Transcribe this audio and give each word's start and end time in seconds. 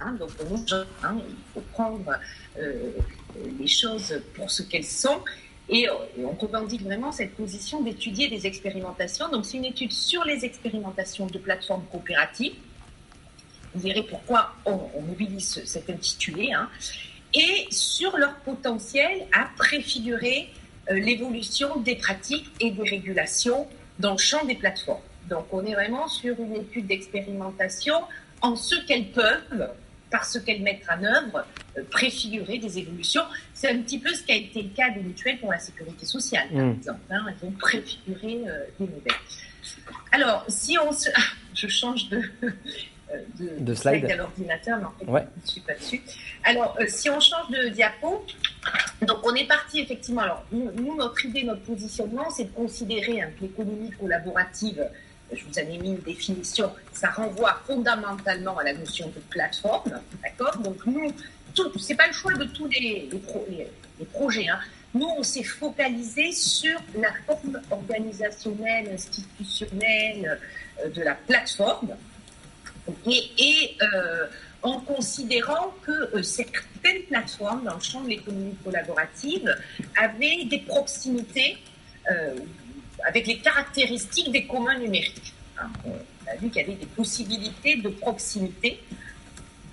Hein, 0.00 0.12
donc 0.12 0.30
hein, 1.02 1.16
il 1.28 1.34
faut 1.54 1.64
prendre 1.72 2.12
les 3.58 3.66
choses 3.66 4.20
pour 4.34 4.50
ce 4.50 4.62
qu'elles 4.62 4.84
sont. 4.84 5.20
Et 5.68 5.88
on 6.22 6.30
revendique 6.30 6.82
vraiment 6.82 7.10
cette 7.10 7.34
position 7.34 7.82
d'étudier 7.82 8.28
des 8.28 8.46
expérimentations. 8.46 9.28
Donc 9.28 9.44
c'est 9.44 9.56
une 9.56 9.64
étude 9.64 9.92
sur 9.92 10.24
les 10.24 10.44
expérimentations 10.44 11.26
de 11.26 11.38
plateformes 11.38 11.84
coopératives. 11.90 12.54
Vous 13.74 13.80
verrez 13.80 14.04
pourquoi 14.04 14.54
on, 14.64 14.78
mobilise 15.02 15.64
cet 15.64 15.90
intitulé. 15.90 16.52
Hein, 16.52 16.68
et 17.34 17.66
sur 17.70 18.16
leur 18.16 18.36
potentiel 18.36 19.26
à 19.32 19.48
préfigurer 19.56 20.50
l'évolution 20.88 21.80
des 21.80 21.96
pratiques 21.96 22.50
et 22.60 22.70
des 22.70 22.88
régulations 22.88 23.66
dans 23.98 24.12
le 24.12 24.18
champ 24.18 24.44
des 24.44 24.54
plateformes. 24.54 25.02
Donc 25.28 25.46
on 25.52 25.64
est 25.64 25.74
vraiment 25.74 26.08
sur 26.08 26.38
une 26.40 26.54
étude 26.54 26.86
d'expérimentation 26.86 27.96
en 28.40 28.56
ce 28.56 28.76
qu'elles 28.86 29.10
peuvent, 29.10 29.70
par 30.16 30.24
ce 30.24 30.38
qu'elles 30.38 30.62
mettent 30.62 30.86
en 30.88 31.04
œuvre, 31.04 31.44
euh, 31.76 31.82
préfigurer 31.90 32.56
des 32.56 32.78
évolutions. 32.78 33.24
C'est 33.52 33.68
un 33.68 33.78
petit 33.82 33.98
peu 33.98 34.08
ce 34.14 34.22
qui 34.22 34.32
a 34.32 34.36
été 34.36 34.62
le 34.62 34.70
cas 34.70 34.88
des 34.88 35.02
mutuelles 35.02 35.38
pour 35.38 35.52
la 35.52 35.58
sécurité 35.58 36.06
sociale, 36.06 36.48
par 36.48 36.64
mm. 36.64 36.76
exemple. 36.78 37.00
Hein. 37.10 37.26
elles 37.28 37.46
vont 37.46 37.50
préfigurer 37.52 38.40
euh, 38.46 38.64
des 38.80 38.86
modèles. 38.86 39.20
Alors, 40.12 40.44
si 40.48 40.78
on 40.78 40.90
se... 40.92 41.10
Je 41.54 41.68
change 41.68 42.10
de, 42.10 42.22
euh, 42.42 43.18
de, 43.38 43.74
slide, 43.74 44.10
à 44.10 44.16
l'ordinateur, 44.16 44.78
mais 44.78 44.84
en 44.84 45.18
fait, 45.18 45.26
je 45.36 45.40
ne 45.42 45.46
suis 45.46 45.60
pas 45.62 45.74
dessus. 45.74 46.02
Alors, 46.44 46.76
si 46.86 47.08
on 47.08 47.18
change 47.18 47.48
de 47.50 47.68
diapo, 47.68 48.26
donc 49.00 49.18
on 49.24 49.34
est 49.34 49.46
parti 49.46 49.80
effectivement. 49.80 50.20
Alors, 50.20 50.44
nous, 50.52 50.96
notre 50.96 51.24
idée, 51.24 51.44
notre 51.44 51.62
positionnement, 51.62 52.28
c'est 52.30 52.44
de 52.44 52.52
considérer 52.52 53.22
hein, 53.22 53.30
l'économie 53.40 53.90
collaborative 53.92 54.86
je 55.32 55.44
vous 55.44 55.58
ai 55.58 55.64
mis 55.64 55.76
une 55.76 55.98
définition, 55.98 56.72
ça 56.92 57.10
renvoie 57.10 57.60
fondamentalement 57.66 58.58
à 58.58 58.64
la 58.64 58.74
notion 58.74 59.08
de 59.08 59.20
plateforme, 59.30 60.00
d'accord? 60.22 60.56
Donc 60.58 60.84
nous, 60.86 61.12
ce 61.54 61.88
n'est 61.88 61.94
pas 61.96 62.06
le 62.06 62.12
choix 62.12 62.34
de 62.34 62.44
tous 62.44 62.66
les, 62.68 63.08
projets. 64.12 64.48
Hein. 64.48 64.58
Nous, 64.94 65.06
on 65.18 65.22
s'est 65.22 65.42
focalisé 65.42 66.32
sur 66.32 66.78
la 66.98 67.12
forme 67.26 67.60
organisationnelle, 67.70 68.90
institutionnelle 68.92 70.38
euh, 70.84 70.90
de 70.90 71.02
la 71.02 71.14
plateforme 71.14 71.96
et, 73.06 73.76
euh, 73.82 74.26
en 74.62 74.80
considérant 74.80 75.74
que 75.82 76.16
euh, 76.16 76.22
certaines 76.22 77.02
plateformes 77.08 77.64
dans 77.64 77.74
le 77.74 77.80
champ 77.80 78.00
de 78.02 78.08
l'économie 78.08 78.56
collaborative 78.62 79.54
avaient 80.00 80.44
des 80.44 80.60
proximités 80.60 81.58
avec 83.06 83.26
les 83.26 83.38
caractéristiques 83.38 84.32
des 84.32 84.46
communs 84.46 84.78
numériques. 84.78 85.32
Hein, 85.58 85.70
on 85.84 86.30
a 86.30 86.34
vu 86.36 86.50
qu'il 86.50 86.62
y 86.62 86.64
avait 86.64 86.74
des 86.74 86.86
possibilités 86.86 87.76
de 87.76 87.88
proximité. 87.88 88.80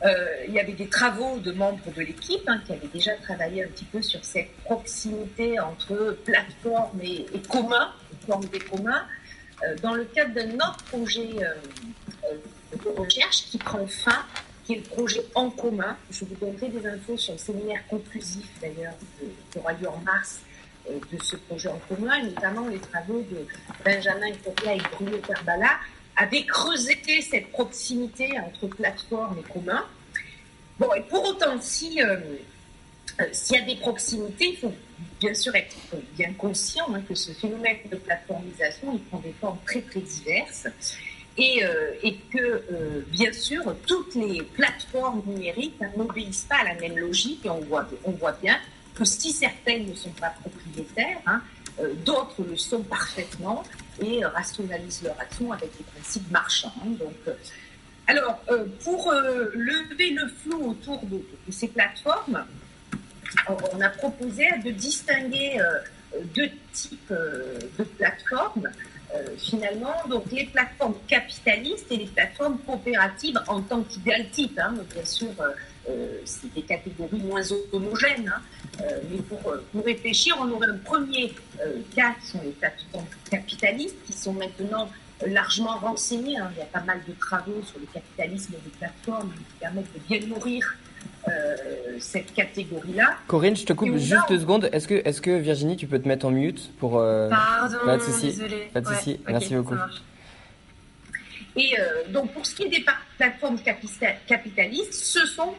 Euh, 0.06 0.46
il 0.48 0.54
y 0.54 0.60
avait 0.60 0.74
des 0.74 0.88
travaux 0.88 1.40
de 1.40 1.52
membres 1.52 1.92
de 1.96 2.02
l'équipe 2.02 2.48
hein, 2.48 2.62
qui 2.66 2.74
avaient 2.74 2.88
déjà 2.94 3.14
travaillé 3.16 3.64
un 3.64 3.68
petit 3.68 3.86
peu 3.86 4.02
sur 4.02 4.24
cette 4.24 4.56
proximité 4.58 5.60
entre 5.60 6.18
plateforme 6.24 7.00
et, 7.02 7.26
commun, 7.50 7.92
forme 8.28 8.46
des 8.46 8.60
communs. 8.60 9.04
Euh, 9.64 9.76
dans 9.82 9.94
le 9.94 10.04
cadre 10.06 10.34
d'un 10.36 10.54
autre 10.56 10.84
projet 10.92 11.30
euh, 11.42 12.36
de 12.84 12.90
recherche 12.90 13.46
qui 13.46 13.58
prend 13.58 13.88
fin, 13.88 14.24
qui 14.66 14.74
est 14.74 14.78
le 14.78 14.84
projet 14.84 15.26
en 15.34 15.50
commun. 15.50 15.98
Je 16.12 16.26
vous 16.26 16.36
donnerai 16.36 16.68
des 16.68 16.86
infos 16.86 17.18
sur 17.18 17.34
le 17.34 17.40
séminaire 17.40 17.82
conclusif 17.88 18.46
d'ailleurs 18.62 18.94
qui 19.52 19.58
aura 19.58 19.74
lieu 19.74 19.88
en 19.88 19.98
mars 20.00 20.42
de 20.90 21.24
ce 21.24 21.36
projet 21.36 21.70
en 21.70 21.80
commun, 21.88 22.22
notamment 22.24 22.68
les 22.68 22.80
travaux 22.80 23.22
de 23.22 23.46
Benjamin 23.86 24.32
Correa 24.44 24.76
et 24.76 24.82
Bruno 24.96 25.18
Carbala, 25.20 25.80
avaient 26.16 26.46
creusé 26.46 26.98
cette 27.22 27.52
proximité 27.52 28.38
entre 28.40 28.68
plateforme 28.68 29.40
et 29.40 29.54
commun. 29.54 29.84
Bon, 30.80 30.94
et 30.94 31.02
pour 31.02 31.24
autant, 31.26 31.60
si 31.62 32.02
euh, 32.02 32.18
euh, 33.20 33.26
s'il 33.32 33.56
y 33.56 33.60
a 33.60 33.66
des 33.66 33.76
proximités, 33.76 34.50
il 34.50 34.58
faut 34.58 34.74
bien 35.20 35.34
sûr 35.34 35.56
être 35.56 35.76
bien 36.16 36.34
conscient 36.34 36.94
hein, 36.94 37.02
que 37.08 37.16
ce 37.16 37.32
phénomène 37.32 37.78
de 37.90 37.96
plateformisation, 37.96 38.94
il 38.94 39.02
prend 39.04 39.20
des 39.20 39.34
formes 39.40 39.60
très 39.66 39.82
très 39.82 40.02
diverses. 40.02 40.68
Et, 41.36 41.64
et 42.04 42.16
que, 42.32 43.04
bien 43.08 43.34
sûr, 43.34 43.76
toutes 43.88 44.14
les 44.14 44.44
plateformes 44.44 45.24
numériques 45.26 45.82
hein, 45.82 45.90
n'obéissent 45.98 46.46
pas 46.48 46.58
à 46.58 46.64
la 46.66 46.76
même 46.76 46.96
logique. 46.96 47.44
Et 47.44 47.50
on 47.50 47.60
voit, 47.62 47.90
on 48.04 48.12
voit 48.12 48.34
bien 48.34 48.60
que 48.96 49.06
si 49.06 49.32
certaines 49.32 49.88
ne 49.88 49.96
sont 49.96 50.12
pas 50.12 50.34
propriétaires, 50.42 51.22
hein, 51.26 51.42
euh, 51.80 51.94
d'autres 52.06 52.44
le 52.48 52.56
sont 52.56 52.84
parfaitement 52.84 53.64
et 54.00 54.24
rationalisent 54.24 55.02
leur 55.04 55.20
action 55.20 55.52
avec 55.52 55.72
les 55.78 55.86
principes 55.86 56.30
marchands. 56.30 56.74
Hein. 56.82 56.90
donc, 57.00 57.16
euh, 57.28 57.34
alors, 58.06 58.40
euh, 58.52 58.66
pour 58.84 59.12
lever 59.12 60.12
le 60.12 60.28
flou 60.28 60.72
autour 60.72 61.02
de, 61.06 61.22
ces 61.50 61.70
plateformes, 61.70 62.46
on 63.48 63.82
a 63.82 63.90
proposé 63.90 64.46
de 64.64 64.72
distinguer 64.72 65.58
deux 66.36 66.52
types 66.74 67.14
de 67.14 67.84
plateformes. 67.84 68.70
finalement, 69.38 69.96
donc 70.10 70.26
les 70.32 70.46
plateformes 70.46 70.96
capitalistes 71.08 71.90
et 71.92 71.98
les 71.98 72.08
plateformes 72.08 72.58
coopératives 72.60 73.40
en 73.48 73.62
tant 73.62 73.82
qu'idéal 73.84 74.30
type. 74.32 74.60
Hein, 74.60 74.76
bien 74.94 75.06
sûr, 75.06 75.30
euh, 75.90 76.20
c'est 76.24 76.54
des 76.54 76.62
catégories 76.62 77.22
moins 77.24 77.42
homogènes. 77.74 78.34
Hein. 78.34 78.42
Euh, 78.82 79.00
mais 79.12 79.18
pour, 79.18 79.52
euh, 79.52 79.64
pour, 79.72 79.84
réfléchir, 79.84 80.36
on 80.40 80.50
aurait 80.52 80.70
un 80.70 80.78
premier 80.78 81.34
cas 81.94 82.16
qui 82.22 82.28
sont 82.28 82.40
les 82.44 82.52
plateformes 82.52 83.06
capitalistes, 83.30 83.98
qui 84.06 84.14
sont 84.14 84.34
maintenant 84.34 84.90
largement 85.28 85.78
renseignés. 85.78 86.38
Hein. 86.38 86.50
Il 86.56 86.60
y 86.60 86.62
a 86.62 86.66
pas 86.66 86.82
mal 86.82 87.02
de 87.06 87.14
travaux 87.14 87.62
sur 87.66 87.80
le 87.80 87.88
capitalisme 87.94 88.54
des 88.54 88.72
plateformes 88.80 89.32
qui 89.32 89.60
permettent 89.60 89.94
de 89.94 90.00
bien 90.08 90.28
nourrir 90.28 90.76
cette 92.00 92.34
catégorie-là. 92.34 93.18
Corinne, 93.28 93.56
je 93.56 93.66
te 93.66 93.74
coupe 93.74 93.96
juste 93.96 94.28
deux 94.28 94.40
secondes. 94.40 94.70
Est-ce 94.74 94.88
que, 94.88 94.96
est 94.96 95.22
que 95.22 95.38
Virginie, 95.38 95.78
tu 95.78 95.88
peux 95.88 96.00
te 96.00 96.08
mettre 96.08 96.26
en 96.26 96.32
mute 96.32 96.72
pour. 96.80 96.94
Pardon, 96.94 97.78
pas 97.86 97.98
de 97.98 98.02
souci. 98.02 98.40
Pas 98.74 98.82
de 98.82 98.88
souci. 98.88 99.20
Merci 99.28 99.56
beaucoup. 99.56 99.76
Et 101.56 101.76
donc, 102.10 102.34
pour 102.34 102.46
ce 102.46 102.56
qui 102.56 102.64
est 102.64 102.70
des 102.70 102.86
plateformes 103.18 103.58
capitalistes, 104.28 104.94
ce 104.94 105.26
sont 105.26 105.54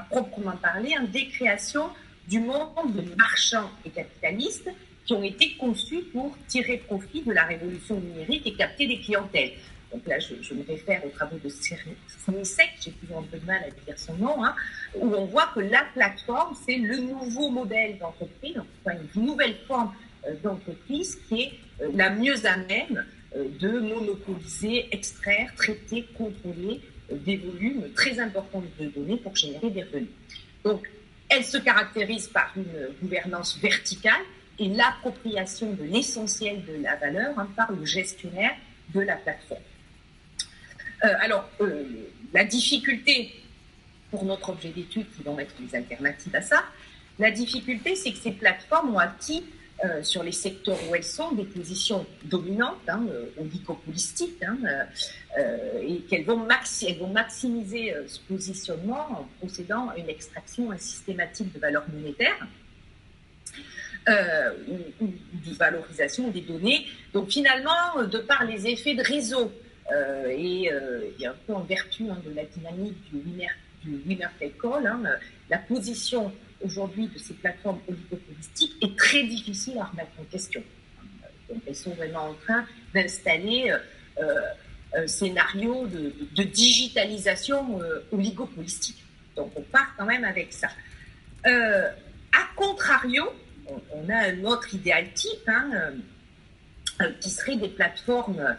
proprement 0.00 0.56
parler, 0.56 0.94
des 1.12 1.28
créations 1.28 1.88
du 2.28 2.40
monde 2.40 3.04
marchand 3.16 3.70
et 3.84 3.90
capitaliste 3.90 4.68
qui 5.04 5.12
ont 5.12 5.22
été 5.22 5.52
conçues 5.52 6.02
pour 6.12 6.36
tirer 6.48 6.78
profit 6.78 7.22
de 7.22 7.32
la 7.32 7.44
révolution 7.44 8.00
numérique 8.00 8.46
et 8.46 8.54
capter 8.54 8.86
des 8.88 8.98
clientèles. 8.98 9.52
Donc 9.92 10.06
là, 10.06 10.18
je, 10.18 10.52
me 10.52 10.66
réfère 10.66 11.04
aux 11.06 11.10
travaux 11.10 11.38
de 11.42 11.48
Sinisek, 11.48 12.70
j'ai 12.80 12.90
toujours 12.90 13.18
un 13.18 13.22
peu 13.22 13.38
de 13.38 13.46
mal 13.46 13.62
à 13.62 13.70
dire 13.70 13.98
son 13.98 14.14
nom, 14.14 14.44
hein, 14.44 14.54
où 14.96 15.14
on 15.14 15.26
voit 15.26 15.50
que 15.54 15.60
la 15.60 15.84
plateforme, 15.94 16.56
c'est 16.66 16.76
le 16.76 16.96
nouveau 16.98 17.50
modèle 17.50 17.96
d'entreprise, 17.98 18.56
une 19.14 19.22
nouvelle 19.24 19.54
forme 19.68 19.94
euh, 20.26 20.34
d'entreprise 20.42 21.18
qui 21.28 21.42
est 21.42 21.52
euh, 21.82 21.88
la 21.94 22.10
mieux 22.10 22.34
à 22.46 22.56
même 22.56 23.04
euh, 23.36 23.44
de 23.60 23.78
monopoliser, 23.78 24.88
extraire, 24.92 25.52
traiter, 25.56 26.04
contrôler 26.18 26.80
des 27.10 27.36
volumes 27.36 27.92
très 27.94 28.18
importants 28.18 28.62
de 28.80 28.86
données 28.86 29.16
pour 29.16 29.34
générer 29.36 29.70
des 29.70 29.82
revenus. 29.82 30.08
Donc, 30.64 30.88
elle 31.28 31.44
se 31.44 31.58
caractérise 31.58 32.28
par 32.28 32.52
une 32.56 32.88
gouvernance 33.02 33.58
verticale 33.58 34.22
et 34.58 34.68
l'appropriation 34.68 35.72
de 35.72 35.84
l'essentiel 35.84 36.64
de 36.64 36.82
la 36.82 36.96
valeur 36.96 37.38
hein, 37.38 37.48
par 37.56 37.72
le 37.72 37.84
gestionnaire 37.84 38.54
de 38.94 39.00
la 39.00 39.16
plateforme. 39.16 39.60
Euh, 41.04 41.08
alors, 41.20 41.48
euh, 41.60 41.84
la 42.32 42.44
difficulté 42.44 43.34
pour 44.10 44.24
notre 44.24 44.50
objet 44.50 44.70
d'étude, 44.70 45.06
qui 45.16 45.22
vont 45.22 45.38
être 45.38 45.54
les 45.60 45.74
alternatives 45.74 46.34
à 46.34 46.42
ça, 46.42 46.64
la 47.18 47.30
difficulté, 47.30 47.96
c'est 47.96 48.12
que 48.12 48.18
ces 48.18 48.32
plateformes 48.32 48.94
ont 48.94 48.98
acquis 48.98 49.44
euh, 49.84 50.02
sur 50.02 50.22
les 50.22 50.32
secteurs 50.32 50.78
où 50.88 50.94
elles 50.94 51.04
sont 51.04 51.32
des 51.32 51.44
positions 51.44 52.06
dominantes, 52.24 52.80
hein, 52.88 53.04
euh, 53.10 53.26
oligopolistiques, 53.38 54.42
hein, 54.42 54.56
euh, 55.38 55.82
et 55.82 55.98
qu'elles 56.08 56.24
vont, 56.24 56.46
maximiser 57.12 57.94
ce 58.06 58.18
positionnement 58.20 59.06
en 59.10 59.28
procédant 59.38 59.90
à 59.90 59.98
une 59.98 60.08
extraction 60.08 60.70
systématique 60.78 61.52
de 61.52 61.58
valeur 61.58 61.84
monétaire 61.92 62.46
ou, 64.08 65.08
de 65.08 65.54
valorisation 65.58 66.28
des 66.28 66.40
données. 66.40 66.86
Donc 67.12 67.30
finalement, 67.30 68.02
de 68.02 68.18
par 68.18 68.44
les 68.44 68.66
effets 68.66 68.94
de 68.94 69.02
réseau 69.02 69.52
et, 70.30 70.70
un 70.70 71.34
peu 71.46 71.52
en 71.52 71.64
vertu 71.64 72.04
hein, 72.08 72.18
de 72.24 72.34
la 72.34 72.44
dynamique 72.44 72.96
du 73.12 73.20
du 73.84 74.02
winner 74.06 74.28
take 74.40 74.54
all, 74.64 75.18
la 75.50 75.58
position 75.58 76.32
aujourd'hui 76.66 77.08
de 77.08 77.18
ces 77.18 77.34
plateformes 77.34 77.80
oligopolistiques 77.88 78.76
est 78.82 78.96
très 78.96 79.22
difficile 79.22 79.78
à 79.78 79.84
remettre 79.84 80.10
en 80.20 80.24
question. 80.24 80.62
Elles 81.66 81.74
sont 81.74 81.94
vraiment 81.94 82.30
en 82.30 82.34
train 82.34 82.66
d'installer 82.92 83.72
euh, 84.18 84.40
un 84.94 85.06
scénario 85.06 85.86
de, 85.86 86.42
digitalisation 86.42 87.80
euh, 87.80 88.00
oligopolistique. 88.10 89.02
Donc, 89.36 89.52
on 89.56 89.62
part 89.62 89.94
quand 89.96 90.06
même 90.06 90.24
avec 90.24 90.52
ça. 90.52 90.68
Euh, 91.46 91.88
a 92.32 92.54
contrario, 92.56 93.32
on, 93.92 94.08
a 94.08 94.16
un 94.16 94.44
autre 94.44 94.74
idéal 94.74 95.12
type 95.12 95.48
hein, 95.48 95.70
qui 97.20 97.30
serait 97.30 97.56
des 97.56 97.68
plateformes 97.68 98.56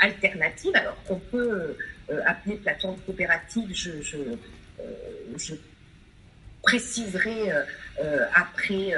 alternatives. 0.00 0.74
Alors, 0.74 1.02
qu'on 1.04 1.18
peut 1.18 1.76
appeler 2.24 2.56
plateformes 2.56 2.98
coopératives, 3.00 3.68
je, 3.72 4.00
je 4.00 4.16
euh, 4.80 4.84
je 5.36 5.54
préciserai 6.62 7.52
après 8.34 8.92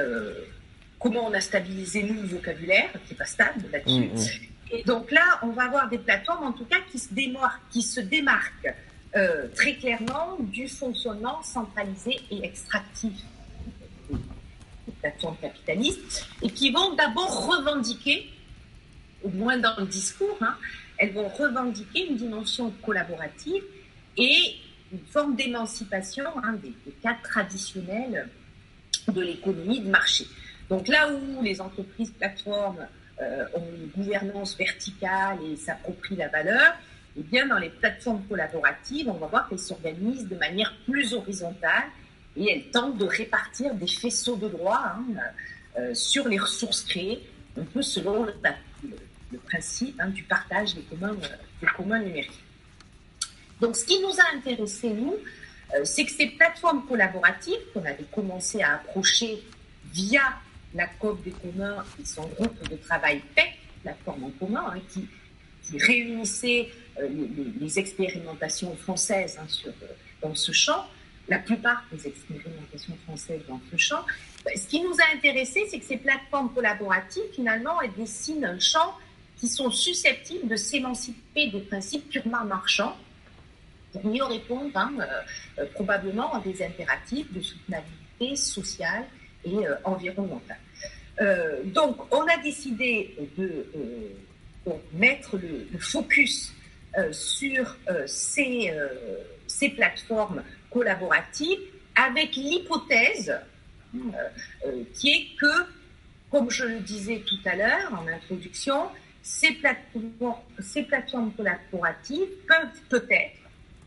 comment 1.00 1.26
on 1.26 1.32
a 1.32 1.40
stabilisé 1.40 2.02
nous 2.02 2.22
le 2.22 2.28
vocabulaire, 2.28 2.90
qui 3.06 3.12
n'est 3.12 3.18
pas 3.18 3.24
stable 3.24 3.64
là-dessus. 3.72 4.10
Mm, 4.10 4.14
mm. 4.14 4.50
Et 4.72 4.82
donc 4.84 5.10
là, 5.10 5.40
on 5.42 5.48
va 5.48 5.64
avoir 5.64 5.88
des 5.88 5.98
plateformes, 5.98 6.44
en 6.44 6.52
tout 6.52 6.66
cas, 6.66 6.76
qui 6.92 6.98
se 6.98 7.12
démarquent, 7.12 7.62
qui 7.70 7.82
se 7.82 8.00
démarquent 8.00 8.74
euh, 9.16 9.48
très 9.56 9.74
clairement 9.74 10.36
du 10.38 10.68
fonctionnement 10.68 11.42
centralisé 11.42 12.20
et 12.30 12.44
extractif 12.44 13.12
des 14.10 14.92
plateformes 15.00 15.36
capitalistes, 15.40 16.28
et 16.42 16.50
qui 16.50 16.70
vont 16.70 16.94
d'abord 16.94 17.48
revendiquer, 17.48 18.30
au 19.24 19.30
moins 19.30 19.58
dans 19.58 19.74
le 19.78 19.86
discours, 19.86 20.38
hein, 20.40 20.54
elles 20.98 21.12
vont 21.12 21.28
revendiquer 21.28 22.06
une 22.08 22.16
dimension 22.16 22.70
collaborative 22.84 23.62
et 24.16 24.56
une 24.92 25.06
forme 25.10 25.36
d'émancipation 25.36 26.24
hein, 26.42 26.54
des, 26.54 26.74
des 26.84 26.92
cadres 27.02 27.22
traditionnels 27.22 28.28
de 29.08 29.20
l'économie 29.20 29.80
de 29.80 29.88
marché. 29.88 30.26
Donc 30.68 30.88
là 30.88 31.10
où 31.12 31.42
les 31.42 31.60
entreprises 31.60 32.10
plateformes 32.10 32.86
euh, 33.20 33.44
ont 33.54 33.66
une 33.76 33.88
gouvernance 33.88 34.56
verticale 34.56 35.38
et 35.44 35.56
s'approprient 35.56 36.16
la 36.16 36.28
valeur, 36.28 36.74
eh 37.18 37.22
bien 37.22 37.46
dans 37.46 37.58
les 37.58 37.70
plateformes 37.70 38.22
collaboratives, 38.28 39.08
on 39.08 39.14
va 39.14 39.26
voir 39.26 39.48
qu'elles 39.48 39.58
s'organisent 39.58 40.28
de 40.28 40.36
manière 40.36 40.72
plus 40.86 41.12
horizontale 41.12 41.84
et 42.36 42.50
elles 42.50 42.70
tentent 42.70 42.98
de 42.98 43.04
répartir 43.04 43.74
des 43.74 43.88
faisceaux 43.88 44.36
de 44.36 44.48
droits 44.48 44.94
hein, 44.96 45.04
euh, 45.78 45.92
sur 45.92 46.28
les 46.28 46.38
ressources 46.38 46.82
créées, 46.82 47.28
un 47.58 47.64
peu 47.64 47.82
selon 47.82 48.24
le, 48.24 48.32
principe 49.46 50.00
hein, 50.00 50.08
du 50.08 50.22
partage 50.22 50.74
des 50.74 50.84
euh, 51.02 51.14
des 51.60 51.66
communs 51.66 51.98
numériques. 51.98 52.39
Donc 53.60 53.76
ce 53.76 53.84
qui 53.84 54.00
nous 54.00 54.12
a 54.18 54.36
intéressé, 54.36 54.90
nous, 54.90 55.16
c'est 55.84 56.04
que 56.04 56.12
ces 56.12 56.26
plateformes 56.26 56.84
collaboratives 56.86 57.60
qu'on 57.72 57.84
avait 57.84 58.06
commencé 58.12 58.62
à 58.62 58.74
approcher 58.74 59.42
via 59.92 60.22
la 60.74 60.86
COP 60.86 61.22
des 61.22 61.30
communs 61.30 61.84
et 62.00 62.04
son 62.04 62.26
groupe 62.26 62.68
de 62.68 62.76
travail 62.76 63.20
PEC, 63.34 63.58
la 63.84 63.94
forme 63.94 64.24
en 64.24 64.30
commun, 64.30 64.72
hein, 64.74 64.80
qui, 64.88 65.08
réunissait 65.78 66.68
euh, 66.98 67.08
les, 67.60 67.78
expérimentations 67.78 68.74
françaises 68.74 69.38
hein, 69.40 69.46
euh, 69.66 69.70
dans 70.20 70.34
ce 70.34 70.50
champ, 70.50 70.84
la 71.28 71.38
plupart 71.38 71.84
des 71.92 72.08
expérimentations 72.08 72.96
françaises 73.04 73.42
dans 73.46 73.60
ce 73.70 73.76
champ. 73.76 74.04
Ben, 74.44 74.56
ce 74.56 74.66
qui 74.66 74.82
nous 74.82 74.94
a 74.94 75.16
intéressé, 75.16 75.64
c'est 75.70 75.78
que 75.78 75.84
ces 75.84 75.98
plateformes 75.98 76.52
collaboratives, 76.52 77.22
finalement, 77.32 77.80
elles 77.82 77.92
dessinent 77.92 78.44
un 78.44 78.58
champ 78.58 78.96
qui 79.36 79.46
sont 79.46 79.70
susceptibles 79.70 80.48
de 80.48 80.56
s'émanciper 80.56 81.50
des 81.50 81.60
principes 81.60 82.08
purement 82.08 82.44
marchands 82.44 82.96
pour 83.92 84.06
mieux 84.06 84.24
répondre 84.24 84.70
hein, 84.74 84.92
euh, 85.58 85.66
probablement 85.74 86.34
à 86.34 86.40
des 86.40 86.62
impératifs 86.62 87.32
de 87.32 87.40
soutenabilité 87.40 88.36
sociale 88.36 89.04
et 89.44 89.66
euh, 89.66 89.74
environnementale. 89.84 90.58
Euh, 91.20 91.62
donc, 91.64 91.96
on 92.12 92.22
a 92.22 92.36
décidé 92.42 93.14
de 93.36 93.66
euh, 93.76 94.72
mettre 94.94 95.36
le, 95.36 95.66
focus 95.78 96.54
sur 97.12 97.76
ces, 98.06 98.72
plateformes 99.76 100.42
collaboratives 100.70 101.60
avec 101.94 102.34
l'hypothèse 102.34 103.34
qui 104.94 105.08
est 105.08 105.26
que, 105.40 105.66
comme 106.30 106.50
je 106.50 106.64
le 106.64 106.80
disais 106.80 107.22
tout 107.26 107.38
à 107.44 107.54
l'heure 107.54 107.94
en 107.94 108.08
introduction, 108.08 108.88
ces 109.22 109.56
ces 110.60 110.82
plateformes 110.82 111.32
collaboratives 111.32 112.28
peuvent 112.48 112.80
peut-être, 112.88 113.39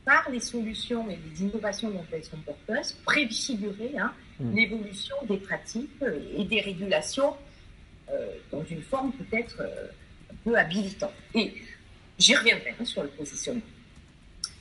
par 0.05 0.29
les 0.29 0.39
solutions 0.39 1.09
et 1.09 1.17
les 1.29 1.43
innovations 1.43 1.89
dont 1.89 2.05
elles 2.11 2.23
sont 2.23 2.37
porteuses, 2.37 2.93
préfigurer 3.05 3.93
hein, 3.97 4.13
Mm. 4.39 4.55
l'évolution 4.55 5.15
des 5.27 5.37
pratiques 5.37 5.89
euh, 6.01 6.19
et 6.35 6.43
des 6.43 6.61
régulations 6.61 7.35
euh, 8.11 8.27
dans 8.51 8.63
une 8.63 8.81
forme 8.81 9.11
peut-être 9.13 9.61
euh, 9.61 9.87
un 10.31 10.35
peu 10.43 10.57
habilitante. 10.57 11.13
Et 11.35 11.53
j'y 12.17 12.35
reviendrai 12.35 12.73
hein, 12.79 12.85
sur 12.85 13.03
le 13.03 13.09
positionnement. 13.09 13.61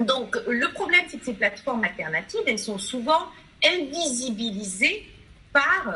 Donc, 0.01 0.37
le 0.47 0.73
problème, 0.73 1.05
c'est 1.09 1.19
que 1.19 1.25
ces 1.25 1.35
plateformes 1.35 1.85
alternatives, 1.85 2.41
elles 2.47 2.59
sont 2.59 2.79
souvent 2.79 3.29
invisibilisées 3.65 5.07
par 5.53 5.95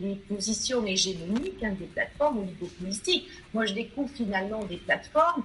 les 0.00 0.14
positions 0.14 0.86
hégémoniques 0.86 1.62
hein, 1.64 1.74
des 1.78 1.86
plateformes 1.86 2.38
oligopolistiques. 2.38 3.28
Moi, 3.52 3.66
je 3.66 3.74
découvre 3.74 4.10
finalement 4.14 4.64
des 4.64 4.76
plateformes. 4.76 5.42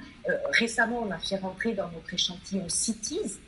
récemment, 0.51 1.03
on 1.07 1.11
a 1.11 1.17
fait 1.17 1.37
rentrer 1.37 1.73
dans 1.73 1.89
notre 1.89 2.13
échantillon 2.13 2.69
Cities, 2.69 3.39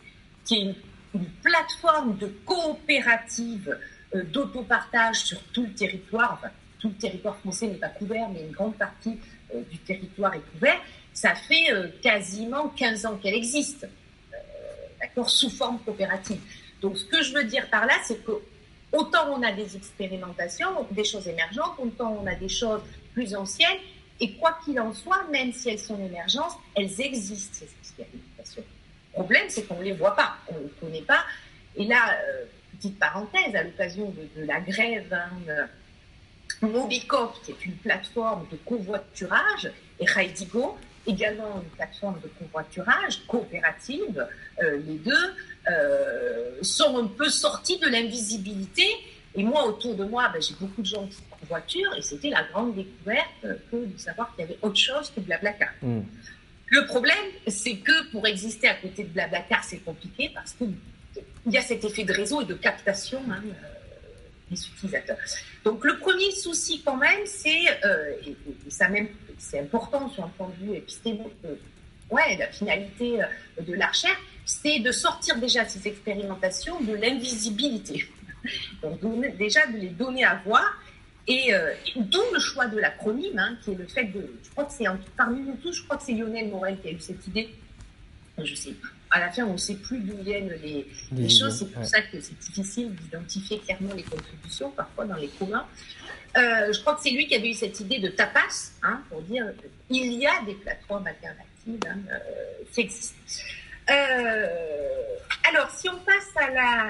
qui 0.44 0.56
est 0.56 0.62
une, 0.62 0.76
une 1.14 1.26
plateforme 1.44 2.18
de 2.18 2.28
coopérative 2.46 3.78
euh, 4.16 4.24
d'autopartage 4.24 5.24
sur 5.24 5.42
tout 5.54 5.64
le 5.64 5.74
territoire, 5.74 6.34
enfin 6.34 6.52
tout 6.80 6.90
le 6.90 6.96
territoire 6.96 7.38
français 7.38 7.68
n'est 7.68 7.76
pas 7.76 7.90
couvert, 7.90 8.28
mais 8.30 8.42
une 8.42 8.52
grande 8.52 8.76
partie 8.76 9.18
euh, 9.56 9.62
du 9.70 9.78
territoire 9.78 10.34
est 10.34 10.42
couvert, 10.54 10.80
ça 11.14 11.34
fait 11.34 11.72
euh, 11.72 11.88
quasiment 12.02 12.70
15 12.70 13.06
ans 13.06 13.18
qu'elle 13.22 13.36
existe, 13.36 13.88
d'accord, 15.00 15.30
sous 15.30 15.50
forme 15.50 15.80
coopérative. 15.80 16.42
Donc 16.82 16.98
ce 16.98 17.06
que 17.06 17.22
je 17.22 17.34
veux 17.34 17.46
dire 17.46 17.70
par 17.70 17.86
là, 17.86 17.94
c'est 18.04 18.22
que 18.26 18.32
autant 18.92 19.30
on 19.32 19.44
a 19.44 19.52
des 19.52 19.76
expérimentations, 19.76 20.88
des 20.92 21.04
choses 21.04 21.28
émergentes, 21.28 21.76
autant 21.80 22.18
on 22.22 22.28
a 22.28 22.36
des 22.36 22.50
choses 22.50 22.82
plus 23.14 23.36
anciennes, 23.36 23.80
et 24.20 24.34
quoi 24.34 24.58
qu'il 24.64 24.80
en 24.80 24.94
soit, 24.94 25.24
même 25.32 25.52
si 25.52 25.70
elles 25.70 25.80
sont 25.80 26.00
émergentes, 26.00 26.58
elles 26.76 27.02
existent, 27.02 27.58
ces 27.60 27.70
expérimentations. 27.80 28.64
Le 29.14 29.14
problème, 29.14 29.46
c'est 29.50 29.64
qu'on 29.64 29.80
ne 29.80 29.84
les 29.84 29.94
voit 29.94 30.16
pas, 30.16 30.38
on 30.48 30.54
ne 30.56 30.64
les 30.64 30.70
connaît 30.80 31.02
pas. 31.02 31.24
Et 31.76 31.86
là, 31.86 32.18
petite 32.82 33.00
parenthèse, 33.00 33.56
à 33.56 33.64
l'occasion 33.64 34.14
de, 34.36 34.46
la 34.46 34.60
grève, 34.60 35.14
hein, 35.14 35.30
euh, 35.50 36.88
qui 37.44 37.52
est 37.52 37.66
une 37.66 37.76
plateforme 37.76 38.48
de 38.52 38.58
covoiturage, 38.58 39.72
et 40.00 40.06
Raidigo, 40.06 40.78
également 41.06 41.62
une 41.62 41.70
plateforme 41.70 42.20
de 42.22 42.28
covoiturage 42.28 43.26
coopérative, 43.28 44.28
euh, 44.62 44.78
les 44.86 44.98
deux 44.98 45.12
euh, 45.12 45.34
sont 46.62 46.98
un 46.98 47.08
peu 47.08 47.30
sortis 47.30 47.78
de 47.80 47.88
l'invisibilité. 47.88 48.86
Et 49.36 49.44
moi, 49.44 49.66
autour 49.66 49.96
de 49.96 50.04
moi, 50.04 50.30
ben, 50.34 50.42
j'ai 50.42 50.56
beaucoup 50.60 50.82
de 50.82 50.88
gens 50.88 51.08
qui 51.08 51.18
covoiturent, 51.40 51.96
et 51.98 52.02
c'était 52.02 52.30
la 52.30 52.44
grande 52.52 52.76
découverte 52.76 53.30
que 53.42 53.78
de 53.86 53.98
savoir 53.98 54.36
qu'il 54.36 54.46
y 54.46 54.48
avait 54.48 54.58
autre 54.62 54.78
chose 54.78 55.12
que 55.16 55.22
Blablacar. 55.22 55.70
Hmm. 55.82 56.02
Le 56.72 56.86
problème, 56.86 57.18
c'est 57.48 57.76
que 57.78 58.12
pour 58.12 58.26
exister 58.26 58.70
à 58.70 58.76
côté 58.76 59.04
de 59.04 59.10
Blablacar, 59.10 59.64
c'est 59.64 59.80
compliqué 59.80 60.32
parce 60.34 60.54
que 60.54 60.66
il 61.46 61.52
y 61.52 61.58
a 61.58 61.62
cet 61.62 61.84
effet 61.84 62.04
de 62.04 62.14
réseau 62.14 62.42
et 62.42 62.46
de 62.46 62.54
captation 62.54 63.20
hein, 63.30 63.42
euh, 63.46 63.54
des 64.50 64.68
utilisateurs. 64.68 65.18
Donc 65.66 65.84
le 65.84 65.98
premier 65.98 66.32
souci 66.32 66.82
quand 66.84 66.98
même, 66.98 67.26
c'est, 67.26 67.86
euh, 67.86 68.14
et, 68.26 68.36
ça 68.70 68.88
même, 68.90 69.10
c'est 69.38 69.60
important 69.60 70.10
sur 70.10 70.24
un 70.24 70.30
point 70.30 70.50
de 70.50 70.66
vue 70.66 70.78
épistémique, 70.78 71.34
euh, 71.46 71.56
ouais, 72.10 72.38
la 72.38 72.48
finalité 72.48 73.20
de 73.60 73.74
la 73.74 73.88
recherche, 73.88 74.20
c'est 74.46 74.80
de 74.80 74.92
sortir 74.92 75.38
déjà 75.38 75.66
ces 75.66 75.88
expérimentations 75.88 76.80
de 76.82 76.94
l'invisibilité. 76.94 78.08
Donc 78.82 79.00
déjà 79.38 79.68
de 79.68 79.78
les 79.78 79.90
donner 79.90 80.24
à 80.24 80.42
voir 80.46 80.82
et, 81.28 81.54
d'où 81.96 82.22
le 82.34 82.40
choix 82.40 82.66
de 82.68 82.80
l'acronyme, 82.80 83.38
hein, 83.38 83.58
qui 83.64 83.72
est 83.72 83.76
le 83.76 83.86
fait 83.88 84.06
de, 84.06 84.34
je 84.44 84.50
crois 84.50 84.66
que 84.66 84.74
c'est 84.74 84.86
parmi 85.16 85.42
nous 85.42 85.56
tous, 85.62 85.72
je 85.72 85.84
crois 85.84 85.98
que 85.98 86.04
c'est 86.04 86.14
Lionel 86.14 86.50
Morel 86.50 86.80
qui 86.82 86.88
a 86.88 86.92
eu 86.92 87.00
cette 87.00 87.26
idée, 87.28 87.50
je 88.44 88.56
sais 88.56 88.72
pas 88.72 88.88
à 89.12 89.20
la 89.20 89.30
fin, 89.30 89.44
on 89.44 89.54
ne 89.54 89.58
sait 89.58 89.76
plus 89.76 90.00
d'où 90.00 90.16
viennent 90.24 90.54
les, 90.64 91.30
choses. 91.30 91.60
C'est 91.60 91.72
pour 91.72 91.86
ça 91.86 92.02
que 92.02 92.20
c'est 92.22 92.38
difficile 92.40 92.96
d'identifier 92.96 93.60
clairement 93.60 93.94
les 93.94 94.04
contributions, 94.04 94.72
parfois 94.72 95.06
dans 95.06 95.16
les 95.16 95.28
communs. 95.28 95.68
Euh, 96.38 96.72
je 96.72 96.80
crois 96.80 96.96
que 96.96 97.02
c'est 97.04 97.12
lui 97.12 97.28
qui 97.28 97.36
avait 97.36 97.50
eu 97.50 97.54
cette 97.54 97.78
idée 97.82 98.00
de 98.00 98.08
tapas, 98.08 98.72
hein, 98.84 99.02
pour 99.10 99.22
dire 99.24 99.46
il 99.90 100.14
y 100.14 100.26
a 100.26 100.42
des 100.46 100.56
plateformes 100.56 101.06
alternatives 101.06 101.80
hein, 101.86 102.00
euh, 102.10 102.64
qui 102.72 102.82
existent. 102.82 103.18
Euh, 103.90 104.48
alors, 105.50 105.70
si 105.72 105.90
on 105.90 105.98
passe 106.00 106.30
à 106.36 106.50
la 106.50 106.88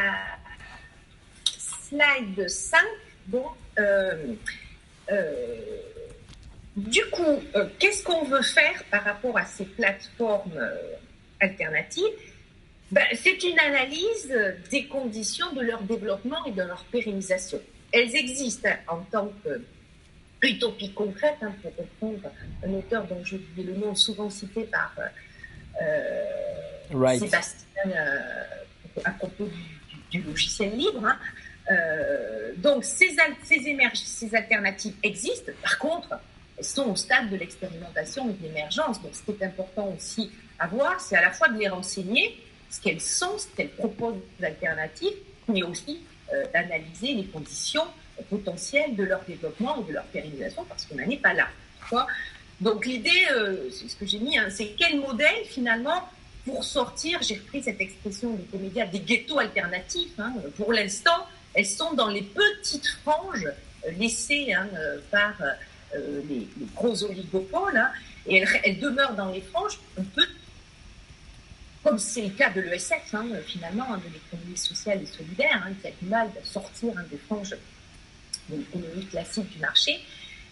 slide 1.45 2.49
5, 2.49 2.79
bon, 3.27 3.45
du 6.75 7.05
coup, 7.11 7.41
qu'est-ce 7.79 8.03
qu'on 8.03 8.23
veut 8.23 8.41
faire 8.41 8.83
par 8.89 9.03
rapport 9.03 9.37
à 9.37 9.45
ces 9.45 9.65
plateformes 9.65 10.69
alternatives, 11.39 12.13
ben, 12.91 13.05
c'est 13.13 13.41
une 13.43 13.57
analyse 13.59 14.33
des 14.69 14.85
conditions 14.85 15.51
de 15.53 15.61
leur 15.61 15.81
développement 15.83 16.43
et 16.45 16.51
de 16.51 16.61
leur 16.61 16.83
pérennisation. 16.85 17.61
Elles 17.91 18.15
existent 18.15 18.69
en 18.87 18.99
tant 19.11 19.31
qu'utopie 20.41 20.93
concrète, 20.93 21.37
hein, 21.41 21.53
pour 21.61 21.71
reprendre 21.77 22.31
un 22.65 22.73
auteur 22.73 23.05
dont 23.07 23.23
je 23.23 23.37
dis 23.37 23.63
le 23.63 23.73
nom 23.73 23.95
souvent 23.95 24.29
cité 24.29 24.63
par 24.63 24.93
euh, 25.81 26.23
Sébastien 27.19 27.67
euh, 27.85 28.19
à 29.05 29.11
propos 29.11 29.49
du, 30.11 30.21
logiciel 30.21 30.75
libre. 30.75 31.05
Hein. 31.05 31.17
Euh, 31.71 32.51
donc 32.57 32.83
ces, 32.83 33.15
ces, 33.43 33.77
ces 33.93 34.35
alternatives 34.35 34.93
existent, 35.03 35.51
par 35.61 35.77
contre, 35.77 36.19
elles 36.57 36.65
sont 36.65 36.89
au 36.89 36.95
stade 36.95 37.29
de 37.29 37.37
l'expérimentation 37.37 38.29
et 38.29 38.33
de 38.33 38.43
l'émergence. 38.43 39.01
Donc 39.01 39.11
ce 39.13 39.23
qui 39.23 39.31
est 39.31 39.45
important 39.45 39.93
aussi 39.95 40.31
voir, 40.69 40.99
c'est 40.99 41.15
à 41.15 41.21
la 41.21 41.31
fois 41.31 41.47
de 41.47 41.57
les 41.57 41.69
renseigner, 41.69 42.37
ce 42.69 42.79
qu'elles 42.81 43.01
sont, 43.01 43.37
ce 43.37 43.47
qu'elles 43.55 43.71
proposent 43.71 44.21
d'alternatives, 44.39 45.15
mais 45.47 45.63
aussi 45.63 46.01
d'analyser 46.53 47.13
les 47.13 47.25
conditions 47.25 47.83
potentielles 48.29 48.95
de 48.95 49.03
leur 49.03 49.21
développement 49.23 49.81
et 49.81 49.87
de 49.87 49.93
leur 49.93 50.05
pérennisation, 50.05 50.63
parce 50.65 50.85
qu'on 50.85 50.95
n'en 50.95 51.09
est 51.09 51.17
pas 51.17 51.33
là. 51.33 51.47
Donc 52.61 52.85
l'idée, 52.85 53.25
c'est 53.71 53.89
ce 53.89 53.95
que 53.95 54.05
j'ai 54.05 54.19
mis, 54.19 54.37
hein, 54.37 54.47
c'est 54.51 54.75
quel 54.77 54.99
modèle 54.99 55.45
finalement 55.45 56.07
pour 56.45 56.63
sortir, 56.63 57.19
j'ai 57.21 57.35
repris 57.35 57.63
cette 57.63 57.79
expression 57.81 58.33
des 58.33 58.43
comédiens, 58.43 58.85
des 58.87 58.99
ghettos 58.99 59.39
alternatifs. 59.39 60.13
Hein. 60.17 60.33
pour 60.57 60.73
l'instant, 60.73 61.27
elles 61.53 61.65
sont 61.65 61.93
dans 61.93 62.07
les 62.07 62.21
petites 62.21 62.87
franges 63.03 63.47
laissées 63.97 64.53
hein, 64.53 64.67
par 65.11 65.33
euh, 65.95 66.21
les, 66.29 66.47
gros 66.75 67.03
oligopoles, 67.03 67.77
hein, 67.77 67.91
et 68.25 68.43
elles, 68.63 68.79
demeurent 68.79 69.15
dans 69.15 69.29
les 69.29 69.41
franges. 69.41 69.79
On 69.97 70.03
peut, 70.03 70.27
comme 71.83 71.99
c'est 71.99 72.23
le 72.23 72.29
cas 72.29 72.49
de 72.49 72.61
l'ESF, 72.61 73.13
finalement, 73.45 73.97
de 73.97 74.03
l'économie 74.13 74.57
sociale 74.57 75.01
et 75.01 75.05
solidaire, 75.05 75.67
qui 75.81 75.87
a 75.87 75.91
du 75.91 76.05
mal 76.07 76.29
à 76.41 76.45
sortir 76.45 76.93
des 77.09 77.17
franges 77.17 77.55
de 78.49 78.57
l'économie 78.57 79.05
classique 79.07 79.49
du 79.49 79.59
marché. 79.59 79.99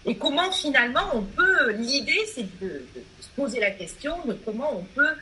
Et 0.06 0.18
comment 0.18 0.52
finalement 0.52 1.10
on 1.14 1.22
peut, 1.22 1.72
l'idée 1.74 2.26
c'est 2.34 2.60
de, 2.60 2.86
se 3.20 3.28
poser 3.36 3.60
la 3.60 3.72
question 3.72 4.16
de 4.26 4.34
comment 4.34 4.78
on 4.78 4.84
peut 4.96 5.06
euh, 5.06 5.16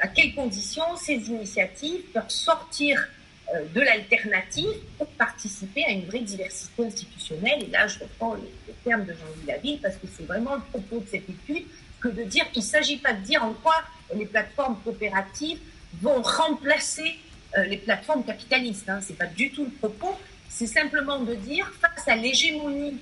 à 0.00 0.08
quelles 0.08 0.34
conditions 0.34 0.96
ces 0.96 1.14
initiatives 1.14 2.02
peuvent 2.12 2.28
sortir 2.28 3.08
euh, 3.52 3.62
de 3.74 3.80
l'alternative 3.82 4.72
pour 4.96 5.06
participer 5.08 5.84
à 5.84 5.90
une 5.90 6.06
vraie 6.06 6.20
diversité 6.20 6.82
institutionnelle. 6.82 7.64
Et 7.64 7.66
là, 7.66 7.86
je 7.86 7.98
reprends 7.98 8.36
les, 8.36 8.72
termes 8.84 9.04
de 9.04 9.12
Jean-Louis 9.12 9.46
Laville 9.46 9.80
parce 9.82 9.96
que 9.96 10.06
c'est 10.16 10.24
vraiment 10.24 10.54
le 10.54 10.62
propos 10.62 11.00
de 11.00 11.06
cette 11.10 11.28
étude 11.28 11.64
que 12.00 12.08
de 12.08 12.22
dire 12.22 12.50
qu'il 12.52 12.62
ne 12.62 12.66
s'agit 12.66 12.96
pas 12.96 13.12
de 13.12 13.20
dire 13.20 13.44
en 13.44 13.52
quoi 13.52 13.74
les 14.14 14.24
plateformes 14.24 14.78
coopératives 14.82 15.58
vont 16.00 16.22
remplacer 16.22 17.18
euh, 17.58 17.64
les 17.64 17.76
plateformes 17.76 18.24
capitalistes. 18.24 18.88
Hein. 18.88 19.00
Ce 19.02 19.10
n'est 19.10 19.18
pas 19.18 19.26
du 19.26 19.50
tout 19.50 19.64
le 19.64 19.70
propos. 19.72 20.18
C'est 20.48 20.66
simplement 20.66 21.20
de 21.20 21.34
dire, 21.34 21.70
face 21.82 22.08
à 22.08 22.16
l'hégémonie 22.16 22.96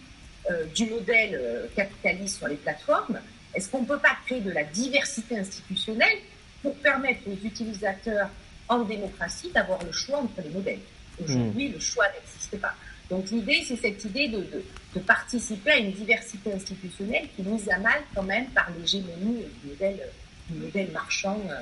du 0.74 0.86
modèle 0.86 1.68
capitaliste 1.76 2.38
sur 2.38 2.48
les 2.48 2.56
plateformes, 2.56 3.20
est-ce 3.54 3.70
qu'on 3.70 3.82
ne 3.82 3.86
peut 3.86 3.98
pas 3.98 4.16
créer 4.26 4.40
de 4.40 4.50
la 4.50 4.64
diversité 4.64 5.38
institutionnelle 5.38 6.18
pour 6.62 6.74
permettre 6.76 7.20
aux 7.26 7.46
utilisateurs 7.46 8.28
en 8.68 8.84
démocratie 8.84 9.50
d'avoir 9.50 9.82
le 9.84 9.92
choix 9.92 10.18
entre 10.18 10.40
les 10.42 10.50
modèles. 10.50 10.80
Aujourd'hui, 11.22 11.68
hmm. 11.68 11.72
le 11.74 11.80
choix 11.80 12.06
n'existe 12.14 12.60
pas. 12.60 12.74
Donc 13.10 13.30
l'idée, 13.30 13.62
c'est 13.66 13.76
cette 13.76 14.02
idée 14.04 14.28
de, 14.28 14.46
de, 14.94 15.00
participer 15.00 15.72
à 15.72 15.78
une 15.78 15.92
diversité 15.92 16.52
institutionnelle 16.52 17.28
qui 17.34 17.42
est 17.42 17.44
mise 17.44 17.68
à 17.68 17.78
mal 17.78 18.00
quand 18.14 18.22
même 18.22 18.46
par 18.46 18.70
l'hégémonie 18.70 19.44
du 19.62 19.68
modèle, 19.68 20.08
du 20.48 20.58
modèle 20.58 20.90
marchand, 20.92 21.38
euh, 21.50 21.60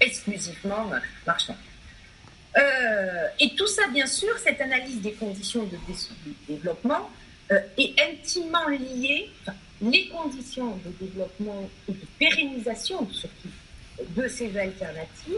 exclusivement 0.00 0.92
euh, 0.92 0.98
marchand. 1.26 1.56
Euh, 2.56 3.26
et 3.40 3.54
tout 3.56 3.66
ça, 3.66 3.88
bien 3.88 4.06
sûr, 4.06 4.36
cette 4.38 4.60
analyse 4.60 5.00
des 5.00 5.12
conditions 5.14 5.64
de, 5.64 5.76
développement 6.48 7.10
est 7.76 7.94
intimement 8.00 8.68
liée, 8.68 9.28
les 9.82 10.08
conditions 10.08 10.76
de 10.76 11.04
développement 11.04 11.68
et 11.88 11.92
de 11.92 12.06
pérennisation 12.16 13.08
surtout 13.10 13.48
de 14.08 14.28
ces 14.28 14.56
alternatives 14.56 15.34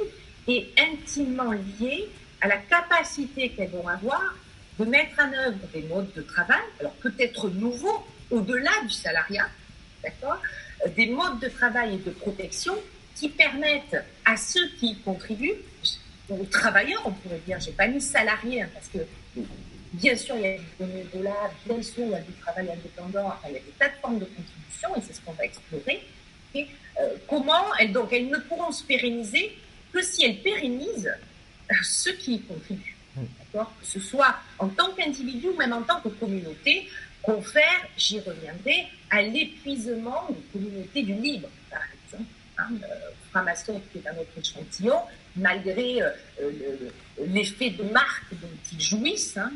est 0.49 0.69
intimement 0.79 1.53
liée 1.53 2.09
à 2.41 2.49
la 2.49 2.57
capacité 2.57 3.51
qu'elles 3.51 3.71
vont 3.71 3.87
avoir 3.87 4.35
de 4.79 4.85
mettre 4.85 5.21
en 5.21 5.33
œuvre 5.33 5.59
des 5.73 5.83
modes 5.83 6.13
de 6.15 6.23
travail, 6.23 6.63
alors 6.81 6.93
peut-être 6.95 7.49
nouveaux, 7.51 8.05
au-delà 8.31 8.73
du 8.83 8.91
salariat, 8.91 9.49
d'accord, 10.03 10.41
des 10.97 11.07
modes 11.07 11.39
de 11.41 11.49
travail 11.49 11.95
et 11.95 11.99
de 11.99 12.11
protection 12.11 12.75
qui 13.15 13.29
permettent 13.29 14.03
à 14.25 14.37
ceux 14.37 14.69
qui 14.81 14.99
contribuent, 15.01 15.61
aux 16.29 16.45
travailleurs, 16.45 17.03
on 17.05 17.13
pourrait 17.13 17.43
dire, 17.47 17.61
j'ai 17.61 17.73
pas 17.73 17.87
mis 17.87 18.01
salariés, 18.01 18.63
hein, 18.63 18.69
parce 18.73 18.89
que 18.89 18.99
bien 19.93 20.17
sûr, 20.17 20.35
il 20.37 20.43
y 20.43 20.47
a 20.47 20.57
du 20.57 20.65
bénévolat, 20.81 21.51
bien 21.67 21.83
sûr, 21.83 22.05
il 22.05 22.11
y 22.11 22.15
a 22.15 22.21
du 22.21 22.33
travail 22.33 22.71
indépendant, 22.71 23.35
il 23.47 23.53
y 23.53 23.57
a 23.57 23.61
des 23.61 23.73
plateformes 23.79 24.19
de 24.19 24.25
contribution, 24.25 24.97
et 24.97 25.01
c'est 25.07 25.13
ce 25.13 25.21
qu'on 25.21 25.33
va 25.33 25.45
explorer. 25.45 26.03
Comment 27.29 27.75
elles, 27.79 27.93
donc, 27.93 28.13
elles 28.13 28.29
ne 28.29 28.39
pourront 28.39 28.73
se 28.73 28.85
pérenniser 28.85 29.57
que 29.93 30.03
si 30.03 30.25
elles 30.25 30.39
pérennisent 30.39 31.13
euh, 31.71 31.75
ceux 31.83 32.13
qui 32.15 32.35
y 32.35 32.41
contribuent. 32.41 32.97
Hmm. 33.17 33.25
Que 33.53 33.87
ce 33.87 34.01
soit 34.01 34.37
en 34.59 34.69
tant 34.69 34.91
qu'individu 34.93 35.49
ou 35.49 35.57
même 35.57 35.73
en 35.73 35.83
tant 35.83 36.01
que 36.01 36.09
communauté, 36.09 36.89
confère, 37.21 37.87
j'y 37.97 38.19
reviendrai, 38.21 38.87
à 39.11 39.23
l'épuisement 39.23 40.27
des 40.31 40.59
communautés 40.59 41.03
du 41.03 41.15
libre, 41.15 41.49
par 41.71 41.83
exemple. 41.83 42.31
Hein, 42.59 42.69
euh, 42.83 43.81
qui 43.93 43.99
est 43.99 44.07
un 44.07 44.13
autre 44.13 44.39
échantillon, 44.39 44.99
malgré 45.37 46.03
euh, 46.03 46.11
l'effet 47.29 47.71
de 47.71 47.83
marque 47.85 48.31
dont 48.33 48.49
ils 48.73 48.81
jouissent, 48.81 49.39
hein, 49.39 49.51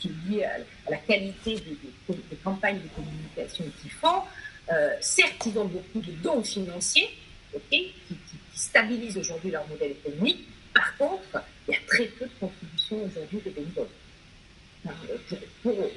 qui 0.00 0.08
est 0.08 0.30
lié 0.30 0.44
à, 0.44 0.58
la 0.90 0.96
qualité 0.96 1.54
des, 1.54 2.36
campagnes 2.42 2.80
de 2.80 2.88
communication 2.88 3.64
qu'ils 3.80 3.92
font, 3.92 4.22
certes, 5.00 5.46
ils 5.46 5.58
ont 5.58 5.64
beaucoup 5.64 6.00
de 6.00 6.12
dons 6.22 6.42
financiers, 6.42 7.08
qui, 7.70 7.92
stabilisent 8.54 9.16
aujourd'hui 9.16 9.50
leur 9.50 9.66
modèle 9.68 9.92
économique. 9.92 10.48
Par 10.74 10.96
contre, 10.96 11.42
il 11.66 11.74
y 11.74 11.76
a 11.76 11.80
très 11.86 12.06
peu 12.06 12.24
de 12.24 12.30
contributions 12.40 13.04
aujourd'hui 13.04 13.40
de 13.44 13.50
bénévoles. 13.50 13.86
Pour, 15.62 15.90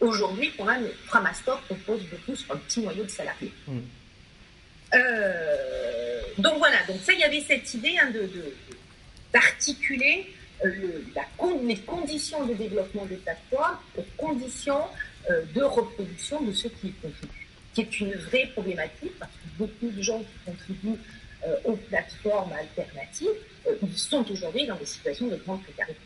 aujourd'hui, 0.00 0.52
quand 0.56 0.64
même, 0.64 0.88
Framastor 1.06 1.60
propose 1.62 2.02
beaucoup 2.04 2.36
sur 2.36 2.54
un 2.54 2.58
petit 2.58 2.80
noyau 2.80 3.04
de 3.04 3.10
salariés. 3.10 3.52
Mm. 3.66 3.78
Euh, 4.94 6.22
donc 6.38 6.58
voilà, 6.58 6.82
donc 6.86 6.98
ça, 7.02 7.12
il 7.12 7.20
y 7.20 7.24
avait 7.24 7.40
cette 7.40 7.74
idée 7.74 7.96
hein, 8.00 8.10
de, 8.10 8.28
d'articuler 9.32 10.32
euh, 10.64 11.02
la, 11.14 11.22
les 11.62 11.76
conditions 11.76 12.46
de 12.46 12.54
développement 12.54 13.04
des 13.06 13.16
plateformes 13.16 13.78
aux 13.96 14.06
conditions 14.16 14.82
euh, 15.30 15.42
de 15.54 15.62
reproduction 15.62 16.42
de 16.42 16.52
ceux 16.52 16.70
qui 16.70 16.88
y 16.88 16.92
contribuent, 16.92 17.37
qui 17.78 17.82
est 17.82 18.00
une 18.00 18.14
vraie 18.14 18.46
problématique 18.52 19.16
parce 19.18 19.30
que 19.32 19.58
beaucoup 19.58 19.90
de 19.90 20.02
gens 20.02 20.18
qui 20.18 20.50
contribuent 20.50 20.98
euh, 21.46 21.56
aux 21.64 21.76
plateformes 21.76 22.52
alternatives, 22.52 23.28
euh, 23.66 23.76
sont 23.94 24.28
aujourd'hui 24.30 24.66
dans 24.66 24.74
des 24.76 24.86
situations 24.86 25.28
de 25.28 25.36
grande 25.36 25.62
précarité. 25.62 26.00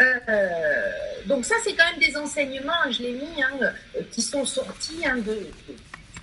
Euh, 0.00 0.90
donc 1.26 1.44
ça, 1.44 1.54
c'est 1.62 1.74
quand 1.74 1.84
même 1.90 2.00
des 2.00 2.16
enseignements, 2.16 2.90
je 2.90 3.02
l'ai 3.02 3.12
mis, 3.12 3.42
hein, 3.42 3.72
qui 4.10 4.22
sont 4.22 4.44
sortis 4.44 5.06
hein, 5.06 5.18
de, 5.18 5.34
du 5.68 5.76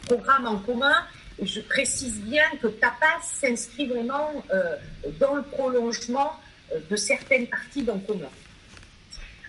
programme 0.06 0.48
en 0.48 0.58
commun. 0.58 1.06
Je 1.42 1.62
précise 1.62 2.20
bien 2.22 2.46
que 2.62 2.68
TAPAS 2.68 3.22
s'inscrit 3.22 3.86
vraiment 3.86 4.44
dans 5.20 5.36
le 5.36 5.44
prolongement 5.44 6.34
de 6.90 6.96
certaines 6.96 7.46
parties 7.46 7.84
d'en 7.84 8.00
commun. 8.00 8.32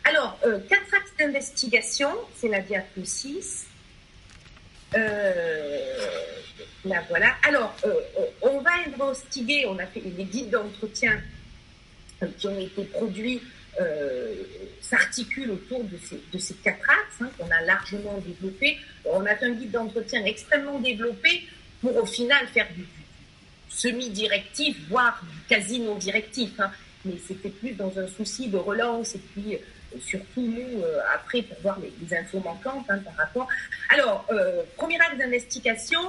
Alors, 0.04 0.38
quatre 0.68 0.94
axes 0.94 1.16
d'investigation, 1.18 2.10
c'est 2.36 2.48
la 2.48 2.60
diapo 2.60 3.02
6. 3.02 3.67
Là, 6.84 7.02
voilà. 7.08 7.34
Alors, 7.46 7.76
euh, 7.84 7.88
euh, 8.18 8.24
on 8.42 8.60
va 8.60 8.70
investiguer, 8.86 9.66
on 9.66 9.78
a 9.78 9.86
fait 9.86 10.00
les 10.00 10.24
guides 10.24 10.50
d'entretien 10.50 11.20
euh, 12.22 12.26
qui 12.38 12.46
ont 12.46 12.58
été 12.58 12.84
produits, 12.84 13.40
s'articulent 14.80 15.52
autour 15.52 15.84
de 15.84 15.96
ces, 16.38 16.54
quatre 16.54 16.90
axes 16.90 17.20
hein, 17.20 17.30
qu'on 17.38 17.48
a 17.48 17.60
largement 17.62 18.18
développés. 18.18 18.76
On 19.04 19.24
a 19.24 19.36
fait 19.36 19.46
un 19.46 19.52
guide 19.52 19.70
d'entretien 19.70 20.24
extrêmement 20.24 20.80
développé 20.80 21.44
pour 21.80 21.96
au 21.96 22.04
final 22.04 22.44
faire 22.48 22.66
du, 22.74 22.84
semi-directif, 23.68 24.76
voire 24.88 25.22
du 25.22 25.38
quasi 25.48 25.78
non-directif. 25.78 26.58
Hein. 26.58 26.72
Mais 27.04 27.14
c'était 27.24 27.50
plus 27.50 27.72
dans 27.72 27.96
un 28.00 28.08
souci 28.08 28.48
de 28.48 28.56
relance 28.56 29.14
et 29.14 29.20
puis 29.32 29.58
surtout 30.00 30.42
nous 30.42 30.84
après 31.14 31.42
pour 31.42 31.56
voir 31.60 31.78
les, 31.80 32.16
infos 32.16 32.40
manquantes 32.40 32.84
hein, 32.88 32.98
par 32.98 33.14
rapport. 33.16 33.48
Alors, 33.90 34.26
premier 34.76 34.96
axe 35.00 35.18
d'investigation, 35.18 36.00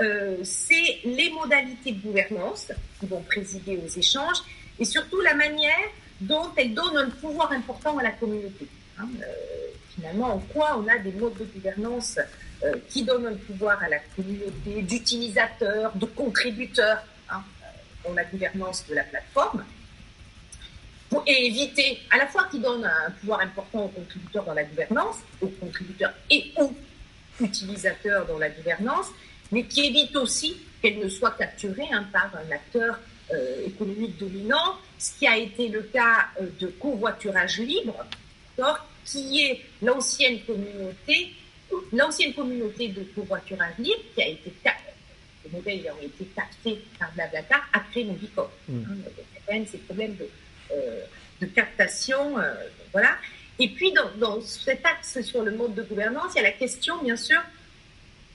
euh, 0.00 0.36
c'est 0.44 1.00
les 1.04 1.30
modalités 1.30 1.92
de 1.92 2.00
gouvernance 2.00 2.70
qui 3.00 3.06
vont 3.06 3.20
présider 3.22 3.76
aux 3.84 3.88
échanges 3.88 4.38
et 4.78 4.84
surtout 4.84 5.20
la 5.20 5.34
manière 5.34 5.88
dont 6.20 6.50
elles 6.56 6.72
donnent 6.72 6.98
un 6.98 7.10
pouvoir 7.10 7.50
important 7.50 7.98
à 7.98 8.04
la 8.04 8.12
communauté. 8.12 8.68
Hein. 8.98 9.08
Euh, 9.20 9.26
finalement, 9.96 10.34
en 10.34 10.38
quoi 10.38 10.78
on 10.78 10.86
a 10.86 10.98
des 10.98 11.10
modes 11.12 11.36
de 11.36 11.44
gouvernance 11.44 12.18
euh, 12.62 12.74
qui 12.88 13.02
donnent 13.02 13.26
un 13.26 13.34
pouvoir 13.34 13.82
à 13.82 13.88
la 13.88 13.98
communauté 14.14 14.82
d'utilisateurs, 14.82 15.92
de 15.96 16.06
contributeurs 16.06 17.02
hein, 17.30 17.42
dans 18.04 18.14
la 18.14 18.24
gouvernance 18.24 18.84
de 18.88 18.94
la 18.94 19.02
plateforme, 19.02 19.64
pour, 21.08 21.22
et 21.26 21.46
éviter 21.46 21.98
à 22.10 22.18
la 22.18 22.26
fois 22.26 22.46
qui 22.50 22.58
donne 22.58 22.84
un 22.84 23.10
pouvoir 23.12 23.40
important 23.40 23.84
aux 23.84 23.88
contributeurs 23.88 24.44
dans 24.44 24.54
la 24.54 24.64
gouvernance, 24.64 25.16
aux 25.40 25.48
contributeurs 25.48 26.12
et 26.30 26.52
aux 26.56 26.72
utilisateurs 27.40 28.26
dans 28.26 28.38
la 28.38 28.50
gouvernance, 28.50 29.06
mais 29.52 29.64
qui 29.64 29.86
évite 29.86 30.14
aussi 30.16 30.56
qu'elle 30.82 30.98
ne 30.98 31.08
soit 31.08 31.32
capturée 31.32 31.88
hein, 31.92 32.06
par 32.12 32.30
un 32.34 32.52
acteur 32.52 32.98
euh, 33.32 33.66
économique 33.66 34.18
dominant, 34.18 34.76
ce 34.98 35.18
qui 35.18 35.26
a 35.26 35.36
été 35.36 35.68
le 35.68 35.82
cas 35.82 36.28
euh, 36.40 36.46
de 36.60 36.66
covoiturage 36.66 37.58
libre, 37.58 38.04
qui 39.04 39.40
est 39.40 39.60
l'ancienne 39.82 40.40
communauté, 40.46 41.32
l'ancienne 41.92 42.34
communauté 42.34 42.88
de 42.88 43.02
covoiturage 43.14 43.74
libre 43.78 44.02
qui 44.14 44.22
a 44.22 44.28
été 44.28 44.52
les 45.44 45.56
modèles 45.56 45.92
ont 45.92 46.04
été 46.04 46.24
captés 46.34 46.84
par 46.98 47.12
Blablacar 47.12 47.60
après. 47.72 48.04
Mmh. 48.04 48.10
Hein, 48.38 48.96
comprennent 49.36 49.66
ces 49.66 49.78
problèmes 49.78 50.16
de, 50.16 50.28
de 51.40 51.46
captation. 51.46 52.36
voilà. 52.92 53.16
Et 53.58 53.68
puis, 53.68 53.92
dans, 53.92 54.40
cet 54.40 54.84
axe 54.86 55.20
sur 55.22 55.42
le 55.42 55.50
mode 55.50 55.74
de 55.74 55.82
gouvernance, 55.82 56.32
il 56.34 56.36
y 56.36 56.40
a 56.40 56.42
la 56.44 56.52
question, 56.52 57.02
bien 57.02 57.16
sûr, 57.16 57.40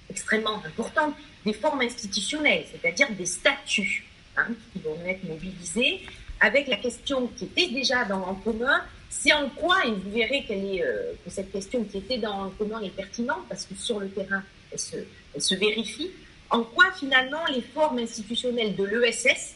extrêmement 0.09 0.61
importante, 0.65 1.15
des 1.45 1.53
formes 1.53 1.81
institutionnelles, 1.81 2.65
c'est-à-dire 2.71 3.09
des 3.11 3.25
statuts 3.25 4.05
hein, 4.35 4.47
qui 4.71 4.79
vont 4.79 4.97
être 5.05 5.23
mobilisés, 5.23 6.01
avec 6.41 6.67
la 6.67 6.75
question 6.75 7.27
qui 7.37 7.45
était 7.45 7.69
déjà 7.69 8.03
dans 8.03 8.19
l'en 8.19 8.35
commun, 8.35 8.83
c'est 9.09 9.31
en 9.31 9.47
quoi, 9.49 9.77
et 9.85 9.91
vous 9.91 10.11
verrez 10.11 10.45
est, 10.49 10.83
euh, 10.83 11.13
que 11.23 11.31
cette 11.31 11.51
question 11.51 11.83
qui 11.85 11.99
était 11.99 12.17
dans 12.17 12.43
l'en 12.43 12.49
commun 12.49 12.81
est 12.81 12.89
pertinente, 12.89 13.45
parce 13.47 13.65
que 13.65 13.75
sur 13.75 13.99
le 13.99 14.09
terrain, 14.09 14.43
elle 14.71 14.79
se, 14.79 14.97
elle 15.33 15.41
se 15.41 15.55
vérifie, 15.55 16.11
en 16.49 16.63
quoi 16.63 16.91
finalement 16.99 17.45
les 17.47 17.61
formes 17.61 17.99
institutionnelles 17.99 18.75
de 18.75 18.83
l'ESS, 18.83 19.55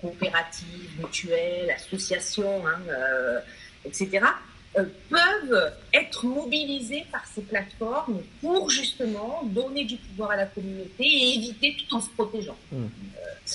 coopérative, 0.00 0.90
mutuelle, 0.98 1.70
association, 1.70 2.66
hein, 2.66 2.80
euh, 2.88 3.40
etc., 3.84 4.24
euh, 4.78 4.84
peuvent 5.08 5.72
être 5.92 6.26
mobilisés 6.26 7.04
par 7.10 7.26
ces 7.26 7.42
plateformes 7.42 8.20
pour 8.40 8.70
justement 8.70 9.42
donner 9.44 9.84
du 9.84 9.96
pouvoir 9.96 10.30
à 10.30 10.36
la 10.36 10.46
communauté 10.46 11.04
et 11.04 11.34
éviter 11.34 11.76
tout 11.76 11.96
en 11.96 12.00
se 12.00 12.08
protégeant. 12.10 12.56
Mmh. 12.70 12.84
Euh, 12.84 13.52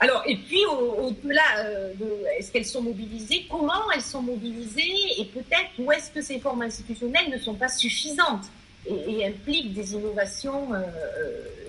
alors, 0.00 0.24
et 0.26 0.34
puis, 0.34 0.64
au-delà 0.66 1.92
de 1.94 2.24
est-ce 2.36 2.50
qu'elles 2.50 2.66
sont 2.66 2.82
mobilisées, 2.82 3.46
comment 3.48 3.88
elles 3.94 4.02
sont 4.02 4.20
mobilisées? 4.20 4.82
Et 5.18 5.26
peut-être 5.26 5.70
où 5.78 5.92
est-ce 5.92 6.10
que 6.10 6.20
ces 6.20 6.40
formes 6.40 6.62
institutionnelles 6.62 7.30
ne 7.30 7.38
sont 7.38 7.54
pas 7.54 7.68
suffisantes 7.68 8.46
et, 8.84 9.24
impliquent 9.24 9.72
des 9.72 9.92
innovations 9.92 10.70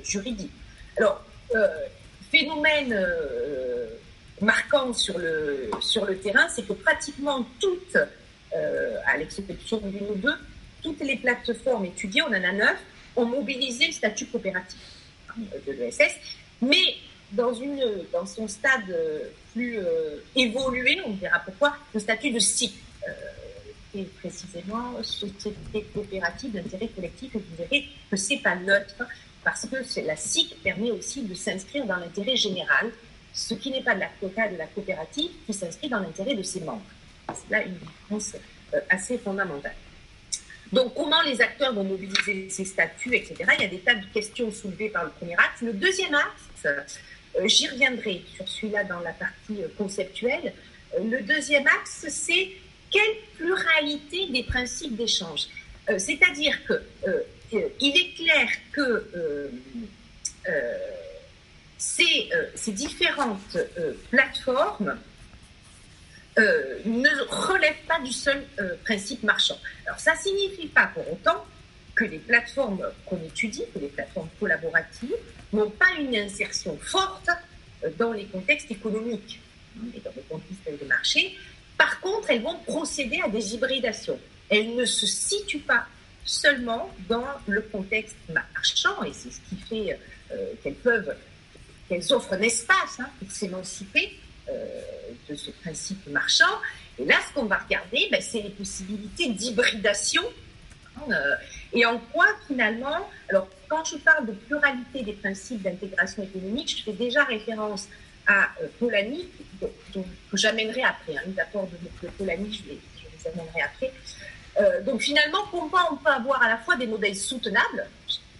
juridiques? 0.04 0.50
Alors, 0.98 1.24
phénomène 2.34 2.98
marquant 4.42 4.94
sur 4.94 5.18
le, 5.18 5.70
sur 5.82 6.06
le 6.06 6.18
terrain, 6.18 6.48
c'est 6.50 6.68
que 6.68 6.74
pratiquement 6.74 7.46
toutes 7.60 7.98
euh, 8.56 8.98
à 9.08 9.18
l'exception 9.18 9.78
d'une 9.78 10.10
ou 10.10 10.16
deux, 10.16 10.36
toutes 10.82 11.00
les 11.00 11.16
plateformes 11.16 11.86
étudiées, 11.86 12.22
on 12.22 12.28
en 12.28 12.34
a 12.34 12.52
neuf, 12.52 12.78
ont 13.16 13.26
mobilisé 13.26 13.88
le 13.88 13.92
statut 13.94 14.26
coopératif 14.28 14.80
hein, 15.30 15.42
de 15.66 15.72
l'ESS, 15.72 16.16
mais 16.62 16.96
dans, 17.32 17.54
une, 17.54 17.84
dans 18.12 18.26
son 18.26 18.48
stade 18.48 18.90
euh, 18.90 19.30
plus 19.54 19.80
euh, 19.80 20.18
évolué, 20.36 21.00
on 21.06 21.14
verra 21.14 21.40
pourquoi, 21.40 21.78
le 21.94 22.00
statut 22.00 22.32
de 22.32 22.40
SIC, 22.40 22.74
est 23.96 24.12
précisément 24.18 25.04
société 25.04 25.86
coopérative 25.94 26.52
d'intérêt 26.52 26.88
collectif, 26.88 27.36
et 27.36 27.38
vous 27.38 27.56
verrez 27.58 27.86
que 28.10 28.18
c'est 28.18 28.38
pas 28.38 28.56
neutre, 28.56 29.04
parce 29.44 29.68
que 29.68 30.00
la 30.02 30.16
SIC 30.16 30.62
permet 30.64 30.92
aussi 30.92 31.24
de 31.24 31.34
s'inscrire 31.34 31.86
dans 31.86 31.98
l'intérêt 31.98 32.36
général, 32.36 32.92
ce 33.34 33.54
qui 33.56 33.72
n'est 33.72 33.82
pas 33.82 33.96
de 33.96 34.02
la, 34.02 34.50
de 34.50 34.58
la 34.58 34.68
coopérative, 34.68 35.32
qui 35.46 35.54
s'inscrit 35.54 35.90
dans 35.90 36.00
l'intérêt 36.00 36.36
de 36.36 36.44
ses 36.44 36.62
membres. 36.62 36.86
C'est 37.34 37.50
là 37.50 37.64
une 37.64 37.74
différence 37.74 38.36
euh, 38.74 38.80
assez 38.90 39.18
fondamentale. 39.18 39.76
Donc, 40.72 40.94
comment 40.96 41.22
les 41.22 41.42
acteurs 41.42 41.74
vont 41.74 41.84
mobiliser 41.84 42.50
ces 42.50 42.66
statuts, 42.66 43.16
etc. 43.16 43.36
Il 43.58 43.64
y 43.64 43.66
a 43.66 43.70
des 43.70 43.80
tas 43.80 43.96
de 43.96 44.06
questions 44.14 44.52
soulevées 44.52 44.90
par 44.90 45.04
le 45.04 45.12
premier 45.12 45.34
axe. 45.34 45.62
Le 45.62 45.74
deuxième 45.74 46.14
axe, 46.16 46.66
euh, 46.66 47.48
j'y 47.48 47.68
reviendrai 47.68 48.24
sur 48.36 48.48
celui-là 48.48 48.84
dans 48.84 49.00
la 49.00 49.14
partie 49.14 49.62
euh, 49.62 49.68
conceptuelle. 49.78 50.54
le 51.00 51.22
deuxième 51.22 51.66
axe, 51.68 52.06
c'est 52.10 52.50
quelle 52.92 53.16
pluralité 53.38 54.28
des 54.30 54.44
principes 54.44 54.96
d'échange? 54.96 55.48
C'est-à-dire 55.98 56.64
que 56.66 56.82
il 57.80 57.98
est 57.98 58.16
clair 58.16 58.48
que 58.72 59.52
ces, 61.78 62.30
ces, 62.56 62.72
différentes 62.72 63.58
plateformes 64.10 64.98
euh, 66.40 66.80
ne 66.86 67.10
relève 67.30 67.76
pas 67.88 68.00
du 68.00 68.12
seul 68.12 68.44
euh, 68.60 68.76
principe 68.84 69.22
marchand. 69.22 69.58
Alors 69.86 70.00
ça 70.00 70.14
ne 70.14 70.18
signifie 70.18 70.66
pas 70.66 70.88
pour 70.88 71.08
autant 71.12 71.46
que 71.94 72.06
les 72.06 72.18
plateformes 72.18 72.84
qu'on 73.06 73.22
étudie, 73.24 73.64
que 73.72 73.78
les 73.78 73.90
plateformes 73.90 74.30
collaboratives, 74.40 75.14
n'ont 75.52 75.70
pas 75.70 75.92
une 76.00 76.16
insertion 76.16 76.76
forte 76.82 77.30
euh, 77.84 77.90
dans 78.00 78.14
les 78.14 78.26
contextes 78.26 78.72
économiques 78.72 79.40
et 79.96 80.00
dans 80.00 80.12
les 80.16 80.24
contextes 80.24 80.82
de 80.82 80.88
marché. 80.88 81.38
Par 81.78 82.00
contre, 82.00 82.32
elles 82.32 82.42
vont 82.42 82.58
procéder 82.66 83.22
à 83.24 83.30
des 83.30 83.54
hybridations. 83.54 84.20
Elles 84.50 84.76
ne 84.76 84.86
se 84.86 85.06
situent 85.06 85.60
pas 85.60 85.86
seulement 86.26 86.90
dans 87.10 87.26
le 87.48 87.62
contexte 87.62 88.16
marchand, 88.30 89.04
et 89.04 89.14
c'est 89.14 89.32
ce 89.32 89.40
qui 89.50 89.56
fait 89.58 90.00
qu'elles 90.64 90.76
peuvent, 90.76 91.16
qu'elles 91.88 92.14
offrent 92.14 92.34
un 92.34 92.42
espace 92.42 93.00
hein, 93.00 93.10
pour 93.20 93.30
s'émanciper 93.32 94.18
euh, 94.50 94.82
de 95.30 95.36
ce 95.36 95.52
principe 95.52 96.06
marchand. 96.08 96.60
Et 97.00 97.06
là, 97.06 97.16
ce 97.26 97.34
qu'on 97.34 97.46
va 97.46 97.60
regarder, 97.60 98.10
ben, 98.12 98.22
c'est 98.22 98.42
les 98.42 98.50
possibilités 98.50 99.30
d'hybridation. 99.30 100.24
Hein, 100.98 101.02
euh, 101.12 101.36
et 101.72 101.86
en 101.86 101.98
quoi, 101.98 102.26
finalement, 102.46 103.10
alors 103.30 103.48
quand 103.70 103.86
je 103.86 103.96
parle 103.98 104.26
de 104.26 104.34
pluralité 104.34 105.04
des 105.04 105.14
principes 105.14 105.62
d'intégration 105.62 106.24
économique, 106.24 106.78
je 106.78 106.84
fais 106.84 106.92
déjà 106.92 107.24
référence 107.24 107.88
à 108.28 108.50
euh, 108.62 108.68
Polanyi, 108.80 109.30
que 109.62 110.00
j'amènerai 110.34 110.84
après. 110.84 111.16
Hein, 111.16 111.22
les 111.26 111.40
apports 111.40 111.68
de, 111.68 112.08
Polanyi, 112.10 112.54
je 112.54 112.64
je 112.64 113.30
les 113.30 113.32
amènerai 113.32 113.62
après. 113.62 113.94
Donc 114.86 115.02
finalement, 115.02 115.46
comment 115.50 115.92
on 115.92 115.96
peut 115.96 116.12
avoir 116.12 116.42
à 116.42 116.48
la 116.48 116.58
fois 116.58 116.76
des 116.76 116.88
modèles 116.88 117.16
soutenables, 117.16 117.88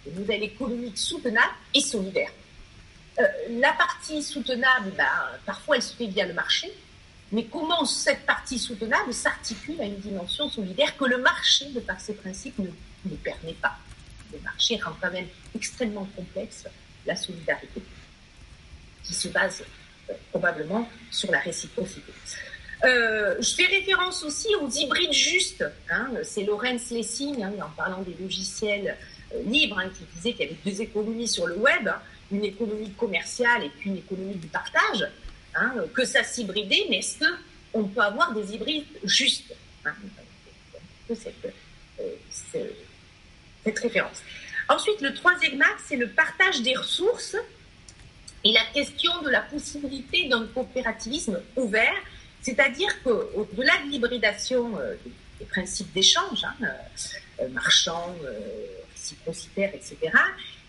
des 0.06 0.12
modèles 0.12 0.42
économiques 0.44 0.98
soutenables 0.98 1.54
et 1.74 1.80
solidaires. 1.80 2.30
Euh, 3.20 3.22
la 3.60 3.72
partie 3.72 4.22
soutenable, 4.22 4.90
ben, 4.96 5.06
parfois 5.46 5.76
elle 5.76 5.82
se 5.82 5.94
fait 5.94 6.06
via 6.06 6.26
le 6.26 6.34
marché, 6.34 6.72
mais 7.30 7.44
comment 7.44 7.84
cette 7.84 8.26
partie 8.26 8.58
soutenable 8.58 9.14
s'articule 9.14 9.80
à 9.80 9.84
une 9.84 9.98
dimension 9.98 10.48
solidaire 10.50 10.96
que 10.96 11.04
le 11.04 11.18
marché, 11.18 11.66
de 11.66 11.80
par 11.80 12.00
ses 12.00 12.14
principes, 12.14 12.58
ne, 12.58 12.68
ne 13.04 13.16
permet 13.16 13.54
pas? 13.54 13.76
Le 14.32 14.40
marché 14.40 14.80
rend 14.82 14.96
quand 15.00 15.12
même 15.12 15.28
extrêmement 15.54 16.08
complexe 16.16 16.64
la 17.06 17.14
solidarité, 17.14 17.82
qui 19.04 19.14
se 19.14 19.28
base 19.28 19.62
euh, 20.10 20.14
probablement 20.30 20.88
sur 21.10 21.30
la 21.30 21.38
réciprocité. 21.38 22.12
Euh, 22.84 23.36
je 23.40 23.54
fais 23.54 23.66
référence 23.66 24.22
aussi 24.24 24.48
aux 24.56 24.68
hybrides 24.68 25.12
justes. 25.12 25.64
Hein. 25.90 26.08
C'est 26.22 26.44
Lorenz 26.44 26.90
Lessing, 26.90 27.42
hein, 27.42 27.52
en 27.62 27.70
parlant 27.70 28.02
des 28.02 28.16
logiciels 28.20 28.96
libres, 29.46 29.78
hein, 29.78 29.90
qui 29.90 30.04
disait 30.16 30.32
qu'il 30.32 30.46
y 30.46 30.48
avait 30.50 30.58
deux 30.64 30.82
économies 30.82 31.28
sur 31.28 31.46
le 31.46 31.56
web 31.56 31.88
une 32.30 32.44
économie 32.44 32.90
commerciale 32.92 33.64
et 33.64 33.68
puis 33.68 33.90
une 33.90 33.98
économie 33.98 34.34
du 34.34 34.48
partage, 34.48 35.06
que 35.92 36.04
ça 36.04 36.24
s'hybridait, 36.24 36.86
mais 36.90 36.98
est-ce 36.98 37.18
qu'on 37.72 37.84
peut 37.84 38.00
avoir 38.00 38.32
des 38.32 38.54
hybrides 38.54 38.86
justes 39.04 39.54
hein, 39.84 39.94
cette, 41.08 41.54
euh, 42.00 42.14
cette, 43.62 43.78
référence. 43.78 44.22
Ensuite, 44.68 45.00
le 45.00 45.14
troisième 45.14 45.60
axe, 45.60 45.84
c'est 45.88 45.96
le 45.96 46.08
partage 46.08 46.62
des 46.62 46.74
ressources 46.74 47.36
et 48.42 48.52
la 48.52 48.64
question 48.72 49.22
de 49.22 49.30
la 49.30 49.42
possibilité 49.42 50.28
d'un 50.28 50.46
coopérativisme 50.46 51.40
ouvert, 51.56 51.94
c'est-à-dire 52.44 53.02
qu'au-delà 53.02 53.72
de 53.84 53.90
l'hybridation 53.90 54.78
euh, 54.78 54.94
des 55.40 55.46
principes 55.46 55.92
d'échange, 55.92 56.44
hein, 56.44 56.68
euh, 57.40 57.48
marchands, 57.48 58.14
réciprocitaires, 58.92 59.72
etc., 59.74 59.96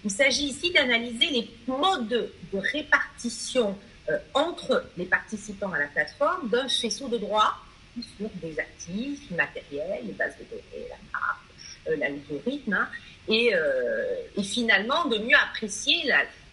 il 0.03 0.11
s'agit 0.11 0.45
ici 0.45 0.71
d'analyser 0.71 1.27
les 1.27 1.49
modes 1.67 2.07
de 2.53 2.57
répartition 2.57 3.75
euh, 4.07 4.19
entre 4.35 4.85
les 4.97 5.05
participants 5.05 5.71
à 5.71 5.79
la 5.79 5.87
plateforme 5.87 6.47
d'un 6.49 6.67
faisceau 6.67 7.07
de 7.07 7.17
droits 7.17 7.55
sur 7.95 8.29
des 8.35 8.59
actifs 8.59 9.31
matériels, 9.31 10.05
les 10.05 10.13
bases 10.13 10.37
de 10.37 10.43
données, 10.43 10.87
la 10.89 10.97
marque, 11.11 11.39
euh, 11.87 11.95
l'algorithme, 11.97 12.73
hein, 12.73 12.87
euh, 13.29 14.15
et, 14.37 14.43
finalement 14.43 15.05
de 15.05 15.17
mieux 15.17 15.35
apprécier 15.49 16.03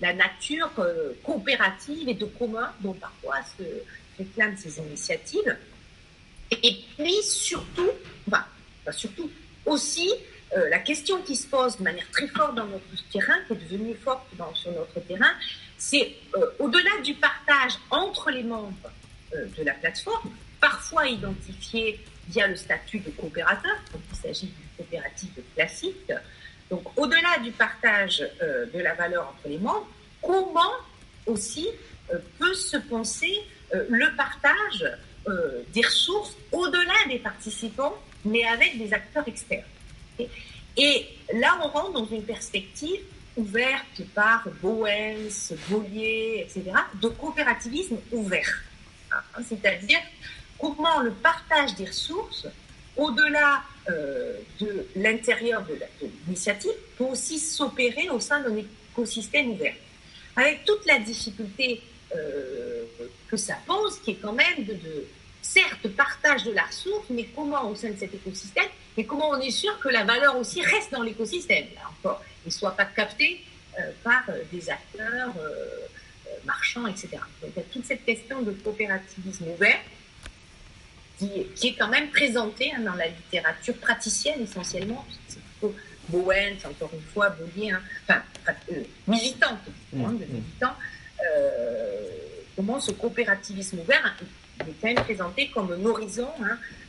la, 0.00 0.14
nature 0.14 0.70
coopérative 1.22 2.08
et 2.08 2.14
de 2.14 2.24
commun 2.24 2.72
dont 2.80 2.94
parfois 2.94 3.36
ces 4.56 4.78
initiatives. 4.78 5.56
Et 6.50 6.76
puis 6.96 7.22
surtout, 7.22 7.90
enfin, 8.28 8.44
surtout, 8.90 9.30
aussi 9.64 10.10
euh, 10.56 10.68
la 10.68 10.78
question 10.78 11.22
qui 11.22 11.34
se 11.34 11.46
pose 11.46 11.78
de 11.78 11.82
manière 11.82 12.08
très 12.10 12.26
forte 12.28 12.54
dans 12.54 12.66
notre 12.66 12.84
terrain, 13.10 13.38
qui 13.46 13.54
est 13.54 13.56
devenue 13.56 13.94
forte 13.94 14.22
sur 14.54 14.72
notre 14.72 15.00
terrain, 15.00 15.32
c'est 15.78 16.14
euh, 16.36 16.46
au-delà 16.58 17.00
du 17.02 17.14
partage 17.14 17.72
entre 17.90 18.30
les 18.30 18.42
membres 18.42 18.90
euh, 19.34 19.46
de 19.56 19.64
la 19.64 19.72
plateforme, 19.72 20.30
parfois 20.60 21.06
identifié 21.06 21.98
via 22.28 22.46
le 22.46 22.56
statut 22.56 22.98
de 22.98 23.10
coopérateur, 23.10 23.76
donc 23.92 24.02
il 24.12 24.16
s'agit 24.16 24.46
d'une 24.46 24.76
coopérative 24.76 25.42
classique. 25.54 26.12
Donc 26.70 26.82
au-delà 26.96 27.38
du 27.42 27.50
partage 27.50 28.20
de 28.40 28.78
la 28.78 28.94
valeur 28.94 29.28
entre 29.28 29.48
les 29.48 29.58
membres, 29.58 29.88
comment 30.22 30.72
aussi 31.26 31.68
peut 32.38 32.54
se 32.54 32.76
penser 32.76 33.40
le 33.72 34.16
partage 34.16 34.86
des 35.72 35.82
ressources 35.82 36.36
au-delà 36.50 36.94
des 37.08 37.18
participants, 37.18 37.94
mais 38.24 38.44
avec 38.44 38.78
des 38.78 38.92
acteurs 38.92 39.26
externes 39.26 39.62
et 40.76 41.06
là, 41.34 41.58
on 41.62 41.68
rentre 41.68 41.92
dans 41.92 42.06
une 42.06 42.22
perspective 42.22 43.00
ouverte 43.36 44.02
par 44.14 44.46
Bowens, 44.62 45.54
Bollier, 45.68 46.46
etc., 46.46 46.72
de 47.00 47.08
coopérativisme 47.08 47.96
ouvert. 48.10 48.62
Hein, 49.10 49.42
c'est-à-dire 49.46 50.00
comment 50.58 51.00
le 51.00 51.12
partage 51.12 51.74
des 51.74 51.86
ressources, 51.86 52.46
au-delà 52.96 53.62
euh, 53.90 54.38
de 54.60 54.86
l'intérieur 54.96 55.64
de 55.66 55.78
l'initiative, 56.26 56.72
peut 56.96 57.04
aussi 57.04 57.38
s'opérer 57.38 58.08
au 58.10 58.20
sein 58.20 58.40
d'un 58.40 58.56
écosystème 58.56 59.50
ouvert. 59.50 59.74
Avec 60.36 60.64
toute 60.64 60.86
la 60.86 60.98
difficulté 60.98 61.82
euh, 62.16 62.84
que 63.28 63.36
ça 63.36 63.56
pose, 63.66 64.00
qui 64.00 64.12
est 64.12 64.16
quand 64.16 64.32
même 64.32 64.64
de, 64.64 64.74
de, 64.74 65.06
certes, 65.40 65.88
partage 65.88 66.44
de 66.44 66.52
la 66.52 66.64
ressource, 66.64 67.06
mais 67.10 67.24
comment 67.34 67.68
au 67.68 67.74
sein 67.74 67.90
de 67.90 67.98
cet 67.98 68.14
écosystème, 68.14 68.68
et 68.96 69.04
comment 69.04 69.30
on 69.30 69.40
est 69.40 69.50
sûr 69.50 69.78
que 69.80 69.88
la 69.88 70.04
valeur 70.04 70.36
aussi 70.36 70.62
reste 70.62 70.92
dans 70.92 71.02
l'écosystème, 71.02 71.66
là 71.74 71.82
encore, 71.88 72.22
et 72.44 72.48
ne 72.48 72.52
soit 72.52 72.76
pas 72.76 72.84
captée 72.84 73.40
euh, 73.78 73.90
par 74.04 74.24
des 74.52 74.70
acteurs 74.70 75.34
marchands, 76.44 76.86
etc. 76.86 77.08
Donc 77.40 77.52
il 77.56 77.60
y 77.60 77.60
a 77.60 77.66
toute 77.72 77.84
cette 77.84 78.04
question 78.04 78.42
de 78.42 78.52
coopérativisme 78.52 79.48
ouvert 79.48 79.80
qui, 81.54 81.68
est 81.68 81.74
quand 81.78 81.88
même 81.88 82.08
présenté 82.10 82.72
hein, 82.72 82.80
dans 82.80 82.94
la 82.94 83.06
littérature 83.06 83.74
praticienne 83.76 84.42
essentiellement. 84.42 85.04
C'est 85.28 85.40
plutôt 85.40 85.74
Bowen, 86.08 86.56
encore 86.64 86.90
une 86.92 87.02
fois, 87.12 87.30
Boulier, 87.30 87.70
hein, 87.70 87.80
enfin, 88.02 88.22
euh, 88.72 88.82
militant, 89.06 89.56
hein, 89.96 90.12
de 90.12 90.24
mmh, 90.24 90.38
mmh. 90.60 90.66
Euh, 91.30 92.00
comment 92.56 92.80
ce 92.80 92.92
coopérativisme 92.92 93.80
ouvert 93.80 94.16
est 94.60 94.64
quand 94.80 94.88
même 94.88 95.04
présenté 95.04 95.48
comme 95.48 95.72
un 95.72 95.84
horizon 95.84 96.28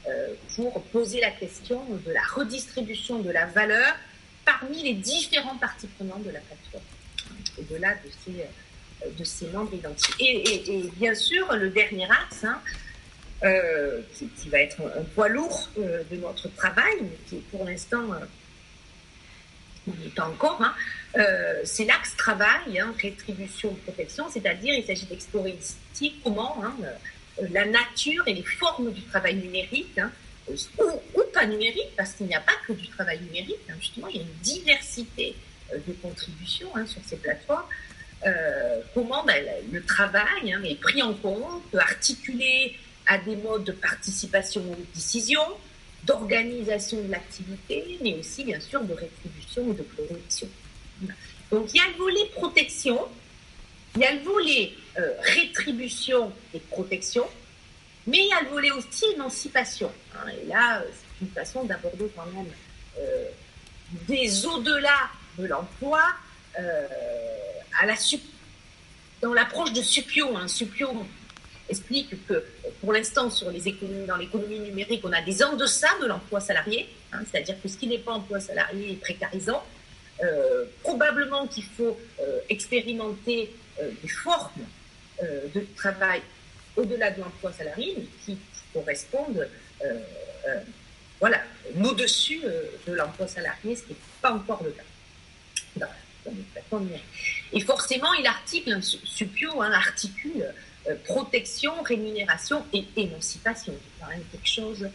euh, 0.08 0.28
pour 0.56 0.82
poser 0.84 1.22
la 1.22 1.32
question 1.32 1.82
de 2.06 2.12
la 2.12 2.22
redistribution 2.34 3.20
de 3.20 3.32
la 3.32 3.46
valeur 3.46 3.96
parmi 4.46 4.84
les 4.84 4.94
différents 4.94 5.58
parties 5.58 5.88
prenantes 5.88 6.24
de 6.24 6.32
la 6.32 6.40
plateforme, 6.40 6.84
au-delà 7.58 7.94
de 7.96 8.10
ces, 8.26 9.10
de 9.18 9.24
ces 9.24 9.48
membres 9.48 9.74
identiques. 9.74 10.16
Et, 10.20 10.84
bien 10.98 11.16
sûr, 11.16 11.56
le 11.56 11.70
dernier 11.70 12.06
axe, 12.06 12.46
euh, 13.44 14.02
qui, 14.14 14.50
va 14.50 14.60
être 14.60 14.82
un, 14.82 15.04
poids 15.16 15.28
lourd 15.28 15.70
euh, 15.78 16.04
de 16.10 16.18
notre 16.18 16.48
travail, 16.56 16.94
mais 17.02 17.18
qui 17.28 17.38
pour 17.52 17.66
l'instant 17.66 18.04
n'est 19.92 20.10
pas 20.10 20.26
encore. 20.26 20.62
Hein. 20.62 20.74
Euh, 21.18 21.62
c'est 21.64 21.86
l'axe 21.86 22.16
travail, 22.16 22.80
hein, 22.80 22.94
rétribution, 23.00 23.74
protection, 23.86 24.26
c'est-à-dire 24.30 24.74
il 24.74 24.86
s'agit 24.86 25.06
d'explorer 25.06 25.58
ici 25.60 26.16
comment 26.24 26.64
hein, 26.64 26.74
la 27.52 27.66
nature 27.66 28.28
et 28.28 28.34
les 28.34 28.44
formes 28.44 28.92
du 28.92 29.02
travail 29.04 29.36
numérique, 29.36 30.00
ou, 30.50 31.22
pas 31.34 31.46
numérique, 31.46 31.96
parce 31.96 32.14
qu'il 32.14 32.28
n'y 32.28 32.36
a 32.36 32.42
pas 32.42 32.54
que 32.68 32.74
du 32.74 32.88
travail 32.88 33.20
numérique, 33.22 33.60
justement, 33.80 34.08
il 34.08 34.18
y 34.18 34.20
a 34.20 34.24
une 34.24 34.42
diversité 34.42 35.36
de 35.72 35.94
contributions 35.94 36.70
sur 36.86 37.02
ces 37.06 37.16
plateformes. 37.16 37.64
comment 38.94 39.24
ben, 39.24 39.44
le 39.72 39.84
travail 39.84 40.56
est 40.66 40.80
pris 40.80 41.02
en 41.02 41.14
compte, 41.14 41.64
articulé 41.76 42.76
à 43.08 43.18
des 43.18 43.36
modes 43.36 43.64
de 43.64 43.72
participation 43.72 44.62
aux 44.62 44.86
décisions, 44.94 45.58
d'organisation 46.06 47.02
de 47.02 47.12
l'activité, 47.12 47.98
mais 48.02 48.16
aussi 48.16 48.44
bien 48.44 48.60
sûr 48.60 48.84
de 48.84 48.94
rétribution 48.94 49.64
ou 49.64 49.74
de 49.74 49.84
protection. 49.84 50.48
Donc 51.52 51.70
il 51.74 51.78
y 51.78 51.80
a 51.80 51.90
le 51.90 51.96
volet 51.98 52.26
protection, 52.34 53.00
il 53.96 54.02
y 54.02 54.06
a 54.06 54.14
le 54.14 54.22
volet 54.22 54.74
euh, 55.00 55.14
rétribution 55.22 56.32
et 56.54 56.60
protection, 56.60 57.26
mais 58.08 58.18
il 58.20 58.28
y 58.28 58.34
a 58.34 58.42
le 58.42 58.50
volet 58.50 58.72
aussi 58.72 59.06
émancipation. 59.16 59.92
Hein. 60.16 60.30
et 60.42 60.48
là, 60.48 60.80
euh, 60.80 60.90
c'est 60.92 61.26
une 61.26 61.32
façon 61.32 61.64
d'aborder 61.64 62.06
quand 62.16 62.26
même 62.26 62.52
euh, 63.00 63.26
des 64.08 64.46
au-delà 64.46 65.10
de 65.38 65.46
l'emploi 65.46 66.02
dans 69.24 69.34
l'approche 69.34 69.74
de 69.74 69.82
Supio. 69.82 70.36
Hein. 70.36 70.48
Supio 70.48 71.06
explique 71.70 72.26
que 72.28 72.44
pour 72.82 72.94
l'instant, 72.94 73.30
dans 74.08 74.18
l'économie 74.18 74.60
numérique, 74.60 75.02
on 75.04 75.14
a 75.14 75.22
des 75.22 75.44
en 75.44 75.56
deçà 75.56 75.88
de 76.02 76.08
l'emploi 76.08 76.40
salarié, 76.40 76.90
hein, 77.12 77.20
c'est-à-dire 77.30 77.56
que 77.62 77.68
ce 77.68 77.78
qui 77.78 77.88
n'est 77.88 78.00
pas 78.00 78.14
emploi 78.14 78.40
salarié 78.40 78.92
est 78.92 79.02
précarisant. 79.02 79.64
Euh, 80.24 80.66
probablement 80.84 81.48
qu'il 81.48 81.64
faut 81.64 81.98
euh, 82.22 82.40
expérimenter 82.48 83.50
euh, 83.82 83.90
des 84.02 84.08
formes 84.08 84.66
de 85.56 85.66
travail 85.78 86.22
au-delà 86.76 87.12
de 87.12 87.22
l'emploi 87.22 87.54
salarié, 87.54 87.94
mais 87.98 88.06
qui 88.26 88.38
correspondent 88.74 89.48
voilà, 91.20 91.40
au-dessus 91.82 92.42
de 92.88 92.94
l'emploi 92.94 93.28
salarié, 93.28 93.76
ce 93.76 93.84
qui 93.84 93.90
n'est 93.92 93.98
pas 94.22 94.34
encore 94.34 94.62
le 94.64 94.72
cas. 94.72 95.88
Et 97.54 97.62
forcément, 97.62 98.12
il 98.16 98.28
articule, 98.28 98.84
Supio 98.84 99.62
hein, 99.62 99.72
articule 99.72 100.46
euh, 100.88 100.96
protection, 101.06 101.82
rémunération 101.82 102.66
et 102.74 102.86
émancipation. 102.98 103.74
C'est 103.74 104.04
quand 104.04 104.12
même 104.12 104.24
quelque 104.32 104.48
chose 104.48 104.90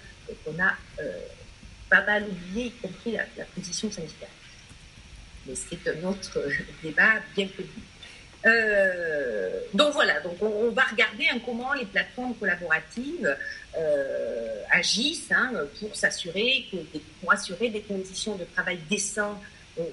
qu'on 0.44 0.62
a 0.62 0.74
euh, 1.00 1.18
pas 1.88 2.04
mal 2.04 2.24
oublié, 2.24 2.66
y 2.66 2.70
compris 2.72 3.12
la, 3.12 3.44
position 3.54 3.90
syndicale. 3.90 4.28
Mais 5.46 5.54
c'est 5.54 5.78
un 5.88 6.04
autre 6.04 6.38
débat 6.82 7.14
bien 7.34 7.48
connu. 7.48 7.68
Euh, 8.46 9.60
donc 9.72 9.94
voilà, 9.94 10.20
donc 10.20 10.40
on, 10.42 10.70
va 10.70 10.84
regarder 10.84 11.26
hein, 11.32 11.38
comment 11.44 11.72
les 11.72 11.86
plateformes 11.86 12.34
collaboratives 12.34 13.36
agissent 14.70 15.32
hein, 15.32 15.52
pour 15.80 15.96
s'assurer 15.96 16.66
pour 17.20 17.32
assurer 17.32 17.70
des 17.70 17.80
conditions 17.80 18.36
de 18.36 18.44
travail 18.44 18.78
décentes 18.90 19.40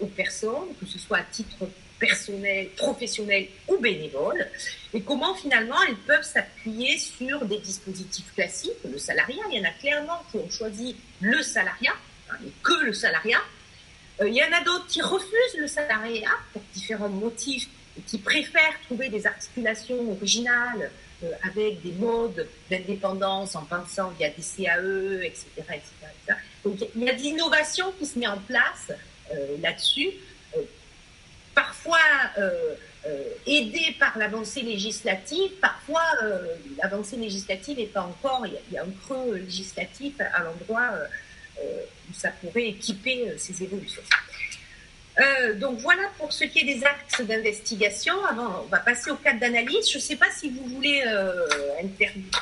aux 0.01 0.07
personnes, 0.07 0.75
que 0.79 0.85
ce 0.85 0.99
soit 0.99 1.19
à 1.19 1.23
titre 1.23 1.67
personnel, 1.99 2.69
professionnel 2.75 3.47
ou 3.67 3.77
bénévole, 3.77 4.45
et 4.93 5.01
comment 5.01 5.33
finalement 5.35 5.81
elles 5.87 5.95
peuvent 5.97 6.23
s'appuyer 6.23 6.97
sur 6.97 7.45
des 7.45 7.59
dispositifs 7.59 8.33
classiques, 8.33 8.71
le 8.89 8.97
salariat. 8.97 9.43
Il 9.51 9.57
y 9.57 9.61
en 9.61 9.69
a 9.69 9.73
clairement 9.73 10.23
qui 10.31 10.37
ont 10.37 10.49
choisi 10.49 10.95
le 11.21 11.41
salariat, 11.41 11.95
hein, 12.29 12.35
et 12.45 12.51
que 12.63 12.85
le 12.85 12.93
salariat. 12.93 13.41
Euh, 14.21 14.29
il 14.29 14.35
y 14.35 14.43
en 14.43 14.51
a 14.51 14.63
d'autres 14.63 14.87
qui 14.87 15.01
refusent 15.01 15.57
le 15.57 15.67
salariat 15.67 16.31
pour 16.53 16.61
différents 16.73 17.09
motifs 17.09 17.67
et 17.97 18.01
qui 18.01 18.17
préfèrent 18.17 18.79
trouver 18.85 19.09
des 19.09 19.25
articulations 19.27 20.11
originales 20.11 20.91
euh, 21.23 21.31
avec 21.49 21.81
des 21.81 21.93
modes 21.93 22.47
d'indépendance 22.69 23.55
en 23.55 23.63
pensant 23.63 24.11
via 24.11 24.29
des 24.29 24.41
CAE, 24.41 25.23
etc. 25.23 25.45
etc., 25.57 26.35
Donc 26.63 26.77
il 26.95 27.03
y 27.03 27.09
a 27.09 27.13
de 27.13 27.21
l'innovation 27.21 27.93
qui 27.97 28.05
se 28.05 28.19
met 28.19 28.27
en 28.27 28.37
place 28.39 28.91
euh, 29.33 29.57
là-dessus 29.61 30.09
parfois 31.55 31.97
euh, 32.37 32.75
euh, 33.07 33.23
aidé 33.47 33.95
par 33.99 34.17
l'avancée 34.17 34.61
législative, 34.61 35.51
parfois 35.61 36.03
euh, 36.23 36.55
l'avancée 36.81 37.15
législative 37.15 37.77
n'est 37.77 37.85
pas 37.85 38.01
encore, 38.01 38.45
il 38.45 38.73
y, 38.73 38.77
a, 38.77 38.83
un 38.83 38.91
creux 39.03 39.37
législatif 39.37 40.19
à 40.19 40.43
l'endroit 40.43 40.91
où 41.57 42.13
ça 42.13 42.29
pourrait 42.29 42.67
équiper 42.67 43.33
ces 43.37 43.63
évolutions. 43.63 44.01
donc 45.55 45.79
voilà 45.79 46.03
pour 46.17 46.33
ce 46.33 46.43
qui 46.43 46.59
est 46.59 46.75
des 46.75 46.83
actes 46.83 47.21
d'investigation. 47.21 48.13
Avant, 48.25 48.63
on 48.65 48.67
va 48.67 48.79
passer 48.79 49.09
au 49.09 49.15
cadre 49.15 49.39
d'analyse. 49.39 49.89
Je 49.89 49.97
ne 49.97 50.01
sais 50.01 50.17
pas 50.17 50.29
si 50.37 50.49
vous 50.49 50.65
voulez 50.65 51.01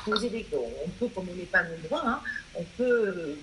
poser 0.04 0.30
des 0.30 0.47
On 0.52 0.89
peut, 0.89 1.08
comme 1.10 1.30
on 1.30 1.36
n'est 1.36 1.43
pas 1.43 1.62
nombreux, 1.62 2.02
hein, 2.04 2.21
on 2.56 2.63
peut 2.76 3.38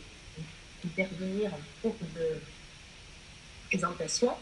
intervenir 0.85 1.53
en 1.55 1.61
cours 1.83 1.97
de 2.17 2.41
présentation. 3.69 4.35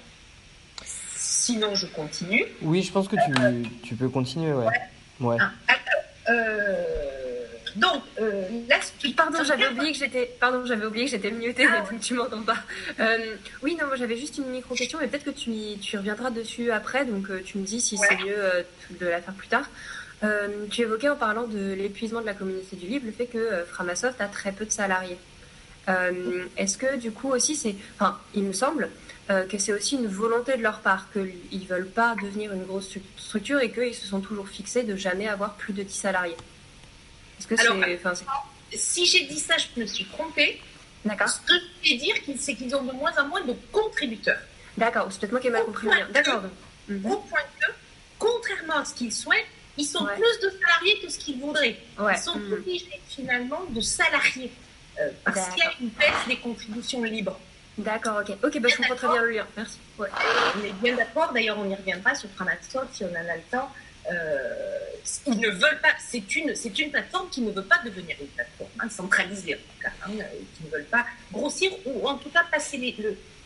Sinon, 1.48 1.74
je 1.74 1.86
continue. 1.86 2.44
Oui, 2.60 2.82
je 2.82 2.92
pense 2.92 3.08
que 3.08 3.16
tu, 3.16 3.70
tu 3.82 3.94
peux 3.94 4.10
continuer, 4.10 4.52
ouais. 4.52 4.66
ouais. 5.20 5.36
Ah, 5.40 5.50
euh, 6.28 6.84
donc, 7.74 8.02
euh, 8.20 8.42
pardon, 9.16 9.38
j'avais 9.42 9.66
oublié 9.68 9.92
que 9.92 9.96
j'étais, 9.96 10.30
pardon, 10.38 10.66
j'avais 10.66 10.84
oublié 10.84 11.06
que 11.06 11.12
j'étais 11.12 11.30
mutée, 11.30 11.66
ah, 11.66 11.90
donc 11.90 12.02
tu 12.02 12.12
m'entends 12.12 12.42
pas. 12.42 12.58
Euh, 13.00 13.36
oui, 13.62 13.78
non, 13.80 13.86
moi 13.86 13.96
j'avais 13.96 14.18
juste 14.18 14.36
une 14.36 14.50
micro 14.50 14.74
question, 14.74 14.98
mais 15.00 15.06
peut-être 15.06 15.24
que 15.24 15.30
tu, 15.30 15.78
tu 15.80 15.96
reviendras 15.96 16.28
dessus 16.28 16.70
après, 16.70 17.06
donc 17.06 17.28
tu 17.44 17.56
me 17.56 17.64
dis 17.64 17.80
si 17.80 17.96
c'est 17.96 18.16
mieux 18.18 18.36
de 19.00 19.06
la 19.06 19.22
faire 19.22 19.32
plus 19.32 19.48
tard. 19.48 19.64
tu 20.70 20.82
évoquais 20.82 21.08
en 21.08 21.16
parlant 21.16 21.46
de 21.46 21.72
l'épuisement 21.72 22.20
de 22.20 22.26
la 22.26 22.34
communauté 22.34 22.76
du 22.76 22.88
livre 22.88 23.06
le 23.06 23.12
fait 23.12 23.26
que 23.26 23.64
Framasoft 23.70 24.20
a 24.20 24.26
très 24.26 24.52
peu 24.52 24.66
de 24.66 24.70
salariés. 24.70 25.16
Est-ce 26.58 26.76
que 26.76 26.98
du 26.98 27.10
coup 27.10 27.30
aussi 27.30 27.56
c'est, 27.56 27.74
enfin, 27.98 28.18
il 28.34 28.42
me 28.42 28.52
semble 28.52 28.90
euh, 29.30 29.46
que 29.46 29.58
c'est 29.58 29.72
aussi 29.72 29.96
une 29.96 30.06
volonté 30.06 30.56
de 30.56 30.62
leur 30.62 30.80
part, 30.80 31.12
qu'ils 31.12 31.60
ne 31.60 31.66
veulent 31.66 31.90
pas 31.90 32.14
devenir 32.22 32.52
une 32.52 32.64
grosse 32.64 32.96
structure 33.16 33.60
et 33.60 33.70
qu'ils 33.70 33.94
se 33.94 34.06
sont 34.06 34.20
toujours 34.20 34.48
fixés 34.48 34.84
de 34.84 34.96
jamais 34.96 35.28
avoir 35.28 35.54
plus 35.54 35.74
de 35.74 35.82
10 35.82 35.92
salariés. 35.94 36.36
Est-ce 37.38 37.46
que 37.46 37.56
c'est. 37.56 38.24
Si 38.76 39.06
j'ai 39.06 39.24
dit 39.26 39.38
ça, 39.38 39.54
je 39.56 39.80
me 39.80 39.86
suis 39.86 40.04
trompée. 40.06 40.60
D'accord. 41.04 41.28
Ce 41.28 41.40
que 41.40 41.54
je 41.82 41.92
veux 41.92 41.98
dire, 41.98 42.14
c'est 42.38 42.54
qu'ils 42.54 42.74
ont 42.74 42.82
de 42.82 42.92
moins 42.92 43.12
en 43.18 43.28
moins 43.28 43.42
de 43.42 43.54
contributeurs. 43.72 44.40
D'accord, 44.76 45.08
c'est 45.10 45.20
peut-être 45.20 45.32
moi 45.32 45.40
qui 45.40 45.48
ai 45.48 45.50
mal 45.50 45.64
compris. 45.64 45.88
D'accord. 46.12 46.42
Mhm. 46.88 47.06
Au 47.06 47.16
point 47.16 47.40
que, 47.60 47.66
contrairement 48.18 48.78
à 48.78 48.84
ce 48.84 48.94
qu'ils 48.94 49.12
souhaitent, 49.12 49.46
ils 49.76 49.84
sont 49.84 50.04
plus 50.06 50.40
de 50.46 50.50
salariés 50.50 51.00
que 51.00 51.10
ce 51.10 51.18
qu'ils 51.18 51.38
voudraient. 51.38 51.78
Ils 51.98 52.18
sont 52.18 52.38
mhm. 52.38 52.52
obligés 52.54 53.00
finalement 53.08 53.64
de 53.70 53.80
salariés 53.80 54.50
euh, 55.00 55.10
parce 55.24 55.48
qu'il 55.50 55.58
y 55.58 55.66
a 55.66 55.72
une 55.80 55.88
baisse 55.90 56.26
des 56.26 56.36
contributions 56.36 57.02
libres. 57.02 57.38
D'accord, 57.78 58.20
ok. 58.20 58.36
Ok, 58.42 58.60
bah, 58.60 58.68
je 58.68 58.76
comprends 58.76 58.96
très 58.96 59.08
bien 59.08 59.22
le 59.22 59.30
lien. 59.30 59.46
Merci. 59.56 59.78
On 59.98 60.64
est 60.64 60.72
bien 60.82 60.96
d'accord. 60.96 61.32
D'ailleurs, 61.32 61.58
on 61.58 61.68
y 61.68 61.74
reviendra 61.74 62.14
sur 62.14 62.28
Framasoft 62.30 62.92
si 62.92 63.04
on 63.04 63.10
en 63.10 63.14
a 63.14 63.36
le 63.36 63.42
temps. 63.50 63.70
ils 65.26 65.38
ne 65.38 65.48
veulent 65.48 65.80
pas, 65.80 65.94
c'est 65.98 66.36
une, 66.36 66.54
c'est 66.54 66.76
une 66.78 66.90
plateforme 66.90 67.28
qui 67.30 67.40
ne 67.40 67.52
veut 67.52 67.64
pas 67.64 67.78
devenir 67.84 68.16
une 68.20 68.26
plateforme 68.28 68.70
hein, 68.80 68.88
centralisée 68.88 69.54
en 69.54 69.58
tout 69.58 69.82
cas, 69.82 69.90
hein, 70.04 70.24
qui 70.56 70.64
ne 70.64 70.70
veulent 70.70 70.84
pas 70.84 71.06
grossir 71.32 71.70
ou 71.84 72.06
en 72.08 72.16
tout 72.16 72.30
cas 72.30 72.44
passer 72.50 72.96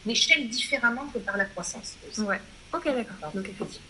l'échelle 0.06 0.48
différemment 0.48 1.06
que 1.12 1.18
par 1.18 1.36
la 1.36 1.44
croissance. 1.44 1.96
Ouais. 2.18 2.40
Ok, 2.72 2.84
d'accord. 2.86 3.32
Donc 3.34 3.48
effectivement. 3.48 3.86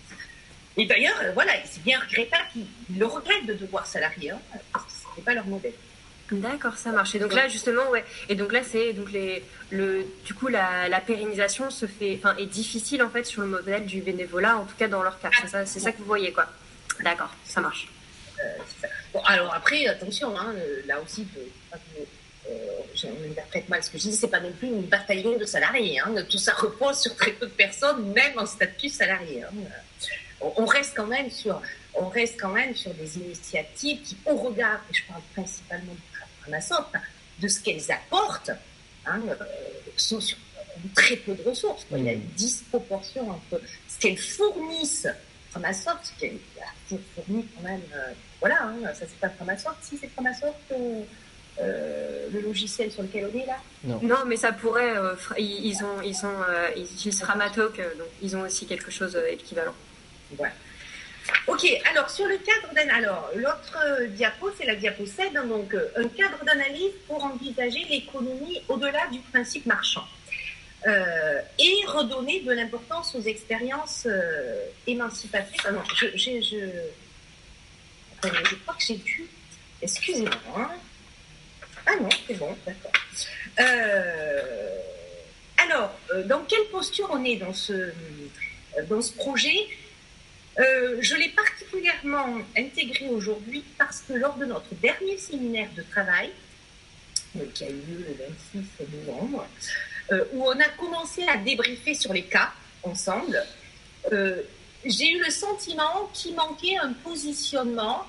Et 0.76 0.86
d'ailleurs, 0.86 1.16
voilà, 1.34 1.52
c'est 1.66 1.82
bien 1.82 2.00
regrettable 2.00 2.44
qu'ils 2.52 2.98
le 2.98 3.06
regrettent 3.06 3.46
de 3.46 3.54
devoir 3.54 3.86
salarier, 3.86 4.30
hein, 4.30 4.38
parce 4.72 4.86
que 4.86 4.90
ce 4.90 5.08
n'était 5.10 5.22
pas 5.22 5.34
leur 5.34 5.46
modèle. 5.46 5.74
D'accord, 6.32 6.76
ça 6.76 6.92
marche. 6.92 7.14
Et 7.14 7.18
donc 7.18 7.34
là, 7.34 7.46
justement, 7.48 7.90
ouais. 7.90 8.04
Et 8.28 8.34
donc 8.34 8.52
là, 8.52 8.60
c'est 8.62 8.94
donc 8.94 9.08
le, 9.70 10.04
du 10.24 10.34
coup, 10.34 10.48
la, 10.48 11.00
pérennisation 11.06 11.70
se 11.70 11.86
fait, 11.86 12.18
enfin, 12.18 12.34
est 12.38 12.46
difficile 12.46 13.02
en 13.02 13.10
fait 13.10 13.24
sur 13.24 13.42
le 13.42 13.48
modèle 13.48 13.84
du 13.84 14.00
bénévolat, 14.00 14.56
en 14.56 14.64
tout 14.64 14.76
cas 14.76 14.88
dans 14.88 15.02
leur 15.02 15.20
cas. 15.20 15.30
C'est 15.40 15.48
ça, 15.48 15.66
ça 15.66 15.92
que 15.92 15.98
vous 15.98 16.04
voyez, 16.04 16.32
quoi. 16.32 16.46
D'accord, 17.00 17.30
ça 17.44 17.60
marche. 17.60 17.88
Euh, 18.40 18.44
bon, 19.12 19.20
alors 19.24 19.54
après, 19.54 19.86
attention, 19.86 20.36
hein, 20.38 20.54
euh, 20.56 20.82
là 20.86 21.00
aussi, 21.00 21.26
euh, 21.36 22.50
j'interprète 22.94 23.68
mal 23.68 23.82
ce 23.82 23.90
que 23.90 23.98
je 23.98 24.04
dis, 24.04 24.12
c'est 24.14 24.28
pas 24.28 24.40
non 24.40 24.52
plus 24.52 24.68
une 24.68 24.82
bataillon 24.82 25.36
de 25.36 25.44
salariés. 25.44 26.00
Hein, 26.00 26.14
tout 26.28 26.38
ça 26.38 26.52
repose 26.54 26.98
sur 26.98 27.14
très 27.16 27.32
peu 27.32 27.46
de 27.46 27.52
personnes, 27.52 28.12
même 28.12 28.38
en 28.38 28.46
statut 28.46 28.88
salarié. 28.88 29.42
Hein. 29.42 29.50
On, 30.40 30.66
reste 30.66 30.94
quand 30.96 31.06
même 31.06 31.30
sur, 31.30 31.60
on 31.94 32.08
reste 32.08 32.40
quand 32.40 32.48
même 32.48 32.74
sur 32.74 32.92
des 32.94 33.18
initiatives 33.18 34.02
qui, 34.02 34.16
au 34.26 34.34
regard, 34.34 34.80
et 34.90 34.94
je 34.94 35.02
parle 35.06 35.22
principalement 35.34 35.92
de 35.92 36.11
Framasoft, 36.42 36.92
de 37.40 37.48
ce 37.48 37.60
qu'elles 37.60 37.90
apportent, 37.90 38.50
hein, 39.06 39.20
sont 39.96 40.20
sur 40.20 40.36
très 40.94 41.16
peu 41.16 41.34
de 41.34 41.42
ressources. 41.42 41.86
Il 41.92 42.04
y 42.04 42.08
a 42.08 42.12
une 42.12 42.26
disproportion 42.36 43.30
entre 43.30 43.60
ce 43.88 43.98
qu'elles 43.98 44.18
fournissent 44.18 45.08
Framasoft, 45.50 46.04
ce 46.04 46.20
qu'elles 46.20 46.38
fournit 46.88 47.46
quand 47.54 47.62
même. 47.62 47.82
Euh, 47.94 48.12
voilà, 48.40 48.64
hein, 48.64 48.94
ça 48.94 49.00
c'est 49.00 49.18
pas 49.20 49.28
Framasoft, 49.28 49.76
si 49.82 49.98
c'est 49.98 50.08
Framasoft. 50.08 50.56
Euh, 50.72 51.02
euh, 51.60 52.30
le 52.32 52.40
logiciel 52.40 52.90
sur 52.90 53.02
lequel 53.02 53.28
on 53.30 53.38
est 53.38 53.44
là? 53.44 53.58
Non, 53.84 54.00
non 54.02 54.16
mais 54.26 54.36
ça 54.36 54.52
pourrait. 54.52 54.94
ils, 55.36 55.84
ont, 55.84 56.00
ils, 56.02 56.24
ont, 56.24 56.38
ils 56.74 56.84
utilisent 56.84 57.20
Framatalk, 57.20 57.76
donc 57.76 58.08
ils 58.22 58.34
ont 58.34 58.40
aussi 58.40 58.64
quelque 58.66 58.90
chose 58.90 59.12
d'équivalent. 59.12 59.74
Voilà. 60.34 60.54
Ok, 61.46 61.66
alors 61.90 62.10
sur 62.10 62.26
le 62.26 62.38
cadre 62.38 62.74
d'analyse, 62.74 63.04
alors 63.04 63.30
l'autre 63.36 64.06
diapo, 64.08 64.50
c'est 64.58 64.66
la 64.66 64.74
diapo 64.74 65.06
7, 65.06 65.36
hein, 65.36 65.44
donc 65.44 65.74
un 65.74 66.08
cadre 66.08 66.44
d'analyse 66.44 66.92
pour 67.06 67.22
envisager 67.24 67.84
l'économie 67.90 68.62
au-delà 68.68 69.06
du 69.08 69.18
principe 69.20 69.66
marchand. 69.66 70.04
Euh, 70.86 71.40
et 71.60 71.86
redonner 71.86 72.40
de 72.40 72.50
l'importance 72.50 73.14
aux 73.14 73.22
expériences 73.22 74.04
euh, 74.06 74.66
émancipatrices. 74.88 75.64
Non, 75.70 75.80
je, 75.84 76.08
crois 78.56 78.74
que 78.74 78.84
j'ai 78.84 78.96
dû. 78.96 79.28
Excusez-moi. 79.80 80.32
Hein. 80.56 80.70
Ah 81.86 81.92
non, 82.00 82.08
c'est 82.26 82.34
bon, 82.34 82.56
d'accord. 82.66 82.90
Euh, 83.60 84.76
alors, 85.68 85.92
dans 86.26 86.40
quelle 86.40 86.64
posture 86.72 87.08
on 87.12 87.24
est 87.24 87.36
dans 87.36 87.54
ce, 87.54 87.92
dans 88.88 89.02
ce 89.02 89.12
projet? 89.12 89.68
Je 90.56 91.16
l'ai 91.16 91.30
particulièrement 91.30 92.38
intégré 92.56 93.08
aujourd'hui 93.08 93.64
parce 93.78 94.02
que 94.02 94.12
lors 94.12 94.36
de 94.36 94.44
notre 94.44 94.74
dernier 94.76 95.18
séminaire 95.18 95.70
de 95.76 95.82
travail, 95.82 96.30
qui 97.54 97.64
a 97.64 97.70
eu 97.70 97.74
lieu 97.74 98.06
le 98.08 98.26
26 98.54 99.06
novembre, 99.06 99.46
euh, 100.10 100.24
où 100.32 100.44
on 100.44 100.60
a 100.60 100.68
commencé 100.76 101.26
à 101.28 101.36
débriefer 101.36 101.94
sur 101.94 102.12
les 102.12 102.24
cas 102.24 102.52
ensemble, 102.82 103.42
euh, 104.12 104.42
j'ai 104.84 105.10
eu 105.10 105.24
le 105.24 105.30
sentiment 105.30 106.10
qu'il 106.12 106.34
manquait 106.34 106.76
un 106.76 106.92
positionnement 106.92 108.04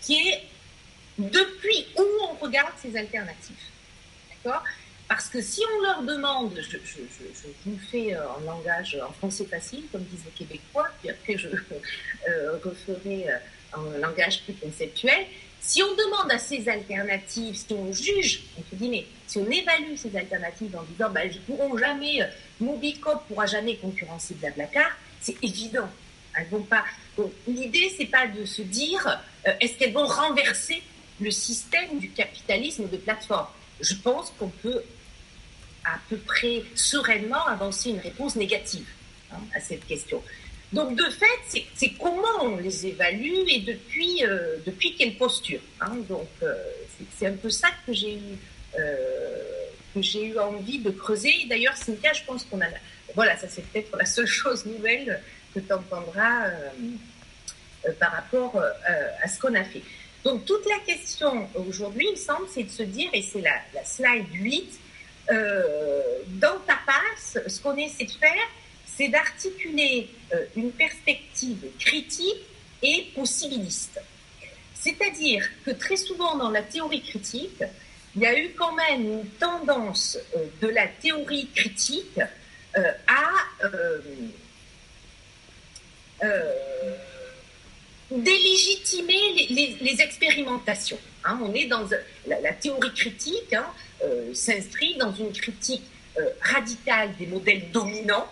qui 0.00 0.14
est 0.14 0.42
depuis 1.18 1.86
où 1.96 2.02
on 2.22 2.34
regarde 2.44 2.72
ces 2.80 2.96
alternatives. 2.96 3.56
D'accord? 4.30 4.64
Parce 5.08 5.28
que 5.28 5.40
si 5.40 5.62
on 5.76 5.82
leur 5.82 6.02
demande, 6.02 6.54
je, 6.56 6.76
je, 6.84 7.00
je, 7.00 7.48
vous 7.64 7.78
fais 7.90 8.14
en 8.16 8.40
langage, 8.40 8.98
en 9.06 9.12
français 9.12 9.46
facile, 9.46 9.84
comme 9.90 10.02
disent 10.04 10.24
les 10.26 10.46
Québécois, 10.46 10.88
puis 11.00 11.10
après 11.10 11.38
je 11.38 11.48
euh, 12.28 12.58
referai 12.62 13.26
en 13.72 13.82
langage 13.98 14.42
plus 14.42 14.54
conceptuel, 14.54 15.26
si 15.60 15.82
on 15.82 15.94
demande 15.94 16.30
à 16.30 16.38
ces 16.38 16.68
alternatives, 16.68 17.56
si 17.56 17.72
on 17.72 17.92
juge, 17.92 18.42
entre 18.58 18.76
guillemets, 18.76 19.06
si 19.26 19.38
on 19.38 19.50
évalue 19.50 19.96
ces 19.96 20.16
alternatives 20.16 20.74
en 20.76 20.82
disant 20.84 21.10
ben, 21.10 21.28
ne 21.28 21.38
pourront 21.40 21.76
jamais, 21.76 22.22
euh, 22.22 22.26
Mobicop 22.60 23.26
pourra 23.28 23.46
jamais 23.46 23.76
concurrencer 23.76 24.34
Blablacar, 24.34 24.90
c'est 25.20 25.36
évident. 25.42 25.88
Elles 26.36 26.48
vont 26.48 26.62
pas. 26.62 26.84
l'idée, 27.46 27.92
c'est 27.96 28.06
pas 28.06 28.26
de 28.28 28.44
se 28.44 28.62
dire 28.62 29.20
euh, 29.46 29.52
est-ce 29.60 29.74
qu'elles 29.74 29.92
vont 29.92 30.06
renverser 30.06 30.82
le 31.20 31.30
système 31.30 31.98
du 31.98 32.10
capitalisme 32.10 32.88
de 32.88 32.96
plateforme? 32.96 33.48
Je 33.80 33.94
pense 33.94 34.32
qu'on 34.38 34.48
peut 34.48 34.82
à 35.94 36.00
peu 36.08 36.16
près 36.16 36.62
sereinement 36.74 37.46
avancer 37.46 37.90
une 37.90 37.98
réponse 37.98 38.36
négative 38.36 38.86
hein, 39.32 39.40
à 39.54 39.60
cette 39.60 39.86
question. 39.86 40.22
Donc, 40.72 40.96
de 40.96 41.04
fait, 41.04 41.62
c'est 41.74 41.90
comment 41.98 42.42
on 42.42 42.56
les 42.58 42.86
évalue 42.86 43.44
et 43.48 43.60
depuis, 43.60 44.22
euh, 44.24 44.56
depuis 44.66 44.94
quelle 44.96 45.16
posture. 45.16 45.60
Hein. 45.80 45.96
Donc, 46.08 46.28
euh, 46.42 46.54
c'est 47.16 47.26
un 47.26 47.32
peu 47.32 47.48
ça 47.48 47.68
que 47.86 47.92
j'ai 47.92 48.16
eu, 48.16 48.38
euh, 48.78 50.02
eu 50.14 50.38
envie 50.38 50.78
de 50.78 50.90
creuser. 50.90 51.32
D'ailleurs, 51.48 51.76
Cynthia, 51.76 52.12
je 52.12 52.22
pense 52.24 52.44
qu'on 52.44 52.60
a. 52.60 52.66
Voilà, 53.14 53.36
ça 53.38 53.48
c'est 53.48 53.62
peut-être 53.62 53.96
la 53.96 54.04
seule 54.04 54.26
chose 54.26 54.66
nouvelle 54.66 55.22
que 55.54 55.60
tu 55.60 55.72
entendras 55.72 56.50
par 57.98 58.12
rapport 58.12 58.62
à 59.22 59.26
ce 59.26 59.40
qu'on 59.40 59.54
a 59.54 59.64
fait. 59.64 59.82
Donc, 60.24 60.44
toute 60.44 60.66
la 60.68 60.78
question 60.84 61.48
aujourd'hui, 61.54 62.06
il 62.08 62.12
me 62.12 62.16
semble, 62.16 62.46
c'est 62.52 62.64
de 62.64 62.70
se 62.70 62.82
dire, 62.82 63.08
et 63.12 63.22
c'est 63.22 63.40
la, 63.40 63.60
slide 63.84 64.26
8, 64.32 64.78
dans 65.28 66.58
ta 66.66 66.78
passe, 66.86 67.38
ce 67.46 67.60
qu'on 67.60 67.76
essaie 67.76 68.04
de 68.04 68.10
faire, 68.12 68.48
c'est 68.98 69.08
d'articuler 69.08 70.08
euh, 70.34 70.44
une 70.56 70.72
perspective 70.72 71.70
critique 71.78 72.42
et 72.82 73.06
possibiliste. 73.14 74.00
C'est-à-dire 74.74 75.48
que 75.64 75.70
très 75.70 75.96
souvent 75.96 76.36
dans 76.36 76.50
la 76.50 76.62
théorie 76.62 77.02
critique, 77.02 77.62
il 78.16 78.22
y 78.22 78.26
a 78.26 78.36
eu 78.36 78.50
quand 78.58 78.72
même 78.74 79.02
une 79.02 79.28
tendance 79.38 80.18
euh, 80.36 80.46
de 80.60 80.68
la 80.68 80.88
théorie 80.88 81.48
critique 81.54 82.20
euh, 82.76 82.92
à 83.06 83.30
délégitimer 88.10 89.46
les, 89.80 90.00
expérimentations. 90.00 90.98
Hein. 91.24 91.38
on 91.42 91.52
est 91.54 91.66
dans 91.66 91.86
la, 92.26 92.52
théorie 92.52 92.92
critique, 92.94 93.52
hein, 93.52 93.66
s'inscrit 94.32 94.96
dans 94.96 95.12
une 95.12 95.32
critique 95.32 95.84
radicale 96.40 97.14
des 97.16 97.26
modèles 97.26 97.70
dominants 97.70 98.28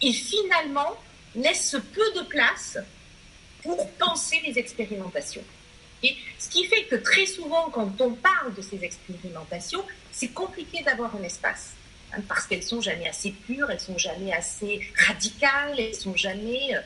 et 0.00 0.12
finalement 0.12 0.96
laisse 1.34 1.76
peu 1.92 2.20
de 2.20 2.26
place 2.26 2.78
pour 3.62 3.90
penser 3.92 4.40
les 4.46 4.58
expérimentations. 4.58 5.44
Et 6.02 6.14
ce 6.38 6.48
qui 6.48 6.64
fait 6.66 6.84
que 6.84 6.96
très 6.96 7.26
souvent, 7.26 7.70
quand 7.70 7.90
on 8.00 8.12
parle 8.12 8.54
de 8.54 8.62
ces 8.62 8.82
expérimentations, 8.84 9.84
c'est 10.12 10.28
compliqué 10.28 10.82
d'avoir 10.82 11.14
un 11.16 11.22
espace. 11.22 11.72
Hein, 12.12 12.20
parce 12.28 12.46
qu'elles 12.46 12.62
sont 12.62 12.80
jamais 12.80 13.08
assez 13.08 13.30
pures, 13.30 13.70
elles 13.70 13.80
sont 13.80 13.98
jamais 13.98 14.32
assez 14.32 14.80
radicales, 15.06 15.78
elles 15.78 15.94
sont 15.94 16.16
jamais. 16.16 16.74
Euh, 16.74 16.80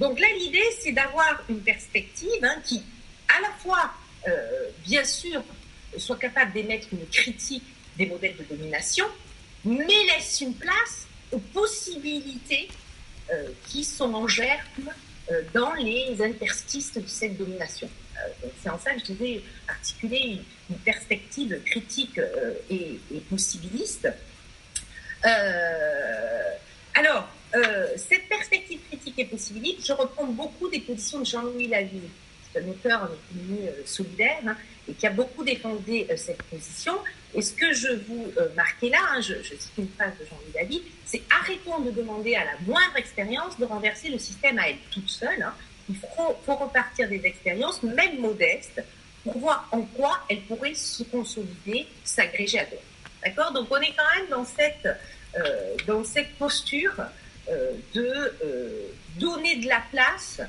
Donc 0.00 0.18
là, 0.18 0.26
l'idée, 0.38 0.64
c'est 0.80 0.92
d'avoir 0.92 1.42
une 1.50 1.60
perspective 1.60 2.42
hein, 2.42 2.56
qui, 2.64 2.82
à 3.28 3.42
la 3.42 3.50
fois, 3.58 3.92
euh, 4.26 4.70
bien 4.82 5.04
sûr, 5.04 5.42
soit 5.98 6.16
capable 6.16 6.52
d'émettre 6.52 6.88
une 6.92 7.06
critique 7.06 7.64
des 7.98 8.06
modèles 8.06 8.36
de 8.38 8.44
domination, 8.44 9.04
mais 9.64 9.86
laisse 9.86 10.40
une 10.40 10.54
place 10.54 11.06
aux 11.32 11.38
possibilités 11.38 12.68
euh, 13.30 13.50
qui 13.68 13.84
sont 13.84 14.14
en 14.14 14.26
germe 14.26 14.90
euh, 15.30 15.42
dans 15.52 15.74
les 15.74 16.16
interstices 16.22 16.94
de 16.94 17.06
cette 17.06 17.36
domination. 17.36 17.88
C'est 18.62 18.68
en 18.68 18.78
ça 18.78 18.92
que 18.92 19.00
je 19.00 19.12
disais 19.12 19.42
articuler 19.66 20.40
une, 20.68 20.76
perspective 20.78 21.58
critique 21.64 22.20
et, 22.68 22.98
possibiliste. 23.30 24.08
alors, 26.94 27.28
cette 27.96 28.28
perspective 28.28 28.80
critique 28.88 29.18
et 29.18 29.24
possibiliste, 29.24 29.86
je 29.86 29.92
reprends 29.92 30.26
beaucoup 30.26 30.68
des 30.68 30.80
positions 30.80 31.20
de 31.20 31.26
Jean-Louis 31.26 31.68
Laville, 31.68 32.08
un 32.56 32.68
auteur, 32.68 33.02
un 33.04 33.10
économie 33.34 33.68
solidaire, 33.84 34.40
hein, 34.46 34.56
et 34.88 34.92
qui 34.94 35.06
a 35.06 35.10
beaucoup 35.10 35.44
défendu 35.44 36.04
cette 36.16 36.42
position. 36.44 36.94
Et 37.34 37.42
ce 37.42 37.52
que 37.52 37.72
je 37.72 37.88
vous 38.08 38.32
euh, 38.38 38.48
marquais 38.56 38.88
là, 38.88 38.98
hein, 39.10 39.20
je, 39.20 39.34
cite 39.42 39.72
une 39.78 39.88
phrase 39.88 40.12
de 40.18 40.24
Jean-Louis 40.24 40.52
David, 40.52 40.82
c'est 41.04 41.22
arrêtons 41.30 41.80
de 41.80 41.90
demander 41.92 42.34
à 42.34 42.44
la 42.44 42.58
moindre 42.66 42.96
expérience 42.96 43.56
de 43.58 43.64
renverser 43.64 44.08
le 44.08 44.18
système 44.18 44.58
à 44.58 44.68
elle 44.68 44.78
toute 44.90 45.08
seule. 45.08 45.42
Hein. 45.42 45.54
Il 45.88 45.96
faut, 45.96 46.54
repartir 46.54 47.08
des 47.08 47.24
expériences, 47.24 47.82
même 47.82 48.20
modestes, 48.20 48.82
pour 49.22 49.38
voir 49.38 49.68
en 49.70 49.82
quoi 49.82 50.18
elles 50.28 50.40
pourraient 50.42 50.74
se 50.74 51.02
consolider, 51.04 51.86
s'agréger 52.04 52.60
à 52.60 52.64
d'autres. 52.64 52.82
D'accord? 53.24 53.52
Donc 53.52 53.68
on 53.70 53.80
est 53.80 53.92
quand 53.96 54.20
même 54.20 54.28
dans 54.28 54.44
cette, 54.44 54.86
euh, 54.86 55.76
dans 55.86 56.02
cette 56.04 56.34
posture 56.36 56.94
euh, 56.98 57.04
de 57.94 58.32
donner 59.18 59.56
de 59.56 59.68
la 59.68 59.82
place 59.90 60.40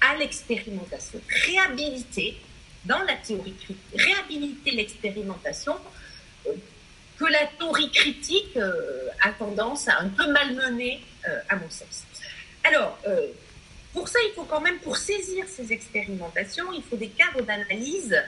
à 0.00 0.16
l'expérimentation. 0.16 1.20
Réhabiliter, 1.28 2.36
dans 2.84 3.02
la 3.02 3.16
théorie 3.16 3.54
critique, 3.54 3.82
réhabiliter 3.94 4.70
l'expérimentation 4.72 5.76
euh, 6.46 6.52
que 7.18 7.24
la 7.24 7.46
théorie 7.58 7.90
critique 7.90 8.56
euh, 8.56 9.08
a 9.22 9.32
tendance 9.32 9.88
à 9.88 10.00
un 10.00 10.08
peu 10.08 10.30
malmener, 10.30 11.02
euh, 11.28 11.38
à 11.48 11.56
mon 11.56 11.68
sens. 11.70 12.04
Alors, 12.64 12.98
pour 13.92 14.08
ça, 14.08 14.18
il 14.28 14.34
faut 14.34 14.42
quand 14.42 14.60
même, 14.60 14.78
pour 14.80 14.96
saisir 14.96 15.44
ces 15.48 15.72
expérimentations, 15.72 16.72
il 16.72 16.82
faut 16.82 16.96
des 16.96 17.10
cadres 17.10 17.42
d'analyse, 17.42 18.20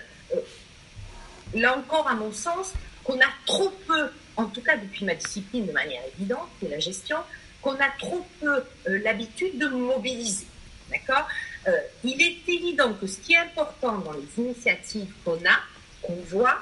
là 1.54 1.76
encore, 1.76 2.06
à 2.06 2.14
mon 2.14 2.32
sens, 2.32 2.72
qu'on 3.02 3.18
a 3.18 3.28
trop 3.46 3.70
peu, 3.88 4.10
en 4.36 4.44
tout 4.44 4.62
cas 4.62 4.76
depuis 4.76 5.04
ma 5.04 5.16
discipline 5.16 5.66
de 5.66 5.72
manière 5.72 6.02
évidente, 6.14 6.48
qui 6.60 6.66
est 6.66 6.68
la 6.68 6.78
gestion, 6.78 7.16
qu'on 7.62 7.74
a 7.74 7.90
trop 7.98 8.26
peu 8.40 8.62
l'habitude 8.86 9.58
de 9.58 9.68
mobiliser. 9.68 10.46
D'accord 10.90 11.28
euh, 11.66 11.72
il 12.04 12.20
est 12.22 12.48
évident 12.48 12.94
que 12.94 13.06
ce 13.06 13.18
qui 13.18 13.32
est 13.32 13.38
important 13.38 13.98
dans 13.98 14.12
les 14.12 14.42
initiatives 14.42 15.12
qu'on 15.24 15.36
a, 15.36 15.60
qu'on 16.00 16.16
voit, 16.28 16.60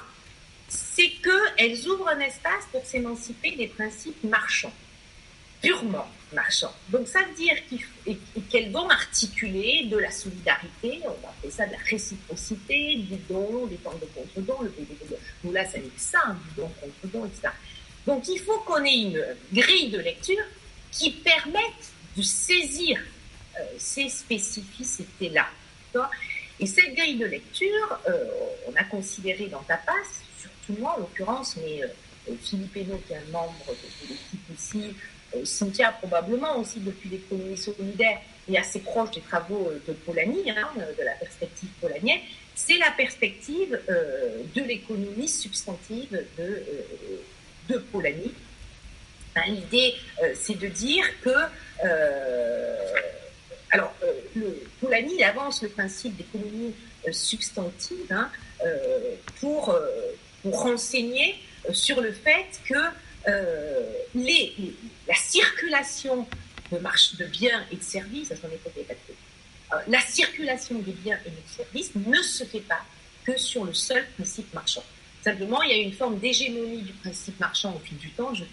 c'est 0.68 1.12
qu'elles 1.22 1.86
ouvrent 1.86 2.08
un 2.08 2.20
espace 2.20 2.64
pour 2.72 2.84
s'émanciper 2.84 3.54
des 3.56 3.68
principes 3.68 4.24
marchands, 4.24 4.72
purement 5.62 6.08
marchands. 6.32 6.74
Donc 6.88 7.06
ça 7.06 7.20
veut 7.20 7.34
dire 7.34 7.54
qu'elles 8.50 8.72
vont 8.72 8.88
articuler 8.88 9.86
de 9.88 9.96
la 9.96 10.10
solidarité, 10.10 11.00
on 11.04 11.22
va 11.22 11.28
appeler 11.28 11.52
ça 11.52 11.66
de 11.66 11.72
la 11.72 11.78
réciprocité, 11.88 12.96
du 12.96 13.16
don, 13.28 13.66
des 13.66 13.76
formes 13.76 14.00
de 14.00 14.06
contre-don, 14.06 14.62
le 14.62 14.72
Nous 15.44 15.52
là, 15.52 15.64
ça 15.66 15.78
n'est 15.78 15.84
que 15.84 16.00
ça, 16.00 16.18
hein, 16.26 16.36
du 16.48 16.60
don, 16.60 16.70
contre-don, 16.80 17.26
etc. 17.26 17.48
Donc 18.06 18.26
il 18.28 18.40
faut 18.40 18.58
qu'on 18.60 18.82
ait 18.82 19.02
une 19.02 19.24
grille 19.52 19.90
de 19.90 19.98
lecture 19.98 20.42
qui 20.98 21.10
permette 21.10 21.92
de 22.16 22.22
saisir 22.22 22.98
euh, 23.58 23.62
ces 23.78 24.08
spécificités-là. 24.08 25.46
Et 26.58 26.66
cette 26.66 26.94
grille 26.94 27.16
de 27.16 27.26
lecture, 27.26 27.98
euh, 28.08 28.24
on 28.66 28.74
a 28.74 28.84
considéré 28.84 29.46
dans 29.46 29.62
ta 29.62 29.76
passe, 29.76 30.22
surtout 30.38 30.80
moi 30.80 30.94
en 30.96 31.00
l'occurrence, 31.00 31.56
mais 31.56 31.82
euh, 31.82 32.34
Philippe 32.42 32.76
Hénaud, 32.76 33.00
qui 33.06 33.12
est 33.12 33.16
un 33.16 33.32
membre 33.32 33.66
de, 33.68 34.08
l'équipe 34.08 34.40
aussi, 34.52 34.94
Cynthia 35.44 35.92
probablement 35.92 36.58
aussi 36.58 36.80
depuis 36.80 37.10
l'économie 37.10 37.56
solidaire 37.56 38.20
et 38.48 38.56
assez 38.56 38.80
proche 38.80 39.10
des 39.10 39.20
travaux 39.20 39.70
de 39.86 39.92
Polanyi, 39.92 40.50
hein, 40.50 40.70
de 40.76 41.02
la 41.02 41.12
perspective 41.12 41.68
polanienne, 41.80 42.20
c'est 42.54 42.78
la 42.78 42.90
perspective 42.92 43.78
de 43.88 44.62
l'économie 44.62 45.28
substantive 45.28 46.24
de, 46.38 46.62
de 47.68 47.78
Polanyi. 47.78 48.32
L'idée, 49.46 49.94
c'est 50.34 50.58
de 50.58 50.68
dire 50.68 51.04
que 51.22 51.30
alors, 53.70 53.94
euh, 54.02 54.12
le, 54.34 54.62
Polanyi 54.80 55.22
avance 55.22 55.62
le 55.62 55.68
principe 55.68 56.16
d'économie 56.16 56.74
euh, 57.06 57.12
substantive 57.12 58.10
hein, 58.10 58.30
euh, 58.64 59.14
pour, 59.40 59.76
renseigner 60.44 61.34
sur 61.72 62.00
le 62.00 62.12
fait 62.12 62.46
que 62.64 62.78
la 64.14 65.14
circulation 65.16 66.24
de, 66.70 66.78
marche, 66.78 67.16
de 67.16 67.24
biens 67.24 67.64
et 67.72 67.76
de 67.76 67.82
services, 67.82 68.30
à 68.30 68.36
son 68.36 68.46
époque, 68.46 68.72
la 69.88 70.00
circulation 70.00 70.78
des 70.78 70.92
biens 70.92 71.18
et 71.26 71.30
de 71.30 71.48
services 71.48 71.90
ne 71.96 72.22
se 72.22 72.44
fait 72.44 72.60
pas 72.60 72.84
que 73.24 73.36
sur 73.36 73.64
le 73.64 73.74
seul 73.74 74.06
principe 74.14 74.54
marchand. 74.54 74.84
Simplement, 75.24 75.60
il 75.62 75.70
y 75.70 75.74
a 75.74 75.82
une 75.82 75.92
forme 75.92 76.20
d'hégémonie 76.20 76.82
du 76.82 76.92
principe 76.92 77.40
marchand 77.40 77.74
au 77.74 77.80
fil 77.80 77.98
du 77.98 78.10
temps, 78.10 78.32
je 78.32 78.44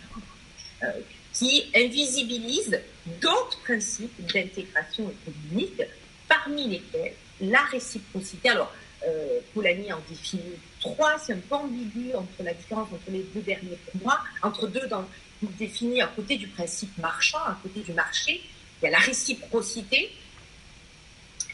qui 1.34 1.65
invisibilise 1.76 2.80
d'autres 3.22 3.60
principes 3.63 4.26
d'intégration 4.34 5.12
économique, 5.12 5.82
parmi 6.28 6.67
lesquels 6.67 7.13
la 7.41 7.63
réciprocité. 7.63 8.50
Alors, 8.50 8.72
euh, 9.06 9.39
Polanyi 9.54 9.91
en 9.91 10.00
définit 10.08 10.41
trois, 10.80 11.17
c'est 11.17 11.34
un 11.34 11.38
peu 11.38 11.56
ambigu 11.56 12.13
entre 12.15 12.43
la 12.43 12.54
différence 12.54 12.88
entre 12.93 13.12
les 13.12 13.24
deux 13.34 13.41
derniers 13.41 13.78
pour 13.91 14.02
moi. 14.02 14.19
Entre 14.41 14.67
deux, 14.67 14.88
dans, 14.88 15.06
il 15.41 15.54
définit 15.58 16.02
à 16.02 16.08
côté 16.08 16.38
du 16.38 16.48
principe 16.48 16.98
marchand, 16.98 17.39
à 17.39 17.58
côté 17.62 17.82
du 17.82 17.93
marché, 17.93 18.41
il 18.82 18.86
y 18.86 18.88
a 18.88 18.91
la 18.91 19.00
réciprocité, 19.00 20.12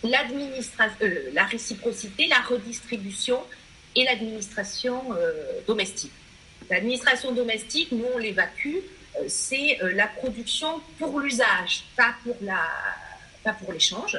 euh, 0.04 1.32
la 1.34 1.46
réciprocité, 1.46 2.28
la 2.28 2.42
redistribution 2.42 3.40
et 3.96 4.04
l'administration 4.04 5.02
euh, 5.14 5.62
domestique. 5.68 6.12
L'administration 6.70 7.32
domestique, 7.34 7.92
nous, 7.92 8.06
on 8.14 8.18
l'évacue 8.18 8.78
euh, 8.78 8.99
c'est 9.28 9.82
euh, 9.82 9.94
la 9.94 10.08
production 10.08 10.82
pour 10.98 11.20
l'usage, 11.20 11.84
pas 11.96 12.16
pour 12.24 12.36
la, 12.42 12.62
pas 13.44 13.54
pour 13.54 13.74
l'échange. 13.74 14.18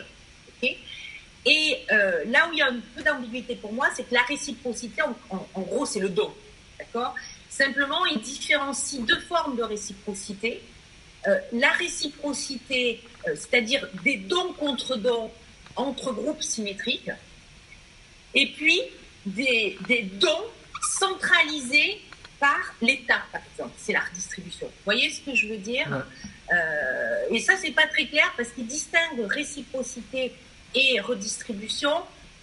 et 0.63 1.79
euh, 1.93 2.25
là 2.27 2.49
où 2.49 2.53
il 2.53 2.59
y 2.59 2.63
a 2.63 2.67
un 2.67 2.81
peu 2.97 3.03
d'ambiguïté 3.03 3.57
pour 3.57 3.73
moi, 3.73 3.89
c'est 3.95 4.05
que 4.05 4.15
la 4.15 4.23
réciprocité, 4.23 5.03
en, 5.03 5.61
gros, 5.61 5.87
c'est 5.87 6.01
le 6.01 6.09
don. 6.09 6.33
D'accord? 6.79 7.15
Simplement, 7.49 8.05
il 8.07 8.21
différencie 8.21 9.01
deux 9.03 9.21
formes 9.21 9.57
de 9.57 9.63
réciprocité. 9.63 10.63
la 11.53 11.71
réciprocité, 11.73 13.03
c'est-à-dire 13.27 13.87
des 14.05 14.17
dons 14.17 14.53
contre 14.55 14.97
dons 14.97 15.31
entre 15.77 16.13
groupes 16.13 16.43
symétriques, 16.43 17.11
et 18.35 18.47
puis 18.53 18.81
des 19.27 19.77
dons 20.15 20.47
centralisés 20.81 22.01
par 22.41 22.75
l'État, 22.81 23.21
par 23.31 23.43
exemple. 23.53 23.75
C'est 23.77 23.93
la 23.93 24.01
redistribution. 24.01 24.67
Vous 24.67 24.85
voyez 24.85 25.11
ce 25.11 25.21
que 25.21 25.35
je 25.35 25.47
veux 25.47 25.59
dire 25.59 25.87
euh, 26.53 27.27
Et 27.31 27.39
ça, 27.39 27.53
c'est 27.61 27.73
pas 27.73 27.87
très 27.87 28.07
clair 28.07 28.33
parce 28.37 28.49
qu'il 28.49 28.67
distingue 28.67 29.21
réciprocité 29.29 30.33
et 30.75 31.01
redistribution, 31.01 31.93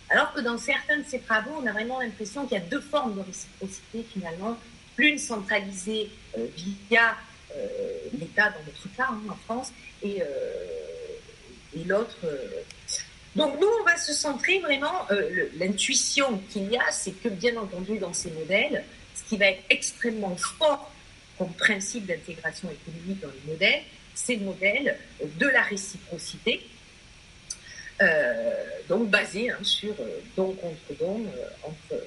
alors 0.09 0.31
que 0.33 0.41
dans 0.41 0.57
certains 0.57 0.97
de 0.97 1.05
ces 1.05 1.19
travaux, 1.19 1.51
on 1.61 1.65
a 1.65 1.71
vraiment 1.71 1.99
l'impression 1.99 2.45
qu'il 2.45 2.57
y 2.57 2.61
a 2.61 2.63
deux 2.63 2.79
formes 2.79 3.15
de 3.15 3.21
réciprocité 3.21 4.05
finalement. 4.13 4.57
L'une 4.97 5.17
centralisée 5.17 6.09
euh, 6.37 6.45
via 6.89 7.15
euh, 7.55 7.67
l'État 8.17 8.49
dans 8.49 8.63
notre 8.65 8.95
cas 8.95 9.09
hein, 9.09 9.21
en 9.29 9.35
France, 9.45 9.71
et, 10.03 10.21
et 11.75 11.83
l'autre. 11.85 12.17
Donc 13.35 13.59
nous, 13.59 13.67
on 13.81 13.83
va 13.83 13.97
se 13.97 14.13
centrer 14.13 14.59
vraiment, 14.59 15.07
l'intuition 15.55 16.39
qu'il 16.51 16.71
y 16.71 16.77
a, 16.77 16.91
c'est 16.91 17.11
que 17.11 17.29
bien 17.29 17.57
entendu 17.57 17.97
dans 17.97 18.13
ces 18.13 18.29
modèles, 18.29 18.83
qui 19.27 19.37
va 19.37 19.47
être 19.47 19.63
extrêmement 19.69 20.35
fort 20.35 20.91
comme 21.37 21.53
principe 21.53 22.05
d'intégration 22.05 22.69
économique 22.69 23.19
dans 23.21 23.29
les 23.29 23.51
modèles, 23.51 23.81
c'est 24.15 24.35
le 24.35 24.45
modèle 24.45 24.97
de 25.21 25.47
la 25.47 25.61
réciprocité, 25.61 26.61
euh, 28.01 28.53
donc 28.89 29.09
basé 29.09 29.49
hein, 29.49 29.57
sur 29.63 29.93
euh, 29.99 30.19
don 30.35 30.51
contre 30.53 30.99
don 30.99 31.25
euh, 31.25 31.97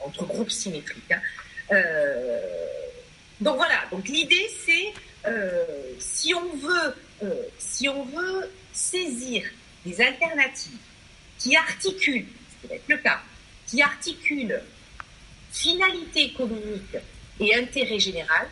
entre, 0.00 0.24
groupes 0.26 0.50
symétriques. 0.50 1.10
Hein. 1.10 1.20
donc 3.40 3.56
voilà, 3.56 3.84
l'idée 4.06 4.48
c'est 4.64 4.92
si 5.98 6.32
on 6.34 6.56
veut 6.56 6.94
si 7.58 7.88
on 7.88 8.04
veut 8.04 8.50
saisir 8.72 9.44
des 9.84 10.00
alternatives 10.00 10.78
qui 11.38 11.56
articulent, 11.56 12.26
ce 12.50 12.62
qui 12.62 12.68
va 12.68 12.74
être 12.76 12.88
le 12.88 12.98
cas, 12.98 13.20
qui 13.66 13.82
articulent 13.82 14.60
finalité 15.56 16.24
économique 16.24 16.96
et 17.40 17.54
intérêt 17.54 17.98
général, 17.98 18.46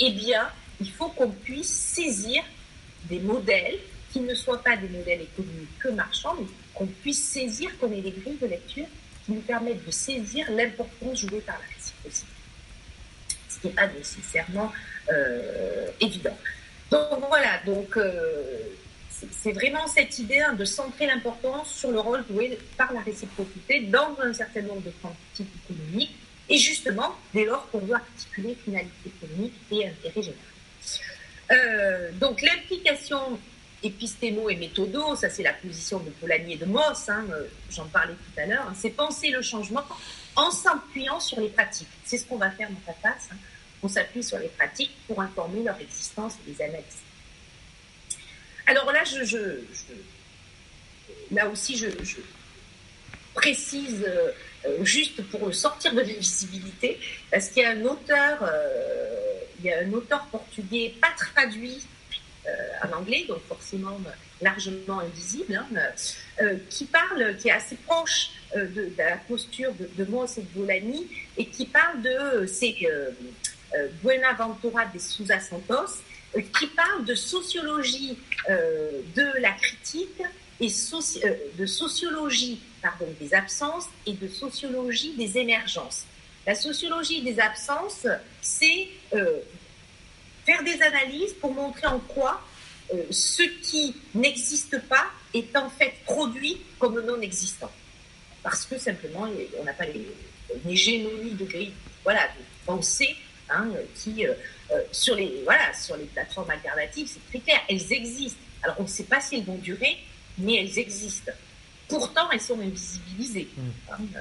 eh 0.00 0.10
bien, 0.10 0.48
il 0.80 0.90
faut 0.90 1.08
qu'on 1.08 1.30
puisse 1.30 1.70
saisir 1.70 2.42
des 3.04 3.18
modèles 3.18 3.78
qui 4.12 4.20
ne 4.20 4.34
soient 4.34 4.62
pas 4.62 4.76
des 4.76 4.88
modèles 4.88 5.22
économiques 5.22 5.78
que 5.78 5.88
marchands, 5.88 6.34
mais 6.38 6.46
qu'on 6.74 6.86
puisse 6.86 7.22
saisir, 7.22 7.76
qu'on 7.78 7.90
ait 7.92 8.00
des 8.00 8.10
grilles 8.10 8.38
de 8.40 8.46
lecture 8.46 8.86
qui 9.24 9.32
nous 9.32 9.40
permettent 9.40 9.84
de 9.84 9.90
saisir 9.90 10.50
l'importance 10.50 11.20
jouée 11.20 11.40
par 11.40 11.58
la 11.58 11.74
réciprocité. 11.74 12.32
Ce 13.48 13.60
qui 13.60 13.66
n'est 13.68 13.72
pas 13.72 13.86
nécessairement 13.88 14.70
euh, 15.12 15.88
évident. 16.00 16.36
Donc 16.90 17.24
voilà, 17.28 17.58
donc 17.64 17.96
euh, 17.96 18.58
c'est 19.32 19.52
vraiment 19.52 19.86
cette 19.86 20.18
idée 20.18 20.40
hein, 20.40 20.52
de 20.52 20.64
centrer 20.64 21.06
l'importance 21.06 21.70
sur 21.72 21.90
le 21.90 22.00
rôle 22.00 22.24
joué 22.30 22.58
par 22.76 22.92
la 22.92 23.00
réciprocité 23.00 23.80
dans 23.80 24.16
un 24.22 24.32
certain 24.32 24.62
nombre 24.62 24.82
de 24.82 24.90
pratiques 24.90 25.48
économiques 25.64 26.16
et 26.48 26.58
justement, 26.58 27.14
dès 27.32 27.44
lors 27.44 27.70
qu'on 27.70 27.78
veut 27.78 27.94
articuler 27.94 28.56
finalité 28.64 28.92
économique 29.06 29.54
et 29.70 29.88
intérêt 29.88 30.22
général. 30.22 30.40
Euh, 31.52 32.12
donc 32.12 32.40
l'implication 32.42 33.38
épistémo 33.82 34.48
et 34.48 34.56
méthodo, 34.56 35.14
ça 35.14 35.28
c'est 35.28 35.42
la 35.42 35.52
position 35.52 36.00
de 36.00 36.10
Polanyi 36.10 36.54
et 36.54 36.56
de 36.56 36.64
Moss, 36.64 37.08
hein, 37.08 37.24
euh, 37.30 37.46
j'en 37.70 37.86
parlais 37.86 38.14
tout 38.14 38.40
à 38.40 38.46
l'heure, 38.46 38.66
hein, 38.68 38.74
c'est 38.74 38.90
penser 38.90 39.30
le 39.30 39.42
changement 39.42 39.84
en 40.36 40.50
s'appuyant 40.50 41.20
sur 41.20 41.40
les 41.40 41.48
pratiques. 41.48 41.88
C'est 42.04 42.18
ce 42.18 42.26
qu'on 42.26 42.38
va 42.38 42.50
faire 42.50 42.68
dans 42.70 42.92
ta 42.92 42.94
face. 42.94 43.28
Hein. 43.32 43.36
On 43.82 43.88
s'appuie 43.88 44.22
sur 44.22 44.38
les 44.38 44.48
pratiques 44.48 44.94
pour 45.06 45.20
informer 45.20 45.62
leur 45.62 45.78
existence 45.78 46.34
et 46.46 46.50
les 46.50 46.62
analyses. 46.62 47.02
Alors 48.66 48.90
là, 48.92 49.04
je, 49.04 49.60
là 51.30 51.48
aussi, 51.48 51.76
je, 51.76 51.88
précise 53.34 54.04
euh, 54.06 54.30
juste 54.82 55.22
pour 55.30 55.54
sortir 55.54 55.92
de 55.92 56.00
l'invisibilité, 56.00 56.98
parce 57.30 57.48
qu'il 57.48 57.62
y 57.62 57.66
a 57.66 57.70
un 57.70 57.84
auteur, 57.84 58.38
euh, 58.42 59.40
il 59.58 59.66
y 59.66 59.72
a 59.72 59.80
un 59.80 59.92
auteur 59.92 60.24
portugais 60.26 60.94
pas 61.00 61.12
traduit, 61.16 61.86
en 62.84 62.98
anglais, 62.98 63.24
donc 63.26 63.40
forcément 63.48 63.98
largement 64.42 65.00
invisible, 65.00 65.54
hein, 65.54 66.46
qui 66.68 66.84
parle, 66.84 67.36
qui 67.38 67.48
est 67.48 67.52
assez 67.52 67.76
proche 67.76 68.32
de, 68.54 68.92
la 68.98 69.16
posture 69.16 69.72
de, 69.72 69.88
de 69.96 70.04
et 70.04 70.42
de 70.42 71.06
et 71.38 71.46
qui 71.46 71.64
parle 71.64 72.02
de 72.02 72.46
ces 72.46 72.86
Buenaventura 74.02 74.84
de 74.92 74.98
Sousa 74.98 75.40
Santos, 75.40 76.02
qui 76.34 76.66
parle 76.66 77.06
de 77.06 77.14
sociologie 77.14 78.18
de 78.46 79.40
la 79.40 79.52
critique 79.52 80.20
et 80.60 80.68
de 81.58 81.66
sociologie 81.66 82.60
pardon, 82.80 83.06
des 83.20 83.34
absences 83.34 83.86
et 84.06 84.12
de 84.12 84.28
sociologie 84.28 85.14
des 85.14 85.38
émergences. 85.38 86.04
La 86.46 86.54
sociologie 86.54 87.22
des 87.22 87.40
absences, 87.40 88.06
c'est 88.42 88.88
euh, 89.14 89.38
faire 90.44 90.62
des 90.62 90.80
analyses 90.82 91.32
pour 91.34 91.52
montrer 91.52 91.86
en 91.86 91.98
quoi 92.00 92.42
euh, 92.92 93.02
ce 93.10 93.42
qui 93.42 93.96
n'existe 94.14 94.78
pas 94.82 95.06
est 95.32 95.56
en 95.56 95.70
fait 95.70 95.94
produit 96.04 96.58
comme 96.78 97.00
non 97.00 97.20
existant. 97.22 97.70
Parce 98.42 98.66
que 98.66 98.76
simplement, 98.76 99.26
on 99.58 99.64
n'a 99.64 99.72
pas 99.72 99.86
les, 99.86 100.06
une 100.62 100.70
hégémonie 100.70 101.30
de 101.30 101.48
voilà, 102.02 102.26
de 102.26 102.42
pensée 102.66 103.16
hein, 103.48 103.68
qui, 103.94 104.26
euh, 104.26 104.34
sur, 104.92 105.14
les, 105.14 105.40
voilà, 105.44 105.72
sur 105.72 105.96
les 105.96 106.04
plateformes 106.04 106.50
alternatives, 106.50 107.08
c'est 107.08 107.26
très 107.30 107.38
clair, 107.38 107.60
elles 107.70 107.90
existent. 107.90 108.40
Alors 108.62 108.76
on 108.78 108.82
ne 108.82 108.88
sait 108.88 109.04
pas 109.04 109.20
si 109.20 109.36
elles 109.36 109.44
vont 109.44 109.56
durer, 109.56 109.96
mais 110.38 110.56
elles 110.56 110.78
existent. 110.78 111.32
Pourtant, 111.88 112.30
elles 112.32 112.40
sont 112.40 112.58
invisibilisées. 112.60 113.48
Mm. 113.56 113.92
Hein, 113.92 114.20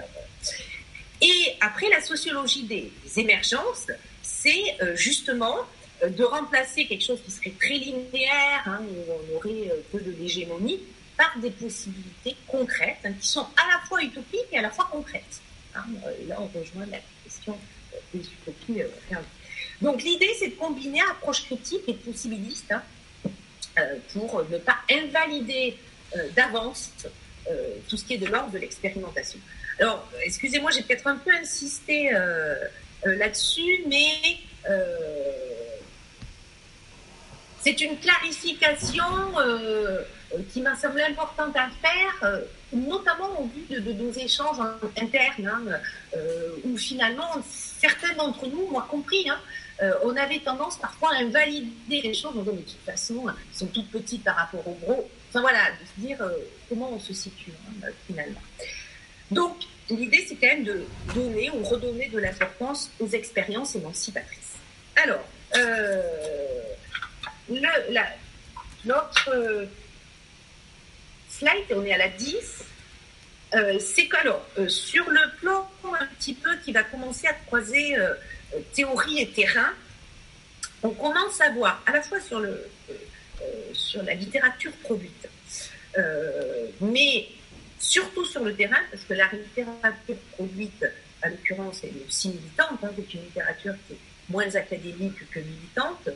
et 1.23 1.55
après, 1.61 1.87
la 1.89 2.01
sociologie 2.01 2.63
des, 2.63 2.91
émergences, 3.15 3.87
c'est 4.21 4.75
euh, 4.81 4.95
justement 4.95 5.55
euh, 6.03 6.09
de 6.09 6.23
remplacer 6.23 6.85
quelque 6.85 7.03
chose 7.03 7.19
qui 7.23 7.31
serait 7.31 7.53
très 7.57 7.75
linéaire, 7.75 8.63
hein, 8.65 8.81
où 8.81 9.11
on 9.11 9.37
aurait 9.37 9.69
euh, 9.69 9.81
peu 9.91 9.99
de 9.99 10.11
l'hégémonie, 10.11 10.79
par 11.15 11.37
des 11.39 11.51
possibilités 11.51 12.35
concrètes, 12.47 12.97
hein, 13.05 13.13
qui 13.21 13.27
sont 13.27 13.47
à 13.55 13.67
la 13.71 13.79
fois 13.87 14.03
utopiques 14.03 14.47
et 14.51 14.57
à 14.57 14.63
la 14.63 14.71
fois 14.71 14.89
concrètes. 14.91 15.41
Hein, 15.75 15.85
là, 16.27 16.41
on 16.41 16.59
rejoint 16.59 16.87
la 16.87 16.99
question 17.23 17.57
des 18.13 18.19
utopies. 18.19 18.81
Donc 19.81 20.03
l'idée, 20.03 20.31
c'est 20.37 20.49
de 20.49 20.55
combiner 20.55 21.01
approche 21.09 21.45
critique 21.45 21.83
et 21.87 21.93
possibiliste 21.93 22.73
pour 24.11 24.43
ne 24.49 24.57
pas 24.57 24.77
invalider 24.91 25.77
d'avance 26.35 26.91
tout 27.89 27.97
ce 27.97 28.05
qui 28.05 28.13
est 28.13 28.17
de 28.17 28.27
l'ordre 28.27 28.51
de 28.51 28.59
l'expérimentation. 28.59 29.39
Alors, 29.79 30.07
excusez-moi, 30.23 30.71
j'ai 30.71 30.83
peut-être 30.83 31.07
un 31.07 31.17
peu 31.17 31.31
insisté 31.31 32.13
euh, 32.13 32.55
euh, 33.05 33.15
là-dessus, 33.15 33.83
mais 33.87 34.37
euh, 34.69 34.97
c'est 37.61 37.79
une 37.81 37.97
clarification 37.97 39.03
qui 40.51 40.61
m'a 40.61 40.75
semblé 40.75 41.03
importante 41.03 41.55
à 41.55 41.69
faire, 41.81 42.39
notamment 42.73 43.39
au 43.39 43.45
vu 43.45 43.63
de, 43.69 43.93
nos 43.93 44.11
échanges 44.11 44.57
internes, 44.97 45.47
hein, 45.47 46.19
où 46.65 46.75
finalement, 46.75 47.29
certains 47.47 48.13
d'entre 48.15 48.47
nous, 48.47 48.67
moi 48.69 48.85
compris, 48.89 49.29
hein, 49.29 49.39
on 50.03 50.15
avait 50.17 50.39
tendance 50.39 50.77
parfois 50.77 51.11
à 51.13 51.19
invalider 51.19 52.01
les 52.01 52.13
choses, 52.13 52.35
en 52.35 52.41
disant, 52.41 52.51
mais 52.53 52.63
de 52.63 52.69
toute 52.69 52.85
façon, 52.85 53.29
elles 53.29 53.57
sont 53.57 53.67
toutes 53.67 53.91
petites 53.91 54.23
par 54.23 54.35
rapport 54.35 54.67
aux 54.67 54.77
gros. 54.81 55.09
Enfin 55.33 55.41
voilà, 55.41 55.71
de 55.71 55.85
se 55.87 56.07
dire 56.07 56.19
comment 56.69 56.91
on 56.93 56.99
se 56.99 57.11
situe 57.11 57.51
hein, 57.81 57.87
finalement. 58.05 58.41
Donc, 59.31 59.63
l'idée, 59.89 60.23
c'est 60.27 60.35
quand 60.35 60.45
même 60.45 60.63
de 60.63 60.85
donner 61.15 61.49
ou 61.49 61.63
redonner 61.63 62.07
de 62.09 62.19
l'importance 62.19 62.91
aux 62.99 63.07
expériences 63.07 63.75
émancipatrices. 63.75 64.57
Alors, 64.95 65.25
euh, 65.57 66.01
l'autre 68.85 69.29
euh, 69.33 69.65
slide, 71.29 71.65
on 71.71 71.83
est 71.83 71.93
à 71.93 71.97
la 71.97 72.09
10, 72.09 72.63
euh, 73.55 73.79
c'est 73.79 74.07
qu'alors, 74.07 74.45
sur 74.67 75.09
le 75.09 75.39
plan 75.39 75.67
un 75.99 76.05
petit 76.17 76.35
peu 76.35 76.55
qui 76.63 76.71
va 76.71 76.83
commencer 76.83 77.27
à 77.27 77.33
croiser 77.33 77.95
théorie 78.73 79.19
et 79.19 79.29
terrain, 79.29 79.71
on 80.83 80.89
commence 80.89 81.41
à 81.41 81.49
voir 81.51 81.81
à 81.87 81.91
la 81.91 82.01
fois 82.01 82.19
sur, 82.19 82.39
le, 82.39 82.67
sur 83.73 84.03
la 84.03 84.13
littérature 84.13 84.71
produite, 84.83 85.27
mais 86.81 87.27
surtout 87.79 88.25
sur 88.25 88.43
le 88.43 88.55
terrain, 88.55 88.79
parce 88.89 89.03
que 89.03 89.13
la 89.13 89.29
littérature 89.31 90.15
produite, 90.31 90.85
à 91.21 91.29
l'occurrence, 91.29 91.83
est 91.83 91.93
aussi 92.07 92.29
militante, 92.29 92.79
hein, 92.83 92.89
c'est 92.95 93.13
une 93.13 93.23
littérature 93.23 93.75
qui 93.87 93.93
est 93.93 93.99
moins 94.29 94.55
académique 94.55 95.29
que 95.31 95.39
militante, 95.39 96.09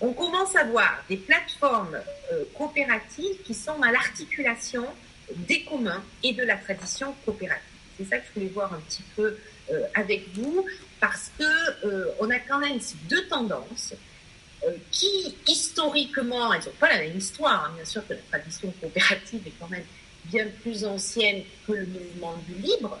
on 0.00 0.12
commence 0.12 0.56
à 0.56 0.64
voir 0.64 1.04
des 1.08 1.16
plateformes 1.16 1.96
euh, 2.32 2.44
coopératives 2.58 3.40
qui 3.44 3.54
sont 3.54 3.80
à 3.82 3.92
l'articulation 3.92 4.84
des 5.36 5.62
communs 5.62 6.02
et 6.24 6.32
de 6.32 6.42
la 6.42 6.56
tradition 6.56 7.14
coopérative. 7.24 7.62
C'est 7.96 8.08
ça 8.08 8.18
que 8.18 8.26
je 8.28 8.40
voulais 8.40 8.52
voir 8.52 8.74
un 8.74 8.80
petit 8.80 9.04
peu 9.14 9.36
euh, 9.70 9.86
avec 9.94 10.28
vous, 10.34 10.66
parce 10.98 11.30
que 11.38 11.86
euh, 11.86 12.10
on 12.18 12.28
a 12.30 12.38
quand 12.40 12.58
même 12.58 12.80
deux 13.08 13.26
tendances 13.28 13.94
qui, 14.90 15.34
historiquement, 15.46 16.52
elles 16.52 16.64
n'ont 16.64 16.78
pas 16.78 16.88
la 16.88 16.98
même 16.98 17.18
histoire. 17.18 17.66
Hein. 17.66 17.72
Bien 17.76 17.84
sûr 17.84 18.06
que 18.06 18.14
la 18.14 18.38
tradition 18.38 18.72
coopérative 18.80 19.40
est 19.46 19.52
quand 19.58 19.68
même 19.68 19.84
bien 20.26 20.46
plus 20.62 20.84
ancienne 20.84 21.42
que 21.66 21.72
le 21.72 21.86
mouvement 21.86 22.36
du 22.48 22.54
libre, 22.54 22.98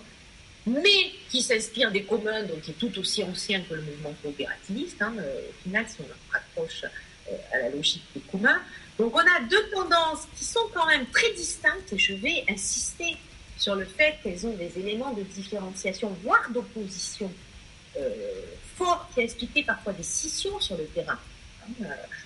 mais 0.66 1.12
qui 1.28 1.42
s'inspire 1.42 1.90
des 1.90 2.02
communs, 2.04 2.42
donc 2.44 2.62
qui 2.62 2.72
est 2.72 2.74
tout 2.74 2.98
aussi 2.98 3.22
ancien 3.22 3.60
que 3.62 3.74
le 3.74 3.82
mouvement 3.82 4.14
coopérativiste. 4.22 5.00
Hein, 5.00 5.14
euh, 5.18 5.40
au 5.48 5.62
final, 5.62 5.86
si 5.88 5.98
on 6.00 6.32
rapproche 6.32 6.84
euh, 6.84 7.36
à 7.52 7.58
la 7.58 7.70
logique 7.70 8.04
des 8.14 8.20
communs. 8.20 8.60
Donc 8.98 9.14
on 9.14 9.20
a 9.20 9.40
deux 9.48 9.70
tendances 9.70 10.26
qui 10.36 10.44
sont 10.44 10.68
quand 10.74 10.86
même 10.86 11.06
très 11.06 11.32
distinctes, 11.32 11.92
et 11.92 11.98
je 11.98 12.14
vais 12.14 12.44
insister 12.48 13.16
sur 13.56 13.74
le 13.74 13.84
fait 13.84 14.16
qu'elles 14.22 14.46
ont 14.46 14.54
des 14.54 14.72
éléments 14.78 15.12
de 15.12 15.22
différenciation, 15.22 16.14
voire 16.22 16.50
d'opposition 16.50 17.30
euh, 17.96 18.10
qui 19.14 19.20
a 19.20 19.22
expliqué 19.22 19.62
parfois 19.62 19.92
des 19.92 20.02
scissions 20.02 20.58
sur 20.58 20.76
le 20.76 20.84
terrain, 20.86 21.18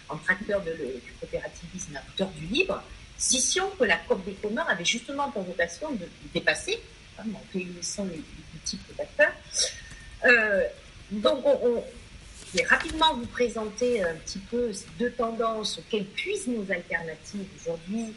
entre 0.08 0.30
acteurs 0.30 0.62
de, 0.62 0.72
du 0.72 1.12
coopérativisme 1.20 1.94
et 1.94 1.98
acteurs 1.98 2.30
du 2.30 2.46
libre 2.46 2.82
scission 3.18 3.70
que 3.78 3.84
la 3.84 3.96
COP 3.96 4.24
des 4.24 4.34
communs 4.34 4.66
avait 4.68 4.84
justement 4.84 5.30
pour 5.30 5.42
vocation 5.42 5.92
de 5.92 6.06
dépasser, 6.34 6.78
hein, 7.18 7.24
en 7.34 7.42
réunissant 7.52 8.04
les, 8.04 8.16
les 8.16 8.60
types 8.64 8.96
d'acteurs. 8.96 9.32
Euh, 10.24 10.62
donc, 11.10 11.44
je 12.52 12.58
vais 12.58 12.64
rapidement 12.64 13.14
vous 13.14 13.26
présenter 13.26 14.02
un 14.02 14.14
petit 14.14 14.38
peu 14.38 14.72
ces 14.72 14.86
deux 14.98 15.10
tendances 15.10 15.78
auxquelles 15.78 16.06
puissent 16.06 16.46
nos 16.46 16.70
alternatives 16.70 17.46
aujourd'hui 17.60 18.12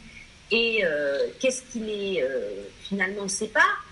et 0.50 0.84
euh, 0.84 1.28
qu'est-ce 1.38 1.62
qui 1.70 1.80
les 1.80 2.22
euh, 2.22 2.64
finalement 2.82 3.28
sépare 3.28 3.84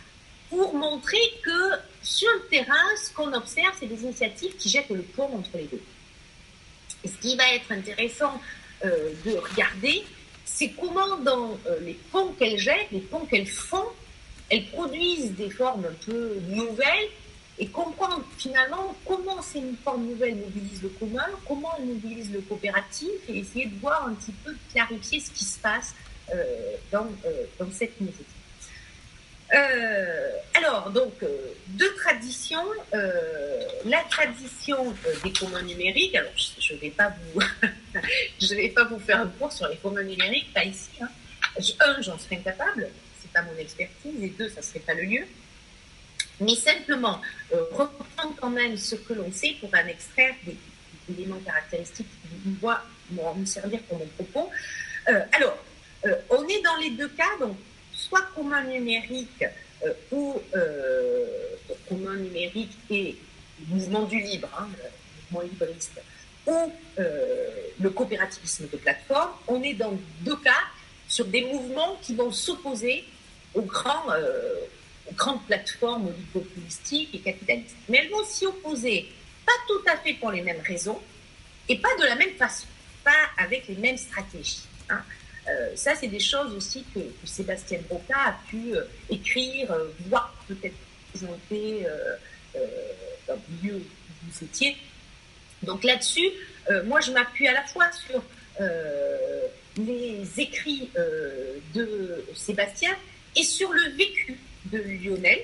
pour 0.50 0.74
montrer 0.74 1.20
que 1.42 1.70
sur 2.02 2.28
le 2.34 2.48
terrain, 2.48 2.96
ce 3.02 3.12
qu'on 3.12 3.32
observe, 3.32 3.74
c'est 3.78 3.86
des 3.86 4.02
initiatives 4.02 4.56
qui 4.56 4.68
jettent 4.68 4.90
le 4.90 5.02
pont 5.02 5.36
entre 5.36 5.50
les 5.54 5.64
deux. 5.64 5.82
Ce 7.04 7.20
qui 7.20 7.36
va 7.36 7.44
être 7.54 7.70
intéressant 7.72 8.40
de 8.84 9.36
regarder, 9.36 10.04
c'est 10.58 10.70
comment 10.70 11.16
dans 11.18 11.56
euh, 11.66 11.78
les 11.82 11.94
ponts 12.10 12.32
qu'elles 12.38 12.58
jettent, 12.58 12.90
les 12.90 13.00
ponts 13.00 13.26
qu'elles 13.26 13.46
font, 13.46 13.86
elles 14.50 14.66
produisent 14.66 15.32
des 15.32 15.50
formes 15.50 15.84
un 15.84 16.04
peu 16.04 16.36
nouvelles 16.48 17.10
et 17.58 17.68
comprendre 17.68 18.24
finalement 18.38 18.96
comment 19.04 19.40
ces 19.42 19.62
formes 19.84 20.06
nouvelles 20.06 20.36
mobilisent 20.36 20.82
le 20.82 20.88
commun, 20.88 21.26
comment 21.46 21.70
elles 21.78 21.86
mobilisent 21.86 22.32
le 22.32 22.40
coopératif 22.40 23.08
et 23.28 23.38
essayer 23.38 23.66
de 23.66 23.78
voir 23.78 24.08
un 24.08 24.14
petit 24.14 24.32
peu, 24.44 24.56
clarifier 24.72 25.20
ce 25.20 25.30
qui 25.30 25.44
se 25.44 25.58
passe 25.60 25.94
euh, 26.34 26.44
dans, 26.90 27.06
euh, 27.26 27.44
dans 27.58 27.70
cette 27.70 27.92
initiative. 28.00 28.37
Euh, 29.54 30.30
alors, 30.54 30.90
donc, 30.90 31.14
euh, 31.22 31.54
deux 31.68 31.94
traditions. 31.94 32.64
Euh, 32.94 33.60
la 33.84 34.02
tradition 34.10 34.94
des 35.24 35.32
communs 35.32 35.62
numériques. 35.62 36.14
Alors, 36.14 36.32
je 36.36 36.74
ne 36.74 36.78
vais 36.78 36.90
pas 36.90 37.14
vous, 37.34 37.40
je 38.40 38.54
vais 38.54 38.68
pas 38.68 38.84
vous 38.84 38.98
faire 38.98 39.20
un 39.20 39.28
cours 39.28 39.52
sur 39.52 39.68
les 39.68 39.76
communs 39.76 40.02
numériques, 40.02 40.52
pas 40.52 40.64
ici. 40.64 40.90
Hein. 41.00 41.08
Un, 41.80 42.02
j'en 42.02 42.18
serais 42.18 42.36
incapable, 42.36 42.88
c'est 43.20 43.32
pas 43.32 43.42
mon 43.42 43.56
expertise, 43.58 44.22
et 44.22 44.28
deux, 44.28 44.48
ça 44.48 44.62
serait 44.62 44.80
pas 44.80 44.94
le 44.94 45.02
lieu. 45.02 45.24
Mais 46.40 46.54
simplement 46.54 47.20
reprendre 47.72 48.34
quand 48.40 48.50
même 48.50 48.76
ce 48.76 48.94
que 48.94 49.12
l'on 49.12 49.32
sait 49.32 49.56
pour 49.58 49.70
en 49.74 49.86
extraire 49.88 50.34
des, 50.46 50.56
éléments 51.10 51.40
caractéristiques 51.44 52.06
qui 52.06 52.50
vont 52.60 53.34
me 53.34 53.46
servir 53.46 53.80
pour 53.84 53.98
mon 53.98 54.06
propos. 54.06 54.50
alors, 55.06 55.56
on 56.28 56.46
est 56.46 56.62
dans 56.62 56.76
les 56.76 56.90
deux 56.90 57.08
cas, 57.08 57.24
soit 57.98 58.22
commun 58.34 58.62
numérique 58.64 59.44
euh, 59.84 59.92
ou 60.12 60.40
euh, 60.54 61.26
commun 61.88 62.16
numérique 62.16 62.72
et 62.90 63.16
mouvement 63.66 64.04
du 64.04 64.20
libre, 64.20 64.48
hein, 64.58 64.68
mouvement 65.32 65.48
libriste, 65.48 66.00
ou 66.46 66.72
euh, 66.98 67.48
le 67.80 67.90
coopérativisme 67.90 68.68
de 68.68 68.76
plateforme, 68.76 69.32
on 69.48 69.62
est 69.62 69.74
dans 69.74 69.98
deux 70.20 70.36
cas 70.36 70.64
sur 71.08 71.26
des 71.26 71.44
mouvements 71.44 71.98
qui 72.00 72.14
vont 72.14 72.30
s'opposer 72.30 73.04
aux 73.54 73.62
grandes 73.62 74.12
plateformes 75.46 76.08
oligopolistiques 76.08 77.14
et 77.14 77.18
capitalistes. 77.18 77.76
Mais 77.88 77.98
elles 77.98 78.10
vont 78.10 78.24
s'y 78.24 78.46
opposer, 78.46 79.08
pas 79.44 79.52
tout 79.66 79.82
à 79.90 79.96
fait 79.96 80.14
pour 80.14 80.30
les 80.30 80.42
mêmes 80.42 80.62
raisons, 80.64 81.00
et 81.68 81.78
pas 81.78 81.94
de 81.98 82.04
la 82.04 82.14
même 82.14 82.34
façon. 82.34 82.66
pas 83.04 83.10
avec 83.36 83.68
les 83.68 83.76
mêmes 83.76 83.96
stratégies. 83.96 84.62
Hein. 84.90 85.02
Ça, 85.74 85.94
c'est 85.94 86.08
des 86.08 86.20
choses 86.20 86.54
aussi 86.54 86.84
que, 86.94 87.00
Sébastien 87.24 87.78
Broca 87.88 88.16
a 88.16 88.36
pu 88.48 88.72
écrire, 89.10 89.74
voire 90.08 90.34
peut-être 90.46 90.74
présenter 91.12 91.86
dans 93.26 93.34
le 93.34 93.40
milieu 93.62 93.76
où 93.76 93.82
vous 94.30 94.44
étiez. 94.44 94.76
Donc 95.62 95.84
là-dessus, 95.84 96.30
moi, 96.84 97.00
je 97.00 97.12
m'appuie 97.12 97.48
à 97.48 97.52
la 97.52 97.64
fois 97.64 97.90
sur 97.92 98.22
les 99.78 100.24
écrits 100.38 100.90
de 101.74 102.24
Sébastien 102.34 102.90
et 103.36 103.42
sur 103.42 103.72
le 103.72 103.90
vécu 103.90 104.38
de 104.66 104.78
Lionel 104.78 105.38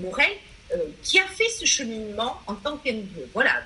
Morel, 0.00 0.32
qui 1.02 1.18
a 1.18 1.26
fait 1.26 1.48
ce 1.48 1.64
cheminement 1.64 2.40
en 2.46 2.54
tant 2.54 2.76
qu'MBE. 2.78 3.28
Voilà, 3.32 3.62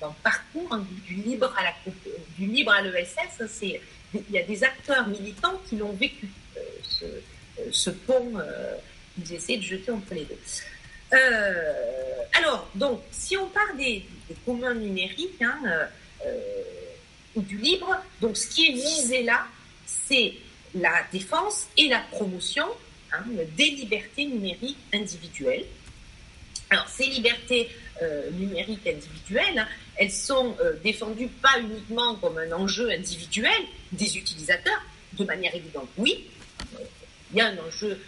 dans 0.00 0.08
le 0.08 0.22
parcours 0.22 0.68
hein, 0.72 0.86
du, 1.06 1.14
libre 1.14 1.52
à 1.56 1.62
du 2.38 2.46
libre 2.46 2.72
à 2.72 2.82
l'ESS, 2.82 3.42
c'est 3.48 3.80
il 4.14 4.34
y 4.34 4.38
a 4.38 4.42
des 4.42 4.64
acteurs 4.64 5.06
militants 5.08 5.60
qui 5.68 5.76
l'ont 5.76 5.92
vécu, 5.92 6.28
euh, 6.56 6.60
ce, 6.82 7.04
euh, 7.04 7.68
ce, 7.70 7.90
pont 7.90 8.38
euh, 8.38 8.74
qu'ils 9.14 9.34
essaient 9.34 9.56
de 9.56 9.62
jeter 9.62 9.90
entre 9.90 10.14
les 10.14 10.24
deux. 10.24 10.38
alors, 12.34 12.68
donc, 12.74 13.00
si 13.10 13.36
on 13.36 13.48
parle 13.48 13.76
des, 13.76 14.04
communs 14.44 14.74
numériques 14.74 15.40
hein, 15.40 15.58
ou 17.34 17.40
du 17.40 17.56
libre, 17.56 17.96
donc 18.20 18.36
ce 18.36 18.46
qui 18.46 18.66
est 18.66 18.72
visé 18.72 19.22
là, 19.22 19.46
c'est 19.86 20.34
la 20.74 21.02
défense 21.10 21.66
et 21.78 21.88
la 21.88 22.00
promotion 22.00 22.66
hein, 23.12 23.24
des 23.56 23.70
libertés 23.70 24.26
numériques 24.26 24.76
individuelles. 24.92 25.64
Alors, 26.68 26.88
ces 26.88 27.06
libertés 27.06 27.70
numériques 28.32 28.86
individuelles, 28.86 29.66
elles 29.98 30.12
sont 30.12 30.56
euh, 30.60 30.74
défendues 30.82 31.28
pas 31.28 31.58
uniquement 31.60 32.14
comme 32.16 32.38
un 32.38 32.52
enjeu 32.52 32.90
individuel 32.90 33.60
des 33.92 34.16
utilisateurs, 34.16 34.80
de 35.14 35.24
manière 35.24 35.54
évidente, 35.54 35.88
oui, 35.98 36.26
il 37.32 37.36
y 37.36 37.40
a 37.40 37.48
un 37.48 37.58
enjeu 37.58 37.98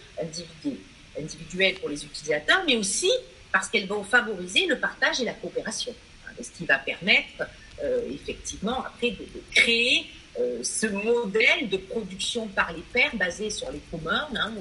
individuel 1.18 1.74
pour 1.74 1.88
les 1.88 2.04
utilisateurs, 2.04 2.62
mais 2.66 2.76
aussi 2.76 3.10
parce 3.52 3.68
qu'elles 3.68 3.88
vont 3.88 4.04
favoriser 4.04 4.66
le 4.66 4.78
partage 4.78 5.20
et 5.20 5.24
la 5.24 5.32
coopération, 5.32 5.92
hein, 6.26 6.32
ce 6.40 6.50
qui 6.50 6.64
va 6.64 6.78
permettre 6.78 7.42
euh, 7.82 8.02
effectivement 8.12 8.84
après 8.84 9.10
de, 9.10 9.26
créer 9.52 10.06
euh, 10.38 10.62
ce 10.62 10.86
modèle 10.86 11.68
de 11.68 11.76
production 11.76 12.46
par 12.46 12.72
les 12.72 12.82
pairs 12.92 13.14
basé 13.16 13.50
sur 13.50 13.70
les 13.72 13.80
communs, 13.90 14.28
hein, 14.36 14.52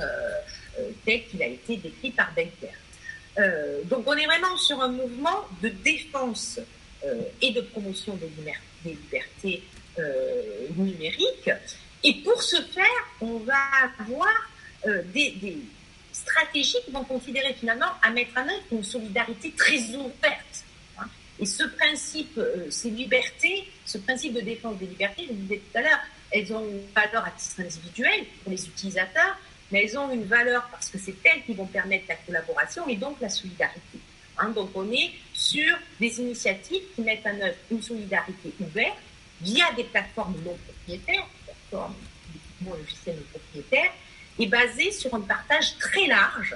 tel 1.06 1.28
qu'il 1.28 1.44
a 1.44 1.48
été 1.48 1.78
décrit 1.78 2.12
par 2.12 2.32
Benkler. 2.34 2.70
donc 3.86 4.08
on 4.08 4.14
est 4.14 4.26
vraiment 4.26 4.58
sur 4.58 4.82
un 4.82 4.88
mouvement 4.88 5.46
de 5.62 5.70
défense 5.70 6.60
et 7.42 7.52
de 7.52 7.62
promotion 7.62 8.18
des, 8.18 8.30
libertés 8.86 9.64
euh, 9.98 10.68
numériques. 10.76 11.50
Et 12.04 12.14
pour 12.24 12.42
ce 12.42 12.62
faire, 12.62 12.86
on 13.22 13.38
va 13.40 13.62
avoir 14.00 14.50
euh, 14.88 15.02
des, 15.14 15.58
stratégies 16.12 16.78
qui 16.86 16.92
vont 16.92 17.04
considérer 17.04 17.54
finalement 17.54 17.92
à 18.02 18.12
mettre 18.12 18.32
en 18.38 18.44
œuvre 18.44 18.64
une 18.72 18.84
solidarité 18.84 19.52
très 19.52 19.80
ouverte. 19.96 20.66
Hein. 20.98 21.06
Et 21.40 21.46
ce 21.46 21.64
principe, 21.64 22.40
ces 22.70 22.90
libertés, 22.90 23.70
ce 23.86 23.98
principe 24.00 24.34
de 24.34 24.42
défense 24.42 24.78
des 24.78 24.88
libertés, 24.88 25.24
je 25.28 25.30
le 25.30 25.36
disais 25.36 25.62
tout 25.72 25.78
à 25.78 25.82
l'heure, 25.82 26.00
elles 26.32 26.54
ont 26.54 26.68
une 26.68 26.82
valeur 26.94 27.26
à 27.26 27.32
titre 27.32 27.62
individuel 27.62 28.26
pour 28.44 28.52
les 28.52 28.68
utilisateurs, 28.68 29.38
mais 29.72 29.86
elles 29.86 29.98
ont 29.98 30.12
une 30.12 30.26
valeur 30.26 30.68
parce 30.72 30.90
que 30.90 30.98
c'est 30.98 31.16
elles 31.24 31.44
qui 31.46 31.54
vont 31.54 31.66
permettre 31.66 32.06
la 32.10 32.16
collaboration 32.16 32.88
et 32.88 32.96
donc 32.96 33.20
la 33.22 33.30
solidarité. 33.30 33.99
Hein, 34.40 34.50
donc 34.50 34.72
on 34.76 34.92
est 34.92 35.12
sur 35.34 35.78
des 36.00 36.20
initiatives 36.20 36.82
qui 36.96 37.02
mettent 37.02 37.26
en 37.26 37.40
œuvre 37.42 37.58
une 37.72 37.82
solidarité 37.82 38.54
ouverte 38.60 38.98
via 39.42 39.72
des 39.76 39.84
plateformes 39.86 40.36
non 40.46 40.58
propriétaires, 40.66 41.28
plateformes 41.46 41.96
d'équipement 42.34 42.76
logiciel 42.76 43.16
non 43.16 43.24
propriétaires, 43.32 43.92
et 44.38 44.48
basées 44.48 44.92
sur 44.92 45.14
un 45.14 45.22
partage 45.22 45.78
très 45.78 46.08
large 46.08 46.56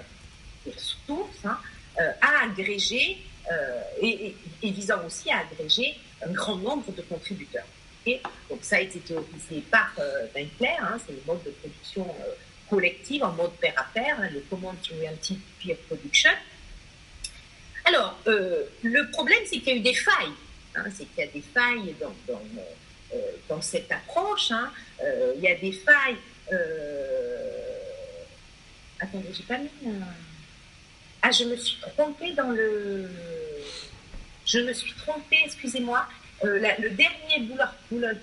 des 0.66 0.72
ressources 0.72 1.46
hein, 1.46 1.58
euh, 2.00 2.12
à 2.22 2.46
agréger 2.46 3.18
euh, 3.52 3.82
et, 4.02 4.36
visant 4.62 5.06
aussi 5.06 5.30
à 5.30 5.40
agréger 5.40 5.98
un 6.26 6.32
grand 6.32 6.56
nombre 6.56 6.92
de 6.94 7.02
contributeurs. 7.02 7.66
Et 8.06 8.22
donc 8.50 8.60
ça 8.62 8.78
a 8.78 8.80
été 8.80 9.00
théorisé 9.00 9.62
par 9.70 9.94
euh, 10.00 10.28
hein, 10.36 10.98
c'est 11.06 11.12
le 11.12 11.22
mode 11.28 11.44
de 11.44 11.52
production 11.52 12.04
euh, 12.22 12.32
collective 12.70 13.24
en 13.24 13.34
mode 13.34 13.52
pair 13.54 13.74
à 13.76 13.84
pair, 13.94 14.18
le 14.32 14.40
Common 14.50 14.74
Reality 14.98 15.40
Peer 15.62 15.76
Production, 15.88 16.32
alors, 17.86 18.18
euh, 18.28 18.64
le 18.82 19.10
problème, 19.12 19.40
c'est 19.46 19.58
qu'il 19.60 19.68
y 19.68 19.72
a 19.72 19.76
eu 19.76 19.82
des 19.82 19.94
failles. 19.94 20.32
Hein, 20.76 20.86
c'est 20.96 21.06
qu'il 21.06 21.24
y 21.24 21.28
a 21.28 21.32
des 21.32 21.42
failles 21.42 21.96
dans, 22.00 22.42
euh, 23.14 23.62
cette 23.62 23.92
approche. 23.92 24.52
Hein. 24.52 24.72
Euh, 25.04 25.34
il 25.36 25.44
y 25.44 25.48
a 25.48 25.56
des 25.56 25.72
failles. 25.72 26.18
Attendez, 29.00 29.30
j'ai 29.34 29.44
pas 29.44 29.58
mis. 29.58 29.70
Ah, 31.22 31.32
je 31.32 31.44
me 31.46 31.56
suis 31.56 31.78
trompée 31.96 32.34
dans 32.34 32.50
le. 32.50 33.10
Je 34.46 34.60
me 34.60 34.74
suis 34.74 34.94
trompée, 34.94 35.40
excusez-moi. 35.46 36.06
le 36.44 36.90
dernier 36.90 37.50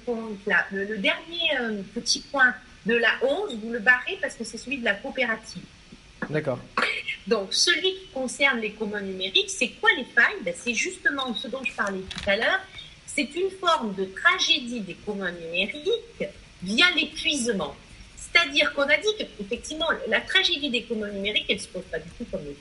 point, 0.04 0.36
le, 0.72 0.96
dernier 0.98 1.82
petit 1.94 2.20
point 2.20 2.54
de 2.86 2.94
la 2.94 3.12
11, 3.22 3.56
vous 3.62 3.72
le 3.72 3.78
barrez 3.78 4.18
parce 4.20 4.34
que 4.34 4.44
c'est 4.44 4.58
celui 4.58 4.78
de 4.78 4.84
la 4.84 4.94
coopérative. 4.94 5.62
D'accord. 6.28 6.58
Donc, 7.26 7.52
celui 7.52 7.94
qui 7.94 8.06
concerne 8.12 8.60
les 8.60 8.72
communs 8.72 9.00
numériques, 9.00 9.50
c'est 9.50 9.68
quoi 9.80 9.90
les 9.96 10.04
failles? 10.04 10.42
Ben, 10.42 10.54
C'est 10.56 10.74
justement 10.74 11.34
ce 11.34 11.48
dont 11.48 11.62
je 11.64 11.72
parlais 11.72 12.00
tout 12.00 12.30
à 12.30 12.36
l'heure. 12.36 12.60
C'est 13.06 13.34
une 13.34 13.50
forme 13.50 13.94
de 13.94 14.04
tragédie 14.04 14.80
des 14.80 14.94
communs 14.94 15.32
numériques 15.32 15.76
via 16.62 16.86
l'épuisement. 16.94 17.74
C'est-à-dire 18.16 18.72
qu'on 18.74 18.82
a 18.82 18.96
dit 18.96 19.08
qu'effectivement, 19.18 19.88
la 20.08 20.20
tragédie 20.20 20.70
des 20.70 20.84
communs 20.84 21.10
numériques, 21.10 21.46
elle 21.48 21.56
ne 21.56 21.60
se 21.60 21.68
pose 21.68 21.84
pas 21.90 21.98
du 21.98 22.08
tout 22.10 22.24
comme 22.30 22.44
les 22.44 22.56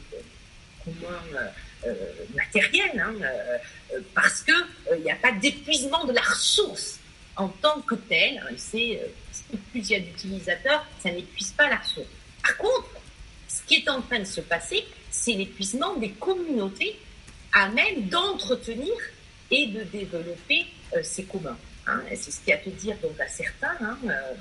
communs 0.83 1.21
euh, 1.35 1.87
euh, 1.87 1.95
matériels, 2.35 2.99
hein, 2.99 3.13
euh, 3.21 3.99
parce 4.15 4.43
qu'il 4.43 5.03
n'y 5.03 5.11
a 5.11 5.15
pas 5.15 5.31
d'épuisement 5.31 6.05
de 6.05 6.13
la 6.13 6.21
ressource 6.21 6.99
en 7.35 7.49
tant 7.49 7.81
que 7.81 7.95
telle. 7.95 8.37
Hein, 8.37 8.53
c'est 8.57 8.99
plus 9.71 9.81
il 9.81 9.91
y 9.91 9.95
a 9.95 9.99
d'utilisateurs, 9.99 10.85
ça 11.01 11.11
n'épuise 11.11 11.51
pas 11.51 11.69
la 11.69 11.77
ressource. 11.77 12.07
Par 12.41 12.57
contre, 12.57 12.89
qui 13.69 13.75
est 13.75 13.89
en 13.89 14.01
train 14.01 14.19
de 14.19 14.25
se 14.25 14.41
passer, 14.41 14.83
c'est 15.11 15.33
l'épuisement 15.33 15.95
des 15.95 16.09
communautés 16.09 16.99
à 17.53 17.69
même 17.69 18.07
d'entretenir 18.09 18.93
et 19.51 19.67
de 19.67 19.83
développer 19.83 20.65
euh, 20.95 21.01
ces 21.03 21.23
communs. 21.23 21.57
Hein. 21.85 22.01
C'est 22.09 22.31
ce 22.31 22.41
qui 22.41 22.51
a 22.51 22.55
à 22.55 22.69
dire 22.69 22.97
donc 22.97 23.19
à 23.19 23.27
certains. 23.27 23.77
Hein, 23.79 23.97
euh, 24.05 24.33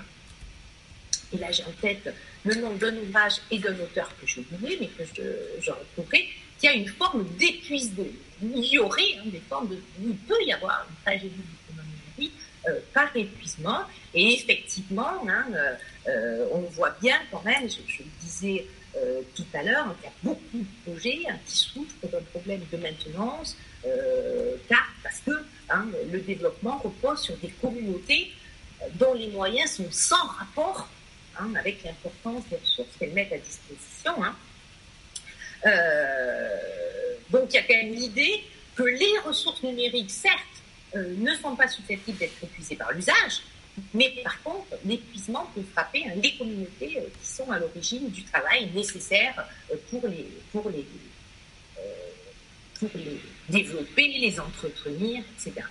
et 1.34 1.36
là, 1.36 1.52
j'ai 1.52 1.62
en 1.64 1.72
tête 1.82 2.10
le 2.44 2.54
nom 2.54 2.74
d'un 2.74 2.96
ouvrage 2.96 3.34
et 3.50 3.58
d'un 3.58 3.74
auteur 3.74 4.10
que 4.18 4.26
je 4.26 4.40
voulais, 4.50 4.78
mais 4.80 4.86
que 4.86 5.04
je, 5.14 5.22
je 5.60 5.70
retrouverai, 5.70 6.26
qui 6.58 6.66
a 6.66 6.72
une 6.72 6.88
forme 6.88 7.26
d'épuisement. 7.38 8.04
Il 8.40 8.64
y 8.64 8.78
aurait 8.78 9.18
hein, 9.18 9.24
des 9.26 9.42
formes 9.46 9.68
de. 9.68 9.78
Il 10.02 10.16
peut 10.16 10.42
y 10.46 10.52
avoir 10.54 10.86
une 10.88 10.96
tragédie 11.04 11.34
du 11.36 11.56
commun 11.66 12.30
euh, 12.68 12.80
par 12.94 13.14
épuisement. 13.14 13.80
Et 14.14 14.32
effectivement, 14.32 15.22
on 16.50 16.60
voit 16.70 16.96
bien 17.02 17.20
quand 17.30 17.44
même, 17.44 17.68
je, 17.68 17.76
je 17.92 17.98
le 17.98 18.08
disais 18.22 18.66
euh, 19.02 19.22
tout 19.34 19.46
à 19.54 19.62
l'heure, 19.62 19.94
il 20.00 20.04
y 20.04 20.08
a 20.08 20.12
beaucoup 20.22 20.58
de 20.58 20.90
projets 20.90 21.22
hein, 21.28 21.36
qui 21.46 21.56
souffrent 21.56 22.06
d'un 22.10 22.22
problème 22.32 22.60
de 22.70 22.76
maintenance, 22.78 23.56
euh, 23.86 24.56
car, 24.68 24.86
parce 25.02 25.20
que 25.20 25.32
hein, 25.70 25.86
le 26.10 26.20
développement 26.20 26.78
repose 26.78 27.20
sur 27.20 27.36
des 27.36 27.48
communautés 27.48 28.32
euh, 28.82 28.86
dont 28.94 29.14
les 29.14 29.28
moyens 29.28 29.72
sont 29.72 29.90
sans 29.90 30.26
rapport 30.26 30.88
hein, 31.38 31.50
avec 31.58 31.82
l'importance 31.84 32.44
des 32.50 32.56
ressources 32.56 32.96
qu'elles 32.98 33.12
mettent 33.12 33.32
à 33.32 33.38
disposition. 33.38 34.14
donc 37.30 37.48
il 37.50 37.54
y 37.54 37.58
a 37.58 37.62
quand 37.62 37.74
même 37.74 37.94
l'idée 37.94 38.44
que 38.74 38.84
les 38.84 39.18
ressources 39.24 39.62
numériques, 39.62 40.10
certes, 40.10 40.38
ne 40.94 41.34
sont 41.34 41.54
pas 41.56 41.68
susceptibles 41.68 42.18
d'être 42.18 42.42
épuisées 42.42 42.76
par 42.76 42.92
l'usage, 42.92 43.42
mais 43.94 44.12
par 44.22 44.42
contre, 44.42 44.66
l'épuisement 44.84 45.48
peut 45.54 45.62
frapper 45.72 46.04
les 46.22 46.34
communautés 46.36 46.98
euh, 46.98 47.08
qui 47.20 47.28
sont 47.28 47.50
à 47.50 47.58
l'origine 47.58 48.10
du 48.10 48.22
travail 48.24 48.68
nécessaire 48.74 49.46
euh, 49.70 49.76
pour 49.90 50.06
les, 50.08 50.26
pour 50.52 50.70
les, 50.70 50.84
euh, 51.78 51.80
pour 52.78 52.90
les 52.94 53.20
développer, 53.48 54.08
les 54.20 54.38
entretenir, 54.40 55.22
etc. 55.36 55.66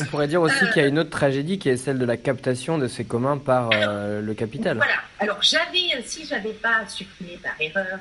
On 0.00 0.04
pourrait 0.06 0.28
dire 0.28 0.40
aussi 0.40 0.64
qu'il 0.72 0.82
y 0.82 0.84
a 0.84 0.88
une 0.88 0.98
autre 0.98 1.10
tragédie 1.10 1.58
qui 1.58 1.68
est 1.68 1.76
celle 1.76 1.98
de 1.98 2.04
la 2.06 2.16
captation 2.16 2.78
de 2.78 2.88
ces 2.88 3.04
communs 3.04 3.36
par 3.36 3.68
le 3.70 4.32
capital. 4.32 4.78
Voilà. 4.78 5.02
Alors 5.18 5.42
j'avais, 5.42 6.02
si 6.06 6.24
j'avais 6.24 6.54
pas 6.54 6.86
supprimé 6.88 7.38
par 7.42 7.52
erreur 7.60 7.98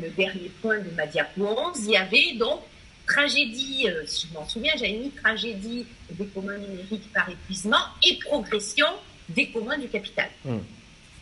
le 0.00 0.08
dernier 0.08 0.50
point 0.60 0.78
de 0.78 0.90
ma 0.96 1.06
diapo 1.06 1.46
11, 1.46 1.84
il 1.84 1.90
y 1.92 1.96
avait 1.96 2.34
donc 2.36 2.62
tragédie, 3.06 3.88
euh, 3.88 4.04
si 4.06 4.26
je 4.28 4.34
m'en 4.34 4.48
souviens, 4.48 4.72
j'avais 4.76 4.92
mis 4.92 5.10
tragédie 5.10 5.86
des 6.10 6.26
communs 6.26 6.58
numériques 6.58 7.12
par 7.12 7.28
épuisement 7.28 7.78
et 8.02 8.18
progression 8.18 8.86
des 9.28 9.50
communs 9.50 9.78
du 9.78 9.88
capital. 9.88 10.28
Hmm. 10.44 10.58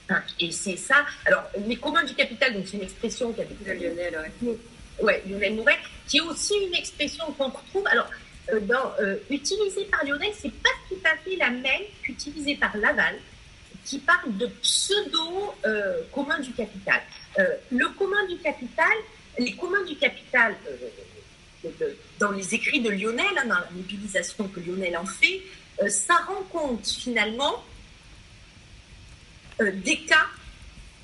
Hein, 0.08 0.22
et 0.40 0.50
c'est 0.50 0.76
ça. 0.76 1.04
Alors, 1.24 1.44
les 1.66 1.76
communs 1.76 2.04
du 2.04 2.14
capital, 2.14 2.54
donc 2.54 2.66
c'est 2.66 2.76
une 2.76 2.82
expression 2.82 3.32
qui 3.32 3.40
a 3.40 3.44
de 3.44 3.80
Lionel, 3.80 4.32
ouais. 4.42 4.56
ouais, 5.02 5.22
Lionel 5.28 5.54
Mouret, 5.54 5.78
qui 6.08 6.18
est 6.18 6.22
aussi 6.22 6.54
une 6.66 6.74
expression 6.74 7.24
qu'on 7.38 7.48
retrouve. 7.48 7.86
Alors, 7.86 8.10
dans, 8.62 8.92
utilisée 9.30 9.84
par 9.84 10.04
Lionel, 10.04 10.32
c'est 10.36 10.52
pas 10.52 10.70
tout 10.88 10.98
à 11.04 11.16
fait 11.18 11.36
la 11.36 11.50
même 11.50 11.82
qu'utilisée 12.02 12.56
par 12.56 12.76
Laval, 12.76 13.14
qui 13.84 13.98
parle 14.00 14.36
de 14.36 14.46
pseudo 14.60 15.54
commun 16.10 16.40
du 16.40 16.50
capital. 16.52 17.00
le 17.70 17.86
commun 17.96 18.26
du 18.28 18.36
capital, 18.38 18.96
les 19.38 19.54
communs 19.54 19.84
du 19.84 19.94
capital 19.94 20.56
dans 22.18 22.30
les 22.32 22.54
écrits 22.54 22.80
de 22.80 22.90
Lionel, 22.90 23.26
hein, 23.36 23.46
dans 23.46 23.58
la 23.58 23.70
mobilisation 23.70 24.48
que 24.48 24.60
Lionel 24.60 24.96
en 24.96 25.06
fait, 25.06 25.42
ça 25.88 26.14
rend 26.26 26.42
compte 26.50 26.86
finalement 26.86 27.64
des 29.58 29.98
cas 30.00 30.26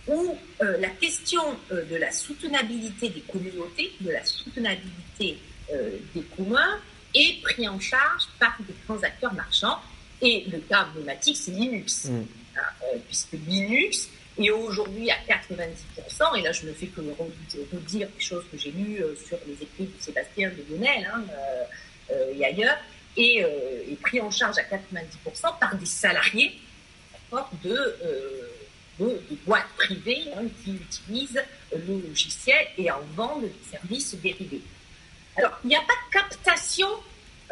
où 0.08 0.36
euh, 0.62 0.78
la 0.78 0.88
question 0.90 1.42
euh, 1.72 1.84
de 1.84 1.96
la 1.96 2.12
soutenabilité 2.12 3.08
des 3.08 3.20
communautés, 3.22 3.92
de 4.00 4.10
la 4.10 4.24
soutenabilité 4.24 5.38
euh, 5.72 5.96
des 6.14 6.22
communs, 6.36 6.78
est 7.14 7.42
pris 7.42 7.66
en 7.68 7.80
charge 7.80 8.24
par 8.38 8.56
des 8.60 8.74
grands 8.86 9.02
acteurs 9.02 9.34
marchands. 9.34 9.80
Et 10.22 10.46
le 10.50 10.58
cas 10.58 10.86
emblématique, 10.86 11.36
c'est 11.36 11.50
Linux. 11.50 12.06
Mm. 12.06 12.22
Hein, 12.56 12.98
puisque 13.06 13.32
Linux 13.46 14.08
est 14.38 14.50
aujourd'hui 14.50 15.10
à 15.10 15.16
90%, 15.28 16.38
et 16.38 16.42
là 16.42 16.52
je 16.52 16.66
ne 16.66 16.72
fais 16.72 16.86
que 16.86 17.00
redire 17.00 18.08
des 18.08 18.20
choses 18.20 18.44
que 18.50 18.58
j'ai 18.58 18.70
lues 18.70 19.02
sur 19.26 19.38
les 19.46 19.54
écrits 19.54 19.84
de 19.86 19.92
Sébastien 19.98 20.50
de 20.50 20.74
Lionel 20.74 21.08
hein, 21.12 21.24
et 22.34 22.44
ailleurs, 22.44 22.76
et 23.16 23.38
est 23.38 24.00
pris 24.02 24.20
en 24.20 24.30
charge 24.30 24.58
à 24.58 24.62
90% 24.62 25.58
par 25.58 25.74
des 25.76 25.86
salariés 25.86 26.52
de 27.64 27.96
boîtes 29.46 29.68
privées 29.76 30.24
hein, 30.36 30.44
qui 30.62 30.74
utilisent 30.74 31.42
le 31.72 32.00
logiciel 32.08 32.66
et 32.78 32.90
en 32.90 33.00
vendent 33.14 33.42
des 33.42 33.70
services 33.70 34.14
dérivés. 34.16 34.62
Alors, 35.36 35.52
il 35.64 35.68
n'y 35.68 35.76
a 35.76 35.80
pas 35.80 35.94
de 36.08 36.12
captation 36.12 36.88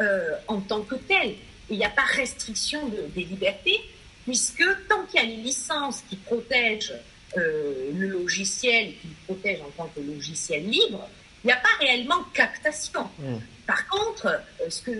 euh, 0.01 0.37
en 0.49 0.61
tant 0.61 0.83
que 0.83 0.95
telle, 0.95 1.35
il 1.71 1.79
n'y 1.79 1.85
a 1.85 1.91
pas 1.91 2.03
restriction 2.03 2.81
des 3.15 3.25
libertés, 3.25 3.81
puisque 4.25 4.65
tant 4.89 5.05
qu'il 5.07 5.21
y 5.21 5.25
a 5.25 5.27
les 5.27 5.37
licences 5.37 6.03
qui 6.09 6.17
protègent 6.17 6.95
euh, 7.37 7.91
le 7.95 8.09
logiciel, 8.09 8.89
qui 9.01 9.09
le 9.09 9.15
protègent 9.27 9.63
en 9.63 9.71
tant 9.77 9.91
que 9.95 10.01
logiciel 10.01 10.69
libre, 10.69 11.09
il 11.43 11.49
n'y 11.49 11.53
a 11.53 11.57
pas 11.57 11.77
réellement 11.81 12.23
captation. 12.33 13.09
Mmh. 13.19 13.35
Par 13.67 13.87
contre, 13.89 14.27
euh, 14.27 14.71
ce 14.71 14.83
que 14.83 14.91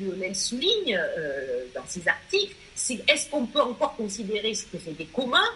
Lionel 0.00 0.34
souligne 0.34 1.00
dans 1.74 1.86
ses 1.86 2.06
articles, 2.08 2.54
c'est 2.74 3.02
est-ce 3.08 3.30
qu'on 3.30 3.46
peut 3.46 3.60
encore 3.60 3.96
considérer 3.96 4.54
ce 4.54 4.64
que 4.66 4.78
c'est 4.82 4.96
des 4.96 5.06
communs 5.06 5.50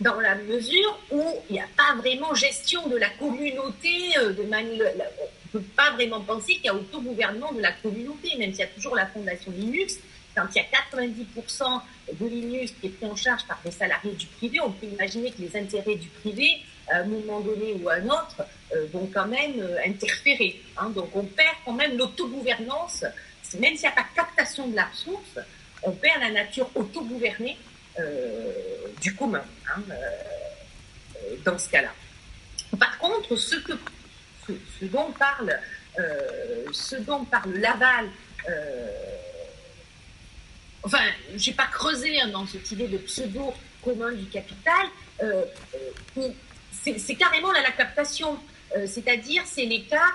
dans 0.00 0.20
la 0.20 0.36
mesure 0.36 0.98
où 1.10 1.22
il 1.50 1.54
n'y 1.54 1.60
a 1.60 1.68
pas 1.76 1.96
vraiment 1.96 2.34
gestion 2.34 2.86
de 2.86 2.96
la 2.96 3.08
communauté, 3.10 4.16
euh, 4.18 4.32
de 4.32 4.42
on 4.42 5.58
ne 5.58 5.60
peut 5.60 5.66
pas 5.76 5.90
vraiment 5.92 6.20
penser 6.20 6.54
qu'il 6.54 6.66
y 6.66 6.68
a 6.68 6.74
autogouvernement 6.74 7.52
de 7.52 7.60
la 7.60 7.72
communauté, 7.72 8.36
même 8.38 8.50
s'il 8.50 8.60
y 8.60 8.64
a 8.64 8.68
toujours 8.68 8.94
la 8.94 9.06
fondation 9.06 9.50
Linux. 9.50 9.98
Quand 10.38 10.46
il 10.54 10.58
y 10.58 10.60
a 10.60 11.00
90% 11.00 11.80
de 12.12 12.26
Linux 12.28 12.72
qui 12.80 12.86
est 12.86 12.90
pris 12.90 13.06
en 13.06 13.16
charge 13.16 13.44
par 13.48 13.58
des 13.64 13.72
salariés 13.72 14.12
du 14.12 14.26
privé, 14.26 14.60
on 14.60 14.70
peut 14.70 14.86
imaginer 14.86 15.32
que 15.32 15.42
les 15.42 15.56
intérêts 15.56 15.96
du 15.96 16.06
privé, 16.08 16.62
à 16.88 16.98
un 16.98 17.04
moment 17.06 17.40
donné 17.40 17.74
ou 17.82 17.88
à 17.88 17.94
un 17.94 18.06
autre, 18.06 18.46
euh, 18.72 18.86
vont 18.92 19.10
quand 19.12 19.26
même 19.26 19.58
euh, 19.58 19.78
interférer. 19.84 20.62
Hein. 20.76 20.90
Donc 20.90 21.10
on 21.16 21.24
perd 21.24 21.56
quand 21.64 21.72
même 21.72 21.96
l'autogouvernance, 21.98 23.04
même 23.58 23.74
s'il 23.74 23.80
n'y 23.80 23.86
a 23.88 23.90
pas 23.90 24.06
de 24.08 24.14
captation 24.14 24.68
de 24.68 24.76
la 24.76 24.84
ressource, 24.84 25.40
on 25.82 25.90
perd 25.90 26.20
la 26.20 26.30
nature 26.30 26.70
autogouvernée 26.76 27.58
euh, 27.98 28.52
du 29.00 29.16
commun 29.16 29.44
hein, 29.74 29.82
dans 31.44 31.58
ce 31.58 31.68
cas-là. 31.68 31.90
Par 32.78 32.96
contre, 32.98 33.34
ce, 33.34 33.56
dont 34.82 35.10
parle, 35.18 35.58
ce 36.70 36.94
dont 36.96 37.24
parle 37.24 37.54
Laval, 37.54 38.08
enfin, 40.88 41.04
je 41.36 41.50
n'ai 41.50 41.56
pas 41.56 41.66
creusé 41.66 42.20
hein, 42.20 42.28
dans 42.28 42.46
cette 42.46 42.70
idée 42.72 42.88
de 42.88 42.98
pseudo 42.98 43.52
commun 43.82 44.12
du 44.12 44.24
capital, 44.26 44.86
c'est 46.72 47.14
carrément 47.14 47.52
la 47.52 47.70
captation. 47.72 48.38
C'est-à-dire, 48.86 49.42
c'est 49.46 49.64
les 49.64 49.82
cas, 49.82 50.08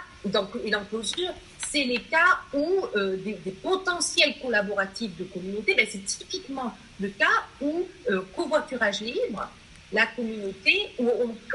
et 0.63 0.69
l'enclosure, 0.69 1.33
c'est 1.71 1.83
les 1.83 2.01
cas 2.01 2.39
où 2.53 2.85
des, 2.95 3.51
potentiels 3.61 4.35
collaboratifs 4.41 5.15
de 5.17 5.23
communauté, 5.25 5.75
ben, 5.75 5.87
c'est 5.89 6.03
typiquement 6.05 6.75
le 6.99 7.09
cas 7.09 7.43
où 7.61 7.87
euh, 8.09 8.21
covoiturage 8.35 9.01
libre, 9.01 9.49
la 9.91 10.07
communauté, 10.07 10.89
où 10.97 11.09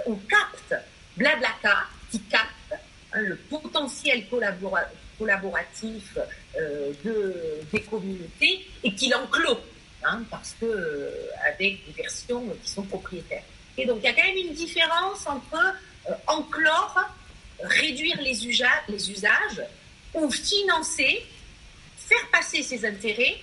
on, 0.07 0.15
capte 0.15 0.75
Blablacar, 1.17 1.91
qui 2.11 2.21
capte 2.21 2.51
hein, 3.13 3.21
le 3.21 3.37
potentiel 3.37 4.27
collaboratif 4.29 4.99
euh, 5.21 6.93
de, 7.05 7.35
des 7.73 7.83
communautés 7.83 8.67
et 8.83 8.95
qui 8.95 9.09
l'enclôt, 9.09 9.59
hein, 10.05 10.23
parce 10.31 10.55
que 10.61 10.67
euh, 10.67 11.11
avec 11.47 11.85
des 11.87 11.93
versions 11.93 12.45
qui 12.63 12.71
sont 12.71 12.83
propriétaires. 12.83 13.45
Et 13.77 13.87
donc 13.87 13.99
il 14.03 14.05
y 14.05 14.09
a 14.09 14.13
quand 14.13 14.25
même 14.27 14.37
une 14.37 14.55
différence 14.55 15.27
entre 15.27 15.75
enclore, 16.27 17.01
réduire 17.61 18.21
les, 18.23 18.47
usages, 18.47 18.83
les 18.89 19.11
usages, 19.11 19.63
ou 20.15 20.31
financer, 20.31 21.25
faire 21.97 22.29
passer 22.33 22.63
ses 22.63 22.87
intérêts 22.87 23.37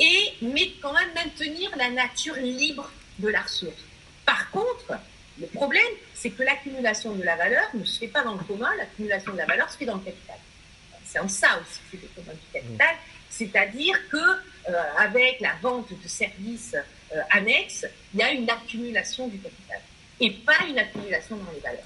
et 0.00 0.32
mais 0.42 0.72
quand 0.80 0.92
même 0.92 1.12
maintenir 1.14 1.70
la 1.76 1.90
nature 1.90 2.36
libre 2.36 2.90
de 3.18 3.28
la 3.28 3.42
ressource. 3.42 3.82
Par 4.24 4.50
contre, 4.50 4.98
le 5.38 5.46
problème, 5.48 5.82
c'est 6.14 6.30
que 6.30 6.42
l'accumulation 6.42 7.14
de 7.14 7.22
la 7.22 7.36
valeur 7.36 7.64
ne 7.74 7.84
se 7.84 7.98
fait 7.98 8.08
pas 8.08 8.22
dans 8.22 8.34
le 8.34 8.44
commun, 8.44 8.70
l'accumulation 8.76 9.32
de 9.32 9.38
la 9.38 9.46
valeur 9.46 9.70
se 9.70 9.76
fait 9.76 9.84
dans 9.84 9.96
le 9.96 10.00
capital. 10.00 10.36
En 11.18 11.28
ça 11.28 11.58
aussi 11.60 11.80
que 11.80 11.96
c'est 11.96 12.02
le 12.02 12.08
commun 12.14 12.32
du 12.32 12.52
capital, 12.52 12.96
c'est-à-dire 13.30 13.96
que 14.08 14.16
euh, 14.16 14.82
avec 14.98 15.40
la 15.40 15.54
vente 15.62 15.88
de 15.90 16.08
services 16.08 16.74
euh, 17.14 17.20
annexes, 17.30 17.86
il 18.14 18.20
y 18.20 18.22
a 18.22 18.32
une 18.32 18.48
accumulation 18.48 19.28
du 19.28 19.38
capital 19.38 19.80
et 20.20 20.30
pas 20.30 20.64
une 20.68 20.78
accumulation 20.78 21.36
dans 21.36 21.52
les 21.52 21.60
valeurs, 21.60 21.84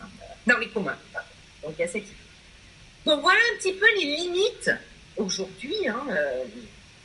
hein, 0.00 0.06
euh, 0.20 0.52
dans 0.52 0.58
les 0.58 0.68
communs. 0.68 0.96
Donc 1.62 1.74
il 1.78 1.82
y 1.82 1.84
a 1.84 1.88
cette 1.88 2.04
Donc 3.04 3.20
voilà 3.20 3.40
un 3.52 3.58
petit 3.58 3.72
peu 3.72 3.86
les 3.96 4.16
limites 4.16 4.70
aujourd'hui. 5.16 5.88
Hein, 5.88 6.06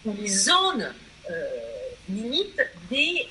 les 0.06 0.28
zones 0.28 0.94
limites 2.08 2.62
des, 2.90 3.28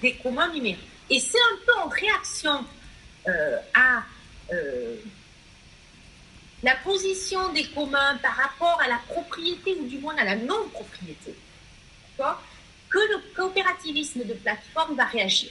des 0.00 0.14
communs 0.14 0.50
numériques. 0.52 0.80
Et 1.10 1.20
c'est 1.20 1.38
un 1.38 1.58
peu 1.66 1.72
en 1.80 1.88
réaction 1.88 2.64
à 3.74 4.02
la 6.62 6.74
position 6.76 7.52
des 7.52 7.64
communs 7.64 8.16
par 8.22 8.34
rapport 8.34 8.80
à 8.80 8.88
la 8.88 9.00
propriété 9.08 9.76
ou 9.80 9.86
du 9.86 9.98
moins 9.98 10.16
à 10.16 10.24
la 10.24 10.36
non-propriété 10.36 11.34
que 12.88 12.98
le 12.98 13.34
coopérativisme 13.34 14.24
de 14.24 14.34
plateforme 14.34 14.96
va 14.96 15.04
réagir. 15.04 15.50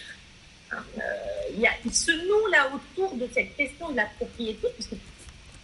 Hein, 0.71 0.83
a, 0.99 1.69
il, 1.85 1.93
se 1.93 2.11
noue 2.11 2.47
là 2.51 2.69
autour 2.73 3.15
de 3.15 3.27
cette 3.33 3.55
question 3.55 3.89
de 3.91 3.97
la 3.97 4.05
propriété, 4.05 4.67
puisque 4.73 4.95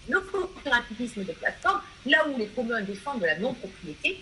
le 0.08 0.20
coopérativisme 0.22 1.24
de 1.24 1.34
plateforme, 1.34 1.82
là 2.06 2.26
où 2.28 2.38
les 2.38 2.48
communs 2.48 2.82
défendent 2.82 3.24
la 3.24 3.38
non-propriété, 3.38 4.20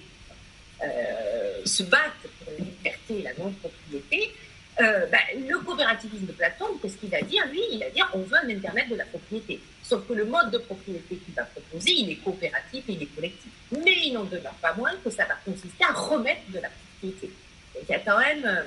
euh, 0.83 1.61
se 1.65 1.83
battent 1.83 2.27
pour 2.39 2.53
la 2.57 2.65
liberté 2.65 3.19
et 3.19 3.21
la 3.21 3.33
non-propriété, 3.35 4.33
euh, 4.81 5.05
ben, 5.07 5.19
le 5.47 5.59
coopérativisme 5.59 6.25
de 6.25 6.31
plateforme, 6.31 6.77
qu'est-ce 6.81 6.97
qu'il 6.97 7.09
va 7.09 7.21
dire 7.21 7.45
Lui, 7.47 7.61
il 7.71 7.79
va 7.79 7.89
dire 7.89 8.09
on 8.13 8.19
veut 8.19 8.37
un 8.37 8.49
Internet 8.49 8.89
de 8.89 8.95
la 8.95 9.05
propriété. 9.05 9.59
Sauf 9.83 10.07
que 10.07 10.13
le 10.13 10.25
mode 10.25 10.51
de 10.51 10.57
propriété 10.57 11.15
qu'il 11.17 11.33
va 11.33 11.43
proposer, 11.43 11.91
il 11.91 12.11
est 12.11 12.15
coopératif 12.15 12.83
et 12.87 12.93
il 12.93 13.03
est 13.03 13.15
collectif. 13.15 13.51
Mais 13.71 13.95
il 14.05 14.13
n'en 14.13 14.23
demeure 14.23 14.55
pas 14.61 14.73
moins 14.73 14.93
que 15.03 15.09
ça 15.09 15.25
va 15.25 15.35
consister 15.45 15.83
à 15.83 15.93
remettre 15.93 16.49
de 16.49 16.59
la 16.59 16.69
propriété. 16.69 17.27
Donc 17.73 17.83
il 17.87 17.91
y 17.91 17.95
a 17.95 17.99
quand 17.99 18.19
même 18.19 18.65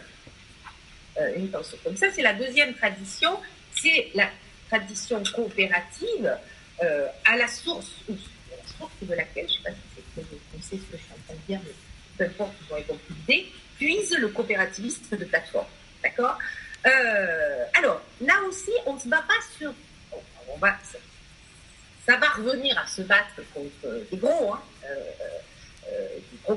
euh, 1.19 1.37
une 1.37 1.51
tension 1.51 1.77
comme 1.83 1.97
ça. 1.97 2.07
C'est 2.13 2.23
la 2.23 2.35
deuxième 2.35 2.75
tradition, 2.75 3.39
c'est 3.75 4.11
la 4.15 4.29
tradition 4.69 5.23
coopérative 5.35 6.37
euh, 6.83 7.07
à 7.25 7.37
la 7.37 7.47
source, 7.47 7.93
la 8.09 8.17
source 8.79 8.93
de 9.03 9.15
laquelle, 9.15 9.47
je 9.49 9.53
ne 9.53 9.57
sais 9.57 9.63
pas 9.63 9.71
si 9.71 10.63
c'est 10.63 10.77
ce 10.77 10.83
que 10.83 10.97
je 10.97 11.03
suis 11.03 11.13
en 11.13 11.27
train 11.27 11.35
de 11.35 11.47
dire, 11.47 11.61
mais 11.65 11.73
peu 12.19 12.25
importe, 12.25 12.53
vous 12.63 12.73
aurez 12.73 12.83
compris 12.83 13.15
l'idée, 13.29 13.53
puise 13.77 14.17
le 14.17 14.29
coopérativisme 14.29 15.17
de 15.17 15.25
plateforme. 15.25 15.67
D'accord 16.03 16.39
euh, 16.87 17.65
Alors, 17.75 18.03
là 18.21 18.35
aussi, 18.49 18.73
on 18.87 18.95
ne 18.95 18.99
se 18.99 19.09
bat 19.09 19.25
pas 19.27 19.41
sur. 19.57 19.73
On 20.49 20.59
va, 20.59 20.77
ça, 22.07 22.17
va 22.17 22.29
revenir 22.31 22.79
à 22.79 22.87
se 22.87 23.03
battre 23.03 23.41
contre 23.55 24.05
des 24.11 24.17
gros, 24.17 24.53
hein, 24.53 24.63
euh, 24.85 26.19
des 26.19 26.55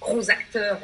gros, 0.00 0.30
acteurs 0.30 0.78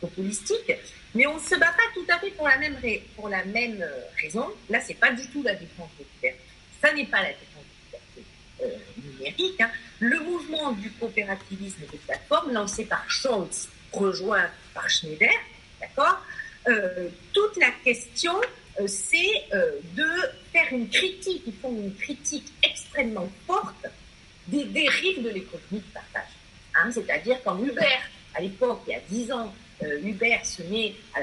populistiques, 0.00 0.72
mais 1.14 1.26
on 1.26 1.34
ne 1.34 1.40
se 1.40 1.54
bat 1.56 1.72
pas 1.72 1.82
tout 1.94 2.06
à 2.08 2.18
fait 2.18 2.30
pour 2.32 2.46
la 2.46 2.58
même, 2.58 2.76
pour 3.18 3.28
la 3.28 3.44
même 3.44 3.84
raison. 4.22 4.46
Là, 4.70 4.80
c'est 4.80 4.94
pas 4.94 5.12
du 5.12 5.26
tout 5.28 5.42
la 5.42 5.54
défense 5.54 5.90
de 5.98 6.04
liberté 6.14 6.40
ça 6.80 6.92
n'est 6.92 7.06
pas 7.06 7.22
la 7.22 7.30
défense 7.30 7.64
de 8.16 8.64
euh, 8.64 8.76
numérique. 9.02 9.60
Hein. 9.60 9.70
Le 9.98 10.20
mouvement 10.20 10.72
du 10.72 10.90
coopérativisme 10.92 11.82
de 11.92 11.96
plateforme, 11.98 12.52
lancé 12.52 12.84
par 12.84 13.08
Scholz, 13.10 13.68
rejoint 13.92 14.48
par 14.74 14.88
Schneider, 14.88 15.32
d'accord 15.80 16.20
euh, 16.68 17.08
Toute 17.32 17.56
la 17.56 17.70
question, 17.84 18.34
euh, 18.80 18.86
c'est 18.86 19.44
de 19.94 20.06
faire 20.52 20.72
une 20.72 20.88
critique, 20.88 21.42
ils 21.46 21.54
font 21.54 21.72
une 21.72 21.94
critique 21.94 22.52
extrêmement 22.62 23.28
forte 23.46 23.86
des 24.46 24.64
dérives 24.64 25.22
de 25.22 25.30
l'économie 25.30 25.80
de 25.80 25.92
partage. 25.92 26.32
Hein, 26.74 26.90
C'est-à-dire 26.92 27.38
quand 27.44 27.58
Uber, 27.62 27.98
à 28.34 28.40
l'époque, 28.40 28.82
il 28.86 28.92
y 28.92 28.94
a 28.94 29.00
10 29.00 29.32
ans, 29.32 29.52
euh, 29.82 30.00
Uber 30.02 30.38
se 30.42 30.62
met 30.62 30.94
à 31.14 31.17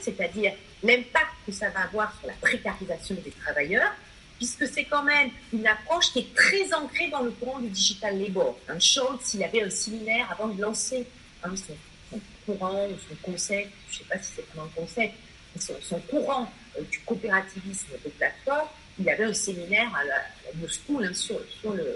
c'est-à-dire 0.00 0.52
l'impact 0.82 1.32
que 1.46 1.52
ça 1.52 1.70
va 1.70 1.80
avoir 1.82 2.16
sur 2.18 2.28
la 2.28 2.34
précarisation 2.34 3.16
des 3.16 3.30
travailleurs, 3.30 3.92
puisque 4.36 4.66
c'est 4.66 4.84
quand 4.84 5.04
même 5.04 5.30
une 5.52 5.66
approche 5.66 6.12
qui 6.12 6.20
est 6.20 6.34
très 6.34 6.72
ancrée 6.74 7.08
dans 7.10 7.22
le 7.22 7.30
courant 7.30 7.60
du 7.60 7.68
digital 7.68 8.20
labor. 8.20 8.58
Un 8.68 8.80
Scholz, 8.80 9.34
il 9.34 9.44
avait 9.44 9.62
un 9.62 9.70
séminaire 9.70 10.26
avant 10.32 10.48
de 10.48 10.60
lancer 10.60 11.06
hein, 11.44 11.54
son, 11.56 12.18
courant 12.44 12.86
ou 12.86 12.94
son 13.08 13.14
concept, 13.22 13.70
je 13.88 13.94
ne 13.94 14.02
sais 14.02 14.08
pas 14.08 14.18
si 14.18 14.32
c'est 14.36 14.46
vraiment 14.48 14.64
un 14.66 14.80
concept, 14.80 15.14
son, 15.58 16.00
courant 16.00 16.50
euh, 16.76 16.82
du 16.90 16.98
coopérativisme 17.00 17.92
de 18.04 18.10
plateforme, 18.10 18.68
il 18.98 19.08
avait 19.08 19.24
un 19.24 19.34
séminaire 19.34 19.88
à 19.94 20.56
Moscou 20.56 21.00
hein, 21.02 21.14
sur, 21.14 21.40
sur, 21.60 21.72
le, 21.72 21.86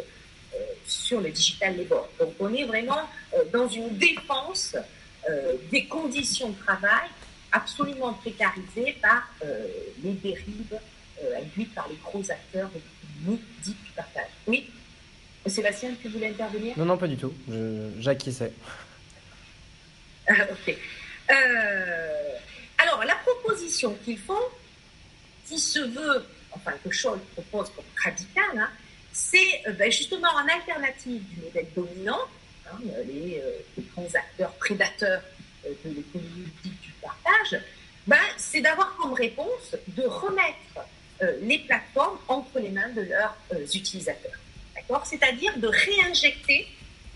euh, 0.54 0.58
sur 0.86 1.20
le 1.20 1.30
digital 1.30 1.76
labor. 1.76 2.08
Donc 2.20 2.34
on 2.38 2.54
est 2.54 2.64
vraiment 2.64 3.08
euh, 3.34 3.44
dans 3.52 3.68
une 3.68 3.96
défense 3.98 4.76
des 5.72 5.86
conditions 5.86 6.50
de 6.50 6.58
travail 6.58 7.08
absolument 7.56 8.12
précarisées 8.14 8.96
par 9.00 9.28
les 10.02 10.12
dérives 10.12 10.78
euh, 11.22 11.38
induite 11.40 11.74
par 11.74 11.88
les 11.88 11.96
gros 11.96 12.30
acteurs 12.30 12.70
nous 13.22 13.40
dits 13.62 13.76
du 13.84 13.90
partage. 13.92 14.28
Oui 14.46 14.68
Sébastien, 15.46 15.90
tu 16.02 16.08
voulais 16.08 16.28
intervenir? 16.28 16.76
Non, 16.76 16.84
non, 16.84 16.98
pas 16.98 17.06
du 17.06 17.16
tout. 17.16 17.32
J'acquiesçais. 17.98 18.52
Ah, 20.28 20.44
ok. 20.50 20.76
Euh, 21.30 22.32
alors, 22.78 23.04
la 23.04 23.14
proposition 23.14 23.96
qu'ils 24.04 24.18
font, 24.18 24.34
qui 25.46 25.56
se 25.56 25.78
veut, 25.78 26.26
enfin 26.50 26.72
que 26.82 26.90
Scholl 26.90 27.20
propose 27.34 27.70
comme 27.70 27.84
radicale, 28.04 28.58
hein, 28.58 28.68
c'est 29.12 29.62
euh, 29.68 29.72
ben, 29.74 29.88
justement 29.88 30.30
en 30.30 30.48
alternative 30.52 31.22
du 31.28 31.42
modèle 31.42 31.68
dominant, 31.76 32.22
hein, 32.66 32.78
les, 33.06 33.40
grands 33.94 34.12
acteurs 34.12 34.52
prédateurs 34.54 35.22
de 35.64 35.90
l'économie 35.90 36.48
partage, 37.06 37.60
ben, 38.06 38.18
c'est 38.36 38.60
d'avoir 38.60 38.96
comme 38.96 39.12
réponse 39.12 39.74
de 39.88 40.02
remettre 40.02 40.86
euh, 41.22 41.38
les 41.42 41.58
plateformes 41.60 42.18
entre 42.28 42.58
les 42.58 42.70
mains 42.70 42.88
de 42.90 43.02
leurs 43.02 43.36
euh, 43.52 43.66
utilisateurs. 43.74 44.38
D'accord? 44.74 45.06
C'est-à-dire 45.06 45.56
de 45.58 45.68
réinjecter 45.68 46.68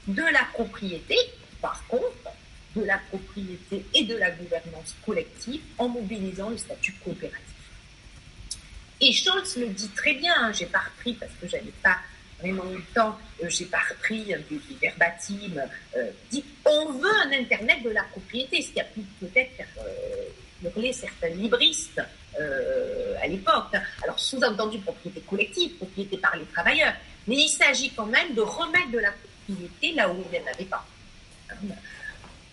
de 0.07 0.22
la 0.22 0.45
propriété, 0.53 1.16
par 1.61 1.86
contre, 1.86 2.30
de 2.76 2.82
la 2.82 2.99
propriété 2.99 3.84
et 3.95 4.05
de 4.05 4.16
la 4.16 4.30
gouvernance 4.30 4.95
collective 5.05 5.61
en 5.78 5.88
mobilisant 5.88 6.51
le 6.51 6.59
statut 6.59 6.93
coopératif. 7.05 7.41
Et 9.01 9.12
Scholz 9.12 9.57
le 9.57 9.68
dit 9.68 9.88
très 9.91 10.14
bien, 10.14 10.34
hein, 10.38 10.53
j'ai 10.53 10.66
pas 10.66 10.80
repris 10.80 11.14
parce 11.14 11.32
que 11.41 11.49
j'avais 11.49 11.72
pas 11.82 11.99
vraiment 12.41 12.64
eu 12.70 12.76
le 12.76 12.95
temps, 12.95 13.18
euh, 13.43 13.49
j'ai 13.49 13.66
pas 13.66 13.80
repris 13.91 14.34
du, 14.49 14.61
verbatim, 14.80 15.62
dit 16.30 16.45
on 16.64 16.93
veut 16.93 17.16
un 17.24 17.32
Internet 17.32 17.82
de 17.82 17.91
la 17.91 18.03
propriété, 18.05 18.62
ce 18.62 18.72
qui 18.72 18.80
a 18.80 18.84
pu 18.84 19.01
peut-être 19.20 19.51
faire 19.57 19.66
hurler 20.62 20.93
certains 20.93 21.28
libristes 21.28 22.01
euh, 22.38 23.14
à 23.22 23.26
l'époque. 23.26 23.74
Alors, 24.03 24.18
sous-entendu 24.18 24.78
propriété 24.78 25.20
collective, 25.20 25.76
propriété 25.76 26.16
par 26.16 26.36
les 26.36 26.45
travailleurs, 26.47 26.95
mais 27.26 27.36
il 27.36 27.49
s'agit 27.49 27.91
quand 27.91 28.07
même 28.07 28.34
de 28.34 28.41
remettre 28.41 28.91
de 28.91 28.99
la 28.99 29.12
propriété 29.12 29.93
là 29.95 30.09
où 30.09 30.24
il 30.24 30.38
n'y 30.38 30.45
en 30.45 30.51
avait 30.51 30.64
pas. 30.64 30.86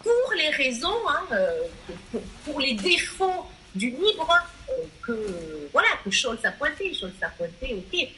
Pour 0.04 0.34
les 0.36 0.50
raisons, 0.50 1.08
hein, 1.08 1.24
euh, 1.32 2.20
pour, 2.46 2.60
les 2.60 2.74
défauts 2.74 3.46
du 3.76 3.92
libre 3.92 4.30
euh, 4.70 4.74
que 5.04 5.70
voilà 5.72 5.90
que 6.04 6.10
Scholz 6.10 6.44
a 6.44 6.52
pointé. 6.52 6.94
Scholz 6.94 7.14
a 7.22 7.30
pointé, 7.30 7.76
ok, 7.76 8.10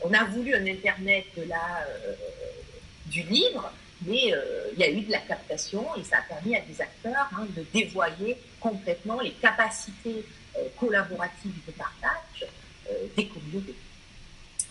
on 0.00 0.12
a 0.12 0.24
voulu 0.24 0.54
un 0.54 0.66
internet 0.66 1.26
la, 1.48 1.86
du 3.06 3.22
libre, 3.22 3.72
mais 4.06 4.32
il 4.72 4.78
y 4.78 4.84
a 4.84 4.90
eu 4.90 5.00
de 5.00 5.10
la 5.10 5.18
captation 5.18 5.84
et 5.96 6.04
ça 6.04 6.18
a 6.18 6.22
permis 6.22 6.56
à 6.56 6.60
des 6.60 6.80
acteurs 6.80 7.28
hein, 7.36 7.46
de 7.56 7.64
dévoyer 7.72 8.36
complètement 8.60 9.20
les 9.20 9.32
capacités 9.32 10.24
euh, 10.58 10.68
collaboratives 10.78 11.64
de 11.66 11.72
partage 11.72 12.46
euh, 12.90 13.06
des 13.16 13.26
communautés 13.26 13.74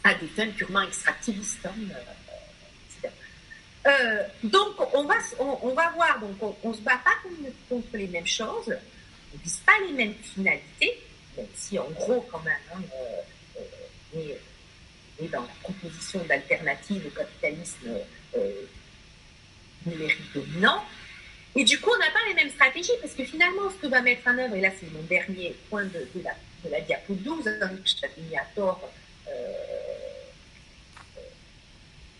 à 0.03 0.13
des 0.15 0.27
fins 0.27 0.49
purement 0.49 0.81
extractivistes. 0.81 1.65
Hein, 1.65 3.09
euh, 3.85 4.23
donc, 4.43 4.75
on 4.93 5.03
va, 5.03 5.15
voir, 5.91 6.19
on 6.63 6.69
ne 6.69 6.73
se 6.73 6.81
bat 6.81 6.99
pas 7.03 7.15
contre, 7.69 7.87
les 7.93 8.07
mêmes 8.07 8.27
choses, 8.27 8.67
on 8.67 9.37
ne 9.37 9.43
vise 9.43 9.61
pas 9.65 9.73
les 9.85 9.93
mêmes 9.93 10.15
finalités, 10.15 11.03
même 11.37 11.47
si 11.53 11.79
en 11.79 11.89
gros, 11.91 12.25
quand 12.31 12.41
même, 12.43 12.55
hein, 12.73 14.19
dans 15.25 15.41
la 15.41 15.53
proposition 15.63 16.23
d'alternative 16.25 17.07
au 17.07 17.09
capitalisme 17.09 17.89
numérique 19.85 20.33
dominant, 20.33 20.83
et 21.57 21.63
du 21.63 21.79
coup, 21.79 21.89
on 21.91 21.97
n'a 21.97 22.11
pas 22.11 22.19
les 22.27 22.35
mêmes 22.35 22.51
stratégies 22.51 22.91
parce 23.01 23.13
que 23.13 23.23
finalement, 23.23 23.71
ce 23.71 23.77
que 23.77 23.87
va 23.87 23.99
mettre 24.01 24.27
en 24.27 24.37
œuvre, 24.37 24.55
et 24.55 24.61
là 24.61 24.69
c'est 24.79 24.91
mon 24.93 25.01
dernier 25.01 25.55
point 25.71 25.85
de, 25.85 26.07
la, 26.23 26.35
de 26.63 26.69
la 26.69 26.81
diapo 26.81 27.15
12, 27.15 27.47
hein, 27.47 27.71
je 27.83 27.95
t'avais 27.95 28.21
mis 28.29 28.37
à 28.37 28.45
tort 28.55 28.91
euh, 29.27 29.31
euh, 31.17 31.21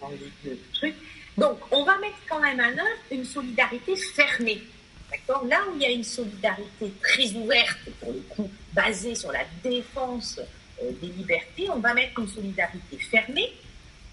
dans 0.01 0.09
le, 0.09 0.57
truc. 0.73 0.95
Donc, 1.37 1.59
on 1.69 1.83
va 1.83 1.99
mettre 1.99 2.17
quand 2.27 2.39
même 2.39 2.59
en 2.59 2.79
œuvre 2.79 2.97
une 3.11 3.25
solidarité 3.25 3.95
fermée. 3.95 4.63
D'accord? 5.11 5.45
Là 5.45 5.61
où 5.69 5.75
il 5.75 5.83
y 5.83 5.85
a 5.85 5.91
une 5.91 6.03
solidarité 6.03 6.91
très 7.03 7.31
ouverte, 7.33 7.77
pour 7.99 8.13
le 8.13 8.21
coup, 8.21 8.49
basée 8.73 9.13
sur 9.13 9.31
la 9.31 9.43
défense 9.63 10.39
euh, 10.39 10.45
des 10.81 11.07
libertés, 11.07 11.69
on 11.69 11.79
va 11.79 11.93
mettre 11.93 12.19
une 12.19 12.27
solidarité 12.27 12.97
fermée 12.97 13.53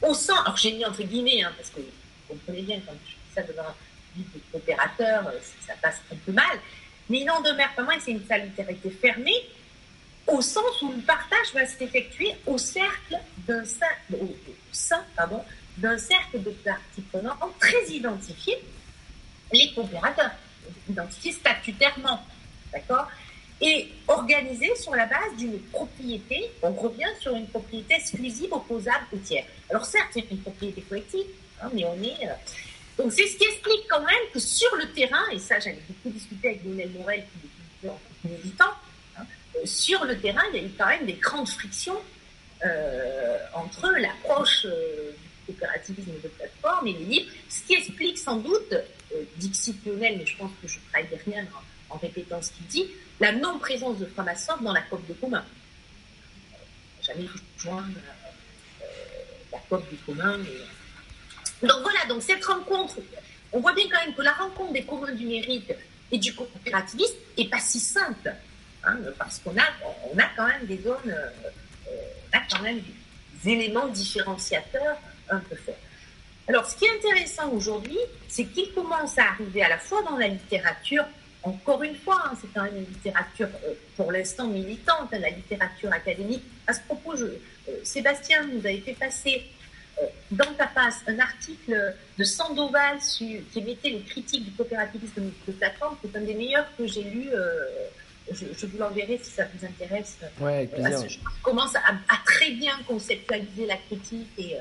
au 0.02 0.14
sens, 0.14 0.38
alors 0.44 0.56
j'ai 0.56 0.72
mis 0.72 0.84
entre 0.84 1.02
guillemets, 1.02 1.42
hein, 1.42 1.52
parce 1.56 1.70
que 1.70 1.80
vous 1.80 1.86
comprenez 2.28 2.62
bien 2.62 2.80
quand 2.86 2.92
je 2.92 3.10
dis 3.10 3.34
ça 3.34 3.42
devant 3.42 3.74
des 4.16 4.40
coopérateurs, 4.52 5.26
euh, 5.28 5.38
ça 5.66 5.74
passe 5.82 6.00
un 6.12 6.16
peu 6.16 6.32
mal. 6.32 6.58
Mais 7.08 7.20
il 7.20 7.24
n'en 7.24 7.40
demeure 7.40 7.70
pas 7.74 7.82
moins 7.82 7.96
que 7.96 8.02
c'est 8.02 8.12
une 8.12 8.26
solidarité 8.26 8.90
fermée, 8.90 9.48
au 10.26 10.40
sens 10.40 10.80
où 10.82 10.92
le 10.92 11.02
partage 11.02 11.52
va 11.52 11.66
s'effectuer 11.66 12.32
au 12.46 12.56
cercle 12.56 13.18
d'un 13.46 13.64
sein 13.64 13.86
d'un 15.76 15.98
cercle 15.98 16.42
de 16.42 16.50
parties 16.50 17.02
prenantes 17.12 17.58
très 17.58 17.84
identifiés, 17.88 18.58
les 19.52 19.72
coopérateurs, 19.74 20.30
identifiés 20.88 21.32
statutairement, 21.32 22.24
d'accord? 22.72 23.08
Et 23.60 23.88
organisés 24.08 24.74
sur 24.76 24.94
la 24.94 25.06
base 25.06 25.36
d'une 25.38 25.58
propriété, 25.70 26.50
on 26.62 26.72
revient 26.72 27.10
sur 27.20 27.34
une 27.34 27.46
propriété 27.46 27.94
exclusive 27.94 28.52
opposable 28.52 29.06
aux 29.12 29.18
tiers. 29.18 29.44
Alors 29.70 29.84
certes, 29.84 30.08
c'est 30.12 30.30
une 30.30 30.38
propriété 30.38 30.82
collective, 30.82 31.26
hein, 31.62 31.70
mais 31.72 31.84
on 31.84 32.02
est... 32.02 32.28
Euh, 32.28 32.34
donc 32.96 33.12
c'est 33.12 33.26
ce 33.26 33.36
qui 33.36 33.44
explique 33.44 33.86
quand 33.88 34.00
même 34.00 34.24
que 34.32 34.38
sur 34.38 34.74
le 34.76 34.90
terrain, 34.92 35.28
et 35.32 35.38
ça 35.38 35.58
j'avais 35.58 35.80
beaucoup 35.88 36.10
discuté 36.10 36.48
avec 36.48 36.64
Lionel 36.64 36.90
Morel, 36.90 37.24
qui 37.82 37.86
est 37.86 38.28
militant, 38.28 38.70
hein, 39.18 39.24
euh, 39.56 39.60
sur 39.64 40.04
le 40.04 40.18
terrain, 40.18 40.42
il 40.52 40.60
y 40.60 40.64
a 40.64 40.66
eu 40.66 40.70
quand 40.78 40.86
même 40.86 41.06
des 41.06 41.14
grandes 41.14 41.48
frictions 41.48 42.00
euh, 42.64 43.38
entre 43.52 43.90
l'approche 43.98 44.64
euh, 44.66 45.10
du 45.48 45.54
coopérativisme 45.54 46.12
de 46.22 46.28
plateforme 46.28 46.86
et 46.86 46.92
les 46.92 47.04
livres, 47.04 47.32
ce 47.48 47.62
qui 47.62 47.74
explique 47.74 48.18
sans 48.18 48.36
doute, 48.36 48.74
dit 49.36 49.52
Lionel, 49.84 50.18
mais 50.18 50.26
je 50.26 50.36
pense 50.36 50.50
que 50.62 50.68
je 50.68 50.76
ne 50.76 50.82
trahis 50.90 51.20
rien 51.26 51.44
en, 51.90 51.98
répétant 51.98 52.40
ce 52.42 52.50
qu'il 52.52 52.66
dit, 52.66 52.86
la 53.20 53.32
non-présence 53.32 53.98
de 53.98 54.06
francs 54.06 54.62
dans 54.62 54.72
la 54.72 54.82
COP 54.82 55.06
de 55.06 55.14
commun. 55.14 55.44
Jamais 57.02 57.28
rejoindre 57.56 57.98
la 59.52 59.58
COP 59.68 59.88
du 59.90 59.96
commun, 59.98 60.38
mais 60.38 61.68
donc 61.68 61.82
voilà, 61.82 62.04
donc 62.08 62.22
cette 62.22 62.44
rencontre, 62.44 62.96
on 63.52 63.60
voit 63.60 63.72
bien 63.72 63.84
quand 63.90 64.04
même 64.04 64.14
que 64.14 64.22
la 64.22 64.32
rencontre 64.32 64.72
des 64.72 64.84
communs 64.84 65.12
du 65.12 65.26
mérite 65.26 65.72
et 66.10 66.18
du 66.18 66.34
coopérativisme 66.34 67.14
n'est 67.38 67.48
pas 67.48 67.60
si 67.60 67.80
simple, 67.80 68.32
hein, 68.84 68.98
parce 69.18 69.38
qu'on 69.38 69.56
a, 69.56 69.64
on 70.12 70.18
a 70.18 70.26
quand 70.36 70.46
même 70.46 70.66
des 70.66 70.82
zones, 70.82 70.98
euh, 71.06 71.30
on 72.32 72.36
a 72.36 72.40
quand 72.50 72.62
même 72.62 72.80
des 73.42 73.50
éléments 73.50 73.88
différenciateurs 73.88 74.96
un 75.30 75.38
peu 75.38 75.56
forts. 75.56 75.74
Alors, 76.46 76.66
ce 76.66 76.76
qui 76.76 76.84
est 76.84 76.90
intéressant 76.90 77.50
aujourd'hui, 77.52 77.98
c'est 78.28 78.44
qu'il 78.44 78.72
commence 78.74 79.16
à 79.18 79.28
arriver 79.28 79.62
à 79.62 79.68
la 79.70 79.78
fois 79.78 80.02
dans 80.02 80.18
la 80.18 80.28
littérature, 80.28 81.04
encore 81.44 81.82
une 81.82 81.94
fois, 81.94 82.22
hein, 82.24 82.32
c'est 82.40 82.48
quand 82.54 82.64
même 82.64 82.76
une 82.76 82.86
littérature 82.86 83.48
euh, 83.64 83.74
pour 83.96 84.10
l'instant 84.10 84.46
militante, 84.46 85.08
hein, 85.12 85.18
la 85.18 85.30
littérature 85.30 85.92
académique. 85.92 86.42
À 86.66 86.72
ce 86.72 86.80
propos, 86.80 87.16
je, 87.16 87.24
euh, 87.24 87.38
Sébastien 87.82 88.46
nous 88.46 88.60
avait 88.60 88.80
fait 88.80 88.94
passer 88.94 89.44
euh, 90.02 90.06
dans 90.30 90.52
ta 90.54 90.66
passe 90.66 91.00
un 91.06 91.18
article 91.18 91.94
de 92.18 92.24
Sandoval 92.24 92.98
qui 92.98 93.42
émettait 93.54 93.90
les 93.90 94.00
critiques 94.00 94.44
du 94.44 94.50
coopérativisme 94.52 95.30
de 95.46 95.52
plateforme, 95.52 95.96
c'est 96.02 96.16
un 96.16 96.22
des 96.22 96.34
meilleurs 96.34 96.66
que 96.76 96.86
j'ai 96.86 97.04
lu 97.04 97.28
euh, 97.32 97.64
je, 98.32 98.66
vous 98.66 98.78
l'enverrai 98.78 99.20
si 99.22 99.30
ça 99.30 99.44
vous 99.44 99.66
intéresse. 99.66 100.16
Ouais, 100.40 100.54
avec 100.54 100.72
plaisir. 100.72 101.08
je 101.08 101.18
commence 101.42 101.76
à, 101.76 102.16
très 102.24 102.52
bien 102.52 102.72
conceptualiser 102.88 103.66
la 103.66 103.76
critique 103.76 104.28
et 104.38 104.56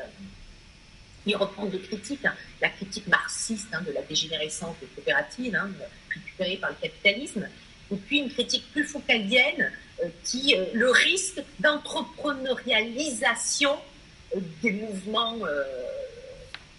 y 1.26 1.36
reprendre 1.36 1.72
de 1.72 1.78
critiques, 1.78 2.26
hein. 2.26 2.34
la 2.62 2.70
critique 2.70 3.08
marxiste 3.08 3.68
hein, 3.74 3.82
de 3.86 3.92
la 3.92 4.02
dégénérescence 4.02 4.76
des 4.82 4.88
coopératives, 4.88 5.56
hein, 5.56 5.70
récupérée 6.14 6.58
par 6.58 6.72
le 6.72 6.76
capitalisme, 6.82 7.48
et 7.92 7.96
puis 7.96 8.20
une 8.20 8.30
critique 8.30 8.70
plus 8.72 8.86
focalienne 8.86 9.72
euh, 10.02 10.08
qui 10.24 10.56
euh, 10.56 10.66
le 10.74 10.90
risque 10.90 11.44
d'entrepreneurialisation 11.60 13.78
euh, 14.36 14.40
des 14.62 14.72
mouvements, 14.72 15.38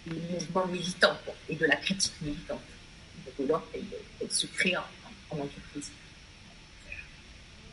mouvements 0.05 0.67
militants 0.67 1.17
et 1.49 1.55
de 1.55 1.65
la 1.65 1.77
critique 1.77 2.13
militante, 2.21 2.61
de 3.39 3.45
l'ordre 3.45 3.65
et 3.73 3.81
se 4.29 4.45
crée 4.47 4.75
en, 4.77 4.83
entreprise. 5.31 5.89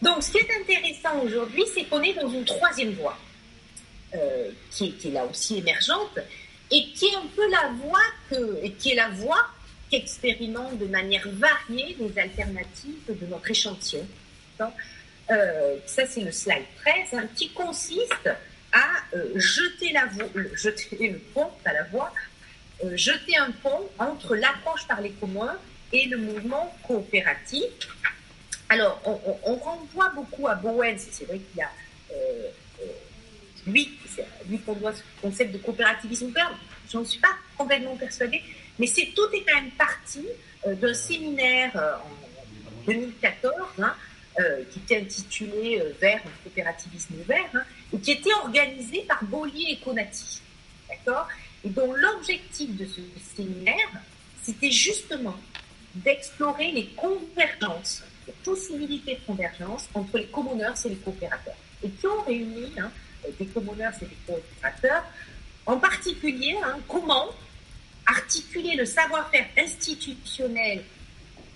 Donc, 0.00 0.22
ce 0.22 0.30
qui 0.32 0.38
est 0.38 0.48
intéressant 0.60 1.20
aujourd'hui, 1.20 1.64
c'est 1.72 1.84
qu'on 1.84 2.02
est 2.02 2.14
dans 2.14 2.28
une 2.28 2.44
troisième 2.44 2.92
voie, 2.94 3.16
qui, 4.70 4.92
qui, 4.94 5.08
est, 5.08 5.12
là 5.12 5.24
aussi 5.24 5.58
émergente, 5.58 6.18
et 6.72 6.86
qui 6.92 7.04
est 7.06 7.14
un 7.14 7.26
peu 7.36 7.48
la 7.50 7.70
voie 7.82 8.00
que, 8.30 8.66
qui 8.78 8.92
est 8.92 8.94
la 8.94 9.10
voie 9.10 9.46
qu'expérimente 9.90 10.78
de 10.78 10.86
manière 10.86 11.28
variée 11.32 11.96
les 12.00 12.18
alternatives 12.18 13.04
de 13.08 13.26
notre 13.26 13.50
échantillon. 13.50 14.06
Euh, 15.30 15.76
ça, 15.86 16.06
c'est 16.06 16.22
le 16.22 16.32
slide 16.32 16.64
13, 16.82 16.94
hein, 17.12 17.26
qui 17.36 17.50
consiste 17.50 18.30
à 18.72 18.88
euh, 19.14 19.38
jeter, 19.38 19.92
la 19.92 20.08
jeter 20.54 21.08
le 21.08 21.18
pont, 21.18 21.50
à 21.66 21.74
la 21.74 21.84
voie, 21.84 22.10
euh, 22.84 22.96
jeter 22.96 23.36
un 23.36 23.50
pont 23.50 23.88
entre 23.98 24.34
l'approche 24.34 24.88
par 24.88 25.02
les 25.02 25.10
communs 25.10 25.56
et 25.92 26.06
le 26.06 26.16
mouvement 26.16 26.74
coopératif. 26.86 27.64
Alors, 28.70 28.98
on, 29.44 29.56
renvoie 29.56 30.08
beaucoup 30.14 30.48
à 30.48 30.54
Bowen, 30.54 30.96
c'est 30.98 31.26
vrai 31.26 31.38
qu'il 31.38 31.58
y 31.58 31.62
a 31.62 31.70
lui, 33.66 33.90
lui 34.48 34.58
qu'on 34.60 34.74
doit 34.74 34.92
ce 34.92 35.02
concept 35.20 35.52
de 35.52 35.58
coopérativisme 35.58 36.26
ouvert. 36.26 36.52
Je 36.90 36.98
n'en 36.98 37.04
suis 37.04 37.20
pas 37.20 37.34
complètement 37.56 37.96
persuadée, 37.96 38.42
mais 38.78 38.86
c'est 38.86 39.12
tout 39.14 39.28
est 39.32 39.42
quand 39.42 39.60
même 39.60 39.70
parti 39.72 40.26
euh, 40.66 40.74
d'un 40.74 40.94
séminaire 40.94 41.70
euh, 41.76 41.94
en 41.96 42.86
2014 42.86 43.54
hein, 43.78 43.94
euh, 44.40 44.62
qui 44.70 44.78
était 44.80 44.98
intitulé 44.98 45.82
Vers 46.00 46.20
un 46.26 46.42
coopérativisme 46.42 47.14
ouvert 47.20 47.48
hein, 47.54 47.62
et 47.92 47.98
qui 47.98 48.12
était 48.12 48.34
organisé 48.34 49.02
par 49.02 49.24
Bollier 49.24 49.66
et 49.70 49.76
Conati. 49.78 50.40
D'accord? 50.88 51.28
Et 51.64 51.68
dont 51.68 51.92
l'objectif 51.92 52.76
de 52.76 52.86
ce 52.86 53.00
séminaire, 53.36 53.88
c'était 54.42 54.70
justement 54.70 55.36
d'explorer 55.94 56.72
les 56.72 56.86
convergences, 56.86 58.02
les 58.26 58.32
possibilités 58.44 59.14
de 59.14 59.20
convergence 59.26 59.88
entre 59.94 60.18
les 60.18 60.26
commoneurs 60.26 60.74
et 60.84 60.88
les 60.88 60.96
coopérateurs. 60.96 61.56
Et 61.84 61.90
qui 61.90 62.06
ont 62.06 62.22
réuni 62.22 62.72
hein, 62.78 62.90
des 63.38 63.46
commoneurs 63.46 63.92
et 64.00 64.06
des 64.06 64.16
coopérateurs. 64.26 65.04
En 65.66 65.78
particulier, 65.78 66.56
hein, 66.64 66.78
comment 66.88 67.28
articuler 68.06 68.74
le 68.74 68.84
savoir-faire 68.84 69.46
institutionnel 69.56 70.82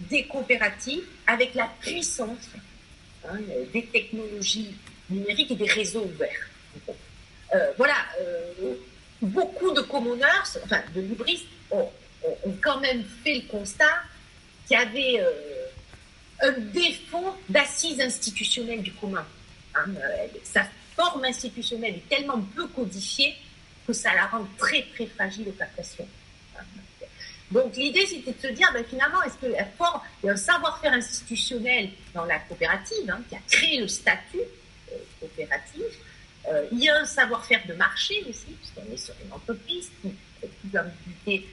des 0.00 0.24
coopératives 0.24 1.04
avec 1.26 1.54
la 1.54 1.70
puissance 1.80 2.50
hein, 3.28 3.38
des 3.72 3.84
technologies 3.86 4.74
numériques 5.10 5.50
et 5.50 5.56
des 5.56 5.70
réseaux 5.70 6.04
ouverts. 6.04 6.48
Euh, 7.54 7.72
voilà, 7.76 7.94
euh, 8.20 8.74
beaucoup 9.22 9.72
de 9.72 9.80
commoneurs, 9.82 10.44
enfin 10.64 10.82
de 10.94 11.00
libristes, 11.00 11.46
ont, 11.70 11.90
quand 12.60 12.80
même 12.80 13.04
fait 13.24 13.34
le 13.34 13.48
constat 13.48 14.02
qu'il 14.66 14.76
y 14.76 14.80
avait 14.80 15.20
euh, 15.20 15.30
un 16.42 16.52
défaut 16.52 17.36
d'assise 17.48 18.00
institutionnelle 18.00 18.82
du 18.82 18.92
commun. 18.92 19.24
Hein, 19.74 19.86
forme 20.96 21.24
institutionnelle 21.24 21.96
est 21.96 22.08
tellement 22.08 22.40
peu 22.54 22.66
codifiée 22.68 23.36
que 23.86 23.92
ça 23.92 24.14
la 24.14 24.26
rend 24.26 24.46
très 24.58 24.82
très 24.94 25.06
fragile 25.06 25.48
aux 25.48 25.52
captations. 25.52 26.08
Donc 27.50 27.76
l'idée 27.76 28.04
c'était 28.06 28.32
de 28.32 28.40
se 28.40 28.52
dire 28.52 28.68
ben, 28.72 28.84
finalement 28.84 29.22
est-ce 29.22 29.36
que 29.36 29.46
la 29.46 29.64
forme, 29.64 30.00
il 30.22 30.26
y 30.26 30.30
a 30.30 30.32
un 30.32 30.36
savoir-faire 30.36 30.92
institutionnel 30.92 31.90
dans 32.12 32.24
la 32.24 32.40
coopérative 32.40 33.08
hein, 33.08 33.20
qui 33.28 33.36
a 33.36 33.40
créé 33.48 33.80
le 33.80 33.86
statut 33.86 34.40
euh, 34.40 34.96
coopératif. 35.20 35.82
Euh, 36.48 36.66
il 36.72 36.82
y 36.82 36.88
a 36.88 36.96
un 36.96 37.04
savoir-faire 37.04 37.64
de 37.68 37.74
marché 37.74 38.24
aussi 38.28 38.46
puisqu'on 38.46 38.92
est 38.92 38.96
sur 38.96 39.14
une 39.24 39.32
entreprise 39.32 39.90
qui, 40.02 41.44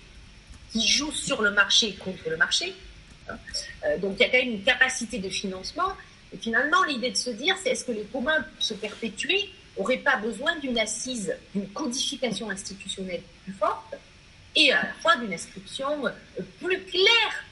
qui 0.71 0.87
joue 0.87 1.11
sur 1.11 1.43
le 1.43 1.51
marché 1.51 1.93
contre 1.95 2.27
le 2.27 2.37
marché. 2.37 2.73
Hein. 3.29 3.37
Euh, 3.85 3.97
donc 3.99 4.15
il 4.17 4.21
y 4.21 4.25
a 4.25 4.29
quand 4.29 4.39
même 4.39 4.55
une 4.55 4.63
capacité 4.63 5.19
de 5.19 5.29
financement 5.29 5.93
et 6.33 6.37
finalement, 6.37 6.83
l'idée 6.83 7.11
de 7.11 7.15
se 7.17 7.29
dire, 7.29 7.55
c'est 7.61 7.69
est-ce 7.69 7.85
que 7.85 7.91
les 7.91 8.05
communs, 8.05 8.41
pour 8.41 8.63
se 8.63 8.73
perpétuer, 8.73 9.49
n'auraient 9.77 9.97
pas 9.97 10.17
besoin 10.17 10.57
d'une 10.57 10.79
assise, 10.79 11.35
d'une 11.53 11.67
codification 11.69 12.49
institutionnelle 12.49 13.21
plus 13.43 13.53
forte 13.53 13.95
et 14.55 14.71
à 14.71 14.83
la 14.83 14.93
fois 14.93 15.15
d'une 15.17 15.33
inscription 15.33 16.05
euh, 16.05 16.11
plus 16.59 16.83
claire 16.83 17.43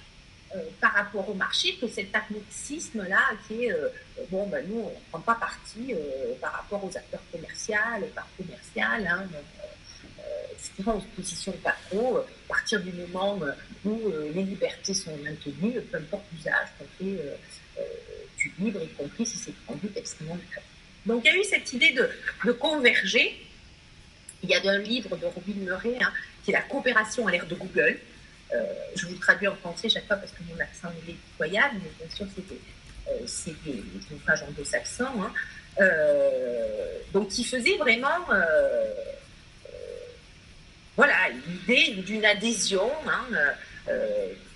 euh, 0.56 0.60
par 0.80 0.94
rapport 0.94 1.28
au 1.30 1.34
marché 1.34 1.76
que 1.76 1.88
cet 1.88 2.16
agnosticisme-là 2.16 3.22
qui 3.48 3.66
est, 3.66 3.72
euh, 3.72 3.90
bon, 4.30 4.48
ben, 4.48 4.64
nous, 4.68 4.82
on 4.82 4.90
ne 4.90 5.10
prend 5.12 5.20
pas 5.20 5.36
parti 5.36 5.94
par 6.40 6.54
rapport 6.54 6.84
aux 6.84 6.96
acteurs 6.96 7.24
commerciaux, 7.32 7.76
par 8.14 8.28
commercial, 8.38 9.08
hein, 9.08 9.28
etc. 10.52 10.72
On 10.86 10.96
ne 10.96 11.02
se 11.02 11.06
positionne 11.16 11.58
pas 11.58 11.76
trop 11.90 12.18
à 12.18 12.26
partir 12.48 12.82
du 12.82 12.92
moment 12.92 13.40
où 13.86 14.12
les 14.34 14.44
libertés 14.44 14.94
sont 14.94 15.16
maintenues, 15.18 15.82
peu 15.92 15.98
importe 15.98 16.26
l'usage 16.34 16.68
qu'on 16.78 16.86
fait 17.04 17.18
du 18.50 18.54
libre, 18.60 18.82
y 18.84 18.88
compris 18.90 19.26
si 19.26 19.38
c'est 19.38 19.54
en 19.68 19.76
but 19.76 19.96
extrêmement. 19.96 20.38
Donc 21.06 21.24
il 21.26 21.32
y 21.32 21.36
a 21.36 21.38
eu 21.38 21.44
cette 21.44 21.72
idée 21.74 21.92
de, 21.92 22.52
converger. 22.54 23.40
Il 24.44 24.50
y 24.50 24.56
a 24.56 24.72
un 24.72 24.78
livre 24.80 25.16
de 25.18 25.26
Robin 25.26 25.54
Murray 25.58 25.98
hein, 26.02 26.12
qui 26.44 26.52
est 26.52 26.54
La 26.54 26.62
coopération 26.62 27.28
à 27.28 27.32
l'ère 27.32 27.46
de 27.46 27.56
Google. 27.56 28.00
Euh, 28.54 28.64
je 28.96 29.06
vous 29.06 29.16
traduis 29.16 29.48
en 29.48 29.56
français 29.56 29.88
chaque 29.88 30.08
fois 30.08 30.18
parce 30.18 30.32
que 30.32 30.44
mon 30.44 30.60
accent 30.60 30.90
est 31.08 31.14
pitoyable, 31.14 31.76
mais 31.76 32.06
bien 32.06 32.16
sûr 32.16 32.26
c'est 33.26 33.52
euh, 33.52 33.54
des 33.66 34.16
ouvrages 34.16 34.44
anglo-saxons. 34.44 35.06
Hein. 35.22 35.34
Euh, 35.80 36.98
donc 37.14 37.30
qui 37.30 37.44
faisait 37.44 37.78
vraiment 37.78 38.08
voilà, 40.98 41.16
l'idée 41.48 42.02
d'une 42.02 42.26
adhésion, 42.26 42.92
hein, 43.08 43.94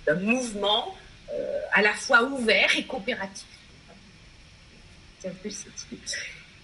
d'un 0.06 0.14
mouvement 0.16 0.96
à 1.72 1.80
la 1.80 1.92
fois 1.94 2.22
ouvert 2.24 2.76
et 2.76 2.84
coopératif 2.84 3.55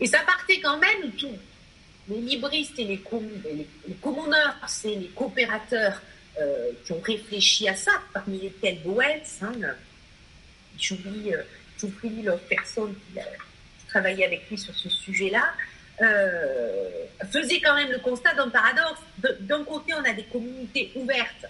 Et 0.01 0.07
ça 0.07 0.19
partait 0.21 0.61
quand 0.61 0.79
même 0.79 1.13
tout. 1.13 1.37
Les 2.09 2.21
libristes 2.21 2.79
et 2.79 2.85
les, 2.85 3.01
commoneurs, 4.01 4.57
c'est 4.67 4.95
les 4.95 5.09
coopérateurs 5.15 6.03
euh, 6.41 6.71
qui 6.85 6.93
ont 6.93 7.01
réfléchi 7.01 7.69
à 7.69 7.77
ça, 7.77 7.93
parmi 8.13 8.41
lesquels 8.41 8.81
Boels, 8.83 9.23
hein, 9.43 9.53
j'oublie, 10.79 11.33
euh, 11.35 11.43
l'autre 12.25 12.45
personne 12.49 12.95
qui, 12.95 13.21
travaillait 13.89 14.25
avec 14.25 14.49
lui 14.49 14.57
sur 14.57 14.75
ce 14.75 14.89
sujet-là, 14.89 15.53
euh, 16.01 16.89
faisait 17.31 17.61
quand 17.61 17.75
même 17.75 17.91
le 17.91 17.99
constat 17.99 18.35
d'un 18.35 18.49
paradoxe. 18.49 19.01
D'un 19.41 19.65
côté, 19.65 19.93
on 19.95 20.05
a 20.05 20.15
des 20.15 20.25
communautés 20.25 20.91
ouvertes 20.95 21.47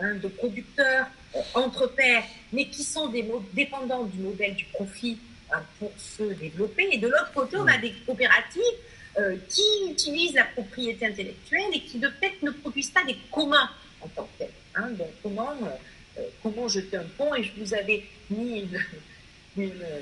hein, 0.00 0.14
de 0.14 0.28
producteurs 0.28 1.06
euh, 1.36 1.40
entre 1.54 1.86
pairs, 1.86 2.24
mais 2.52 2.66
qui 2.66 2.82
sont 2.82 3.12
dépendants 3.52 4.04
du 4.04 4.18
modèle 4.18 4.54
du 4.54 4.64
profit 4.66 5.18
pour 5.78 5.92
se 5.96 6.22
développer. 6.34 6.88
Et 6.92 6.98
de 6.98 7.08
l'autre 7.08 7.32
côté, 7.34 7.56
on 7.56 7.66
a 7.66 7.78
des 7.78 7.92
coopératives 8.04 8.62
euh, 9.18 9.36
qui 9.48 9.90
utilisent 9.90 10.34
la 10.34 10.44
propriété 10.44 11.06
intellectuelle 11.06 11.70
et 11.72 11.80
qui 11.80 11.98
de 11.98 12.08
fait 12.20 12.34
ne 12.42 12.50
produisent 12.50 12.90
pas 12.90 13.04
des 13.04 13.16
communs 13.30 13.70
en 14.00 14.08
tant 14.08 14.24
que 14.24 14.44
tels. 14.44 14.50
Hein. 14.74 14.90
Donc 14.90 15.08
comment, 15.22 15.52
euh, 16.18 16.22
comment 16.42 16.68
jeter 16.68 16.98
un 16.98 17.06
pont? 17.16 17.34
Et 17.34 17.42
je 17.42 17.52
vous 17.58 17.74
avais 17.74 18.04
mis 18.30 18.60
une, 18.60 18.76
euh, 19.58 20.00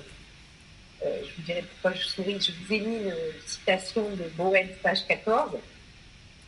je 1.02 1.36
vous 1.36 1.42
dirais 1.42 1.62
pourquoi 1.62 1.92
je 1.92 2.06
souris, 2.06 2.40
je 2.40 2.52
vous 2.52 2.72
ai 2.72 2.80
mis 2.80 2.96
une 2.96 3.14
citation 3.46 4.10
de 4.16 4.24
Bowen, 4.36 4.68
page 4.82 5.06
14. 5.06 5.52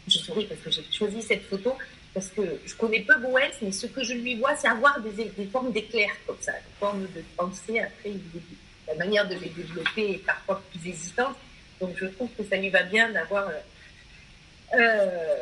Je 0.09 0.19
souris 0.19 0.47
parce 0.47 0.61
que 0.61 0.71
j'ai 0.71 0.93
choisi 0.93 1.23
cette 1.23 1.43
photo 1.45 1.77
parce 2.15 2.29
que 2.29 2.43
je 2.65 2.75
connais 2.75 3.03
peu 3.03 3.17
Bowen, 3.21 3.51
mais 3.63 3.73
ce 3.73 3.87
que 3.87 4.03
je 4.03 4.15
lui 4.15 4.37
vois, 4.37 4.57
c'est 4.57 4.69
avoir 4.69 5.01
des, 5.01 5.27
des 5.27 5.47
formes 5.47 5.71
d'éclairs 5.71 6.17
comme 6.27 6.39
ça, 6.41 6.53
des 6.53 6.79
formes 6.81 7.03
de 7.03 7.23
pensée 7.37 7.79
après 7.79 8.11
il 8.11 8.31
début 8.33 8.57
la 8.89 8.95
manière 8.95 9.29
de 9.29 9.35
les 9.35 9.49
développer 9.49 10.13
est 10.13 10.25
parfois 10.25 10.63
plus 10.71 10.91
hésitante. 10.91 11.37
Donc 11.81 11.97
je 11.97 12.07
trouve 12.07 12.29
que 12.37 12.45
ça 12.45 12.57
lui 12.57 12.71
va 12.71 12.83
bien 12.83 13.11
d'avoir. 13.11 13.49
Euh, 13.49 14.79
euh 14.79 15.37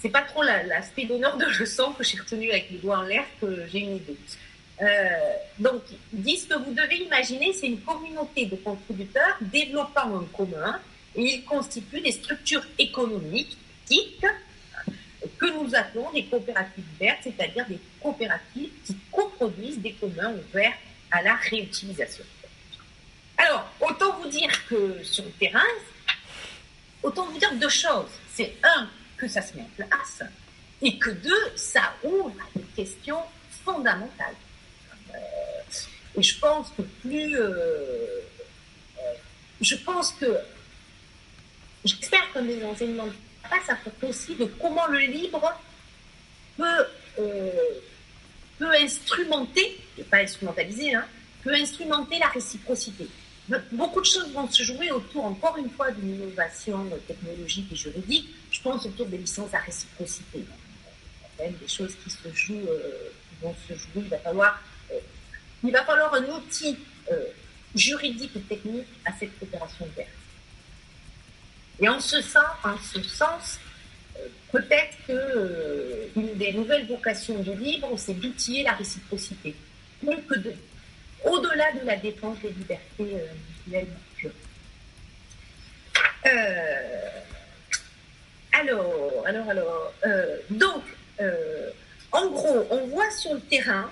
c'est 0.00 0.10
pas 0.10 0.20
trop 0.20 0.42
l'aspect 0.42 1.06
d'honneur 1.06 1.38
de 1.38 1.64
sens 1.64 1.96
que 1.96 2.04
j'ai 2.04 2.18
retenu 2.18 2.50
avec 2.50 2.70
les 2.70 2.76
doigts 2.76 2.98
en 2.98 3.02
l'air 3.04 3.24
que 3.40 3.64
j'ai 3.72 3.78
une 3.78 3.96
idée. 3.96 4.18
Euh, 4.82 4.86
donc, 5.58 5.80
ils 6.12 6.20
disent 6.20 6.44
que 6.44 6.58
vous 6.58 6.74
devez 6.74 6.96
imaginer, 6.96 7.54
c'est 7.54 7.68
une 7.68 7.80
communauté 7.80 8.44
de 8.44 8.56
contributeurs 8.56 9.38
développant 9.40 10.18
un 10.18 10.26
commun 10.36 10.78
et 11.16 11.22
ils 11.22 11.44
constituent 11.44 12.02
des 12.02 12.12
structures 12.12 12.66
économiques 12.78 13.56
que 15.38 15.46
nous 15.52 15.74
appelons 15.74 16.10
des 16.12 16.24
coopératives 16.24 16.84
vertes, 16.98 17.20
c'est-à-dire 17.22 17.66
des 17.68 17.78
coopératives 18.00 18.70
qui 18.84 18.96
coproduisent 19.10 19.80
des 19.80 19.92
communs 19.92 20.32
ouverts 20.32 20.74
à 21.10 21.22
la 21.22 21.34
réutilisation. 21.36 22.24
Alors, 23.36 23.68
autant 23.80 24.18
vous 24.20 24.28
dire 24.28 24.50
que 24.68 25.02
sur 25.02 25.24
le 25.24 25.30
terrain, 25.32 25.62
autant 27.02 27.26
vous 27.26 27.38
dire 27.38 27.52
deux 27.54 27.68
choses. 27.68 28.10
C'est 28.32 28.54
un, 28.62 28.88
que 29.16 29.28
ça 29.28 29.42
se 29.42 29.54
met 29.54 29.62
en 29.62 29.84
place, 29.86 30.22
et 30.82 30.98
que 30.98 31.10
deux, 31.10 31.52
ça 31.56 31.94
ouvre 32.02 32.34
à 32.40 32.58
des 32.58 32.64
questions 32.76 33.20
fondamentales. 33.64 34.34
Euh, 35.14 35.18
et 36.16 36.22
je 36.22 36.38
pense 36.38 36.70
que 36.76 36.82
plus. 36.82 37.36
Euh, 37.36 38.20
euh, 38.98 39.12
je 39.60 39.76
pense 39.76 40.12
que. 40.12 40.26
J'espère 41.84 42.32
que 42.32 42.38
les 42.38 42.64
enseignements 42.64 43.08
passent 43.42 43.68
à 43.68 43.76
propos 43.76 44.08
aussi 44.08 44.34
de 44.36 44.46
comment 44.46 44.86
le 44.86 45.00
libre 45.00 45.60
peut, 46.56 46.86
peut 48.58 48.74
instrumenter, 48.80 49.78
et 49.98 50.02
pas 50.02 50.18
instrumentaliser, 50.18 50.94
hein, 50.94 51.04
peut 51.42 51.52
instrumenter 51.52 52.18
la 52.18 52.28
réciprocité. 52.28 53.06
Beaucoup 53.72 54.00
de 54.00 54.06
choses 54.06 54.30
vont 54.32 54.48
se 54.50 54.62
jouer 54.62 54.90
autour, 54.90 55.26
encore 55.26 55.58
une 55.58 55.68
fois, 55.68 55.90
d'une 55.90 56.14
innovation 56.14 56.88
technologique 57.06 57.70
et 57.70 57.76
juridique. 57.76 58.28
Je 58.50 58.60
pense 58.62 58.86
autour 58.86 59.06
des 59.06 59.18
licences 59.18 59.52
à 59.52 59.58
réciprocité. 59.58 60.38
Il 60.38 60.40
y 60.40 61.42
a 61.42 61.44
même 61.44 61.58
des 61.58 61.68
choses 61.68 61.94
qui 62.02 62.08
se 62.08 62.32
jouent, 62.32 62.66
euh, 62.66 63.10
vont 63.42 63.54
se 63.68 63.74
jouer. 63.74 63.96
Il 63.96 64.08
va 64.08 64.18
falloir, 64.18 64.62
euh, 64.90 64.98
il 65.62 65.70
va 65.72 65.84
falloir 65.84 66.14
un 66.14 66.24
outil 66.24 66.78
euh, 67.12 67.26
juridique 67.74 68.34
et 68.34 68.40
technique 68.40 68.86
à 69.04 69.12
cette 69.18 69.38
coopération 69.38 69.86
verte. 69.94 70.08
Et 71.80 71.88
en 71.88 72.00
ce 72.00 72.22
sens, 72.22 72.44
en 72.62 72.78
ce 72.78 73.02
sens 73.02 73.58
peut-être 74.52 74.96
que 75.08 76.08
une 76.16 76.34
des 76.38 76.52
nouvelles 76.52 76.86
vocations 76.86 77.40
du 77.40 77.52
livre, 77.56 77.92
c'est 77.98 78.14
d'outiller 78.14 78.62
la 78.62 78.72
réciprocité, 78.72 79.54
plus 80.00 80.22
que 80.22 80.38
de 80.38 80.54
au-delà 81.24 81.72
de 81.72 81.86
la 81.86 81.96
défense 81.96 82.38
des 82.40 82.50
libertés 82.50 83.16
individuelles. 83.66 83.88
Euh, 86.26 87.08
alors, 88.52 89.24
alors, 89.26 89.50
alors, 89.50 89.92
euh, 90.06 90.38
donc, 90.50 90.82
euh, 91.20 91.70
en 92.12 92.30
gros, 92.30 92.66
on 92.70 92.86
voit 92.86 93.10
sur 93.10 93.34
le 93.34 93.40
terrain 93.40 93.90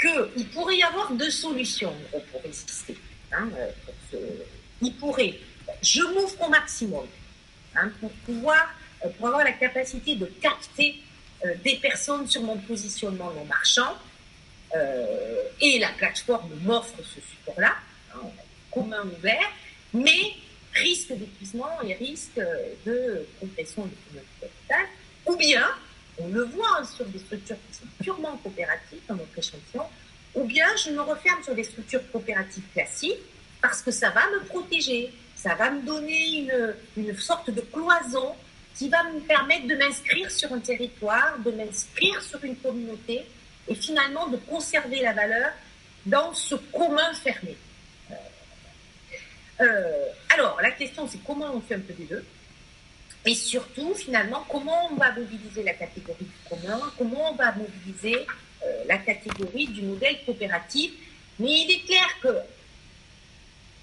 qu'il 0.00 0.48
pourrait 0.48 0.76
y 0.76 0.82
avoir 0.82 1.12
deux 1.12 1.30
solutions 1.30 1.94
pour 2.30 2.42
résister. 2.42 2.96
Hein, 3.32 3.48
il 4.80 4.94
pourrait, 4.94 5.34
je 5.82 6.02
m'ouvre 6.02 6.42
au 6.42 6.48
maximum 6.48 7.06
hein, 7.74 7.90
pour 8.00 8.10
pouvoir, 8.10 8.74
pour 9.16 9.28
avoir 9.28 9.44
la 9.44 9.52
capacité 9.52 10.16
de 10.16 10.26
capter 10.26 10.96
des 11.62 11.76
personnes 11.76 12.26
sur 12.26 12.42
mon 12.42 12.56
positionnement 12.56 13.30
non 13.32 13.44
marchand, 13.44 13.92
euh, 13.92 14.13
et 15.60 15.78
la 15.78 15.88
plateforme 15.90 16.50
m'offre 16.62 16.96
ce 17.02 17.20
support-là, 17.20 17.74
hein, 18.14 18.26
commun 18.70 19.04
ouvert, 19.18 19.50
mais 19.92 20.34
risque 20.74 21.12
d'épuisement 21.12 21.80
et 21.82 21.94
risque 21.94 22.40
de 22.84 23.26
compression 23.40 23.86
du 23.86 24.20
capital, 24.40 24.86
ou 25.26 25.36
bien, 25.36 25.64
on 26.18 26.28
le 26.28 26.44
voit 26.44 26.78
hein, 26.80 26.84
sur 26.84 27.06
des 27.06 27.18
structures 27.18 27.56
qui 27.68 27.78
sont 27.78 27.86
purement 28.02 28.36
coopératives, 28.38 29.00
comme 29.06 29.18
notre 29.18 29.38
échantillon, 29.38 29.84
ou 30.34 30.44
bien 30.44 30.66
je 30.76 30.90
me 30.90 31.00
referme 31.00 31.42
sur 31.42 31.54
des 31.54 31.64
structures 31.64 32.02
coopératives 32.10 32.64
classiques 32.72 33.20
parce 33.62 33.82
que 33.82 33.90
ça 33.90 34.10
va 34.10 34.28
me 34.30 34.44
protéger, 34.44 35.12
ça 35.34 35.54
va 35.54 35.70
me 35.70 35.86
donner 35.86 36.38
une, 36.38 36.74
une 36.96 37.16
sorte 37.16 37.50
de 37.50 37.60
cloison 37.60 38.34
qui 38.74 38.88
va 38.88 39.04
me 39.04 39.20
permettre 39.20 39.68
de 39.68 39.76
m'inscrire 39.76 40.30
sur 40.30 40.52
un 40.52 40.58
territoire, 40.58 41.38
de 41.38 41.52
m'inscrire 41.52 42.20
sur 42.22 42.42
une 42.44 42.56
communauté, 42.56 43.24
et 43.68 43.74
finalement 43.74 44.26
de 44.28 44.36
conserver 44.36 45.00
la 45.00 45.12
valeur 45.12 45.50
dans 46.06 46.34
ce 46.34 46.54
commun 46.54 47.12
fermé. 47.14 47.56
Euh, 48.10 48.14
euh, 49.60 50.06
alors, 50.30 50.60
la 50.60 50.70
question, 50.72 51.08
c'est 51.08 51.22
comment 51.24 51.54
on 51.54 51.60
fait 51.60 51.76
un 51.76 51.80
peu 51.80 51.92
des 51.94 52.04
deux 52.04 52.24
et 53.26 53.34
surtout, 53.34 53.94
finalement, 53.94 54.44
comment 54.50 54.90
on 54.92 54.96
va 54.96 55.10
mobiliser 55.12 55.62
la 55.62 55.72
catégorie 55.72 56.26
du 56.26 56.48
commun, 56.48 56.78
comment 56.98 57.30
on 57.30 57.34
va 57.34 57.52
mobiliser 57.52 58.26
euh, 58.62 58.84
la 58.86 58.98
catégorie 58.98 59.66
du 59.68 59.80
modèle 59.80 60.18
coopératif. 60.26 60.92
Mais 61.38 61.60
il 61.60 61.70
est 61.70 61.86
clair 61.86 62.06
que 62.22 62.36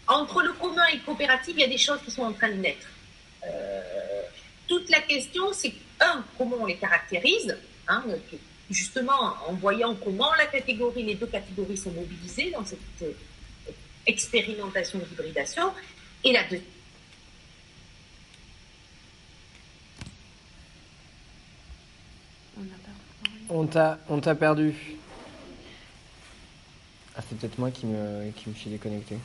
entre 0.08 0.44
le 0.44 0.54
commun 0.54 0.86
et 0.94 0.98
le 0.98 1.02
coopératif, 1.02 1.56
il 1.58 1.62
y 1.62 1.64
a 1.64 1.68
des 1.68 1.80
choses 1.80 2.00
qui 2.06 2.12
sont 2.12 2.22
en 2.22 2.34
train 2.34 2.50
de 2.50 2.56
naître. 2.56 2.88
toute 4.68 4.90
la 4.92 5.02
question, 5.02 5.52
c'est 5.54 5.74
un, 6.00 6.24
comment 6.38 6.58
on 6.60 6.66
les 6.68 6.78
caractérise, 6.78 7.58
hein, 7.88 8.04
justement 8.72 9.36
en 9.48 9.54
voyant 9.54 9.96
comment 9.96 10.34
la 10.36 10.48
catégorie, 10.48 11.04
les 11.04 11.16
deux 11.16 11.28
catégories 11.28 11.78
sont 11.78 11.92
mobilisées 11.92 12.52
dans 12.52 12.66
cette 12.66 12.80
euh, 13.04 13.12
expérimentation 14.08 15.00
d'hybridation. 15.00 15.72
Et 16.24 16.32
la 16.34 16.44
deuxième. 16.44 16.64
On 23.50 23.66
t'a, 23.66 24.00
on 24.08 24.22
t'a 24.22 24.34
perdu. 24.34 24.74
Ah, 27.18 27.22
c'est 27.28 27.38
peut-être 27.38 27.58
moi 27.60 27.70
qui 27.70 27.86
me, 27.86 28.32
qui 28.32 28.50
me 28.50 28.56
suis 28.56 28.70
déconnecté. 28.70 29.18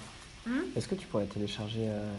Hmm 0.44 0.62
Est-ce 0.74 0.88
que 0.88 0.96
tu 0.96 1.06
pourrais 1.06 1.26
télécharger 1.26 1.86
euh, 1.88 2.12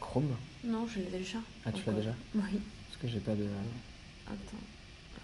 Chrome? 0.00 0.34
Non, 0.64 0.86
je 0.86 1.00
l'ai 1.00 1.18
déjà. 1.18 1.38
Ah, 1.66 1.72
tu 1.72 1.82
l'as 1.86 1.92
déjà? 1.92 2.14
Oui. 2.34 2.60
Parce 2.88 3.02
que 3.02 3.08
j'ai 3.08 3.20
pas 3.20 3.34
de. 3.34 3.46
Attends. 4.26 4.56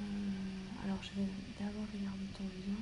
Euh... 0.02 0.69
Alors 0.84 1.02
je 1.02 1.20
vais 1.20 1.28
d'abord 1.58 1.86
regarder 1.92 2.26
ton 2.28 2.44
lien. 2.48 2.76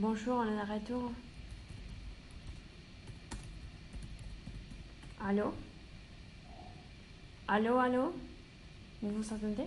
Bonjour, 0.00 0.36
on 0.36 0.44
est 0.44 0.64
de 0.64 0.72
retour. 0.72 1.10
Allô? 5.20 5.52
Allô, 7.48 7.78
allô? 7.78 8.14
Vous 9.02 9.10
vous 9.10 9.32
entendez 9.32 9.66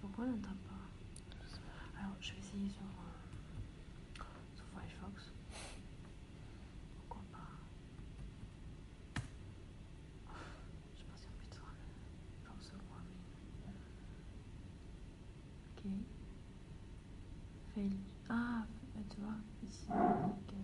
Pourquoi 0.00 0.24
on 0.24 0.32
n'entend 0.32 0.56
pas? 0.68 0.90
Alors, 1.98 2.16
je 2.20 2.32
vais 2.32 2.38
essayer 2.40 2.68
sur, 2.68 2.82
euh, 2.82 4.22
sur 4.54 4.64
Firefox. 4.66 5.32
Pourquoi 6.96 7.22
pas? 7.32 7.38
Je 10.94 10.98
sais 11.00 11.06
pas 11.06 11.16
si 11.16 11.26
on 11.28 11.32
peut 11.32 11.56
faire 12.44 12.56
ce 12.60 12.74
moi, 12.76 12.98
Ok. 15.76 15.90
Fail. 17.74 17.96
Ah, 18.28 18.66
tu 19.08 19.20
vois, 19.20 19.38
ici. 19.62 19.86
Ok, 19.88 20.54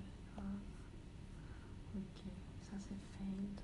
ok. 1.95 2.23
ça 2.71 2.77
c'est 2.79 3.01
failed. 3.17 3.61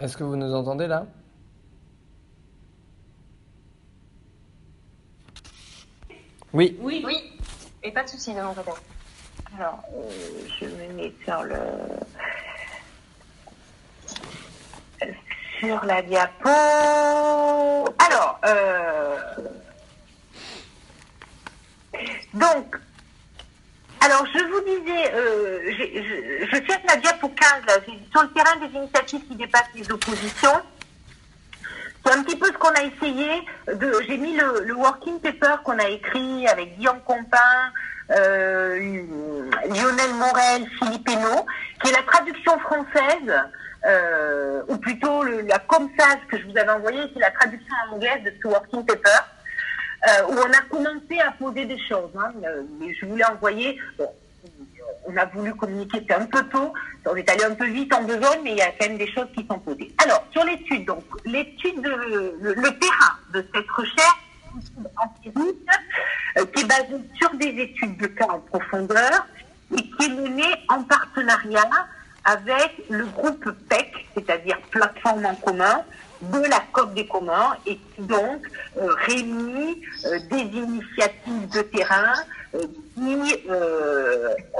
Est-ce 0.00 0.16
que 0.16 0.22
vous 0.22 0.36
nous 0.36 0.54
entendez 0.54 0.86
là? 0.86 1.06
Oui. 6.52 6.76
Oui. 6.80 7.02
Oui. 7.04 7.32
Et 7.82 7.90
pas 7.90 8.04
de 8.04 8.08
souci 8.08 8.32
de 8.32 8.40
mon 8.40 8.54
côté. 8.54 8.70
Alors, 9.56 9.82
euh, 9.94 10.08
je 10.60 10.66
me 10.66 10.92
mets 10.94 11.12
sur 11.24 11.42
le 11.42 11.56
sur 15.58 15.84
la 15.84 16.02
diapo. 16.02 16.48
Alors, 17.98 18.38
euh, 18.44 19.16
donc, 22.34 22.76
alors 24.18 24.30
je 24.34 24.44
vous 24.44 24.60
disais, 24.60 25.14
euh, 25.14 25.60
je, 25.66 26.46
je, 26.46 26.66
cherche 26.66 26.82
la 26.88 26.96
diapo 26.96 27.28
15 27.28 27.50
là, 27.68 27.74
sur 28.10 28.22
le 28.22 28.28
terrain 28.30 28.56
des 28.56 28.76
initiatives 28.76 29.20
qui 29.28 29.36
dépassent 29.36 29.70
les 29.76 29.90
oppositions. 29.92 30.60
C'est 32.04 32.12
un 32.12 32.22
petit 32.24 32.36
peu 32.36 32.46
ce 32.46 32.52
qu'on 32.52 32.70
a 32.70 32.82
essayé. 32.82 33.28
J'ai 34.08 34.16
mis 34.16 34.36
le, 34.36 34.74
working 34.74 35.20
paper 35.20 35.56
qu'on 35.62 35.78
a 35.78 35.88
écrit 35.88 36.48
avec 36.48 36.76
Guillaume 36.76 37.00
Compin, 37.06 37.38
euh, 38.10 39.04
Lionel 39.68 40.14
Morel, 40.14 40.66
Philippe 40.78 41.08
Hénaud, 41.08 41.46
qui 41.82 41.90
est 41.90 41.96
la 41.96 42.02
traduction 42.02 42.58
française, 42.58 43.42
euh, 43.86 44.62
ou 44.66 44.78
plutôt 44.78 45.22
le, 45.22 45.42
la 45.42 45.60
ComSAS 45.60 46.18
que 46.28 46.38
je 46.38 46.44
vous 46.44 46.58
avais 46.58 46.72
envoyé, 46.72 47.02
c'est 47.14 47.20
la 47.20 47.30
traduction 47.30 47.74
anglaise 47.92 48.24
de 48.24 48.32
ce 48.42 48.48
working 48.48 48.84
paper, 48.84 49.20
où 50.28 50.32
on 50.32 50.50
a 50.50 50.62
commencé 50.70 51.18
à 51.26 51.32
poser 51.32 51.64
des 51.64 51.78
choses. 51.78 52.10
Hein, 52.18 52.32
mais 52.80 52.94
je 52.94 53.06
voulais 53.06 53.24
envoyer. 53.24 53.78
Bon, 53.96 54.08
on 55.06 55.16
a 55.16 55.24
voulu 55.24 55.54
communiquer, 55.54 56.04
c'est 56.06 56.14
un 56.14 56.26
peu 56.26 56.42
tôt, 56.48 56.72
on 57.06 57.16
est 57.16 57.28
allé 57.30 57.44
un 57.44 57.54
peu 57.54 57.66
vite 57.66 57.92
en 57.94 58.02
besogne, 58.02 58.40
mais 58.44 58.52
il 58.52 58.58
y 58.58 58.62
a 58.62 58.72
quand 58.72 58.88
même 58.88 58.98
des 58.98 59.10
choses 59.10 59.28
qui 59.34 59.46
sont 59.46 59.58
posées. 59.58 59.92
Alors, 60.04 60.24
sur 60.32 60.44
l'étude, 60.44 60.84
donc, 60.84 61.04
l'étude, 61.24 61.80
de, 61.80 61.88
le, 62.40 62.54
le 62.54 62.78
terrain 62.78 63.16
de 63.32 63.44
cette 63.54 63.70
recherche, 63.70 64.28
empirique, 64.96 65.56
euh, 66.38 66.44
qui 66.46 66.62
est 66.62 66.66
basée 66.66 67.02
sur 67.20 67.34
des 67.34 67.48
études 67.48 67.96
de 67.96 68.06
cas 68.06 68.26
en 68.28 68.40
profondeur 68.40 69.26
et 69.72 69.82
qui 69.82 70.04
est 70.04 70.08
menée 70.08 70.54
en 70.68 70.82
partenariat 70.82 71.70
avec 72.24 72.82
le 72.90 73.04
groupe 73.06 73.50
PEC, 73.68 74.06
c'est-à-dire 74.14 74.58
Plateforme 74.70 75.26
en 75.26 75.34
commun, 75.36 75.82
de 76.22 76.40
la 76.48 76.60
COP 76.72 76.94
des 76.94 77.06
communs 77.06 77.56
et 77.66 77.76
qui 77.76 78.02
donc 78.02 78.46
euh, 78.76 78.88
réunit 79.06 79.82
euh, 80.04 80.18
des 80.30 80.58
initiatives 80.58 81.48
de 81.52 81.62
terrain 81.62 82.12
euh, 82.54 82.66
qui 82.94 83.48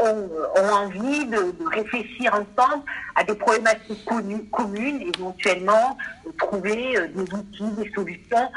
ont, 0.03 0.73
envie 0.73 1.27
de, 1.27 1.55
réfléchir 1.71 2.33
ensemble 2.35 2.85
à 3.17 3.25
des 3.25 3.35
problématiques 3.35 4.05
communes, 4.53 5.03
éventuellement 5.15 5.97
trouver 6.39 6.95
des 7.15 7.35
outils, 7.35 7.71
des 7.77 7.91
solutions 7.93 8.49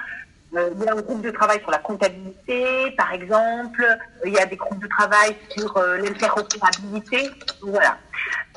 il 0.53 0.83
y 0.83 0.87
a 0.89 0.91
un 0.91 1.01
groupe 1.01 1.21
de 1.21 1.31
travail 1.31 1.61
sur 1.61 1.71
la 1.71 1.77
comptabilité, 1.77 2.91
par 2.97 3.13
exemple. 3.13 3.87
Il 4.25 4.33
y 4.33 4.37
a 4.37 4.45
des 4.45 4.57
groupes 4.57 4.81
de 4.81 4.87
travail 4.87 5.33
sur 5.55 5.81
l'interopérabilité. 5.81 7.29
Voilà. 7.61 7.97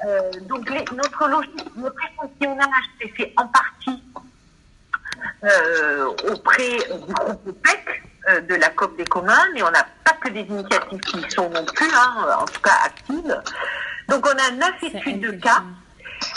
Euh, 0.05 0.31
donc 0.49 0.69
les, 0.71 0.85
notre 0.95 1.29
notre 1.77 1.97
échantillonnage 2.13 2.85
s'est 3.01 3.13
fait 3.17 3.33
en 3.37 3.47
partie 3.47 4.03
euh, 5.45 6.07
auprès 6.31 6.79
du 7.07 7.13
groupe 7.13 7.63
PEC 7.63 8.03
euh, 8.29 8.41
de 8.41 8.55
la 8.55 8.71
COP 8.71 8.97
des 8.97 9.05
communs, 9.05 9.45
mais 9.53 9.63
on 9.63 9.71
n'a 9.71 9.87
pas 10.05 10.13
que 10.21 10.31
des 10.31 10.41
initiatives 10.41 11.01
qui 11.01 11.31
sont 11.31 11.51
non 11.51 11.65
plus, 11.65 11.91
hein, 11.95 12.27
en 12.41 12.45
tout 12.47 12.61
cas 12.61 12.79
actives. 12.85 13.43
Donc 14.09 14.27
on 14.27 14.31
a 14.31 14.51
neuf 14.53 14.83
études 14.83 15.21
de 15.21 15.33
cas. 15.33 15.63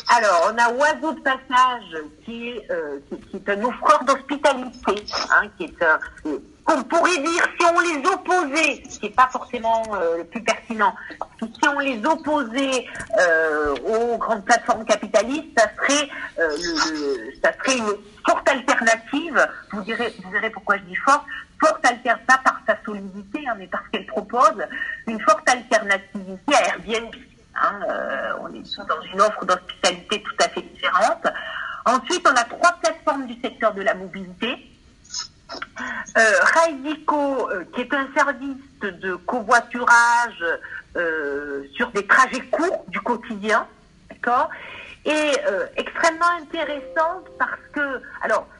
Alors, 0.09 0.51
on 0.51 0.57
a 0.57 0.69
Oiseau 0.73 1.13
de 1.13 1.21
Passage, 1.21 1.97
qui 2.25 2.49
est, 2.49 2.71
euh, 2.71 2.99
qui, 3.09 3.19
qui 3.21 3.37
est 3.37 3.49
un 3.49 3.63
offreur 3.63 4.03
d'hospitalité, 4.05 5.05
hein, 5.31 5.47
qui 5.57 5.65
est 5.65 5.83
un, 5.83 5.99
on 6.67 6.83
pourrait 6.83 7.17
dire, 7.19 7.43
si 7.59 7.65
on 7.65 7.79
les 7.79 8.05
opposait, 8.05 8.83
ce 8.89 8.99
qui 8.99 9.05
n'est 9.05 9.15
pas 9.15 9.27
forcément 9.31 9.83
euh, 9.93 10.17
le 10.17 10.23
plus 10.25 10.43
pertinent, 10.43 10.93
si 11.41 11.67
on 11.67 11.79
les 11.79 12.05
opposait 12.05 12.85
euh, 13.19 13.75
aux 13.85 14.17
grandes 14.17 14.43
plateformes 14.43 14.83
capitalistes, 14.85 15.57
ça 15.57 15.69
serait, 15.75 16.09
euh, 16.39 16.49
ça 17.41 17.53
serait 17.53 17.77
une 17.77 17.95
forte 18.27 18.49
alternative. 18.49 19.47
Vous 19.71 19.81
direz, 19.81 20.13
vous 20.23 20.29
verrez 20.31 20.49
pourquoi 20.49 20.77
je 20.77 20.83
dis 20.83 20.95
forte. 20.95 21.25
Forte 21.59 21.85
alternative, 21.85 22.25
pas 22.27 22.39
par 22.43 22.59
sa 22.67 22.77
solidité, 22.85 23.47
hein, 23.47 23.55
mais 23.57 23.67
parce 23.67 23.87
qu'elle 23.91 24.05
propose 24.05 24.63
une 25.07 25.19
forte 25.21 25.47
alternativité 25.49 26.53
à 26.53 26.67
Airbnb. 26.67 27.15
Hein, 27.59 27.79
on 28.41 28.53
est 28.53 28.87
dans 28.87 29.01
une 29.01 29.21
offre 29.21 29.43
d'hospitalité 29.43 30.21
tout 30.21 30.35
à 30.45 30.49
fait 30.49 30.61
différente. 30.61 31.25
Ensuite, 31.85 32.27
on 32.27 32.35
a 32.35 32.43
trois 32.43 32.73
plateformes 32.73 33.25
du 33.25 33.39
secteur 33.41 33.73
de 33.73 33.81
la 33.81 33.95
mobilité. 33.95 34.76
Euh, 36.17 36.21
Raidico, 36.41 37.49
euh, 37.49 37.63
qui 37.73 37.81
est 37.81 37.93
un 37.93 38.07
service 38.15 38.57
de 38.81 39.15
covoiturage 39.15 40.43
euh, 40.95 41.63
sur 41.73 41.91
des 41.91 42.05
trajets 42.05 42.41
courts 42.51 42.83
du 42.87 42.99
quotidien, 42.99 43.67
d'accord? 44.09 44.49
Et 45.05 45.31
euh, 45.47 45.67
extrêmement 45.77 46.31
intéressante 46.41 47.29
parce 47.39 47.61
que, 47.71 48.01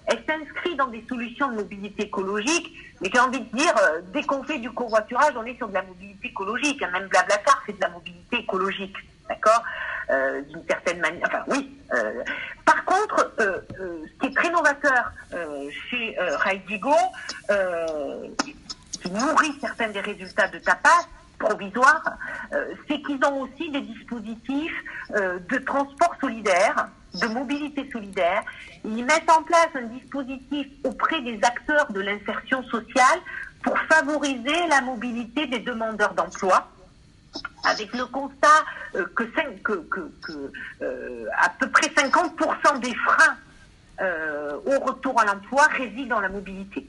elle 0.06 0.24
s'inscrit 0.26 0.76
dans 0.76 0.88
des 0.88 1.04
solutions 1.10 1.50
de 1.50 1.56
mobilité 1.56 2.04
écologique, 2.04 2.74
mais 3.02 3.10
j'ai 3.14 3.20
envie 3.20 3.42
de 3.42 3.58
dire, 3.58 3.74
dès 4.14 4.24
qu'on 4.24 4.44
fait 4.44 4.60
du 4.60 4.72
covoiturage, 4.72 5.34
on 5.36 5.46
est 5.46 5.58
sur 5.58 5.68
de 5.68 5.74
la 5.74 5.82
mobilité 5.82 6.28
écologique. 6.28 6.82
Hein, 6.84 6.90
même 6.94 7.08
Blablacar, 7.08 7.62
c'est 7.66 7.74
de 7.74 7.82
la 7.82 7.90
mobilité 7.90 8.38
écologique, 8.38 8.96
d'accord? 9.28 9.64
Euh, 10.10 10.41
D'une 10.41 10.64
certaine 10.68 10.99
manière. 10.99 11.28
Enfin, 11.28 11.43
oui. 11.47 11.78
Euh, 11.93 12.24
par 12.66 12.84
contre, 12.86 13.34
euh, 13.39 13.60
ce 13.80 14.20
qui 14.20 14.28
est 14.28 14.36
très 14.36 14.49
novateur 14.49 15.12
chez 15.89 16.20
euh, 16.20 16.38
Raidigo, 16.38 16.95
qui 19.01 19.12
nourrit 19.12 19.58
certains 19.62 19.89
des 19.89 20.01
résultats 20.01 20.47
de 20.47 20.60
Tapas, 20.60 21.08
provisoire, 21.38 22.03
euh, 22.53 22.74
c'est 22.88 23.01
qu'ils 23.01 23.24
ont 23.26 23.41
aussi 23.41 23.70
des 23.70 23.82
dispositifs 23.82 24.84
euh, 25.16 25.39
de 25.49 25.58
transport 25.60 26.16
solidaire, 26.20 26.89
de 27.14 27.28
mobilité 27.28 27.89
solidaire. 27.91 28.43
Ils 28.84 29.05
mettent 29.05 29.30
en 29.30 29.43
place 29.43 29.70
un 29.76 29.84
dispositif 29.84 30.68
auprès 30.84 31.22
des 31.22 31.39
acteurs 31.43 31.91
de 31.91 32.01
l'insertion 32.01 32.64
sociale 32.64 33.20
pour 33.64 33.78
favoriser 33.89 34.68
la 34.70 34.82
mobilité 34.82 35.47
des 35.47 35.60
demandeurs 35.60 36.14
d'emploi 36.14 36.68
avec 37.64 37.94
le 37.94 38.06
constat 38.06 38.48
euh, 38.96 39.06
que, 39.16 40.12
euh, 40.82 41.26
à 41.38 41.50
peu 41.50 41.70
près 41.70 41.88
50% 41.88 42.80
des 42.80 42.94
freins 42.95 43.38
euh, 44.02 44.57
au 44.66 44.80
retour 44.80 45.20
à 45.20 45.26
l'emploi 45.26 45.64
résident 45.68 46.16
dans 46.16 46.22
la 46.22 46.30
mobilité. 46.30 46.88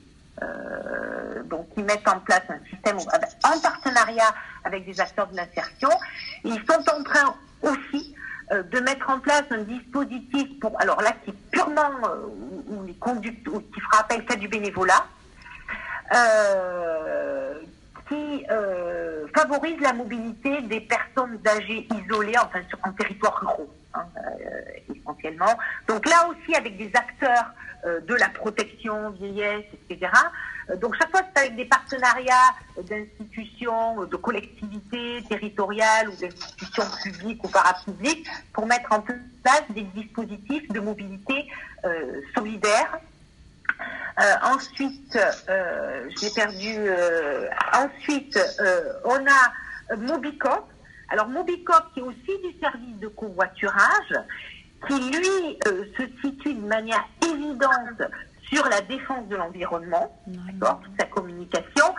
Donc 1.46 1.66
ils 1.76 1.84
mettent 1.84 2.06
en 2.06 2.20
place 2.20 2.42
un 2.48 2.60
système 2.70 2.98
en 2.98 3.58
partenariat 3.58 4.32
avec 4.64 4.86
des 4.86 5.00
acteurs 5.00 5.26
de 5.26 5.36
l'insertion. 5.36 5.88
Ils 6.44 6.62
sont 6.68 6.88
en 6.94 7.02
train 7.02 7.34
aussi 7.62 8.14
de 8.50 8.80
mettre 8.80 9.10
en 9.10 9.18
place 9.18 9.44
un 9.50 9.62
dispositif 9.62 10.60
pour, 10.60 10.80
alors 10.80 11.02
là 11.02 11.12
qui 11.24 11.30
est 11.30 11.50
purement, 11.50 11.90
euh, 12.04 12.86
qui 12.86 13.80
fera 13.80 14.00
appel 14.00 14.24
qu'à 14.24 14.36
du 14.36 14.48
bénévolat, 14.48 15.06
qui 18.08 18.44
favorise 19.34 19.80
la 19.80 19.92
mobilité 19.92 20.62
des 20.62 20.80
personnes 20.80 21.38
âgées 21.46 21.86
isolées, 21.94 22.36
enfin 22.38 22.60
sur, 22.68 22.78
en 22.84 22.92
territoire 22.92 23.38
ruraux, 23.40 23.70
hein, 23.94 24.04
essentiellement. 24.94 25.58
Donc 25.86 26.08
là 26.08 26.28
aussi 26.30 26.54
avec 26.54 26.76
des 26.76 26.90
acteurs 26.94 27.52
de 27.84 28.14
la 28.14 28.28
protection 28.28 29.10
vieillesse, 29.10 29.64
etc. 29.72 30.10
Donc 30.80 30.96
chaque 30.96 31.10
fois 31.10 31.22
c'est 31.34 31.42
avec 31.42 31.56
des 31.56 31.64
partenariats 31.64 32.54
d'institutions, 32.82 34.04
de 34.04 34.16
collectivités 34.16 35.22
territoriales 35.28 36.08
ou 36.08 36.16
d'institutions 36.16 36.84
publiques 37.02 37.42
ou 37.44 37.48
parapubliques 37.48 38.26
pour 38.52 38.66
mettre 38.66 38.92
en 38.92 39.00
place 39.00 39.62
des 39.70 39.82
dispositifs 39.82 40.68
de 40.70 40.80
mobilité 40.80 41.46
euh, 41.84 42.20
solidaire. 42.34 42.98
Euh, 43.80 44.22
ensuite, 44.42 45.18
euh, 45.48 46.08
j'ai 46.20 46.30
perdu. 46.30 46.76
ensuite, 47.72 48.38
on 49.04 49.16
a 49.26 49.96
Mobicop. 49.96 50.68
Alors 51.10 51.28
Mobicop 51.28 51.84
qui 51.94 52.00
est 52.00 52.02
aussi 52.02 52.38
du 52.44 52.58
service 52.60 52.98
de 53.00 53.08
covoiturage 53.08 54.14
qui 54.86 54.94
lui 54.94 55.58
euh, 55.66 55.84
se 55.96 56.04
situe 56.22 56.54
de 56.54 56.66
manière 56.66 57.04
évidente 57.24 58.02
sur 58.42 58.66
la 58.68 58.80
défense 58.82 59.26
de 59.28 59.36
l'environnement, 59.36 60.16
d'accord, 60.26 60.80
toute 60.82 60.98
sa 60.98 61.06
communication. 61.06 61.94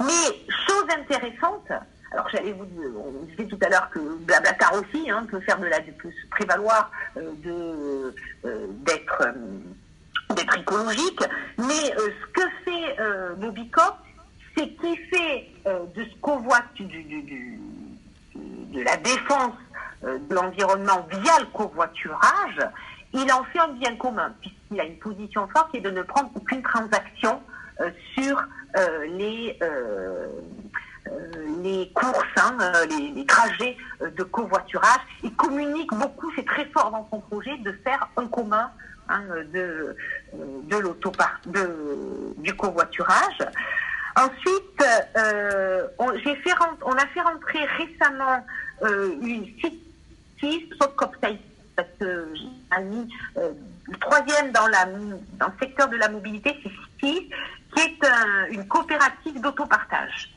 Mais 0.00 0.54
chose 0.66 0.86
intéressante, 0.98 1.70
alors 2.12 2.28
j'allais 2.30 2.52
vous 2.52 2.64
dire, 2.66 2.88
on 2.96 3.24
disait 3.26 3.46
tout 3.46 3.58
à 3.62 3.68
l'heure 3.68 3.88
que 3.90 3.98
Blablacar 3.98 4.74
aussi 4.74 5.10
hein, 5.10 5.26
peut 5.30 5.40
faire 5.40 5.58
de 5.58 5.66
la, 5.66 5.80
peut 5.80 6.10
se 6.10 6.28
prévaloir 6.30 6.90
euh, 7.16 7.32
de 7.44 8.14
euh, 8.44 8.66
d'être 8.84 9.22
euh, 9.22 9.32
d'être 10.34 10.58
écologique, 10.58 11.22
mais 11.58 11.94
euh, 11.98 12.10
ce 12.20 12.26
que 12.32 12.42
fait 12.64 13.00
euh, 13.00 13.36
Mobicop, 13.36 13.96
c'est 14.56 14.68
qu'il 14.76 14.98
fait 15.10 15.48
de 15.64 16.04
ce 16.04 16.14
qu'on 16.20 16.40
voit 16.40 16.60
de 16.78 16.86
la 18.82 18.98
défense 18.98 19.54
de 20.02 20.34
l'environnement 20.34 21.08
via 21.10 21.38
le 21.40 21.46
covoiturage, 21.46 22.60
il 23.14 23.32
en 23.32 23.44
fait 23.44 23.60
un 23.60 23.68
bien 23.68 23.96
commun, 23.96 24.34
puisqu'il 24.42 24.78
a 24.78 24.84
une 24.84 24.98
position 24.98 25.48
forte 25.48 25.70
qui 25.70 25.78
est 25.78 25.80
de 25.80 25.90
ne 25.90 26.02
prendre 26.02 26.30
aucune 26.34 26.60
transaction 26.60 27.40
sur 28.14 28.44
les, 29.16 29.58
les 31.62 31.90
courses, 31.94 32.36
hein, 32.36 32.58
les, 32.90 33.24
trajets 33.24 33.78
de 34.02 34.22
covoiturage. 34.22 35.00
Il 35.22 35.34
communique 35.34 35.94
beaucoup, 35.94 36.30
c'est 36.36 36.44
très 36.44 36.66
fort 36.66 36.90
dans 36.90 37.08
son 37.10 37.20
projet, 37.20 37.56
de 37.58 37.72
faire 37.84 38.06
un 38.18 38.26
commun 38.26 38.70
hein, 39.08 39.22
de, 39.52 39.96
de 40.34 40.76
du 42.38 42.54
covoiturage. 42.54 43.38
Ensuite, 44.16 44.84
euh, 45.16 45.86
on, 45.98 46.10
a 46.10 47.06
fait 47.06 47.20
rentrer 47.22 47.64
récemment 47.78 48.44
euh, 48.82 49.14
une 49.22 49.46
CITIS, 49.58 50.68
parce 50.78 51.88
que 51.98 52.34
j'ai 52.34 52.82
mis 52.84 53.08
euh, 53.38 53.52
le 53.88 53.98
troisième 53.98 54.52
dans, 54.52 54.66
la, 54.66 54.84
dans 54.84 55.46
le 55.46 55.52
secteur 55.60 55.88
de 55.88 55.96
la 55.96 56.08
mobilité, 56.08 56.54
c'est 56.62 56.70
CITIS, 57.00 57.30
qui 57.74 57.80
est 57.82 58.04
un, 58.04 58.46
une 58.50 58.68
coopérative 58.68 59.40
d'autopartage, 59.40 60.30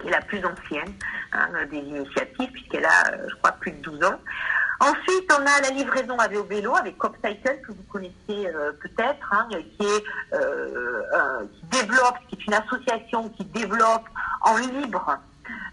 qui 0.00 0.08
est 0.08 0.10
la 0.10 0.22
plus 0.22 0.44
ancienne 0.44 0.92
hein, 1.32 1.48
des 1.70 1.78
initiatives, 1.78 2.50
puisqu'elle 2.50 2.86
a, 2.86 3.28
je 3.28 3.34
crois, 3.36 3.52
plus 3.52 3.70
de 3.70 3.82
12 3.82 4.04
ans. 4.04 4.20
Ensuite, 4.80 5.32
on 5.32 5.42
a 5.42 5.60
la 5.62 5.70
livraison 5.70 6.18
à 6.18 6.28
vélo 6.28 6.74
avec 6.74 6.98
CopCycle, 6.98 7.60
que 7.62 7.72
vous 7.72 7.82
connaissez 7.90 8.14
euh, 8.30 8.72
peut-être, 8.72 9.32
hein, 9.32 9.48
qui, 9.50 9.86
est, 9.86 10.04
euh, 10.32 11.44
développe, 11.70 12.16
qui 12.28 12.36
est 12.36 12.46
une 12.46 12.54
association 12.54 13.28
qui 13.30 13.44
développe 13.44 14.04
en 14.42 14.56
libre 14.56 15.18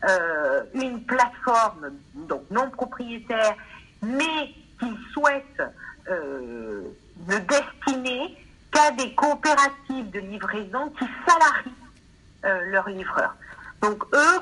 euh, 0.07 0.63
une 0.73 1.03
plateforme 1.03 1.91
donc 2.13 2.43
non 2.51 2.69
propriétaire, 2.69 3.55
mais 4.03 4.53
qui 4.79 4.91
souhaite 5.13 5.61
ne 6.09 7.37
destiner 7.37 8.37
qu'à 8.71 8.91
des 8.91 9.13
coopératives 9.13 10.09
de 10.11 10.19
livraison 10.19 10.89
qui 10.97 11.05
salarient 11.27 12.65
leurs 12.71 12.89
livreurs. 12.89 13.35
Donc 13.81 14.03
eux 14.13 14.39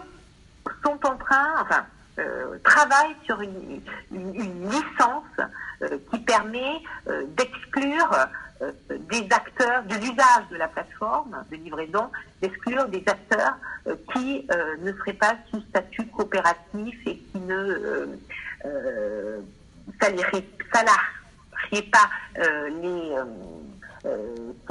sont 0.83 0.99
en 1.05 1.17
train, 1.17 1.61
enfin, 1.61 1.85
travaille 2.63 3.15
sur 3.25 3.39
une, 3.41 3.81
licence 4.11 5.23
euh, 5.81 5.97
qui 6.11 6.19
permet 6.19 6.81
euh, 7.07 7.23
d'exclure 7.37 8.27
des 8.89 9.25
acteurs, 9.31 9.83
de 9.83 9.95
l'usage 9.95 10.49
de 10.51 10.57
la 10.57 10.67
plateforme 10.67 11.45
de 11.49 11.55
livraison, 11.55 12.11
d'exclure 12.41 12.89
des 12.89 13.01
acteurs 13.07 13.57
qui 14.11 14.45
ne 14.81 14.91
seraient 14.91 15.13
pas 15.13 15.35
sous 15.49 15.61
statut 15.69 16.05
coopératif 16.07 16.99
et 17.05 17.15
qui 17.15 17.39
ne 17.39 18.09
salarieraient, 20.01 20.43
pas 21.83 22.09
les, 22.67 23.15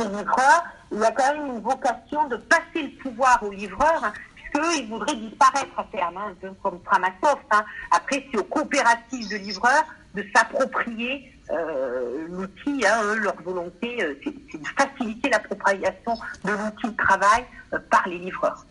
livreurs. 0.04 0.64
Il 0.92 0.98
y 0.98 1.04
a 1.04 1.12
quand 1.12 1.32
même 1.32 1.46
une 1.46 1.60
vocation 1.60 2.28
de 2.28 2.36
passer 2.36 2.82
le 2.82 3.02
pouvoir 3.02 3.42
aux 3.42 3.52
livreurs 3.52 4.12
hein, 4.54 4.70
ils 4.76 4.88
voudraient 4.88 5.16
disparaître 5.16 5.78
à 5.78 5.84
terme, 5.84 6.16
hein, 6.16 6.34
comme 6.62 6.80
Framasoft. 6.84 7.44
Hein. 7.50 7.64
Après, 7.90 8.24
c'est 8.30 8.38
aux 8.38 8.44
coopératives 8.44 9.28
de 9.30 9.36
livreurs 9.36 9.84
de 10.14 10.24
s'approprier 10.34 11.32
euh, 11.50 12.26
l'outil. 12.28 12.84
Hein, 12.86 13.16
leur 13.16 13.40
volonté, 13.42 14.02
euh, 14.02 14.14
c'est 14.24 14.60
de 14.60 14.68
faciliter 14.76 15.30
l'appropriation 15.30 16.14
de 16.44 16.50
l'outil 16.50 16.88
de 16.88 16.96
travail 16.96 17.44
euh, 17.72 17.78
par 17.90 18.06
les 18.08 18.18
livreurs 18.18 18.64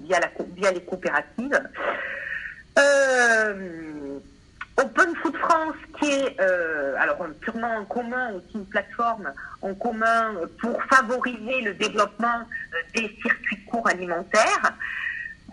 via, 0.00 0.18
la, 0.18 0.28
via 0.56 0.72
les 0.72 0.82
coopératives. 0.82 1.60
Open 4.78 5.14
Food 5.16 5.36
France, 5.36 5.76
qui 5.98 6.10
est 6.10 6.40
alors 6.98 7.24
purement 7.40 7.76
en 7.76 7.84
commun, 7.84 8.32
aussi 8.32 8.54
une 8.54 8.66
plateforme 8.66 9.30
en 9.60 9.74
commun 9.74 10.34
pour 10.60 10.82
favoriser 10.84 11.60
le 11.60 11.74
développement 11.74 12.40
des 12.94 13.16
circuits 13.22 13.64
courts 13.66 13.86
alimentaires 13.86 14.72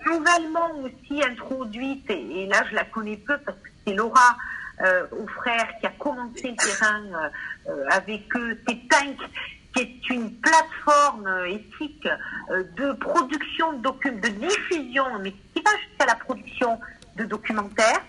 nouvellement 0.06 0.72
aussi 0.84 1.24
introduite, 1.24 2.10
et, 2.10 2.48
là 2.48 2.64
je 2.70 2.76
la 2.76 2.86
connais 2.86 3.18
peu 3.18 3.38
parce 3.40 3.58
que 3.58 3.70
c'est 3.86 3.94
Laura 3.94 4.38
euh, 4.82 5.06
aux 5.12 5.28
frères 5.28 5.68
qui 5.80 5.88
a 5.88 5.92
commencé 5.92 6.52
le 6.52 6.56
terrain 6.56 7.32
euh, 7.68 7.86
avec 7.92 8.24
eux, 8.36 8.58
c'est 8.68 8.80
Tank 8.90 9.18
qui 9.76 9.82
est 9.82 10.10
une 10.10 10.34
plateforme 10.40 11.30
éthique 11.48 12.08
euh, 12.50 12.64
de 12.76 12.94
production 12.94 13.74
de 13.74 13.84
documents, 13.84 14.20
de 14.20 14.30
diffusion, 14.30 15.06
mais 15.22 15.32
qui 15.32 15.62
va 15.62 15.72
jusqu'à 15.88 16.06
la 16.08 16.16
production 16.16 16.80
de 17.18 17.26
documentaires, 17.26 18.02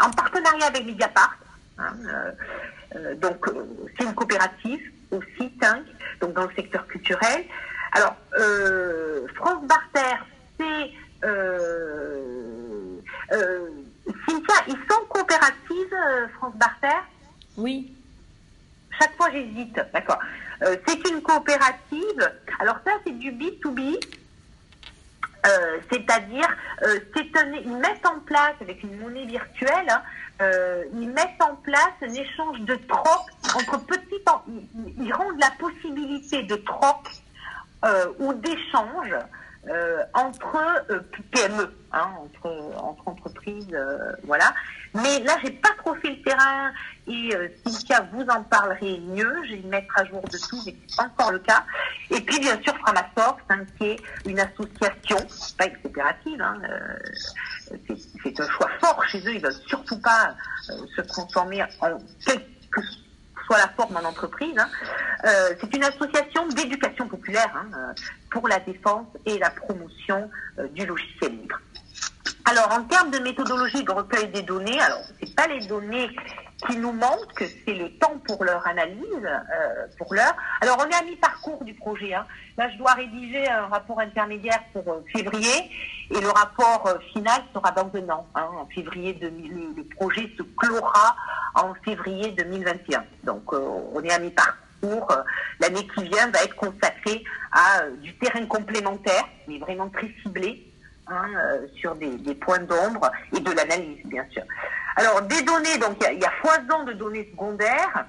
en 0.00 0.10
partenariat 0.10 0.66
avec 0.66 0.84
Mediapart. 0.84 1.36
Hein, 1.78 1.94
donc 3.16 3.46
c'est 3.96 4.04
une 4.04 4.14
coopérative 4.14 4.80
aussi, 5.10 5.50
Tank, 5.60 5.84
donc 6.20 6.34
dans 6.34 6.44
le 6.44 6.54
secteur 6.54 6.86
culturel. 6.86 7.44
Alors, 7.92 8.14
France 9.34 9.64
Barter, 9.66 10.16
c'est 10.58 10.64
euh, 10.64 10.86
euh, 10.86 11.11
Cynthia, 14.26 14.54
ils 14.68 14.78
sont 14.90 15.04
coopératives, 15.08 15.94
euh, 15.94 16.28
France 16.36 16.54
Barter? 16.56 16.98
Oui. 17.56 17.94
Chaque 18.98 19.16
fois, 19.16 19.30
j'hésite. 19.30 19.80
D'accord. 19.92 20.18
c'est 20.60 21.08
une 21.08 21.22
coopérative. 21.22 22.32
Alors 22.58 22.78
ça, 22.84 22.92
c'est 23.04 23.18
du 23.18 23.32
B2B. 23.32 23.98
c'est-à-dire, 25.90 26.48
ils 26.84 27.76
mettent 27.76 28.06
en 28.06 28.20
place, 28.20 28.54
avec 28.60 28.82
une 28.82 28.98
monnaie 28.98 29.26
virtuelle, 29.26 29.88
hein, 29.88 30.02
ils 30.94 31.08
mettent 31.08 31.40
en 31.40 31.56
place 31.56 31.94
un 32.02 32.12
échange 32.12 32.60
de 32.60 32.74
troc 32.76 33.26
entre 33.56 33.78
petits... 33.86 34.22
Ils, 34.48 35.06
ils 35.06 35.12
rendent 35.12 35.40
la 35.40 35.50
possibilité 35.58 36.42
de 36.44 36.56
troc 36.56 37.08
ou 38.18 38.32
d'échange 38.34 39.16
euh, 39.68 40.02
entre 40.14 40.56
euh, 40.90 41.00
PME, 41.30 41.72
hein, 41.92 42.10
entre, 42.18 42.50
entre 42.76 43.08
entreprises, 43.08 43.68
euh, 43.72 44.12
voilà. 44.24 44.52
Mais 44.94 45.20
là, 45.20 45.36
j'ai 45.42 45.52
pas 45.52 45.70
trop 45.78 45.94
fait 45.94 46.10
le 46.10 46.22
terrain 46.22 46.72
et 47.06 47.34
euh, 47.34 47.48
Cynthia, 47.64 48.08
vous 48.12 48.24
en 48.24 48.42
parlerez 48.42 48.98
mieux. 48.98 49.32
Je 49.48 49.54
vais 49.54 49.68
mettre 49.68 49.96
à 49.98 50.04
jour 50.04 50.20
de 50.22 50.36
tout, 50.36 50.60
mais 50.66 50.74
c'est 50.88 51.00
encore 51.00 51.30
le 51.30 51.38
cas. 51.38 51.64
Et 52.10 52.20
puis, 52.20 52.40
bien 52.40 52.60
sûr, 52.60 52.76
Framasoft, 52.78 53.44
hein, 53.50 53.64
qui 53.78 53.84
est 53.86 54.00
une 54.26 54.40
association, 54.40 55.18
pas 55.56 55.66
une 55.66 55.76
coopérative, 55.78 56.42
hein, 56.42 56.60
c'est 58.24 58.40
un 58.40 58.48
choix 58.48 58.68
fort 58.80 59.04
chez 59.06 59.20
eux. 59.20 59.34
Ils 59.34 59.42
veulent 59.42 59.62
surtout 59.66 60.00
pas 60.00 60.34
se 60.96 61.00
transformer 61.02 61.62
en 61.62 61.98
quelque 62.24 62.80
soit 63.46 63.58
la 63.58 63.68
forme 63.68 63.96
en 63.96 64.08
entreprise. 64.08 64.56
Hein. 64.58 64.68
Euh, 65.24 65.54
c'est 65.60 65.74
une 65.74 65.84
association 65.84 66.46
d'éducation 66.48 67.08
populaire 67.08 67.52
hein, 67.54 67.66
euh, 67.74 67.92
pour 68.30 68.48
la 68.48 68.58
défense 68.60 69.06
et 69.26 69.38
la 69.38 69.50
promotion 69.50 70.30
euh, 70.58 70.68
du 70.68 70.86
logiciel 70.86 71.32
libre. 71.32 71.60
Alors, 72.44 72.72
en 72.72 72.82
termes 72.84 73.10
de 73.10 73.18
méthodologie 73.18 73.84
de 73.84 73.92
recueil 73.92 74.28
des 74.28 74.42
données, 74.42 74.80
alors 74.80 75.02
c'est 75.20 75.34
pas 75.34 75.46
les 75.46 75.64
données 75.66 76.10
qui 76.66 76.76
nous 76.76 76.92
manquent, 76.92 77.44
c'est 77.64 77.74
le 77.74 77.90
temps 77.98 78.18
pour 78.26 78.44
leur 78.44 78.66
analyse, 78.66 79.28
pour 79.98 80.12
l'heure. 80.14 80.34
Alors, 80.60 80.76
on 80.80 80.88
est 80.88 80.94
à 80.94 81.02
mi-parcours 81.02 81.62
du 81.64 81.74
projet. 81.74 82.14
Hein. 82.14 82.26
Là, 82.56 82.68
je 82.70 82.78
dois 82.78 82.92
rédiger 82.92 83.48
un 83.48 83.66
rapport 83.66 84.00
intermédiaire 84.00 84.60
pour 84.72 85.02
février 85.12 85.70
et 86.10 86.20
le 86.20 86.28
rapport 86.30 86.88
final 87.12 87.42
sera 87.54 87.70
dans 87.72 87.90
un 87.94 88.10
an. 88.10 88.26
En 88.34 88.66
février, 88.66 89.14
de, 89.14 89.28
le, 89.28 89.74
le 89.76 89.84
projet 89.96 90.30
se 90.36 90.42
clora 90.42 91.16
en 91.54 91.74
février 91.84 92.32
2021. 92.32 93.04
Donc, 93.24 93.52
on 93.52 94.02
est 94.02 94.12
à 94.12 94.18
mi-parcours 94.18 94.62
euh, 94.84 95.22
l'année 95.60 95.86
qui 95.94 96.04
vient 96.04 96.28
va 96.30 96.42
être 96.42 96.56
consacrée 96.56 97.22
à 97.52 97.82
euh, 97.82 97.96
du 97.96 98.14
terrain 98.14 98.44
complémentaire, 98.46 99.24
mais 99.46 99.58
vraiment 99.58 99.88
très 99.88 100.10
ciblé, 100.22 100.66
hein, 101.06 101.24
euh, 101.36 101.66
sur 101.76 101.94
des, 101.94 102.34
points 102.34 102.58
d'ombre 102.58 103.10
et 103.34 103.40
de 103.40 103.52
l'analyse, 103.52 104.04
bien 104.06 104.26
sûr. 104.30 104.42
Alors, 104.96 105.22
des 105.22 105.42
données, 105.42 105.78
donc 105.78 105.96
il 106.10 106.20
y, 106.20 106.24
a 106.24 106.32
foison 106.42 106.84
de 106.84 106.92
données 106.92 107.28
secondaires. 107.32 108.06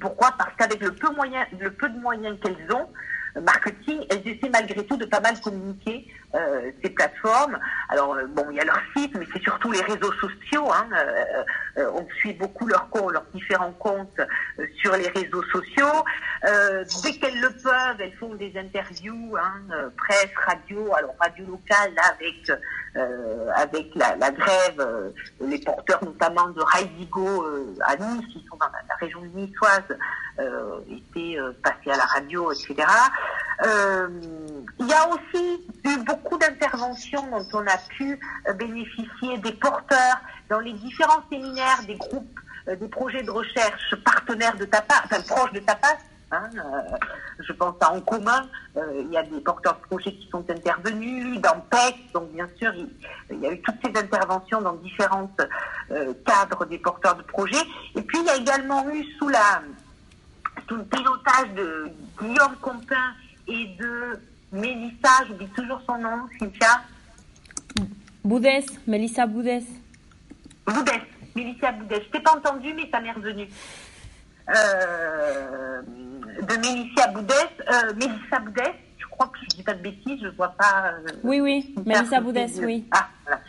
Pourquoi? 0.00 0.32
Parce 0.38 0.54
qu'avec 0.56 0.80
le 0.80 0.92
peu, 0.94 1.08
le 1.58 1.72
peu 1.72 1.88
de 1.88 1.98
moyens 1.98 2.38
qu'elles 2.40 2.72
ont, 2.72 2.88
marketing, 3.40 4.06
elles 4.10 4.26
essaient 4.26 4.48
malgré 4.48 4.84
tout 4.86 4.96
de 4.96 5.04
pas 5.04 5.20
mal 5.20 5.38
communiquer 5.40 6.06
euh, 6.36 6.70
ces 6.80 6.90
plateformes. 6.90 7.58
Alors 7.88 8.14
euh, 8.14 8.24
bon, 8.28 8.46
il 8.50 8.56
y 8.56 8.60
a 8.60 8.64
leur 8.64 8.80
site, 8.96 9.16
mais 9.18 9.26
c'est 9.32 9.42
surtout 9.42 9.72
les 9.72 9.80
réseaux 9.80 10.12
sociaux. 10.12 10.70
Hein, 10.72 10.86
euh, 11.76 11.90
on 11.92 12.06
suit 12.18 12.34
beaucoup 12.34 12.68
leurs 12.68 12.88
leurs 13.10 13.24
différents 13.34 13.72
comptes 13.72 14.20
sur 14.80 14.92
les 14.96 15.08
réseaux 15.08 15.42
sociaux. 15.50 16.04
dès 17.02 17.12
qu'elles 17.14 17.40
le 17.40 17.50
peuvent, 17.50 18.00
elles 18.00 18.12
font 18.12 18.34
des 18.36 18.52
interviews, 18.56 19.36
hein, 19.36 19.90
presse, 19.96 20.30
radio. 20.46 20.94
Alors 20.94 21.16
radio 21.18 21.46
locale 21.46 21.94
là, 21.94 22.02
avec 22.14 22.52
avec 23.56 23.94
la, 23.96 24.14
la 24.14 24.30
grève, 24.30 25.12
les 25.40 25.58
porteurs 25.58 26.04
notamment 26.04 26.48
de 26.50 26.62
Raidigo 26.62 27.44
à 27.86 27.96
Nice, 27.96 28.26
qui 28.32 28.46
sont 28.48 28.56
dans 28.56 28.66
la, 28.66 28.82
la 28.88 28.94
région 29.00 29.22
niçoise, 29.34 29.98
étaient 30.88 31.38
passés 31.62 31.90
à 31.90 31.96
la 31.96 32.04
radio, 32.04 32.52
etc. 32.52 32.76
il 34.78 34.86
y 34.86 34.92
a 34.92 35.08
aussi 35.08 35.66
eu 35.84 35.96
beaucoup 36.04 36.19
beaucoup 36.22 36.38
d'interventions 36.38 37.26
dont 37.30 37.46
on 37.52 37.66
a 37.66 37.78
pu 37.96 38.18
euh, 38.48 38.52
bénéficier 38.54 39.38
des 39.38 39.52
porteurs 39.52 40.20
dans 40.48 40.60
les 40.60 40.72
différents 40.72 41.22
séminaires 41.30 41.82
des 41.86 41.96
groupes 41.96 42.40
des 42.66 42.88
projets 42.88 43.22
de 43.22 43.30
recherche 43.30 43.94
partenaires 44.04 44.56
de 44.56 44.64
TAPAS, 44.64 45.02
enfin 45.04 45.20
proches 45.22 45.52
de 45.52 45.60
TAPAS. 45.60 45.96
Hein, 46.30 46.48
je 47.40 47.52
pense 47.52 47.74
à 47.80 47.90
En 47.90 48.00
commun, 48.02 48.46
il 48.76 49.10
y 49.10 49.16
a 49.16 49.24
des 49.24 49.40
porteurs 49.40 49.74
de 49.80 49.86
projets 49.86 50.12
qui 50.12 50.28
sont 50.30 50.48
intervenus, 50.48 51.40
dans 51.40 51.58
PEC, 51.68 52.12
donc 52.12 52.30
bien 52.30 52.46
sûr, 52.56 52.72
il, 53.30 53.40
y 53.40 53.46
a 53.46 53.52
eu 53.52 53.60
toutes 53.62 53.74
ces 53.82 53.98
interventions 53.98 54.60
dans 54.60 54.74
différents 54.74 55.28
cadres 56.24 56.66
des 56.66 56.78
porteurs 56.78 57.16
de 57.16 57.22
projets. 57.22 57.64
Et 57.96 58.02
puis, 58.02 58.18
il 58.20 58.26
y 58.26 58.30
a 58.30 58.36
également 58.36 58.88
eu 58.90 59.02
sous 59.18 59.28
la 59.28 59.62
sous 60.68 60.76
le 60.76 60.84
pilotage 60.84 61.50
de 61.56 61.90
Guillaume 62.20 62.56
Compin 62.60 63.14
et 63.48 63.66
de 63.78 64.20
Mélissa, 64.52 65.08
j'oublie 65.28 65.48
toujours 65.48 65.80
son 65.88 65.98
nom, 65.98 66.26
Cynthia. 66.38 66.82
Boudès, 68.24 68.64
Mélissa 68.86 69.26
Boudès. 69.26 69.62
Boudès, 70.66 71.00
Mélissa 71.36 71.72
Boudès. 71.72 72.02
Je 72.04 72.10
t'ai 72.10 72.20
pas 72.20 72.36
entendu, 72.36 72.74
mais 72.74 72.88
ça 72.90 73.00
m'est 73.00 73.12
revenu. 73.12 73.48
Euh, 74.48 75.82
de 75.82 76.56
Mélissa 76.56 77.06
Boudès, 77.08 77.34
euh, 77.70 77.94
Mélissa 77.94 78.40
Boudès, 78.40 78.74
je 78.98 79.06
crois 79.06 79.28
que 79.28 79.38
je 79.42 79.56
dis 79.56 79.62
pas 79.62 79.74
de 79.74 79.82
bêtises, 79.82 80.20
je 80.20 80.28
vois 80.28 80.48
pas. 80.48 80.94
Euh, 80.94 81.12
oui, 81.22 81.40
oui, 81.40 81.74
Mélissa 81.86 82.20
Boudès, 82.20 82.50
oui. 82.60 82.84
Ah, 82.90 83.08
voilà. 83.24 83.40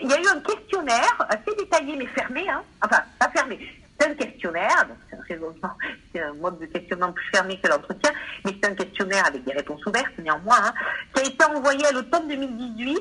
Il 0.00 0.10
y 0.10 0.12
a 0.12 0.20
eu 0.20 0.26
un 0.26 0.40
questionnaire 0.40 1.26
assez 1.28 1.54
détaillé 1.56 1.96
mais 1.96 2.06
fermé, 2.06 2.48
hein. 2.48 2.62
enfin 2.84 3.02
pas 3.18 3.30
fermé, 3.30 3.58
un 4.04 4.14
questionnaire, 4.14 4.86
c'est 5.28 6.20
un 6.20 6.32
mode 6.34 6.58
de 6.58 6.66
questionnement 6.66 7.12
plus 7.12 7.26
fermé 7.32 7.58
que 7.60 7.68
l'entretien, 7.68 8.10
mais 8.44 8.52
c'est 8.52 8.70
un 8.70 8.74
questionnaire 8.74 9.26
avec 9.26 9.44
des 9.44 9.52
réponses 9.52 9.84
ouvertes 9.86 10.18
néanmoins, 10.18 10.66
hein, 10.66 10.74
qui 11.14 11.22
a 11.22 11.26
été 11.26 11.44
envoyé 11.44 11.86
à 11.86 11.92
l'automne 11.92 12.28
2018 12.28 12.98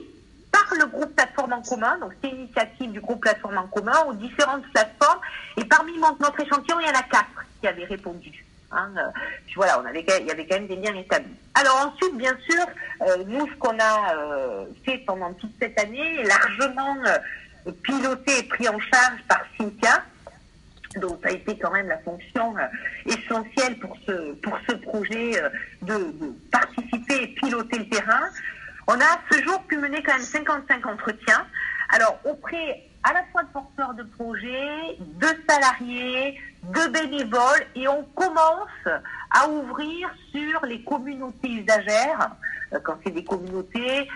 par 0.51 0.67
le 0.77 0.85
groupe 0.85 1.15
Plateforme 1.15 1.53
en 1.53 1.61
commun, 1.61 1.97
donc 1.99 2.11
c'est 2.21 2.29
une 2.29 2.41
initiative 2.41 2.91
du 2.91 3.01
groupe 3.01 3.21
Plateforme 3.21 3.57
en 3.57 3.67
commun 3.67 4.03
aux 4.07 4.13
différentes 4.13 4.65
plateformes, 4.73 5.19
et 5.57 5.65
parmi 5.65 5.97
notre 5.97 6.39
échantillon, 6.39 6.79
il 6.79 6.87
y 6.87 6.89
en 6.89 6.99
a 6.99 7.03
quatre 7.03 7.45
qui 7.59 7.67
avaient 7.67 7.85
répondu. 7.85 8.43
Hein, 8.73 8.91
euh, 8.97 9.01
voilà, 9.55 9.79
on 9.79 9.85
avait, 9.85 10.03
il 10.19 10.27
y 10.27 10.31
avait 10.31 10.47
quand 10.47 10.55
même 10.55 10.67
des 10.67 10.75
liens 10.75 10.95
établis. 10.95 11.35
Alors 11.53 11.87
ensuite, 11.87 12.17
bien 12.17 12.35
sûr, 12.49 12.65
euh, 13.01 13.23
nous, 13.27 13.47
ce 13.47 13.53
qu'on 13.55 13.77
a 13.79 14.15
euh, 14.15 14.65
fait 14.83 14.97
pendant 15.05 15.33
toute 15.33 15.53
cette 15.61 15.79
année 15.79 16.23
largement 16.23 16.95
piloté 17.83 18.39
et 18.39 18.43
pris 18.43 18.67
en 18.67 18.79
charge 18.79 19.21
par 19.27 19.41
Cynthia, 19.57 20.03
donc 20.99 21.19
ça 21.23 21.29
a 21.29 21.31
été 21.31 21.57
quand 21.57 21.71
même 21.71 21.87
la 21.87 21.99
fonction 21.99 22.55
euh, 22.57 22.67
essentielle 23.05 23.77
pour 23.79 23.97
ce, 24.05 24.73
projet 24.75 25.41
euh, 25.41 25.49
de, 25.81 26.35
participer 26.51 27.23
et 27.23 27.27
piloter 27.27 27.79
le 27.79 27.89
terrain. 27.89 28.23
On 28.87 28.93
a 28.93 29.19
ce 29.31 29.41
jour 29.43 29.63
pu 29.63 29.77
mener 29.77 30.03
quand 30.03 30.13
même 30.13 30.21
55 30.21 30.85
entretiens. 30.85 31.45
Alors 31.89 32.19
auprès 32.25 32.83
à 33.03 33.13
la 33.13 33.23
fois 33.31 33.43
de 33.43 33.49
porteurs 33.49 33.93
de 33.93 34.03
projets, 34.03 34.97
de 34.99 35.27
salariés, 35.47 36.39
de 36.63 36.91
bénévoles, 36.91 37.65
et 37.75 37.87
on 37.87 38.03
commence 38.15 38.87
à 39.29 39.49
ouvrir 39.49 40.09
sur 40.31 40.65
les 40.65 40.81
communautés 40.83 41.49
usagères. 41.49 42.31
Euh, 42.73 42.79
quand 42.81 42.97
c'est 43.03 43.11
des 43.11 43.25
communautés, 43.25 44.07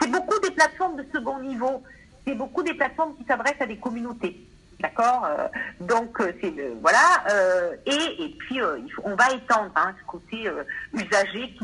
c'est 0.00 0.10
beaucoup 0.10 0.38
des 0.40 0.50
plateformes 0.52 0.96
de 0.96 1.06
second 1.12 1.40
niveau. 1.40 1.82
C'est 2.26 2.34
beaucoup 2.34 2.62
des 2.62 2.74
plateformes 2.74 3.14
qui 3.16 3.24
s'adressent 3.24 3.60
à 3.60 3.66
des 3.66 3.78
communautés. 3.78 4.49
D'accord 4.80 5.26
euh, 5.26 5.48
Donc, 5.80 6.20
euh, 6.20 6.32
c'est 6.40 6.50
le, 6.50 6.74
voilà. 6.80 7.24
Euh, 7.30 7.76
et, 7.86 8.24
et 8.24 8.36
puis, 8.38 8.60
on 9.04 9.14
va 9.14 9.32
étendre 9.32 9.70
hein, 9.76 9.94
ce 10.00 10.06
côté 10.06 10.50
usager, 10.94 11.54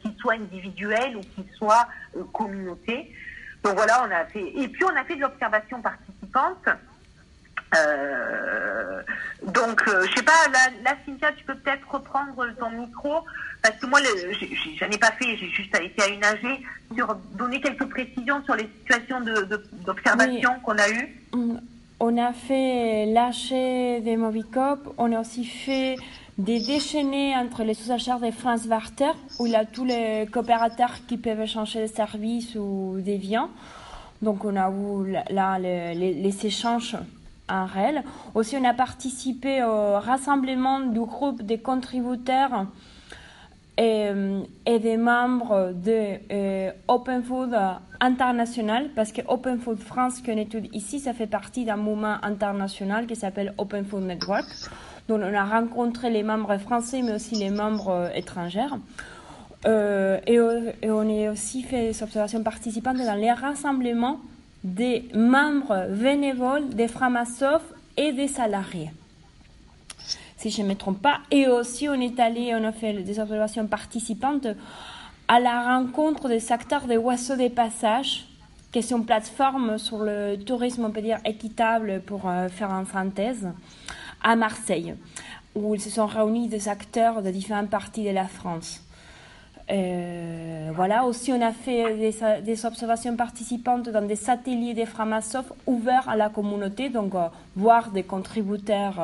qu'il 0.00 0.16
soit 0.18 0.34
individuel 0.34 1.16
ou 1.16 1.20
qu'il 1.20 1.44
soit 1.56 1.86
communauté. 2.32 3.14
Donc 3.62 3.76
voilà, 3.76 4.04
on 4.06 4.10
a 4.10 4.24
fait. 4.26 4.46
Et 4.56 4.68
puis, 4.68 4.84
on 4.84 4.96
a 4.96 5.04
fait 5.04 5.16
de 5.16 5.20
l'observation 5.20 5.82
participante. 5.82 6.68
donc, 9.42 9.82
je 9.86 10.14
sais 10.16 10.24
pas, 10.24 10.48
là, 10.82 10.96
Cynthia, 11.04 11.32
tu 11.32 11.44
peux 11.44 11.54
peut-être 11.56 11.88
reprendre 11.90 12.46
ton 12.58 12.70
micro, 12.70 13.24
parce 13.62 13.76
que 13.76 13.86
moi, 13.86 14.00
j'en 14.78 14.90
ai 14.90 14.98
pas 14.98 15.12
fait, 15.12 15.36
j'ai 15.36 15.48
juste 15.48 15.78
été 15.78 16.02
à 16.02 16.08
une 16.08 16.24
AG 16.24 16.60
sur 16.94 17.14
donner 17.34 17.60
quelques 17.60 17.88
précisions 17.88 18.42
sur 18.44 18.56
les 18.56 18.68
situations 18.80 19.20
d'observation 19.84 20.58
qu'on 20.60 20.78
a 20.78 20.88
eues. 20.88 21.71
On 22.04 22.18
a 22.18 22.32
fait 22.32 23.06
lâcher 23.06 24.00
des 24.00 24.16
Movicop, 24.16 24.92
on 24.98 25.12
a 25.12 25.20
aussi 25.20 25.44
fait 25.44 25.94
des 26.36 26.58
déchaînés 26.58 27.36
entre 27.36 27.62
les 27.62 27.74
sous-achats 27.74 28.18
de 28.18 28.32
France 28.32 28.66
Warter, 28.66 29.12
où 29.38 29.46
il 29.46 29.52
y 29.52 29.54
a 29.54 29.64
tous 29.64 29.84
les 29.84 30.26
coopérateurs 30.32 30.94
qui 31.06 31.16
peuvent 31.16 31.42
échanger 31.42 31.82
des 31.82 31.86
services 31.86 32.56
ou 32.56 32.96
des 32.98 33.18
biens. 33.18 33.50
Donc 34.20 34.44
on 34.44 34.56
a 34.56 34.68
eu 34.68 35.12
là 35.30 35.60
les, 35.60 36.44
échanges 36.44 36.96
en 37.48 37.66
réel. 37.66 38.02
Aussi, 38.34 38.56
on 38.56 38.64
a 38.64 38.74
participé 38.74 39.62
au 39.62 40.00
rassemblement 40.00 40.80
du 40.80 40.98
groupe 40.98 41.42
des 41.42 41.58
contributeurs 41.58 42.66
et, 43.78 44.78
des 44.78 44.96
membres 44.96 45.72
de 45.72 46.18
euh, 46.30 46.70
Open 46.88 47.22
Food 47.22 47.56
international, 48.00 48.90
parce 48.94 49.12
que 49.12 49.22
Open 49.28 49.58
Food 49.58 49.78
France 49.78 50.20
qu'on 50.20 50.36
étudie 50.36 50.70
ici, 50.72 50.98
ça 50.98 51.12
fait 51.12 51.26
partie 51.26 51.64
d'un 51.64 51.76
mouvement 51.76 52.16
international 52.22 53.06
qui 53.06 53.16
s'appelle 53.16 53.54
Open 53.58 53.84
Food 53.84 54.04
Network. 54.04 54.44
Donc 55.08 55.20
on 55.22 55.34
a 55.34 55.44
rencontré 55.44 56.10
les 56.10 56.22
membres 56.22 56.58
français, 56.58 57.02
mais 57.02 57.14
aussi 57.14 57.34
les 57.34 57.50
membres 57.50 57.90
euh, 57.90 58.08
étrangers. 58.14 58.60
Euh, 59.64 60.18
et, 60.26 60.34
et, 60.82 60.90
on 60.90 61.08
a 61.08 61.30
aussi 61.30 61.62
fait 61.62 61.88
des 61.88 62.02
observations 62.02 62.42
participantes 62.42 62.98
dans 62.98 63.14
les 63.14 63.32
rassemblements 63.32 64.18
des 64.64 65.08
membres 65.14 65.86
bénévoles 65.88 66.68
des 66.70 66.88
Framasoft 66.88 67.64
et 67.96 68.12
des 68.12 68.28
salariés 68.28 68.90
si 70.42 70.50
je 70.50 70.62
ne 70.62 70.68
me 70.68 70.74
trompe 70.74 71.00
pas. 71.00 71.20
Et 71.30 71.46
aussi, 71.46 71.88
on 71.88 71.94
est 71.94 72.18
allé, 72.18 72.52
on 72.54 72.64
a 72.64 72.72
fait 72.72 72.94
des 72.94 73.20
observations 73.20 73.66
participantes 73.68 74.48
à 75.28 75.38
la 75.38 75.62
rencontre 75.62 76.28
des 76.28 76.50
acteurs 76.50 76.86
des 76.86 76.96
oiseaux 76.96 77.36
des 77.36 77.48
passages, 77.48 78.26
qui 78.72 78.80
est 78.80 78.90
une 78.90 79.04
plateforme 79.04 79.78
sur 79.78 79.98
le 79.98 80.36
tourisme, 80.36 80.84
on 80.84 80.90
peut 80.90 81.00
dire, 81.02 81.18
équitable 81.24 82.02
pour 82.04 82.28
euh, 82.28 82.48
faire 82.48 82.70
une 82.70 82.86
synthèse, 82.86 83.48
à 84.20 84.34
Marseille, 84.34 84.94
où 85.54 85.74
ils 85.74 85.80
se 85.80 85.90
sont 85.90 86.06
réunis 86.06 86.48
des 86.48 86.68
acteurs 86.68 87.22
de 87.22 87.30
différentes 87.30 87.70
parties 87.70 88.04
de 88.04 88.10
la 88.10 88.26
France. 88.26 88.82
Euh, 89.70 90.70
voilà, 90.74 91.04
aussi 91.04 91.32
on 91.32 91.40
a 91.40 91.52
fait 91.52 91.96
des, 92.42 92.66
observations 92.66 93.14
participantes 93.14 93.88
dans 93.88 94.04
des 94.04 94.28
ateliers 94.28 94.74
des 94.74 94.86
Framasoft 94.86 95.52
ouverts 95.66 96.08
à 96.08 96.16
la 96.16 96.30
communauté, 96.30 96.88
donc 96.88 97.14
euh, 97.14 97.28
voir 97.54 97.90
des 97.90 98.02
contributeurs 98.02 98.98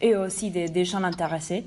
et 0.00 0.16
aussi 0.16 0.50
des, 0.50 0.84
gens 0.84 1.02
intéressés. 1.02 1.64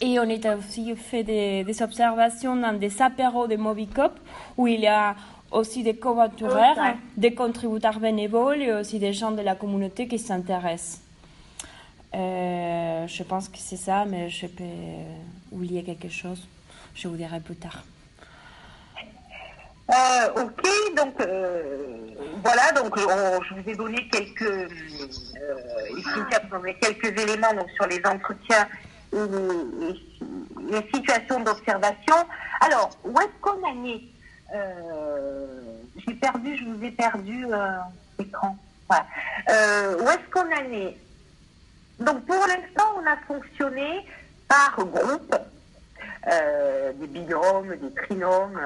Et 0.00 0.18
on 0.18 0.22
a 0.22 0.56
aussi 0.56 0.94
fait 0.96 1.22
des, 1.22 1.82
observations 1.82 2.56
dans 2.56 2.76
des 2.78 3.00
apéros 3.00 3.46
de 3.46 3.56
Movicop 3.56 4.12
où 4.56 4.66
il 4.66 4.80
y 4.80 4.86
a 4.86 5.14
aussi 5.50 5.82
des 5.82 5.94
covoitureurs, 5.94 6.76
des 7.16 7.32
contributeurs 7.34 8.00
bénévoles 8.00 8.62
et 8.62 8.72
aussi 8.72 8.98
des 8.98 9.12
gens 9.12 9.30
de 9.30 9.42
la 9.42 9.54
communauté 9.54 10.08
qui 10.08 10.18
s'intéressent. 10.18 11.00
Euh, 12.14 13.06
je 13.06 13.22
pense 13.22 13.48
que 13.48 13.58
c'est 13.58 13.76
ça, 13.76 14.04
mais 14.04 14.30
je 14.30 14.46
peux 14.46 14.64
oublier 15.52 15.82
quelque 15.82 16.08
chose. 16.08 16.46
Je 16.94 17.08
vous 17.08 17.16
dirai 17.16 17.40
plus 17.40 17.56
tard. 17.56 17.84
Euh, 19.90 20.42
ok, 20.42 20.62
donc 20.96 21.20
euh, 21.20 21.62
voilà, 22.42 22.72
donc 22.72 22.98
je 22.98 23.54
vous 23.54 23.68
ai 23.68 23.74
donné 23.76 24.08
quelques, 24.08 24.42
euh, 24.42 24.68
quelques 26.80 27.20
éléments 27.20 27.52
donc, 27.52 27.68
sur 27.72 27.86
les 27.86 28.00
entretiens 28.06 28.66
et 29.12 29.18
les, 30.70 30.90
situations 30.94 31.40
d'observation. 31.40 32.16
Alors, 32.60 32.90
où 33.04 33.18
est-ce 33.20 33.40
qu'on 33.42 33.62
en 33.62 33.84
est? 33.84 34.00
Euh, 34.54 35.82
J'ai 36.06 36.14
perdu, 36.14 36.56
je 36.56 36.64
vous 36.64 36.82
ai 36.82 36.90
perdu 36.90 37.46
euh, 37.52 37.78
écran. 38.18 38.56
Euh, 39.50 39.98
où 39.98 40.08
est-ce 40.08 40.30
qu'on 40.32 40.46
en 40.46 40.72
est? 40.72 40.96
Donc, 42.00 42.24
pour 42.26 42.46
l'instant, 42.46 42.90
on 42.96 43.06
a 43.06 43.16
fonctionné 43.26 44.06
par 44.48 44.76
groupe. 44.76 45.36
Euh, 46.26 46.92
des 46.94 47.06
binômes, 47.06 47.76
des 47.76 47.92
trinômes, 47.92 48.58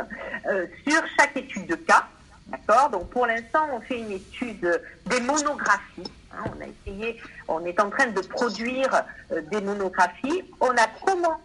euh, 0.47 0.67
sur 0.87 1.03
chaque 1.19 1.37
étude 1.37 1.67
de 1.67 1.75
cas. 1.75 2.07
D'accord? 2.47 2.89
Donc 2.91 3.11
pour 3.11 3.27
l'instant, 3.27 3.67
on 3.73 3.81
fait 3.81 3.99
une 3.99 4.13
étude 4.13 4.81
des 5.07 5.21
monographies. 5.21 6.13
Hein, 6.33 6.45
on 6.55 6.61
a 6.61 6.67
essayé, 6.67 7.21
on 7.49 7.65
est 7.65 7.81
en 7.81 7.91
train 7.91 8.07
de 8.07 8.21
produire 8.21 9.03
euh, 9.33 9.41
des 9.51 9.61
monographies. 9.61 10.45
On 10.61 10.71
a 10.71 10.87
commencé 11.05 11.41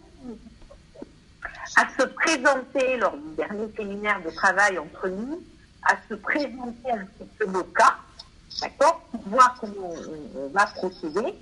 à 1.76 1.86
se 1.98 2.06
présenter 2.06 2.96
lors 2.98 3.16
du 3.16 3.34
dernier 3.34 3.68
séminaire 3.76 4.22
de 4.22 4.30
travail 4.30 4.78
entre 4.78 5.08
nous, 5.08 5.42
à 5.82 5.96
se 6.08 6.14
présenter 6.14 6.92
un 6.92 7.06
petit 7.06 7.28
peu 7.40 7.46
nos 7.46 7.64
cas, 7.64 7.96
d'accord, 8.60 9.00
pour 9.10 9.20
voir 9.30 9.56
comment 9.60 9.92
on, 10.36 10.48
va 10.50 10.66
procéder. 10.66 11.34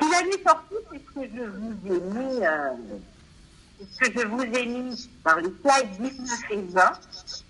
Ce 0.00 0.04
a 0.04 0.24
mis 0.24 0.42
sorti, 0.42 0.74
c'est 0.90 0.98
ce 0.98 1.20
que 1.20 1.36
je 1.36 1.42
vous 1.42 1.94
ai 1.94 2.00
mis 2.00 2.44
ce 3.80 4.10
que 4.10 4.20
je 4.20 4.26
vous 4.26 4.42
ai 4.42 4.66
mis 4.66 5.10
dans 5.24 5.36
les 5.36 5.52
slides 5.62 6.00
19 6.00 6.40
et 6.50 6.62
20, 6.62 6.92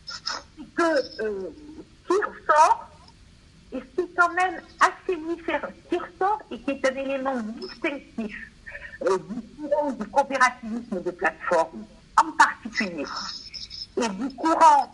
c'est 0.06 0.74
que 0.74 1.22
euh, 1.22 1.50
ce 2.02 2.14
qui 2.14 2.22
ressort, 2.22 2.88
et 3.72 3.80
ce 3.80 3.84
qui 3.84 4.00
est 4.02 4.14
quand 4.16 4.32
même 4.34 4.60
assez 4.80 5.16
différent, 5.16 5.68
qui 5.88 5.96
ressort 5.96 6.40
et 6.50 6.60
qui 6.60 6.70
est 6.70 6.86
un 6.86 6.96
élément 6.96 7.40
distinctif 7.40 8.36
euh, 9.02 9.18
du 9.18 9.40
courant 9.56 9.92
du 9.92 10.06
coopérativisme 10.06 11.02
de 11.02 11.10
plateforme 11.10 11.84
en 12.16 12.32
particulier 12.32 13.04
et 13.96 14.08
du 14.08 14.34
courant 14.36 14.92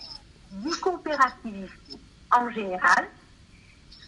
du 0.53 0.71
coopérativisme 0.77 1.99
en 2.33 2.51
général, 2.51 3.09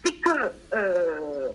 c'est 0.03 0.13
que 0.13 0.51
euh, 0.73 1.49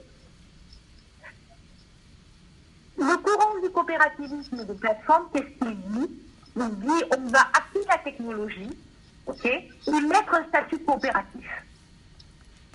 le 2.99 3.17
courant 3.19 3.61
du 3.63 3.71
coopérativisme 3.71 4.65
de 4.67 4.73
plateforme, 4.75 5.27
qu'est-ce 5.33 5.65
qu'il 5.65 5.77
dit 5.93 6.11
Il 6.57 6.69
dit 6.81 7.05
on 7.17 7.27
va 7.31 7.41
appliquer 7.55 7.87
la 7.89 7.99
technologie 7.99 8.71
ok, 9.27 9.45
et 9.45 10.01
mettre 10.09 10.35
un 10.35 10.45
statut 10.49 10.79
coopératif. 10.81 11.47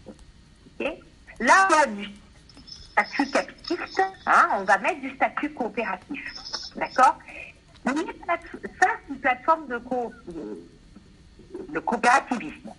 ok 0.07 0.87
Là, 1.39 1.67
on 1.69 1.73
a 1.81 1.85
du 1.87 2.07
statut 2.91 3.29
capitiste, 3.31 4.01
hein, 4.27 4.47
on 4.59 4.63
va 4.63 4.77
mettre 4.77 5.01
du 5.01 5.13
statut 5.15 5.51
coopératif. 5.53 6.23
D'accord? 6.75 7.17
Ça, 7.85 7.91
c'est 8.79 9.09
une 9.09 9.19
plateforme 9.19 9.67
de, 9.67 9.77
co- 9.79 10.13
de 11.69 11.79
coopérativisme. 11.79 12.71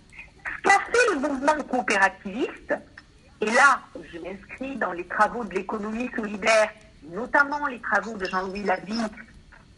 Ce 0.45 0.61
qu'a 0.63 0.79
fait 0.79 1.13
le 1.13 1.19
mouvement 1.19 1.63
coopérativiste, 1.69 2.73
et 3.41 3.45
là, 3.45 3.81
je 4.11 4.17
m'inscris 4.19 4.75
dans 4.77 4.93
les 4.93 5.05
travaux 5.05 5.43
de 5.43 5.53
l'économie 5.53 6.09
solidaire, 6.15 6.71
notamment 7.09 7.67
les 7.67 7.79
travaux 7.79 8.15
de 8.17 8.25
Jean-Louis 8.25 8.63
Lavigne, 8.63 9.07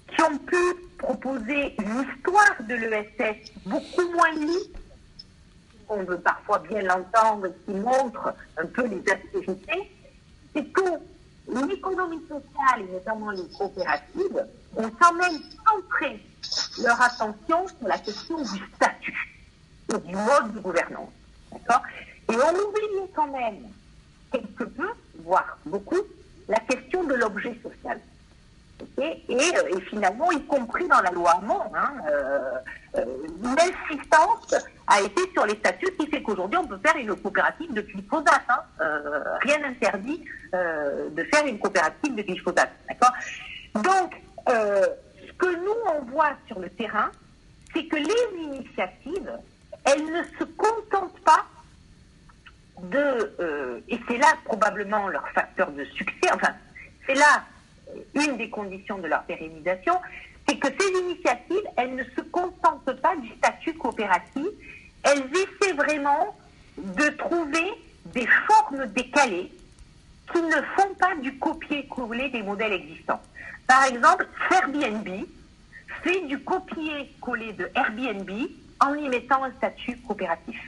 qui 0.07 0.21
ont 0.21 0.37
pu 0.37 0.57
proposer 0.97 1.75
une 1.79 2.03
histoire 2.03 2.55
de 2.67 2.75
l'ESS 2.75 3.51
beaucoup 3.65 4.11
moins 4.11 4.31
lisse, 4.31 4.69
on 5.89 6.03
veut 6.03 6.19
parfois 6.19 6.59
bien 6.59 6.81
l'entendre, 6.81 7.47
qui 7.65 7.71
montre 7.71 8.33
un 8.57 8.65
peu 8.65 8.85
les 8.87 9.03
aspérités, 9.11 9.91
c'est 10.53 10.65
que 10.65 10.81
l'économie 11.47 12.21
sociale, 12.21 12.81
et 12.81 12.91
notamment 12.91 13.31
les 13.31 13.47
coopératives, 13.57 14.45
ont 14.75 14.89
quand 14.99 15.13
même 15.13 15.39
centré 15.65 16.23
leur 16.83 17.01
attention 17.01 17.67
sur 17.67 17.87
la 17.87 17.97
question 17.97 18.37
du 18.37 18.61
statut 18.75 19.35
et 19.93 19.97
du 19.99 20.15
mode 20.15 20.53
de 20.53 20.59
gouvernance. 20.59 21.09
D'accord? 21.51 21.81
Et 22.29 22.35
on 22.35 22.67
oubliait 22.67 23.09
quand 23.15 23.27
même 23.27 23.67
quelque 24.31 24.63
peu, 24.65 24.89
voire 25.23 25.57
beaucoup, 25.65 26.01
la 26.47 26.59
question 26.59 27.03
de 27.03 27.15
l'objet 27.15 27.57
social. 27.61 27.99
Euh, 28.99 29.13
et 29.39 29.81
finalement, 29.89 30.31
y 30.31 30.41
compris 30.45 30.87
dans 30.87 31.01
la 31.01 31.11
loi 31.11 31.31
Hamon, 31.31 31.61
hein, 31.75 31.93
euh, 32.09 32.39
euh, 32.95 33.05
l'insistance 33.43 34.53
a 34.87 35.01
été 35.01 35.21
sur 35.33 35.45
les 35.45 35.55
statuts, 35.55 35.91
qui 35.99 36.07
fait 36.07 36.21
qu'aujourd'hui, 36.21 36.57
on 36.57 36.67
peut 36.67 36.79
faire 36.83 36.95
une 36.97 37.15
coopérative 37.15 37.73
de 37.73 37.81
glyphosate. 37.81 38.43
Hein, 38.49 38.59
euh, 38.81 39.23
rien 39.41 39.59
n'interdit 39.59 40.23
euh, 40.53 41.09
de 41.09 41.23
faire 41.23 41.45
une 41.45 41.59
coopérative 41.59 42.15
de 42.15 42.21
glyphosate. 42.21 42.71
D'accord? 42.87 43.13
Donc, 43.75 44.15
euh, 44.49 44.85
ce 45.27 45.33
que 45.33 45.55
nous, 45.55 45.75
on 45.95 46.05
voit 46.11 46.33
sur 46.47 46.59
le 46.59 46.69
terrain, 46.69 47.11
c'est 47.73 47.85
que 47.85 47.97
les 47.97 48.41
initiatives, 48.41 49.31
elles 49.85 50.05
ne 50.05 50.23
se 50.39 50.43
contentent 50.43 51.19
pas 51.21 51.45
euh, 52.93 53.79
et 53.87 53.99
c'est 54.07 54.17
là 54.17 54.33
probablement 54.45 55.07
leur 55.07 55.27
facteur 55.29 55.71
de 55.71 55.83
succès, 55.85 56.29
enfin, 56.33 56.53
c'est 57.05 57.15
là 57.15 57.43
euh, 57.89 58.23
une 58.25 58.37
des 58.37 58.49
conditions 58.49 58.97
de 58.97 59.07
leur 59.07 59.23
pérennisation, 59.23 59.95
c'est 60.47 60.57
que 60.57 60.67
ces 60.67 60.99
initiatives, 61.01 61.67
elles 61.75 61.95
ne 61.95 62.03
se 62.03 62.21
contentent 62.21 63.01
pas 63.01 63.15
du 63.17 63.29
statut 63.37 63.73
coopératif, 63.73 64.47
elles 65.03 65.25
essaient 65.31 65.73
vraiment 65.73 66.37
de 66.77 67.09
trouver 67.09 67.65
des 68.05 68.27
formes 68.47 68.85
décalées 68.87 69.51
qui 70.31 70.41
ne 70.41 70.61
font 70.75 70.93
pas 70.99 71.15
du 71.15 71.37
copier-coller 71.37 72.29
des 72.29 72.43
modèles 72.43 72.73
existants. 72.73 73.21
Par 73.67 73.85
exemple, 73.85 74.27
Airbnb 74.51 75.25
fait 76.03 76.21
du 76.27 76.39
copier-coller 76.39 77.53
de 77.53 77.69
Airbnb 77.75 78.29
en 78.79 78.93
y 78.95 79.09
mettant 79.09 79.43
un 79.43 79.51
statut 79.53 79.97
coopératif. 79.97 80.59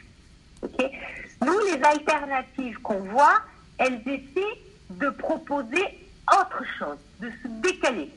Nous, 1.46 1.60
les 1.60 1.82
alternatives 1.84 2.80
qu'on 2.82 3.00
voit, 3.00 3.42
elles 3.78 4.02
essaient 4.06 4.60
de 4.90 5.10
proposer 5.10 5.84
autre 6.32 6.64
chose, 6.78 6.98
de 7.20 7.30
se 7.42 7.48
décaler. 7.62 8.12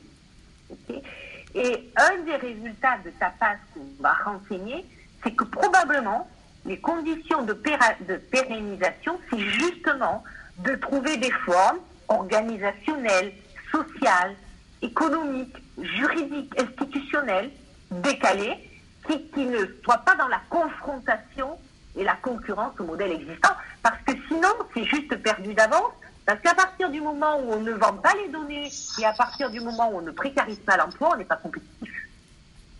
Et 1.55 1.91
un 1.95 2.23
des 2.23 2.35
résultats 2.35 2.97
de 3.05 3.11
TAPAS 3.11 3.57
qu'on 3.73 3.85
va 4.03 4.13
renseigner, 4.25 4.85
c'est 5.23 5.31
que 5.31 5.43
probablement, 5.43 6.27
les 6.65 6.79
conditions 6.79 7.43
de, 7.43 7.53
pérennisation, 7.53 9.19
c'est 9.29 9.39
justement 9.39 10.23
de 10.59 10.75
trouver 10.75 11.17
des 11.17 11.31
formes 11.31 11.79
organisationnelles, 12.07 13.33
sociales, 13.71 14.35
économiques, 14.81 15.55
juridiques, 15.77 16.53
institutionnelles, 16.59 17.51
décalées, 17.91 18.69
qui 19.07 19.45
ne 19.45 19.65
soient 19.83 19.97
pas 19.99 20.15
dans 20.15 20.27
la 20.27 20.41
confrontation 20.49 21.57
et 21.95 22.03
la 22.03 22.15
concurrence 22.15 22.73
au 22.79 22.83
modèle 22.83 23.11
existant, 23.11 23.53
parce 23.81 23.99
que 24.05 24.13
sinon, 24.27 24.49
c'est 24.73 24.83
juste 24.85 25.15
perdu 25.21 25.53
d'avance, 25.53 25.91
parce 26.25 26.39
qu'à 26.39 26.53
partir 26.55 26.89
du 26.89 27.01
moment 27.01 27.37
où 27.39 27.51
on 27.53 27.59
ne 27.59 27.73
vend 27.73 27.93
pas 27.93 28.13
les 28.15 28.29
données 28.29 28.69
et 28.99 29.05
à 29.05 29.13
partir 29.13 29.49
du 29.51 29.59
moment 29.59 29.89
où 29.91 29.97
on 29.97 30.01
ne 30.01 30.11
précarise 30.11 30.59
pas 30.59 30.77
l'emploi, 30.77 31.11
on 31.13 31.17
n'est 31.17 31.25
pas 31.25 31.35
compétitif. 31.37 31.91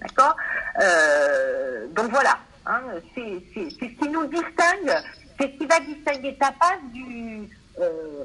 D'accord 0.01 0.35
Euh, 0.81 1.87
Donc 1.93 2.09
voilà, 2.09 2.39
hein, 2.65 2.81
c'est 3.13 3.43
ce 3.53 3.85
qui 3.85 4.09
nous 4.09 4.25
distingue, 4.27 4.93
c'est 5.39 5.51
ce 5.53 5.57
qui 5.57 5.65
va 5.65 5.79
distinguer 5.79 6.35
Tapas 6.37 6.77
du... 6.93 7.49
Euh, 7.79 8.23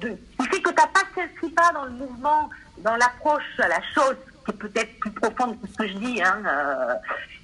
qui 0.00 0.46
fait 0.48 0.62
que 0.62 0.70
Tapas 0.70 1.00
ne 1.16 1.22
s'inscrit 1.22 1.50
pas 1.50 1.72
dans 1.72 1.84
le 1.84 1.90
mouvement, 1.90 2.48
dans 2.78 2.96
l'approche 2.96 3.58
à 3.58 3.68
la 3.68 3.80
chose 3.94 4.16
qui 4.44 4.50
est 4.50 4.54
peut-être 4.54 4.98
plus 4.98 5.10
profonde 5.10 5.60
que 5.60 5.66
ce 5.66 5.74
que 5.74 5.88
je 5.88 5.98
dis, 5.98 6.22
hein, 6.22 6.42
euh, 6.46 6.94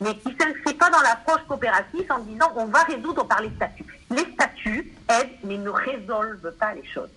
mais 0.00 0.14
qui 0.16 0.28
ne 0.28 0.38
s'inscrit 0.38 0.74
pas 0.74 0.90
dans 0.90 1.00
l'approche 1.00 1.42
coopérative 1.48 2.06
en 2.10 2.18
disant 2.20 2.52
on 2.56 2.66
va 2.66 2.82
résoudre 2.84 3.26
par 3.26 3.40
les 3.40 3.50
statuts. 3.56 3.84
Les 4.10 4.32
statuts 4.34 4.92
aident 5.08 5.38
mais 5.44 5.58
ne 5.58 5.70
résolvent 5.70 6.52
pas 6.58 6.74
les 6.74 6.84
choses. 6.86 7.10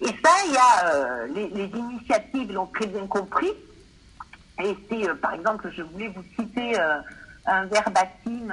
Et 0.00 0.08
ça, 0.08 0.30
il 0.46 0.52
y 0.52 0.56
a 0.56 0.94
euh, 0.94 1.26
les, 1.34 1.66
initiatives 1.66 2.52
l'ont 2.52 2.66
très 2.66 2.86
bien 2.86 3.06
compris. 3.06 3.52
Et 4.62 4.76
c'est, 4.88 5.08
euh, 5.08 5.14
par 5.14 5.34
exemple, 5.34 5.70
je 5.74 5.82
voulais 5.82 6.08
vous 6.08 6.24
citer 6.38 6.78
un 7.46 7.64
verbatim 7.66 8.48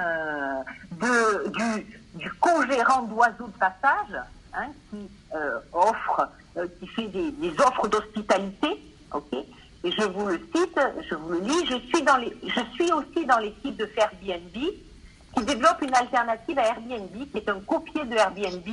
de, 0.92 1.48
du, 1.48 1.86
du 2.14 2.30
co-gérant 2.34 3.02
d'oiseaux 3.02 3.48
de 3.48 3.58
passage, 3.58 4.22
hein, 4.54 4.68
qui 4.88 5.08
offre, 5.72 6.28
qui 6.78 6.86
fait 6.86 7.08
des, 7.08 7.32
des 7.32 7.52
offres 7.60 7.88
d'hospitalité, 7.88 8.80
je 9.90 10.04
vous 10.04 10.26
le 10.26 10.40
cite, 10.54 10.80
je 11.08 11.14
vous 11.14 11.32
le 11.32 11.40
lis. 11.40 11.66
Je 11.66 11.76
suis 12.74 12.92
aussi 12.92 13.26
dans 13.26 13.38
l'équipe 13.38 13.76
de 13.76 13.88
Airbnb 13.96 14.52
qui 15.36 15.44
développe 15.44 15.82
une 15.82 15.94
alternative 15.94 16.58
à 16.58 16.68
Airbnb, 16.68 17.30
qui 17.30 17.36
est 17.36 17.48
un 17.48 17.60
copier 17.60 18.04
de 18.04 18.14
Airbnb 18.14 18.66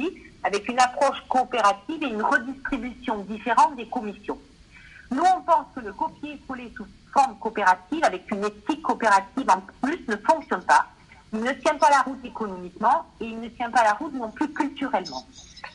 avec 0.44 0.68
une 0.70 0.80
approche 0.80 1.22
coopérative 1.28 2.04
et 2.04 2.08
une 2.08 2.22
redistribution 2.22 3.20
différente 3.24 3.76
des 3.76 3.88
commissions. 3.88 4.38
Nous, 5.12 5.24
on 5.24 5.42
pense 5.42 5.66
que 5.76 5.82
le 5.82 5.92
copier-coller 5.94 6.72
sous 6.78 6.86
forme 7.14 7.38
coopérative, 7.40 8.04
avec 8.04 8.30
une 8.32 8.46
éthique 8.46 8.82
coopérative 8.82 9.50
en 9.50 9.62
plus, 9.82 10.00
ne 10.08 10.16
fonctionne 10.16 10.64
pas. 10.64 10.88
Il 11.34 11.42
ne 11.42 11.52
tient 11.52 11.76
pas 11.76 11.90
la 11.90 12.02
route 12.02 12.24
économiquement 12.24 13.06
et 13.20 13.26
il 13.26 13.40
ne 13.40 13.50
tient 13.50 13.70
pas 13.70 13.84
la 13.84 13.94
route 13.94 14.14
non 14.14 14.30
plus 14.30 14.50
culturellement. 14.54 15.26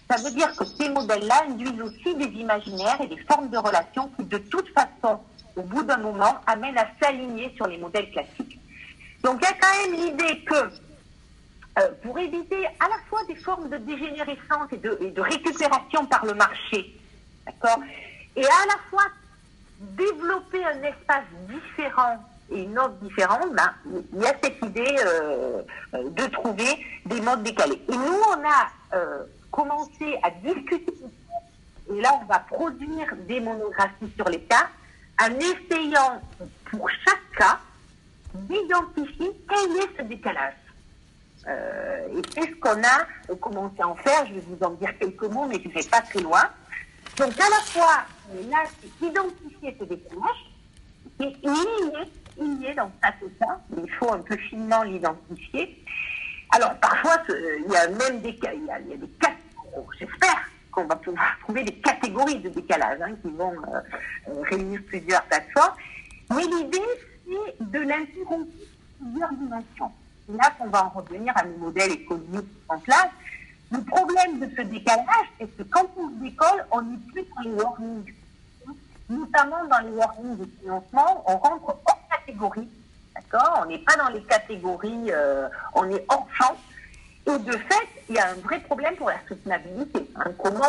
Ça 0.09 0.23
veut 0.23 0.31
dire 0.31 0.55
que 0.55 0.65
ces 0.65 0.89
modèles-là 0.89 1.45
induisent 1.49 1.81
aussi 1.81 2.15
des 2.15 2.41
imaginaires 2.41 3.01
et 3.01 3.09
des 3.09 3.19
formes 3.25 3.51
de 3.51 3.59
relations 3.59 4.09
qui, 4.17 4.25
de 4.25 4.39
toute 4.39 4.69
façon, 4.69 5.21
au 5.57 5.63
bout 5.63 5.83
d'un 5.83 5.97
moment, 5.97 6.37
amènent 6.47 6.79
à 6.79 6.87
s'aligner 7.01 7.53
sur 7.57 7.67
les 7.67 7.79
modèles 7.79 8.11
classiques. 8.11 8.61
Donc, 9.23 9.41
il 9.41 9.45
y 9.45 9.47
a 9.47 9.57
quand 9.61 9.91
même 9.91 10.01
l'idée 10.01 10.45
que 10.45 10.55
euh, 11.79 11.89
pour 12.03 12.19
éviter 12.19 12.67
à 12.67 12.89
la 12.89 12.99
fois 13.09 13.21
des 13.29 13.35
formes 13.37 13.69
de 13.69 13.77
dégénérescence 13.79 14.73
et 14.73 14.77
de, 14.77 15.21
récupération 15.21 16.07
par 16.07 16.25
le 16.25 16.35
marché, 16.35 16.95
d'accord, 17.45 17.81
et 18.37 18.45
à 18.45 18.67
la 18.67 18.79
fois 18.89 19.05
développer 19.81 20.65
un 20.65 20.83
espace 20.85 21.25
différent 21.49 22.17
et 22.51 22.63
une 22.63 22.79
offre 22.79 22.95
différente, 23.03 23.53
ben, 23.53 23.75
il 24.15 24.23
y 24.23 24.27
a 24.27 24.35
cette 24.43 24.63
idée 24.63 24.97
euh, 25.05 25.63
euh, 25.95 26.09
de 26.11 26.27
trouver 26.27 26.87
des 27.05 27.21
modes 27.21 27.43
décalés. 27.43 27.83
Et 27.89 27.97
nous, 27.97 28.21
on 28.31 28.49
a 28.49 28.97
commencé 29.57 30.19
à 30.23 30.31
discuter, 30.31 30.85
et 31.89 32.01
là, 32.01 32.21
on 32.21 32.27
va 32.27 32.41
produire 32.41 33.07
des 33.27 33.41
monographies 33.41 34.13
sur 34.15 34.29
les 34.29 34.41
cas, 34.41 34.69
en 35.21 35.31
essayant 35.39 36.21
pour 36.71 36.89
chaque 36.91 37.31
cas 37.39 37.59
d'identifier 38.35 39.33
quel 39.49 39.77
est 39.77 39.97
ce 39.97 40.03
décalage. 40.03 40.55
Euh, 41.49 42.19
et 42.19 42.23
c'est 42.35 42.51
ce 42.51 42.55
qu'on 42.57 42.83
a 42.83 43.35
commencé 43.37 43.81
à 43.81 43.89
en 43.89 43.95
faire. 43.95 44.27
Je 44.27 44.35
vais 44.35 44.41
vous 44.41 44.63
en 44.65 44.71
dire 44.73 44.91
quelques 44.99 45.23
mots, 45.23 45.47
mais 45.47 45.61
je 45.63 45.69
ne 45.69 45.75
vais 45.75 45.89
pas 45.89 46.03
très 46.03 46.21
loin. 46.21 46.43
Donc, 47.17 47.33
à 47.41 47.49
la 47.49 47.63
fois, 47.65 48.05
là, 48.51 48.65
c'est 48.81 49.07
identifier 49.07 49.77
ce 49.79 49.85
décalage, 49.85 50.53
et 51.21 51.37
il 51.43 51.93
est, 52.01 52.43
il 52.43 52.67
est 52.67 52.75
dans 52.75 52.91
tout 53.21 53.31
ça, 53.41 53.61
mais 53.71 53.83
il 53.85 53.93
faut 53.93 54.13
un 54.13 54.19
peu 54.19 54.37
finement 54.37 54.83
l'identifier. 54.83 55.83
alors 56.51 56.75
parfois, 56.79 57.23
il 57.29 57.73
y 57.73 57.77
a 57.77 57.89
même 57.89 58.21
des 58.21 58.35
cas, 58.37 58.53
il 58.53 58.67
y 58.67 58.71
a, 58.71 58.79
des 58.81 59.09
cas, 59.21 59.33
j'espère 59.99 60.51
qu'on 60.71 60.85
va 60.85 60.97
pouvoir 60.97 61.39
trouver 61.41 61.65
des 61.65 61.75
catégories 61.75 62.41
de 62.41 62.49
décalage 62.49 63.01
hein, 63.01 63.15
qui 63.23 63.31
vont 63.31 63.55
réunir 64.43 64.81
plusieurs 64.87 65.23
plateformes. 65.25 65.75
Mais 66.35 66.45
l'idée, 66.45 66.83
c'est 67.27 67.71
de 67.71 67.79
l'interrompre 67.81 68.51
plusieurs 69.01 69.33
dimensions. 69.33 69.93
C'est 70.27 70.37
là 70.37 70.53
qu'on 70.59 70.69
va 70.69 70.87
en 70.87 70.89
revenir 70.89 71.33
à 71.37 71.45
nos 71.45 71.57
modèles 71.59 71.93
économiques 71.93 72.51
en 72.69 72.79
place. 72.79 73.11
Le 73.71 73.81
problème 73.83 74.39
de 74.39 74.49
ce 74.57 74.63
décalage, 74.63 75.27
c'est 75.39 75.57
que 75.57 75.63
quand 75.65 75.87
on 75.97 76.09
décolle, 76.09 76.67
on 76.71 76.83
n'est 76.83 76.99
plus 77.13 77.25
dans 77.35 77.43
les 77.43 77.63
warnings. 77.63 78.15
Notamment 79.09 79.65
dans 79.67 79.79
les 79.79 79.91
warnings 79.91 80.37
de 80.39 80.49
financement, 80.61 81.25
on 81.27 81.37
rentre 81.37 81.69
hors 81.69 82.09
catégorie. 82.11 82.69
D'accord? 83.15 83.61
On 83.63 83.67
n'est 83.67 83.79
pas 83.79 83.97
dans 83.97 84.09
les 84.09 84.23
catégories, 84.23 85.11
euh, 85.11 85.49
on 85.75 85.89
est 85.91 86.05
hors 86.09 86.27
champ. 86.35 86.57
Et 87.27 87.39
de 87.39 87.53
fait, 87.53 87.89
il 88.09 88.15
y 88.15 88.19
a 88.19 88.31
un 88.31 88.35
vrai 88.35 88.61
problème 88.61 88.95
pour 88.97 89.09
la 89.09 89.19
soutenabilité. 89.27 90.09
Hein. 90.17 90.31
Comment 90.39 90.63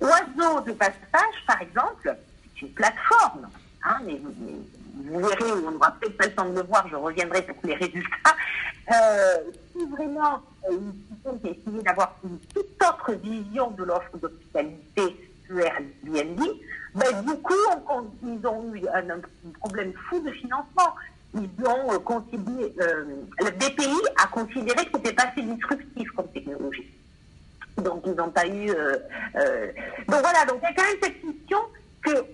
Oiseau 0.00 0.60
de 0.60 0.72
passage, 0.72 1.36
par 1.46 1.60
exemple, 1.62 2.16
c'est 2.54 2.62
une 2.62 2.72
plateforme. 2.72 3.48
Hein, 3.84 3.98
mais, 4.04 4.20
vous 4.20 5.20
verrez, 5.20 5.52
on 5.52 5.70
n'aura 5.70 5.92
peut-être 5.92 6.16
pas 6.16 6.26
le 6.26 6.34
temps 6.34 6.48
de 6.48 6.60
le 6.60 6.66
voir, 6.66 6.88
je 6.88 6.96
reviendrai 6.96 7.44
sur 7.44 7.54
les 7.64 7.74
résultats. 7.74 8.36
Euh, 8.92 9.50
si 9.72 9.84
vraiment 9.86 10.42
qui 11.40 11.48
a 11.48 11.50
essayé 11.50 11.82
d'avoir 11.82 12.16
une 12.24 12.38
toute 12.54 12.82
autre 12.82 13.12
vision 13.14 13.70
de 13.72 13.84
l'offre 13.84 14.16
d'hospitalité 14.18 15.30
que 15.48 15.54
Airbnb, 15.54 16.40
ben, 16.94 17.22
du 17.22 17.34
coup, 17.42 17.54
ils 18.22 18.46
ont 18.46 18.74
eu 18.74 18.82
un, 18.94 19.20
problème 19.60 19.92
fou 20.08 20.20
de 20.20 20.30
financement. 20.30 20.94
Ils 21.34 21.66
ont 21.66 21.92
euh, 21.92 21.98
considéré, 21.98 22.74
euh, 22.80 23.04
le 23.38 23.50
BPI 23.50 24.00
a 24.22 24.26
considéré 24.28 24.86
que 24.86 24.92
c'était 24.94 25.12
pas 25.12 25.24
assez 25.24 25.42
disruptif 25.42 26.10
comme 26.12 26.28
technologie. 26.28 26.90
Donc, 27.78 28.04
ils 28.06 28.14
n'ont 28.14 28.30
pas 28.30 28.46
eu. 28.46 28.68
donc 28.68 30.20
voilà, 30.22 30.46
donc 30.46 30.60
il 30.60 30.62
y 30.62 30.66
a 30.66 30.72
quand 30.74 30.82
même 30.82 30.96
cette 31.02 31.20
question 31.20 31.58
que 32.02 32.24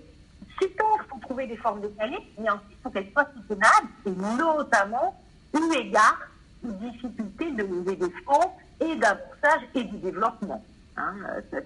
Super 0.61 1.05
pour 1.09 1.19
trouver 1.21 1.47
des 1.47 1.57
formes 1.57 1.81
décalées, 1.81 2.19
mais 2.37 2.49
ensuite, 2.49 2.77
faut 2.83 2.89
qu'elles 2.89 3.11
soient 3.11 3.27
soutenables, 3.35 3.87
et 4.05 4.11
notamment, 4.11 5.19
eu 5.53 5.77
égard 5.77 6.19
aux 6.63 6.71
difficultés 6.71 7.51
de 7.51 7.63
lever 7.63 7.95
des 7.95 8.11
fonds 8.25 8.51
et 8.79 8.95
d'avancage 8.95 9.61
et 9.75 9.83
du 9.83 9.97
développement. 9.97 10.63
Hein, 10.97 11.15
euh, 11.53 11.61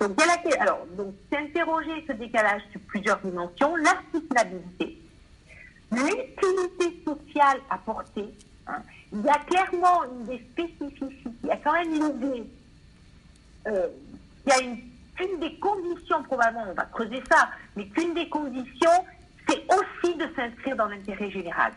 donc, 0.00 0.12
il 0.18 0.20
y 0.20 0.22
a 0.22 0.56
la, 0.56 0.62
alors, 0.62 0.86
donc, 0.96 1.14
c'est 1.30 1.38
interroger 1.38 2.04
ce 2.06 2.12
décalage 2.12 2.62
sur 2.72 2.80
plusieurs 2.82 3.18
dimensions, 3.20 3.74
la 3.76 3.94
soutenabilité, 4.12 4.98
l'utilité 5.90 7.02
sociale 7.04 7.58
apportée. 7.70 8.32
Hein, 8.66 8.82
il 9.12 9.22
y 9.22 9.28
a 9.28 9.38
clairement 9.38 10.04
une 10.04 10.24
des 10.24 10.38
spécificités, 10.52 11.30
il 11.42 11.48
y 11.48 11.52
a 11.52 11.56
quand 11.56 11.72
même 11.72 11.92
l'idée 11.92 12.46
euh, 13.66 13.88
il 14.46 14.50
y 14.50 14.52
a 14.52 14.60
une 14.62 14.78
qu'une 15.16 15.38
des 15.38 15.54
conditions, 15.58 16.22
probablement, 16.22 16.66
on 16.70 16.74
va 16.74 16.84
creuser 16.84 17.22
ça, 17.30 17.50
mais 17.76 17.86
qu'une 17.88 18.14
des 18.14 18.28
conditions, 18.28 19.04
c'est 19.48 19.62
aussi 19.68 20.16
de 20.16 20.26
s'inscrire 20.34 20.76
dans 20.76 20.86
l'intérêt 20.86 21.30
général. 21.30 21.72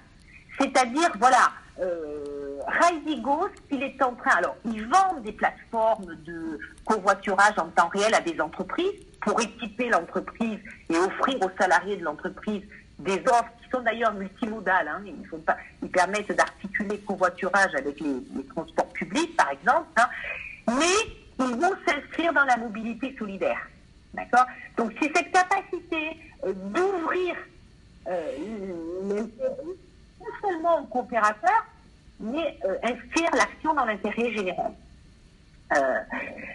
C'est-à-dire, 0.58 1.12
voilà, 1.20 1.52
euh, 1.82 2.60
il 3.72 3.84
est 3.84 4.02
en 4.02 4.14
train, 4.16 4.38
alors, 4.38 4.56
ils 4.66 4.86
vendent 4.88 5.24
des 5.24 5.32
plateformes 5.32 6.16
de 6.26 6.60
covoiturage 6.86 7.58
en 7.58 7.68
temps 7.70 7.90
réel 7.90 8.14
à 8.14 8.22
des 8.22 8.40
entreprises 8.40 9.02
pour 9.22 9.42
équiper 9.42 9.90
l'entreprise 9.90 10.60
et 10.90 10.98
offrir 10.98 11.36
aux 11.42 11.52
salariés 11.60 11.98
de 11.98 12.04
l'entreprise 12.04 12.62
des 13.04 13.20
offres 13.28 13.52
qui 13.62 13.70
sont 13.70 13.82
d'ailleurs 13.82 14.14
multimodales. 14.14 14.88
Hein, 14.88 15.02
ils, 15.06 15.28
font 15.28 15.40
pas, 15.40 15.58
ils 15.82 15.90
permettent 15.90 16.36
d'articuler 16.36 17.00
covoiturage 17.00 17.76
avec 17.76 18.00
les, 18.00 18.46
transports 18.48 18.90
publics, 18.90 19.36
par 19.36 19.52
exemple. 19.52 19.88
Hein, 19.98 20.08
mais 20.68 21.14
ils 21.40 21.56
vont 21.56 21.76
s'inscrire 21.86 22.34
dans 22.34 22.46
la 22.46 22.58
mobilité 22.58 23.16
solidaire. 23.18 23.60
D'accord? 24.14 24.46
Donc, 24.78 24.94
c'est 25.02 25.12
cette 25.16 25.32
capacité 25.32 26.18
euh, 26.46 26.54
d'ouvrir 26.54 27.36
euh, 28.08 28.38
non 29.04 29.30
seulement 30.42 30.82
aux 30.82 30.86
coopérateurs, 30.86 31.66
mais 32.20 32.58
euh, 32.66 32.78
inscrire 32.84 33.30
l'action 33.34 33.74
dans 33.74 33.86
l'intérêt 33.86 34.32
général. 34.32 34.72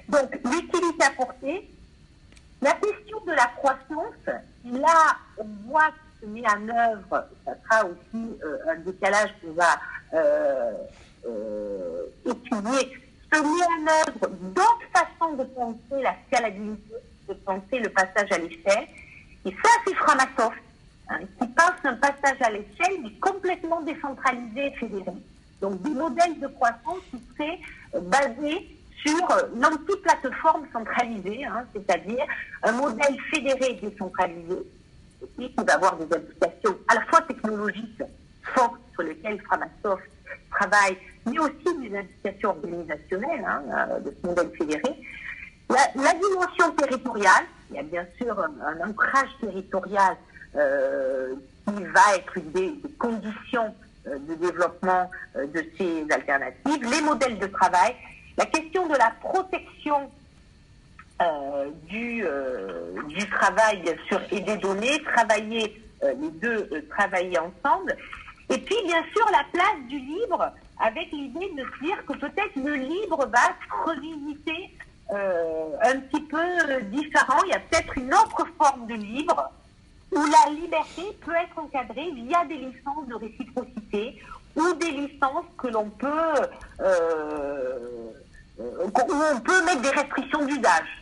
donc, 0.09 0.31
l'utilité 0.45 1.05
apportée, 1.05 1.69
la 2.63 2.73
question 2.73 3.21
de 3.27 3.33
la 3.33 3.47
croissance, 3.57 4.43
là, 4.65 5.17
on 5.39 5.47
voit 5.69 5.91
se 6.21 6.27
met 6.27 6.43
en 6.49 6.69
œuvre, 6.69 7.27
ça 7.45 7.53
sera 7.65 7.85
aussi 7.87 8.39
un 8.69 8.77
décalage 8.85 9.31
qu'on 9.41 9.53
va 9.53 9.79
étudier 12.25 12.99
se 13.33 13.41
met 13.41 13.47
en 13.47 13.87
œuvre 13.87 14.35
d'autres 14.55 14.89
façons 14.93 15.35
de 15.35 15.45
penser 15.45 16.03
la 16.03 16.15
scalabilité, 16.27 16.95
de 17.29 17.35
penser 17.35 17.79
le 17.79 17.89
passage 17.91 18.33
à 18.33 18.39
l'échelle. 18.39 18.87
Et 19.45 19.51
ça, 19.51 19.69
c'est 19.87 19.95
Framasoft, 19.95 20.59
hein, 21.09 21.21
qui 21.39 21.47
pense 21.49 21.85
un 21.85 21.95
passage 21.95 22.41
à 22.41 22.51
l'échelle, 22.51 23.03
mais 23.03 23.13
complètement 23.21 23.83
décentralisé 23.83 24.67
et 24.67 24.73
fédéré. 24.73 25.13
Donc, 25.61 25.83
des 25.83 25.91
modèles 25.91 26.39
de 26.41 26.47
croissance 26.49 27.03
qui 27.11 27.21
seraient 27.37 27.59
euh, 27.95 28.01
basés 28.01 28.69
sur 29.05 29.31
euh, 29.31 29.43
l'anti-plateforme 29.57 30.67
centralisée, 30.73 31.45
hein, 31.45 31.65
c'est-à-dire 31.75 32.25
un 32.63 32.73
modèle 32.73 33.17
fédéré 33.33 33.71
et 33.71 33.89
décentralisé, 33.89 34.57
qui 35.37 35.53
va 35.57 35.75
avoir 35.75 35.97
des 35.97 36.15
implications 36.15 36.79
à 36.89 36.95
la 36.95 37.03
fois 37.07 37.23
technologiques 37.23 38.03
fortes 38.55 38.81
sur 38.95 39.03
lesquelles 39.03 39.41
Framasoft 39.43 40.03
travail, 40.51 40.97
mais 41.27 41.39
aussi 41.39 41.79
des 41.81 41.97
indications 41.97 42.51
organisationnelles 42.51 43.45
hein, 43.47 43.63
euh, 43.71 44.01
de 44.01 44.15
ce 44.21 44.27
modèle 44.27 44.51
fédéré. 44.57 44.97
La, 45.69 46.15
dimension 46.15 46.71
territoriale, 46.77 47.45
il 47.71 47.77
y 47.77 47.79
a 47.79 47.83
bien 47.83 48.07
sûr 48.21 48.39
un, 48.41 48.89
ancrage 48.89 49.29
territorial 49.41 50.17
euh, 50.57 51.35
qui 51.67 51.85
va 51.85 52.17
être 52.17 52.39
une 52.39 52.51
des, 52.53 52.73
conditions 52.99 53.75
euh, 54.07 54.19
de 54.19 54.35
développement 54.35 55.11
de 55.37 55.65
ces 55.77 56.07
alternatives, 56.11 56.91
les 56.91 57.03
modèles 57.03 57.39
de 57.39 57.47
travail, 57.47 57.95
la 58.39 58.47
question 58.47 58.87
de 58.87 58.97
la 58.97 59.13
protection 59.21 60.11
du, 61.89 62.25
du 63.09 63.31
travail 63.31 63.83
sûr 64.09 64.21
et 64.31 64.41
des 64.41 64.57
données, 64.57 65.03
travailler 65.03 65.83
les 66.03 66.31
deux 66.31 66.87
travailler 66.91 67.39
ensemble, 67.39 67.97
et 68.51 68.59
puis, 68.59 68.77
bien 68.87 69.03
sûr, 69.15 69.27
la 69.31 69.45
place 69.53 69.87
du 69.89 69.99
libre, 69.99 70.51
avec 70.81 71.11
l'idée 71.13 71.51
de 71.57 71.65
se 71.65 71.85
dire 71.85 72.05
que 72.07 72.15
peut-être 72.15 72.57
le 72.57 72.75
libre 72.75 73.27
va 73.27 73.49
se 73.49 73.91
revisiter 73.91 74.75
euh, 75.13 75.71
un 75.83 76.01
petit 76.01 76.23
peu 76.23 76.83
différent. 76.85 77.43
Il 77.45 77.51
y 77.51 77.55
a 77.55 77.61
peut-être 77.61 77.99
une 77.99 78.15
autre 78.15 78.47
forme 78.57 78.87
de 78.87 78.95
libre 78.95 79.51
où 80.13 80.19
la 80.25 80.51
liberté 80.53 81.03
peut 81.21 81.35
être 81.35 81.59
encadrée 81.59 82.11
via 82.13 82.45
des 82.47 82.57
licences 82.57 83.07
de 83.09 83.15
réciprocité 83.15 84.19
ou 84.57 84.73
des 84.75 84.93
licences 84.93 85.45
que 85.59 85.69
l'on 85.69 85.91
peut, 85.91 86.33
euh, 86.81 87.79
où 88.59 88.91
on 89.35 89.41
peut 89.41 89.65
mettre 89.67 89.83
des 89.83 89.91
restrictions 89.91 90.47
d'usage, 90.47 90.98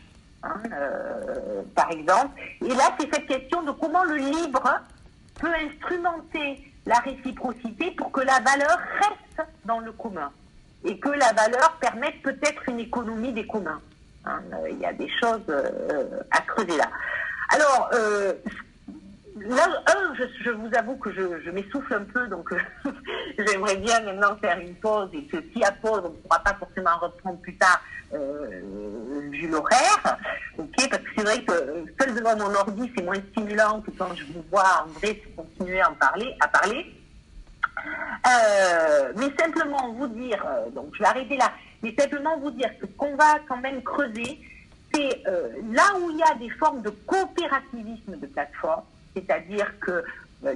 hein, 0.46 0.60
euh, 0.72 1.62
par 1.74 1.90
exemple. 1.90 2.40
Et 2.64 2.74
là, 2.74 2.94
c'est 2.98 3.12
cette 3.12 3.26
question 3.26 3.62
de 3.62 3.72
comment 3.72 4.04
le 4.04 4.16
libre 4.16 4.80
peut 5.40 5.52
instrumenter 5.52 6.72
la 6.86 6.98
réciprocité 6.98 7.90
pour 7.92 8.12
que 8.12 8.20
la 8.20 8.40
valeur 8.40 8.78
reste 9.00 9.48
dans 9.64 9.80
le 9.80 9.92
commun 9.92 10.30
et 10.84 10.98
que 10.98 11.08
la 11.08 11.32
valeur 11.32 11.76
permette 11.80 12.22
peut-être 12.22 12.68
une 12.68 12.80
économie 12.80 13.32
des 13.32 13.46
communs. 13.46 13.80
Hein, 14.24 14.40
euh, 14.52 14.70
il 14.70 14.78
y 14.78 14.86
a 14.86 14.92
des 14.92 15.08
choses 15.20 15.42
euh, 15.48 16.20
à 16.30 16.40
creuser 16.42 16.76
là. 16.76 16.88
Alors, 17.50 17.90
euh, 19.36 19.48
là, 19.48 19.82
je, 20.40 20.50
vous 20.50 20.70
avoue 20.76 20.96
que 20.96 21.12
je, 21.12 21.50
m'essouffle 21.50 21.94
un 21.94 22.04
peu, 22.04 22.26
donc 22.28 22.54
j'aimerais 23.38 23.76
bien 23.76 24.00
maintenant 24.00 24.36
faire 24.36 24.58
une 24.58 24.74
pause 24.74 25.10
et 25.12 25.24
que 25.24 25.38
si 25.52 25.62
à 25.64 25.72
pause, 25.72 26.02
on 26.04 26.10
ne 26.10 26.14
pourra 26.16 26.38
pas 26.40 26.54
forcément 26.54 26.96
reprendre 26.98 27.38
plus 27.40 27.56
tard 27.56 27.82
vu 29.30 29.48
l'horaire, 29.48 30.18
ok, 30.56 30.88
parce 30.88 31.02
que 31.02 31.08
c'est 31.16 31.24
vrai 31.24 31.44
que 31.44 31.84
seul 32.00 32.14
devant 32.14 32.36
mon 32.36 32.54
ordi, 32.54 32.90
c'est 32.96 33.02
moins 33.02 33.20
stimulant 33.32 33.80
que 33.80 33.90
quand 33.90 34.14
je 34.14 34.24
vous 34.32 34.44
vois 34.50 34.84
en 34.84 34.88
vrai 34.98 35.20
continuer 35.36 35.80
à 35.80 35.90
en 35.90 35.94
parler, 35.94 36.34
à 36.40 36.48
parler. 36.48 36.94
Euh, 38.26 39.12
mais 39.16 39.30
simplement 39.38 39.92
vous 39.92 40.08
dire, 40.08 40.44
euh, 40.46 40.70
donc 40.70 40.94
je 40.94 41.00
vais 41.00 41.08
arrêter 41.08 41.36
là, 41.36 41.52
mais 41.82 41.94
simplement 41.98 42.38
vous 42.38 42.50
dire 42.50 42.70
que 42.78 42.86
ce 42.86 42.92
qu'on 42.92 43.14
va 43.16 43.38
quand 43.48 43.58
même 43.58 43.82
creuser, 43.82 44.40
c'est 44.92 45.22
euh, 45.26 45.48
là 45.72 45.96
où 46.00 46.10
il 46.10 46.18
y 46.18 46.22
a 46.22 46.34
des 46.34 46.50
formes 46.50 46.82
de 46.82 46.90
coopérativisme 46.90 48.16
de 48.16 48.26
plateforme, 48.26 48.82
c'est-à-dire 49.16 49.72
que 49.80 50.04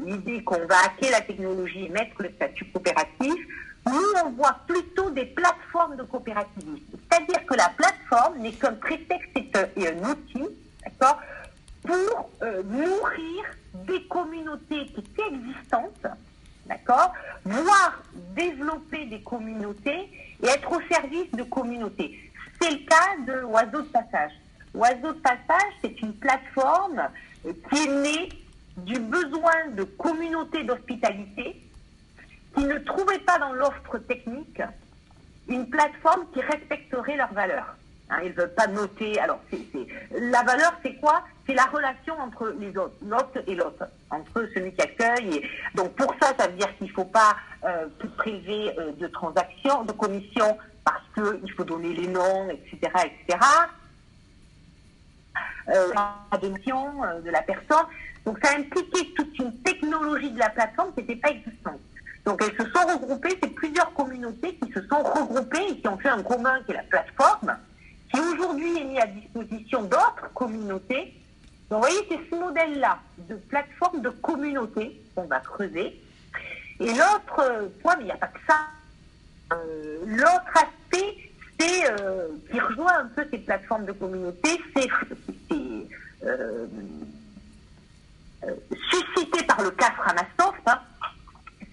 l'idée 0.05 0.45
qu'on 0.45 0.67
va 0.67 0.77
hacker 0.85 1.11
la 1.11 1.23
technologie 1.23 1.87
et 1.87 1.89
mettre 1.89 2.23
le 2.23 2.31
statut 2.31 2.67
coopératif, 2.67 3.35
nous, 3.87 4.13
on 4.25 4.31
voit 4.31 4.57
plutôt 4.67 5.11
des 5.11 5.25
plateformes 5.25 5.97
de 5.97 6.03
coopérativisme. 6.03 6.99
C'est-à-dire 7.11 7.47
que 7.47 7.55
la 7.55 7.71
plateforme 7.71 8.39
n'est 8.39 8.53
qu'un 8.53 8.75
prétexte 8.75 9.37
et 9.37 9.89
un 9.89 10.11
outil, 10.11 10.49
pour 11.83 12.31
nourrir 12.65 13.45
des 13.87 14.03
communautés 14.05 14.87
qui 14.87 15.01
étaient 15.01 15.35
existantes 15.35 16.07
Voire 17.45 18.03
développer 18.35 19.07
des 19.07 19.21
communautés 19.23 20.09
et 20.43 20.47
être 20.47 20.71
au 20.71 20.81
service 20.91 21.31
de 21.33 21.43
communautés. 21.45 22.19
C'est 22.61 22.71
le 22.71 22.79
cas 22.87 23.17
de 23.27 23.45
Oiseau 23.45 23.83
de 23.83 23.89
Passage. 23.89 24.33
Oiseau 24.75 25.13
de 25.13 25.21
Passage, 25.21 25.73
c'est 25.83 26.01
une 26.03 26.15
plateforme 26.15 27.09
euh, 27.47 27.53
qui 27.69 27.85
est 27.85 28.03
née 28.03 28.29
du 28.77 28.99
besoin 28.99 29.69
de 29.73 29.85
communautés 29.85 30.65
d'hospitalité 30.65 31.61
qui 32.55 32.65
ne 32.65 32.79
trouvaient 32.79 33.21
pas 33.21 33.39
dans 33.39 33.53
l'offre 33.53 33.99
technique 33.99 34.63
une 35.49 35.69
plateforme 35.69 36.27
qui 36.33 36.41
respecterait 36.41 37.17
leurs 37.17 37.33
valeurs. 37.33 37.77
Hein, 38.09 38.19
ils 38.25 38.31
ne 38.31 38.35
veulent 38.35 38.55
pas 38.55 38.67
noter. 38.67 39.19
Alors, 39.21 39.41
la 40.11 40.43
valeur, 40.43 40.75
c'est 40.83 40.95
quoi? 40.97 41.25
C'est 41.47 41.55
la 41.55 41.67
relation 41.67 42.19
entre 42.19 42.55
les 42.59 42.73
l'autre 42.73 43.39
et 43.47 43.55
l'autre, 43.55 43.85
entre 44.11 44.49
celui 44.53 44.73
qui 44.73 44.83
accueille. 44.83 45.49
Donc, 45.75 45.95
pour 45.95 46.13
ça, 46.21 46.33
ça 46.39 46.49
veut 46.49 46.57
dire 46.57 46.77
qu'il 46.77 46.89
ne 46.89 46.93
faut 46.93 47.05
pas 47.05 47.37
euh, 47.65 47.87
prélever 48.17 48.77
euh, 48.79 48.93
de 48.93 49.07
transactions, 49.09 49.85
de 49.85 49.93
commissions, 49.93 50.59
parce 50.85 51.03
qu'il 51.15 51.53
faut 51.53 51.65
donner 51.65 51.93
les 51.93 52.09
noms, 52.09 52.49
etc., 52.51 52.91
etc. 53.05 53.39
Euh, 55.69 55.93
la 55.95 56.39
donation 56.39 57.05
euh, 57.05 57.21
de 57.21 57.31
la 57.31 57.43
personne. 57.43 57.87
Donc, 58.31 58.39
ça 58.45 58.53
impliquait 58.57 59.13
toute 59.17 59.37
une 59.41 59.53
technologie 59.63 60.31
de 60.31 60.39
la 60.39 60.51
plateforme 60.51 60.93
qui 60.95 61.01
n'était 61.01 61.17
pas 61.17 61.31
existante. 61.31 61.81
Donc, 62.25 62.41
elles 62.41 62.65
se 62.65 62.71
sont 62.71 62.87
regroupées, 62.87 63.37
c'est 63.43 63.53
plusieurs 63.53 63.93
communautés 63.93 64.55
qui 64.55 64.73
se 64.73 64.81
sont 64.87 65.03
regroupées 65.03 65.71
et 65.71 65.81
qui 65.81 65.89
ont 65.89 65.99
fait 65.99 66.11
un 66.11 66.23
commun 66.23 66.61
qui 66.65 66.71
est 66.71 66.77
la 66.77 66.85
plateforme 66.85 67.57
qui 68.09 68.21
aujourd'hui 68.21 68.79
est 68.79 68.85
mis 68.85 69.01
à 69.01 69.07
disposition 69.09 69.83
d'autres 69.83 70.33
communautés. 70.33 71.13
Donc, 71.71 71.83
vous 71.83 71.89
voyez, 71.89 72.07
c'est 72.09 72.21
ce 72.31 72.41
modèle-là 72.41 73.01
de 73.29 73.35
plateforme 73.35 74.01
de 74.01 74.11
communauté 74.11 75.03
qu'on 75.17 75.25
va 75.25 75.41
creuser. 75.41 76.01
Et 76.79 76.87
l'autre 76.87 77.69
point, 77.83 77.97
mais 77.97 78.03
il 78.03 78.07
n'y 78.07 78.13
a 78.13 78.17
pas 78.17 78.29
que 78.29 78.39
ça. 78.49 78.59
Euh, 79.55 80.05
l'autre 80.07 80.53
aspect, 80.55 81.17
c'est 81.59 82.01
euh, 82.01 82.29
qui 82.49 82.61
rejoint 82.61 82.97
un 82.97 83.07
peu 83.07 83.27
ces 83.29 83.39
plateformes 83.39 83.87
de 83.87 83.93
communauté, 83.93 84.51
c'est 84.77 84.89
euh, 86.23 86.67
suscité 88.91 89.45
par 89.45 89.63
le 89.63 89.71
cas 89.71 89.91
Framasoft. 89.93 90.63
Hein. 90.67 90.81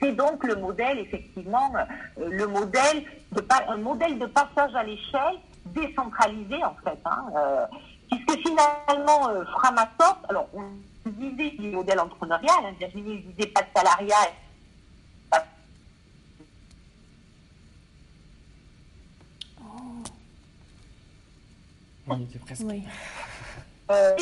c'est 0.02 0.14
donc 0.14 0.44
le 0.44 0.56
modèle, 0.56 1.00
effectivement, 1.00 1.74
euh, 1.76 2.30
le 2.30 2.48
modèle 2.48 3.04
de 3.32 3.44
un 3.68 3.78
modèle 3.78 4.20
de 4.20 4.26
passage 4.26 4.76
à 4.76 4.84
l'échelle 4.84 5.38
décentralisé 5.66 6.64
en 6.64 6.76
fait. 6.84 7.00
Hein, 7.06 7.26
euh, 7.36 7.66
puisque 8.10 8.40
finalement, 8.42 9.30
euh, 9.30 9.44
Framasoft, 9.46 10.20
alors 10.30 10.48
on 10.54 10.64
disait 11.10 11.52
du 11.52 11.72
modèle 11.72 12.00
entrepreneurial, 12.00 12.56
hein, 12.64 12.74
Virginie 12.80 13.20
disait 13.20 13.50
pas 13.50 13.62
de 13.62 13.68
salariat. 13.76 14.16
Oh. 19.62 20.04
On 22.08 22.22
était 22.22 22.40
presque. 22.40 22.64
Oui. 22.66 22.84
Euh, 23.92 24.16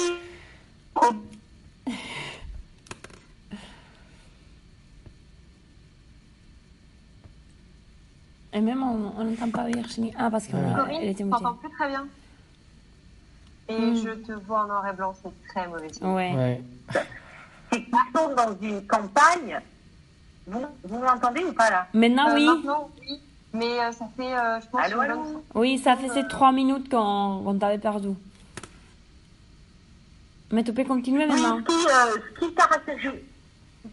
Et 8.55 8.61
même 8.61 8.81
on 8.81 9.23
n'entend 9.23 9.49
pas 9.49 9.65
Virginie. 9.65 10.13
Ah, 10.17 10.31
parce 10.31 10.47
qu'elle 10.47 10.73
Corinne, 10.75 11.01
était 11.03 11.19
je 11.19 11.23
mutée. 11.25 11.37
t'entends 11.37 11.53
plus 11.55 11.69
très 11.71 11.89
bien. 11.89 12.07
Et 13.67 13.73
Hmm. 13.77 13.95
je 13.95 14.09
te 14.11 14.31
vois 14.31 14.63
en 14.63 14.67
noir 14.67 14.87
et 14.87 14.93
blanc, 14.95 15.13
c'est 15.21 15.47
très 15.49 15.67
mauvais. 15.67 15.91
Ouais. 16.01 16.33
Ouais. 16.35 16.61
c'est 17.71 17.83
qu'ils 17.83 17.93
sont 18.15 18.33
dans 18.33 18.55
une 18.61 18.87
campagne. 18.87 19.59
Vous, 20.47 20.61
vous 20.83 20.99
m'entendez 20.99 21.43
ou 21.43 21.51
pas 21.51 21.69
là? 21.69 21.87
Maintenant, 21.93 22.29
Euh, 22.29 22.35
oui. 22.35 22.45
Maintenant, 22.45 22.89
oui. 23.01 23.19
Mais 23.53 23.79
euh, 23.81 23.91
ça 23.91 24.07
fait, 24.15 24.33
euh, 24.37 24.61
je 24.61 24.67
pense, 24.67 24.81
Allô, 24.81 24.99
allô? 25.01 25.43
Oui, 25.55 25.77
ça 25.79 25.95
fait 25.97 26.09
ces 26.09 26.25
trois 26.27 26.51
minutes 26.53 26.89
qu'on 26.89 27.57
t'avait 27.59 27.77
perdu. 27.79 28.09
Mais 30.51 30.63
tu 30.63 30.71
peux 30.73 30.83
continuer 30.85 31.25
Oui, 31.25 31.41
maintenant. 31.41 31.57
ce 31.57 31.63
qui, 31.65 31.87
euh, 31.87 32.21
ce 32.39 32.45
qui 32.47 32.53
caractérise. 32.53 33.11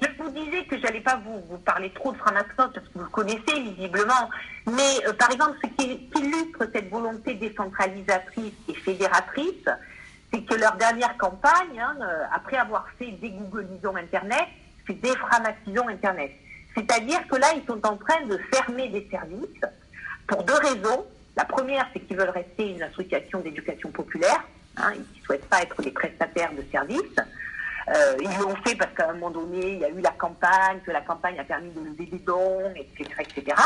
Je, 0.00 0.08
vous 0.22 0.30
disais 0.30 0.64
que 0.64 0.78
j'allais 0.78 1.00
pas 1.00 1.20
vous, 1.24 1.58
parler 1.58 1.90
trop 1.90 2.12
de 2.12 2.16
Framasoft 2.16 2.56
parce 2.56 2.72
que 2.74 2.92
vous 2.94 3.04
le 3.04 3.10
connaissez 3.10 3.60
visiblement. 3.60 4.30
Mais 4.66 5.06
euh, 5.06 5.12
par 5.12 5.30
exemple, 5.30 5.58
ce 5.62 5.68
qui, 5.68 6.08
illustre 6.16 6.66
cette 6.72 6.88
volonté 6.88 7.34
décentralisatrice 7.34 8.54
et 8.68 8.74
fédératrice, 8.74 9.68
c'est 10.32 10.42
que 10.42 10.54
leur 10.54 10.76
dernière 10.76 11.16
campagne, 11.18 11.78
hein, 11.78 11.96
euh, 12.00 12.24
après 12.32 12.56
avoir 12.56 12.88
fait 12.98 13.10
dégoogolisons 13.20 13.96
Internet, 13.96 14.46
c'est 14.86 15.00
déframatisons 15.00 15.88
Internet. 15.88 16.32
C'est-à-dire 16.74 17.26
que 17.28 17.36
là, 17.36 17.48
ils 17.54 17.66
sont 17.66 17.84
en 17.86 17.96
train 17.96 18.24
de 18.26 18.38
fermer 18.52 18.88
des 18.88 19.06
services 19.10 19.60
pour 20.26 20.42
deux 20.44 20.54
raisons. 20.54 21.04
La 21.36 21.44
première, 21.44 21.86
c'est 21.92 22.00
qu'ils 22.00 22.16
veulent 22.16 22.30
rester 22.30 22.70
une 22.70 22.82
association 22.82 23.40
d'éducation 23.40 23.90
populaire. 23.90 24.42
Hein, 24.78 24.92
ils 24.94 25.20
ne 25.20 25.24
souhaitent 25.24 25.48
pas 25.48 25.60
être 25.62 25.82
des 25.82 25.90
prestataires 25.90 26.52
de 26.54 26.64
services. 26.70 27.18
Euh, 27.88 28.16
ils 28.20 28.38
l'ont 28.38 28.54
fait 28.64 28.76
parce 28.76 28.92
qu'à 28.94 29.10
un 29.10 29.14
moment 29.14 29.30
donné, 29.30 29.72
il 29.72 29.78
y 29.78 29.84
a 29.84 29.88
eu 29.88 30.00
la 30.00 30.10
campagne, 30.10 30.80
que 30.84 30.90
la 30.90 31.00
campagne 31.00 31.38
a 31.38 31.44
permis 31.44 31.70
de 31.70 31.80
lever 31.80 32.06
des 32.06 32.18
dons, 32.18 32.72
etc., 32.76 33.10
etc. 33.20 33.56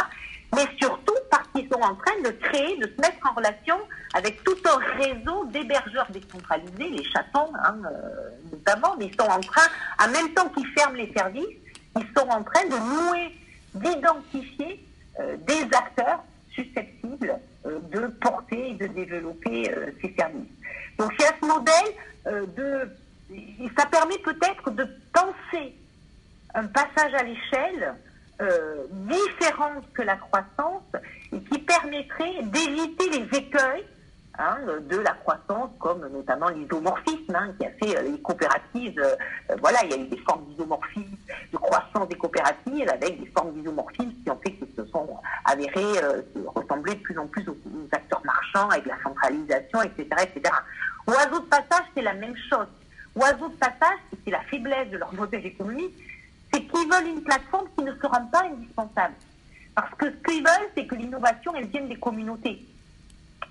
Mais 0.55 0.65
surtout 0.79 1.15
parce 1.31 1.49
qu'ils 1.55 1.69
sont 1.69 1.81
en 1.81 1.95
train 1.97 2.19
de 2.25 2.31
créer, 2.31 2.77
de 2.79 2.87
se 2.87 3.01
mettre 3.01 3.19
en 3.29 3.35
relation 3.35 3.77
avec 4.15 4.43
tout 4.45 4.57
un 4.65 4.79
réseau 4.99 5.45
d'hébergeurs 5.47 6.09
décentralisés, 6.11 6.91
les 6.91 7.05
chatons 7.05 7.53
hein, 7.63 7.77
euh, 7.85 8.31
notamment, 8.53 8.97
mais 8.99 9.07
ils 9.07 9.21
sont 9.21 9.29
en 9.29 9.41
train, 9.41 9.69
en 10.03 10.09
même 10.11 10.33
temps 10.33 10.49
qu'ils 10.51 10.67
ferment 10.69 10.97
les 10.97 11.13
services, 11.13 11.57
ils 11.97 12.07
sont 12.17 12.29
en 12.29 12.43
train 12.43 12.65
de 12.65 13.11
nouer, 13.11 13.35
d'identifier 13.75 14.83
euh, 15.21 15.37
des 15.47 15.63
acteurs 15.77 16.23
susceptibles 16.53 17.35
de 17.65 18.07
porter 18.21 18.71
et 18.71 18.75
de 18.75 18.87
développer 18.87 19.71
ces 20.01 20.15
services. 20.17 20.49
Donc 20.97 21.13
y 21.21 21.25
a 21.25 21.35
ce 21.39 21.47
modèle 21.47 22.55
de... 22.57 22.89
Ça 23.77 23.87
permet 23.87 24.19
peut-être 24.19 24.71
de 24.71 24.87
penser 25.13 25.75
un 26.55 26.67
passage 26.67 27.13
à 27.15 27.23
l'échelle 27.23 27.95
euh, 28.41 28.85
différente 28.91 29.85
que 29.95 30.03
la 30.03 30.17
croissance 30.17 30.85
et 31.33 31.41
qui 31.41 31.59
permettrait 31.59 32.43
d'éviter 32.45 33.11
les 33.11 33.39
écueils 33.39 33.85
hein, 34.39 34.59
de 34.89 34.97
la 34.99 35.13
croissance, 35.13 35.71
comme 35.79 36.07
notamment 36.09 36.49
l'isomorphisme, 36.49 37.35
hein, 37.35 37.53
qui 37.59 37.67
a 37.67 37.71
fait 37.71 37.97
euh, 37.99 38.03
les 38.03 38.21
coopératives. 38.21 38.99
euh, 38.99 39.17
euh, 39.51 39.57
voilà, 39.61 39.79
il 39.85 39.91
y 39.91 39.95
a 39.95 39.97
eu 39.99 40.07
des 40.09 40.19
formes 40.19 40.45
d'isomorphisme, 40.47 41.17
de 41.53 41.57
croissance 41.59 42.09
des 42.09 42.17
coopératives, 42.17 42.89
avec 42.89 43.21
des 43.21 43.31
formes 43.37 43.53
d'isomorphisme 43.55 44.13
qui 44.23 44.31
ont 44.31 44.39
fait 44.43 44.53
qu'ils 44.53 44.75
se 44.77 44.85
sont 44.91 45.09
avérés 45.45 45.99
euh, 46.03 46.23
ressembler 46.55 46.95
de 46.95 47.01
plus 47.01 47.19
en 47.19 47.27
plus 47.27 47.47
aux, 47.49 47.53
aux 47.53 47.89
acteurs 47.93 48.23
marchands, 48.25 48.69
avec 48.71 48.87
la 48.87 49.03
centralisation, 49.03 49.83
etc., 49.83 50.07
etc. 50.23 50.55
Oiseau 51.09 51.41
de 51.41 51.47
passage, 51.47 51.87
c'est 51.95 52.03
la 52.03 52.15
même 52.15 52.37
chose. 52.51 52.67
Oiseau 53.17 53.49
de 53.49 53.55
passage, 53.55 53.99
c'est 54.25 54.31
la 54.31 54.43
faiblesse 54.43 54.91
de 54.91 54.99
leur 54.99 55.13
modèle 55.15 55.45
économique, 55.47 55.95
c'est 56.53 56.61
qu'ils 56.61 56.89
veulent 56.89 57.09
une 57.09 57.23
plateforme 57.23 57.67
qui 57.77 57.83
ne 57.83 57.93
se 57.93 58.07
rend 58.07 58.27
pas 58.27 58.45
indispensable. 58.45 59.15
Parce 59.75 59.95
que 59.95 60.11
ce 60.11 60.17
qu'ils 60.17 60.43
veulent, 60.43 60.69
c'est 60.77 60.87
que 60.87 60.95
l'innovation, 60.95 61.55
elle 61.57 61.67
vienne 61.67 61.89
des 61.89 61.97
communautés. 61.97 62.63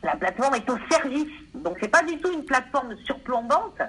La 0.03 0.15
plateforme 0.15 0.55
est 0.55 0.69
au 0.69 0.77
service. 0.89 1.31
Donc, 1.53 1.77
c'est 1.81 1.87
pas 1.87 2.03
du 2.03 2.17
tout 2.19 2.31
une 2.31 2.45
plateforme 2.45 2.95
surplombante. 3.05 3.81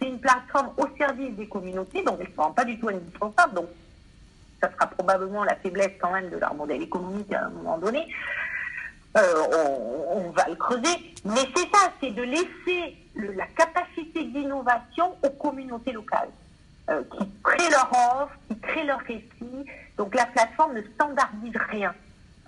C'est 0.00 0.08
une 0.08 0.18
plateforme 0.18 0.72
au 0.76 0.86
service 0.96 1.34
des 1.36 1.46
communautés. 1.46 2.02
Donc, 2.02 2.16
elle 2.20 2.28
ne 2.28 2.32
se 2.32 2.40
rend 2.40 2.50
pas 2.50 2.64
du 2.64 2.78
tout 2.78 2.88
indispensable. 2.88 3.54
Donc, 3.54 3.68
ça 4.60 4.70
sera 4.72 4.86
probablement 4.88 5.44
la 5.44 5.54
faiblesse 5.56 5.92
quand 6.00 6.12
même 6.12 6.28
de 6.28 6.38
leur 6.38 6.54
modèle 6.54 6.82
économique 6.82 7.32
à 7.32 7.46
un 7.46 7.50
moment 7.50 7.78
donné. 7.78 8.06
Euh, 9.16 9.34
on, 10.12 10.30
va 10.30 10.46
le 10.48 10.54
creuser. 10.54 11.14
Mais 11.24 11.48
c'est 11.56 11.68
ça, 11.74 11.92
c'est 12.00 12.12
de 12.12 12.22
laisser 12.22 12.96
la 13.16 13.46
capacité 13.46 14.24
d'innovation 14.24 15.16
aux 15.24 15.30
communautés 15.30 15.92
locales 15.92 16.30
euh, 16.88 17.02
qui 17.18 17.28
créent 17.42 17.70
leur 17.70 17.90
offre, 17.92 18.38
qui 18.48 18.58
créent 18.60 18.84
leur 18.84 19.00
récit. 19.00 19.66
Donc 19.98 20.14
la 20.14 20.26
plateforme 20.26 20.74
ne 20.74 20.82
standardise 20.94 21.56
rien, 21.70 21.92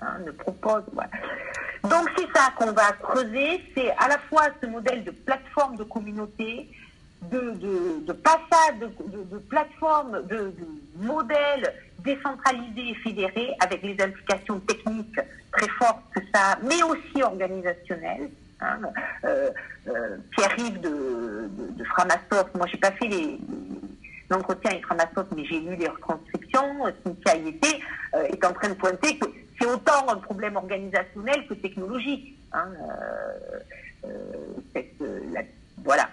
hein, 0.01 0.19
ne 0.25 0.31
propose. 0.31 0.85
Donc 1.83 2.09
c'est 2.17 2.29
ça 2.33 2.53
qu'on 2.57 2.73
va 2.73 2.93
creuser, 2.93 3.61
c'est 3.75 3.91
à 3.99 4.07
la 4.09 4.19
fois 4.19 4.45
ce 4.63 4.67
modèle 4.69 5.03
de 5.03 5.11
plateforme 5.11 5.77
de 5.77 5.85
communauté, 5.85 6.71
de, 7.23 8.13
passage 8.13 8.79
de, 8.81 9.39
plateforme, 9.39 10.27
de 10.27 10.55
modèle 10.97 11.73
décentralisé 12.05 12.91
et 12.91 12.95
fédéré 12.97 13.55
avec 13.61 13.83
les 13.83 13.97
implications 14.01 14.61
techniques 14.61 15.20
très 15.53 15.69
fortes 15.69 16.03
que 16.15 16.20
ça 16.35 16.59
mais 16.62 16.83
aussi 16.83 17.23
organisationnelles. 17.23 18.31
Hein. 18.61 18.81
Euh, 19.24 19.51
euh, 19.89 20.16
Pierre-Yves 20.31 20.81
de, 20.81 20.89
de, 20.89 21.73
de 21.73 21.85
Framasoft, 21.85 22.55
moi 22.57 22.66
j'ai 22.66 22.79
pas 22.79 22.93
fait 22.93 23.09
l'entretien 24.31 24.70
avec 24.70 24.85
Framasoft, 24.87 25.33
mais 25.35 25.45
j'ai 25.45 25.61
lu 25.61 25.74
les 25.77 25.89
retranscriptions. 25.89 26.87
Euh, 26.87 26.91
Cynthia 27.05 27.37
y 27.37 27.49
était, 27.49 27.81
est 28.29 28.45
en 28.45 28.53
train 28.53 28.69
de 28.69 28.74
pointer 28.74 29.19
que 29.19 29.27
c'est 29.59 29.66
autant 29.66 30.09
un 30.09 30.16
problème 30.16 30.57
organisationnel 30.57 31.47
que 31.49 31.55
technologique. 31.55 32.37
Hein, 32.53 32.69
voilà. 35.85 36.09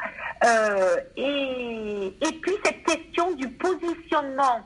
Et, 1.16 2.14
et 2.22 2.32
puis 2.41 2.53
cette 2.64 2.84
question 2.84 3.36
du 3.36 3.48
positionnement 3.49 4.61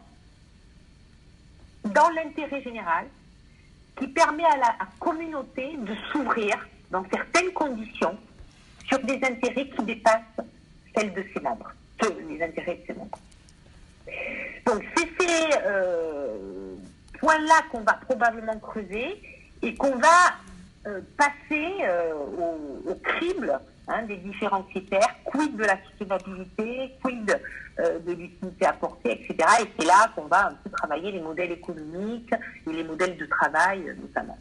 dans 1.85 2.09
l'intérêt 2.09 2.61
général 2.61 3.07
qui 3.97 4.07
permet 4.07 4.45
à 4.45 4.57
la 4.57 4.75
communauté 4.99 5.77
de 5.77 5.93
s'ouvrir 6.11 6.55
dans 6.89 7.03
certaines 7.11 7.51
conditions 7.53 8.17
sur 8.87 8.99
des 8.99 9.15
intérêts 9.23 9.67
qui 9.67 9.83
dépassent 9.83 10.45
celles 10.95 11.13
de 11.13 11.23
ses 11.33 11.41
membres, 11.41 11.71
les 12.27 12.41
intérêts 12.43 12.75
de 12.75 12.85
ses 12.87 12.93
membres. 12.93 13.19
Donc 14.65 14.83
c'est 14.95 15.09
ces 15.19 15.49
euh, 15.65 16.75
points-là 17.19 17.63
qu'on 17.71 17.81
va 17.81 17.93
probablement 17.93 18.57
creuser 18.59 19.21
et 19.61 19.75
qu'on 19.75 19.95
va 19.97 20.35
euh, 20.87 21.01
passer 21.17 21.73
euh, 21.81 22.13
au, 22.13 22.95
crible 22.95 23.59
hein, 23.87 24.03
des 24.03 24.17
différents 24.17 24.63
critères, 24.63 25.15
quid 25.25 25.55
de 25.55 25.63
la 25.63 25.77
soutenabilité, 25.85 26.91
quid 27.03 27.39
de 27.77 28.11
l'utilité 28.13 28.65
apportée, 28.67 29.13
etc. 29.13 29.35
Et 29.61 29.65
c'est 29.79 29.87
là 29.87 30.11
qu'on 30.15 30.25
va 30.25 30.49
un 30.49 30.53
peu 30.63 30.69
travailler 30.69 31.11
les 31.11 31.21
modèles 31.21 31.51
économiques 31.51 32.31
et 32.69 32.71
les 32.71 32.83
modèles 32.83 33.17
de 33.17 33.25
travail 33.25 33.95
notamment. 33.99 34.37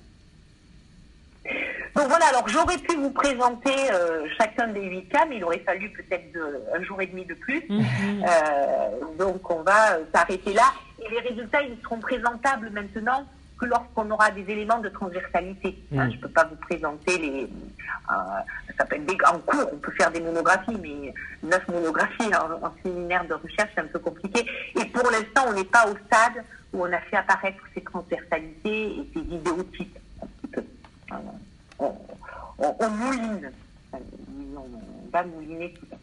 Donc 1.95 2.09
voilà, 2.09 2.27
alors 2.27 2.49
j'aurais 2.49 2.79
pu 2.79 2.97
vous 2.97 3.11
présenter 3.11 3.75
euh, 3.93 4.27
chacun 4.39 4.69
des 4.69 4.83
huit 4.83 5.09
cas, 5.09 5.27
mais 5.29 5.37
il 5.37 5.45
aurait 5.45 5.59
fallu 5.59 5.91
peut-être 5.91 6.39
un 6.75 6.83
jour 6.83 7.01
et 7.03 7.07
demi 7.07 7.27
de 7.27 7.35
plus. 7.35 7.63
Mhm. 7.69 8.25
Euh, 8.25 9.15
donc 9.19 9.51
on 9.51 9.63
va 9.63 9.95
euh, 9.95 10.05
s'arrêter 10.15 10.55
là. 10.55 10.73
Et 11.05 11.11
les 11.11 11.21
résultats, 11.21 11.63
ils 11.63 11.77
seront 11.83 11.99
présentables 11.99 12.71
maintenant 12.71 13.27
que 13.63 13.69
lorsqu'on 13.69 14.11
aura 14.11 14.31
des 14.31 14.43
éléments 14.51 14.81
de 14.81 14.89
transversalité. 14.89 15.79
Hein, 15.93 16.07
mhm. 16.07 16.11
je 16.11 16.17
ne 16.17 16.23
peux 16.23 16.29
pas 16.29 16.45
vous 16.45 16.57
présenter 16.57 17.19
les... 17.19 17.49
ça 18.77 18.85
peut 18.85 18.97
être 18.97 19.07
des, 19.07 19.17
en 19.33 19.39
cours, 19.39 19.69
on 19.73 19.77
peut 19.77 19.93
faire 19.93 20.11
des 20.11 20.21
monographies, 20.21 20.77
mais 20.83 21.15
neuf 21.43 21.67
monographies 21.69 22.35
en, 22.35 22.67
en 22.67 22.73
séminaire 22.83 23.27
de 23.27 23.35
recherche, 23.35 23.71
c'est 23.75 23.81
un 23.81 23.87
peu 23.87 23.99
compliqué. 23.99 24.45
Et 24.81 24.85
pour 24.87 25.11
l'instant, 25.11 25.45
on 25.49 25.53
n'est 25.53 25.65
pas 25.65 25.87
au 25.87 25.97
stade 26.07 26.45
où 26.73 26.83
on 26.83 26.93
a 26.93 27.01
fait 27.01 27.17
apparaître 27.17 27.63
ces 27.75 27.83
transversalités 27.83 28.99
et 28.99 29.11
ces 29.15 29.21
idéotypes 29.21 29.99
on, 31.79 32.91
mouline. 32.91 33.51
On 33.93 35.11
va 35.13 35.25
mouliner 35.25 35.73
tout 35.75 35.87
ça. 35.91 35.97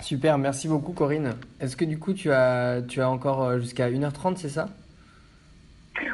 Super, 0.00 0.38
merci 0.38 0.68
beaucoup 0.68 0.92
Corinne. 0.92 1.34
Est-ce 1.60 1.76
que 1.76 1.84
du 1.84 1.98
coup 1.98 2.14
tu 2.14 2.32
as, 2.32 2.80
tu 2.88 3.02
as 3.02 3.10
encore 3.10 3.42
euh, 3.42 3.58
jusqu'à 3.58 3.90
1h30, 3.90 4.36
c'est 4.36 4.48
ça? 4.48 4.68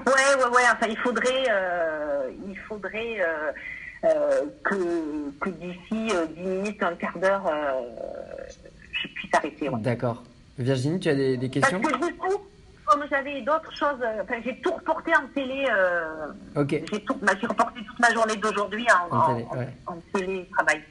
Ouais, 0.07 0.35
ouais, 0.39 0.51
ouais. 0.55 0.63
Enfin, 0.73 0.87
il 0.89 0.99
faudrait, 0.99 1.47
euh, 1.51 2.31
il 2.49 2.59
faudrait 2.59 3.21
euh, 4.05 4.43
que, 4.65 5.31
que 5.41 5.51
d'ici 5.51 6.13
10 6.37 6.41
minutes, 6.43 6.83
un 6.83 6.95
quart 6.95 7.19
d'heure, 7.19 7.51
je 8.93 9.09
puisse 9.09 9.35
arrêter. 9.35 9.69
D'accord. 9.79 10.23
Virginie, 10.59 11.01
tu 11.01 11.09
as 11.09 11.15
des, 11.15 11.37
des 11.37 11.51
questions? 11.51 11.81
Parce 11.81 11.95
que 11.95 12.07
du 12.07 12.15
coup, 12.15 12.47
comme 12.87 13.05
j'avais 13.11 13.43
d'autres 13.43 13.75
choses, 13.77 14.01
euh, 14.01 14.23
enfin, 14.23 14.41
j'ai 14.45 14.59
tout 14.61 14.73
reporté 14.73 15.15
en 15.15 15.27
télé. 15.35 15.67
Euh, 15.71 16.29
ok. 16.55 16.83
J'ai, 16.91 17.05
tout, 17.05 17.17
bah, 17.21 17.33
j'ai 17.41 17.47
reporté 17.47 17.81
toute 17.85 17.99
ma 17.99 18.13
journée 18.13 18.37
d'aujourd'hui 18.37 18.87
en, 19.11 19.17
en, 19.17 19.35
télé, 19.35 19.47
ouais. 19.53 19.69
en, 19.87 19.97
télétravail. 20.15 20.83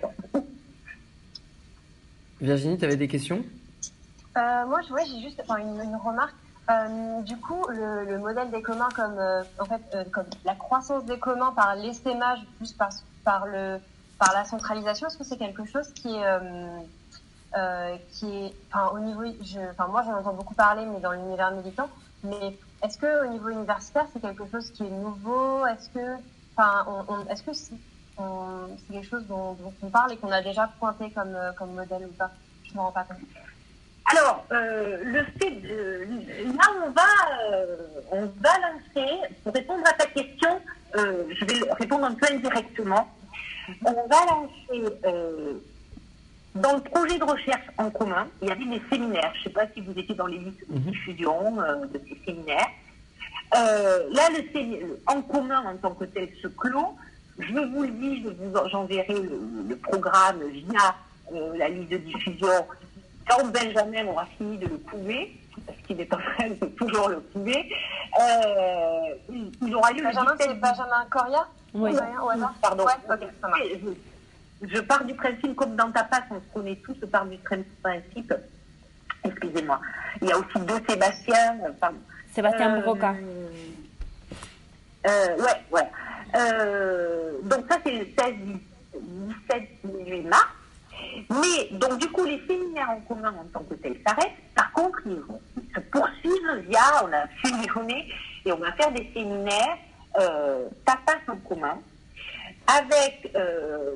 Virginie, 2.41 2.77
tu 2.77 2.85
avais 2.85 2.97
des 2.97 3.07
questions? 3.07 3.43
Euh, 4.37 4.65
Moi, 4.65 4.81
ouais, 4.91 5.03
j'ai 5.05 5.21
juste 5.21 5.41
une 5.49 5.95
remarque. 6.03 6.35
Euh, 6.69 7.21
du 7.21 7.37
coup, 7.37 7.63
le, 7.69 8.05
le, 8.05 8.17
modèle 8.17 8.49
des 8.49 8.61
communs, 8.61 8.89
comme 8.95 9.19
euh, 9.19 9.43
en 9.59 9.65
fait, 9.65 9.81
euh, 9.93 10.03
comme 10.11 10.25
la 10.45 10.55
croissance 10.55 11.05
des 11.05 11.19
communs 11.19 11.51
par 11.51 11.75
l'essaimage 11.75 12.39
plus 12.57 12.73
par, 12.73 12.89
par 13.23 13.45
le 13.45 13.79
par 14.17 14.33
la 14.33 14.45
centralisation, 14.45 15.07
est-ce 15.07 15.17
que 15.17 15.23
c'est 15.25 15.37
quelque 15.37 15.65
chose 15.65 15.91
qui 15.93 16.15
est 16.15 16.25
euh, 17.57 17.95
qui 18.11 18.25
est, 18.25 18.53
enfin, 18.71 18.91
au 18.93 18.99
niveau, 18.99 19.23
je, 19.43 19.59
enfin, 19.71 19.87
moi, 19.87 20.03
j'en 20.03 20.17
entends 20.17 20.33
beaucoup 20.33 20.55
parler, 20.55 20.85
mais 20.85 20.99
dans 20.99 21.13
l'univers 21.13 21.51
militant. 21.51 21.89
Mais 22.23 22.57
est-ce 22.83 22.97
que 22.97 23.25
au 23.25 23.27
niveau 23.27 23.49
universitaire, 23.49 24.07
c'est 24.11 24.21
quelque 24.21 24.45
chose 24.47 24.71
qui 24.71 24.83
est 24.83 24.89
nouveau? 24.89 25.65
Est-ce 25.65 25.89
que, 25.89 26.15
enfin, 26.55 26.85
on, 27.07 27.25
est-ce 27.27 27.43
que 27.43 27.53
c'est, 27.53 27.75
c'est 28.17 28.93
quelque 28.93 29.07
chose 29.07 29.25
dont, 29.27 29.53
dont, 29.53 29.73
on 29.81 29.89
parle 29.89 30.13
et 30.13 30.17
qu'on 30.17 30.31
a 30.31 30.41
déjà 30.41 30.67
pointé 30.79 31.11
comme, 31.11 31.35
euh, 31.35 31.53
comme 31.53 31.73
modèle 31.73 32.05
ou 32.05 32.13
pas? 32.13 32.31
Je 32.63 32.73
m'en 32.75 32.85
rends 32.85 32.91
pas 32.91 33.03
compte. 33.03 33.19
Alors, 34.11 34.45
euh, 34.51 34.97
le 35.03 35.23
fait 35.39 35.51
de, 35.51 36.07
là, 36.45 36.71
on 36.85 36.91
va, 36.91 37.01
euh, 37.51 37.77
on 38.11 38.25
va 38.25 38.51
lancer, 38.59 39.11
pour 39.43 39.53
répondre 39.53 39.83
à 39.87 39.93
ta 39.93 40.05
question, 40.05 40.61
euh, 40.95 41.23
je 41.31 41.45
vais 41.45 41.71
répondre 41.79 42.05
un 42.05 42.13
peu 42.13 42.27
indirectement. 42.31 43.09
On 43.83 44.07
va 44.07 44.25
lancer 44.29 44.95
dans 46.55 46.73
le 46.73 46.81
projet 46.81 47.17
de 47.17 47.23
recherche 47.23 47.65
en 47.77 47.89
commun, 47.89 48.27
il 48.41 48.47
y 48.47 48.51
avait 48.51 48.65
des 48.65 48.81
séminaires. 48.89 49.31
Je 49.35 49.39
ne 49.39 49.43
sais 49.43 49.49
pas 49.49 49.67
si 49.73 49.81
vous 49.81 49.91
étiez 49.91 50.15
dans 50.15 50.27
les 50.27 50.37
listes 50.37 50.69
de 50.69 50.75
mhm. 50.75 50.91
diffusion 50.91 51.59
euh, 51.61 51.85
de 51.85 52.01
ces 52.07 52.17
séminaires. 52.25 52.69
Euh, 53.55 54.09
là, 54.13 54.29
le, 54.29 55.01
en 55.07 55.21
commun 55.21 55.63
en 55.65 55.75
tant 55.77 55.93
que 55.93 56.05
tel 56.05 56.29
se 56.41 56.47
clôt. 56.47 56.95
Je 57.37 57.51
vous 57.51 57.83
le 57.83 57.89
dis, 57.89 58.25
j'enverrai 58.71 59.13
le, 59.13 59.67
le, 59.67 59.75
programme 59.75 60.41
via 60.47 60.95
euh, 61.33 61.57
la 61.57 61.67
liste 61.67 61.91
de 61.91 61.97
diffusion 61.97 62.47
quand 63.27 63.45
Benjamin 63.51 64.07
aura 64.07 64.25
fini 64.37 64.57
de 64.57 64.67
le 64.67 64.77
couver, 64.77 65.39
parce 65.65 65.77
qu'il 65.79 65.99
est 66.01 66.13
en 66.13 66.17
train 66.17 66.49
de 66.49 66.65
toujours 66.77 67.09
le 67.09 67.19
couver. 67.19 67.69
Euh, 68.19 69.35
il, 69.61 69.75
aura 69.75 69.91
lieu 69.91 70.03
Benjamin, 70.03 70.35
c'est 70.39 70.53
Benjamin 70.59 71.05
Coria 71.09 71.47
Oui. 71.73 71.91
Pardon. 72.61 72.85
Ouais, 72.85 72.93
okay, 73.09 73.27
ça 73.41 73.47
marche 73.47 73.61
je 74.61 74.79
pars 74.79 75.03
du 75.03 75.13
principe, 75.13 75.55
comme 75.55 75.75
dans 75.75 75.91
ta 75.91 76.03
passe, 76.03 76.23
on 76.31 76.35
se 76.35 76.53
connaît 76.53 76.77
tous, 76.77 76.95
je 77.01 77.05
pars 77.05 77.25
du 77.25 77.37
principe, 77.37 78.33
excusez-moi, 79.23 79.79
il 80.21 80.29
y 80.29 80.31
a 80.31 80.37
aussi 80.37 80.59
deux 80.65 80.79
Sébastien, 80.87 81.57
pardon. 81.79 81.97
Sébastien 82.33 82.75
euh, 82.75 82.81
Broca. 82.81 83.13
Euh, 85.07 85.37
ouais, 85.37 85.63
ouais. 85.71 85.91
Euh, 86.35 87.33
donc 87.43 87.65
ça, 87.69 87.77
c'est 87.83 87.91
le 87.91 88.05
16, 88.17 88.35
17, 89.49 89.63
18 89.83 90.21
mars. 90.23 90.47
Mais, 91.29 91.77
donc 91.77 91.99
du 91.99 92.07
coup, 92.07 92.25
les 92.25 92.41
séminaires 92.47 92.89
en 92.89 93.01
commun 93.01 93.33
en 93.39 93.45
tant 93.53 93.63
que 93.65 93.75
tels 93.75 93.97
s'arrêtent. 94.05 94.37
Par 94.55 94.71
contre, 94.73 94.99
ils, 95.05 95.21
se 95.73 95.79
poursuivent 95.91 96.69
via, 96.69 97.03
on 97.03 97.11
a 97.13 97.27
fusionné 97.43 98.07
et 98.45 98.51
on 98.51 98.57
va 98.57 98.71
faire 98.73 98.91
des 98.91 99.09
séminaires 99.13 99.77
euh, 100.19 100.67
tapas 100.85 101.19
en 101.27 101.35
commun 101.37 101.77
avec 102.67 103.31
euh, 103.35 103.95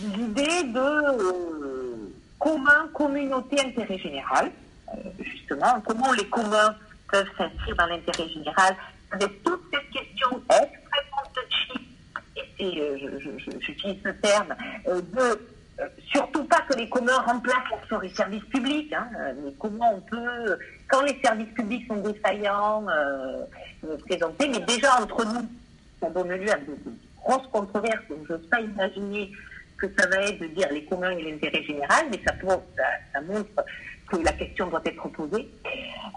l'idée 0.00 0.64
de 0.64 0.78
euh, 0.78 1.96
commun, 2.38 2.88
communauté, 2.92 3.60
intérêt 3.60 3.98
général, 3.98 4.50
euh, 4.88 5.10
justement, 5.20 5.80
comment 5.84 6.12
les 6.12 6.26
communs 6.26 6.74
peuvent 7.10 7.28
s'inscrire 7.36 7.76
dans 7.76 7.86
l'intérêt 7.86 8.28
général, 8.28 8.76
avec 9.10 9.42
toute 9.42 9.62
cette 9.72 9.90
question 9.90 10.42
extrêmement 10.50 11.30
touchy, 11.34 11.88
et 12.58 13.08
j'utilise 13.60 14.02
ce 14.04 14.08
terme, 14.08 14.54
de 14.86 15.40
surtout 16.12 16.44
pas 16.44 16.60
que 16.68 16.74
les 16.74 16.88
communs 16.88 17.18
remplacent 17.20 17.86
sur 17.86 18.00
les 18.00 18.08
services 18.10 18.44
publics, 18.44 18.92
hein, 18.92 19.08
mais 19.44 19.52
comment 19.58 19.94
on 19.94 20.00
peut, 20.00 20.58
quand 20.88 21.02
les 21.02 21.20
services 21.22 21.52
publics 21.54 21.86
sont 21.86 21.96
défaillants, 21.96 22.86
présenter, 24.06 24.48
mais 24.48 24.60
déjà 24.60 25.00
entre 25.00 25.24
nous, 25.24 25.46
ça 26.00 26.10
donne 26.10 26.28
lieu 26.28 26.50
à 26.50 26.56
de, 26.56 26.76
grosses 27.26 27.46
controverses, 27.48 28.06
donc 28.08 28.20
je 28.28 28.34
n'ose 28.34 28.46
pas 28.48 28.60
imaginer 28.60 29.32
que 29.76 29.86
ça 29.98 30.06
va 30.08 30.22
être 30.22 30.40
de 30.40 30.46
dire 30.46 30.68
les 30.70 30.84
communs 30.84 31.10
et 31.10 31.30
l'intérêt 31.30 31.62
général, 31.62 32.06
mais 32.10 32.20
ça, 32.26 32.34
ça, 33.12 33.20
montre 33.20 33.64
que 34.08 34.16
la 34.18 34.32
question 34.32 34.68
doit 34.68 34.82
être 34.84 35.08
posée. 35.08 35.50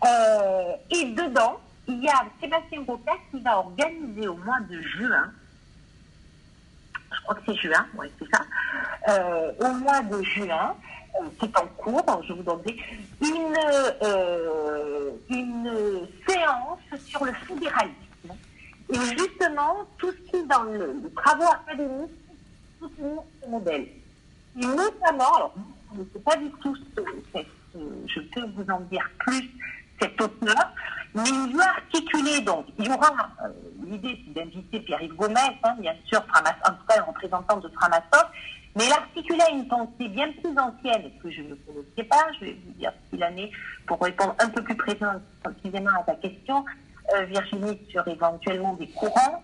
Euh, 0.05 0.73
et 0.91 1.05
dedans, 1.05 1.59
il 1.87 2.03
y 2.03 2.07
a 2.07 2.23
Sébastien 2.39 2.83
Roca 2.87 3.13
qui 3.31 3.41
va 3.41 3.57
organiser 3.57 4.27
au 4.27 4.37
mois 4.37 4.59
de 4.69 4.79
juin, 4.81 5.31
je 7.11 7.21
crois 7.23 7.35
que 7.35 7.41
c'est 7.45 7.55
juin, 7.55 7.85
oui, 7.97 8.07
c'est 8.19 8.27
ça, 8.31 8.43
euh, 9.09 9.51
au 9.59 9.73
mois 9.73 10.01
de 10.01 10.21
juin, 10.23 10.75
euh, 11.19 11.25
c'est 11.39 11.57
en 11.57 11.65
cours, 11.77 12.23
je 12.27 12.33
vous 12.33 12.43
donnerai, 12.43 12.77
une, 13.21 13.57
euh, 14.03 15.11
une 15.29 16.07
séance 16.27 17.01
sur 17.05 17.25
le 17.25 17.33
fédéralisme. 17.33 17.95
Et 18.91 18.99
justement, 19.17 19.85
tout 19.97 20.11
ce 20.11 20.29
qui 20.29 20.35
est 20.37 20.45
dans 20.45 20.63
le, 20.63 21.11
travaux 21.15 21.45
académiques 21.45 22.11
soutenir 22.79 23.21
ce 23.41 23.49
modèle. 23.49 23.87
Et 24.57 24.65
notamment, 24.65 25.35
alors, 25.35 25.53
je 25.93 25.99
ne 25.99 26.05
sais 26.13 26.19
pas 26.19 26.35
du 26.37 26.49
tout, 26.61 26.75
ce, 26.75 27.01
je 28.07 28.19
peux 28.33 28.45
vous 28.55 28.71
en 28.71 28.79
dire 28.81 29.07
plus, 29.19 29.49
cet 30.01 30.19
auteur, 30.21 30.73
mais 31.15 31.23
il 31.27 31.53
veut 31.53 31.61
articuler, 31.61 32.41
donc, 32.41 32.65
il 32.77 32.85
y 32.85 32.89
aura, 32.89 33.11
euh, 33.43 33.49
l'idée 33.85 34.19
d'inviter 34.27 34.79
Pierre-Yves 34.81 35.15
Gomez, 35.15 35.59
hein, 35.63 35.75
bien 35.79 35.95
sûr, 36.05 36.19
en 36.19 36.71
tout 36.71 36.85
cas, 36.87 37.01
représentant 37.03 37.57
de 37.57 37.67
Framasoft, 37.69 38.29
mais 38.75 38.85
il 38.85 38.91
articule 38.91 39.41
une 39.51 39.67
pensée 39.67 40.07
bien 40.07 40.31
plus 40.31 40.57
ancienne 40.57 41.11
que 41.21 41.31
je 41.31 41.41
ne 41.41 41.55
connaissais 41.55 42.03
pas, 42.03 42.31
je 42.39 42.45
vais 42.45 42.57
vous 42.65 42.73
dire 42.73 42.93
en 43.13 43.37
est, 43.37 43.51
pour 43.87 43.99
répondre 43.99 44.35
un 44.39 44.49
peu 44.49 44.63
plus 44.63 44.75
précisément 44.75 45.89
à 45.99 46.03
ta 46.03 46.15
question, 46.15 46.63
euh, 47.15 47.25
Virginie, 47.25 47.79
sur 47.89 48.07
éventuellement 48.07 48.73
des 48.73 48.87
courants. 48.89 49.43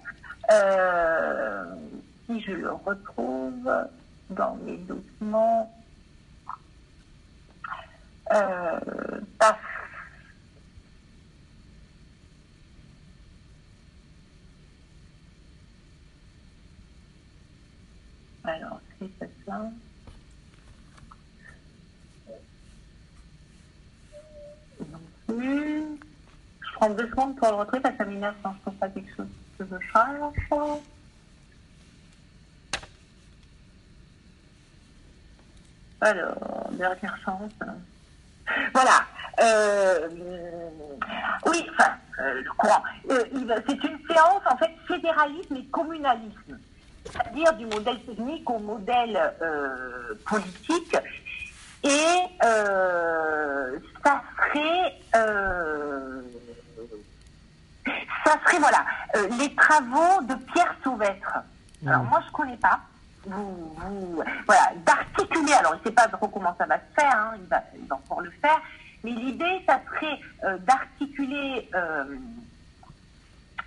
Euh, 0.51 1.65
si 2.25 2.39
je 2.41 2.51
le 2.51 2.71
retrouve 2.71 3.69
dans 4.29 4.55
mes 4.63 4.77
documents, 4.77 5.71
euh, 8.31 8.79
là. 19.47 19.69
Non 24.91 24.99
plus. 25.27 25.83
Je 26.61 26.73
prends 26.75 26.89
deux 26.89 27.07
secondes 27.07 27.35
pour 27.37 27.47
le 27.49 27.55
retrouver 27.55 27.81
parce 27.81 27.95
que 27.95 28.03
ça 28.03 28.09
m'énerve 28.09 28.35
quand 28.43 28.53
je 28.53 28.61
trouve 28.61 28.75
pas 28.75 28.89
quelque 28.89 29.15
chose 29.15 29.27
que 29.57 29.65
je. 29.65 30.81
Alors, 36.01 36.69
dernière 36.73 37.17
chance. 37.23 37.51
Voilà. 38.73 39.05
Euh, 39.41 40.07
oui, 41.47 41.67
enfin, 41.71 41.91
euh, 42.19 42.43
le. 42.43 42.83
Euh, 43.09 43.23
c'est 43.67 43.83
une 43.83 43.99
séance, 44.07 44.41
en 44.49 44.57
fait, 44.57 44.71
fédéralisme 44.87 45.55
et 45.55 45.65
communalisme. 45.65 46.59
C'est-à-dire 47.05 47.53
du 47.53 47.65
modèle 47.65 47.99
technique 48.03 48.49
au 48.49 48.59
modèle 48.59 49.33
euh, 49.41 50.13
politique. 50.27 50.97
Et 51.83 52.05
euh, 52.43 53.77
ça 54.03 54.21
serait... 54.37 54.93
euh, 55.15 56.21
ça 58.25 58.31
serait, 58.45 58.57
voilà, 58.59 58.83
les 59.37 59.53
travaux 59.55 60.21
de 60.23 60.33
Pierre 60.51 60.75
Sauvêtre. 60.83 61.31
Alors, 61.85 62.03
moi, 62.05 62.19
je 62.25 62.31
connais 62.31 62.57
pas. 62.57 62.79
Vous, 63.27 63.75
vous- 63.77 64.23
voilà, 64.47 64.71
d'articuler. 64.83 65.53
Alors, 65.53 65.75
il 65.75 65.79
ne 65.79 65.83
sait 65.83 65.91
pas 65.91 66.07
trop 66.07 66.27
comment 66.27 66.55
ça 66.57 66.65
va 66.65 66.77
se 66.77 66.99
faire. 66.99 67.15
hein, 67.15 67.33
il, 67.37 67.45
va, 67.47 67.61
il 67.79 67.85
va 67.87 67.95
encore 67.95 68.21
le 68.21 68.31
faire. 68.41 68.59
Mais 69.03 69.11
l'idée, 69.11 69.61
ça 69.67 69.79
serait 69.93 70.19
d'articuler 70.61 71.69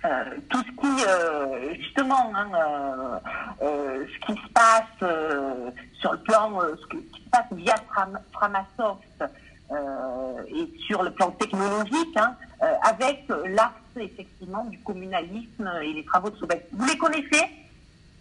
euh, 0.05 0.23
tout 0.49 0.59
ce 0.59 0.71
qui, 0.81 1.05
euh, 1.07 1.73
justement, 1.75 2.31
hein, 2.35 2.47
euh, 2.53 3.65
euh, 3.65 4.05
ce 4.07 4.25
qui 4.25 4.39
se 4.41 4.47
passe 4.53 4.83
euh, 5.03 5.71
sur 5.99 6.13
le 6.13 6.19
plan, 6.19 6.61
euh, 6.61 6.75
ce 6.81 6.87
qui 6.87 6.97
ce 7.05 7.17
qui 7.17 7.23
se 7.25 7.29
passe 7.29 7.45
via 7.51 7.75
Fram- 7.93 8.19
Framasoft 8.31 9.23
euh, 9.71 10.43
et 10.47 10.71
sur 10.87 11.03
le 11.03 11.11
plan 11.11 11.31
technologique, 11.31 12.15
hein, 12.17 12.35
euh, 12.63 12.73
avec 12.83 13.25
l'axe 13.45 13.75
effectivement 13.97 14.63
du 14.65 14.79
communalisme 14.79 15.69
et 15.83 15.93
les 15.93 16.05
travaux 16.05 16.29
de 16.29 16.37
Sauvette. 16.37 16.67
Vous 16.71 16.85
les 16.87 16.97
connaissez? 16.97 17.43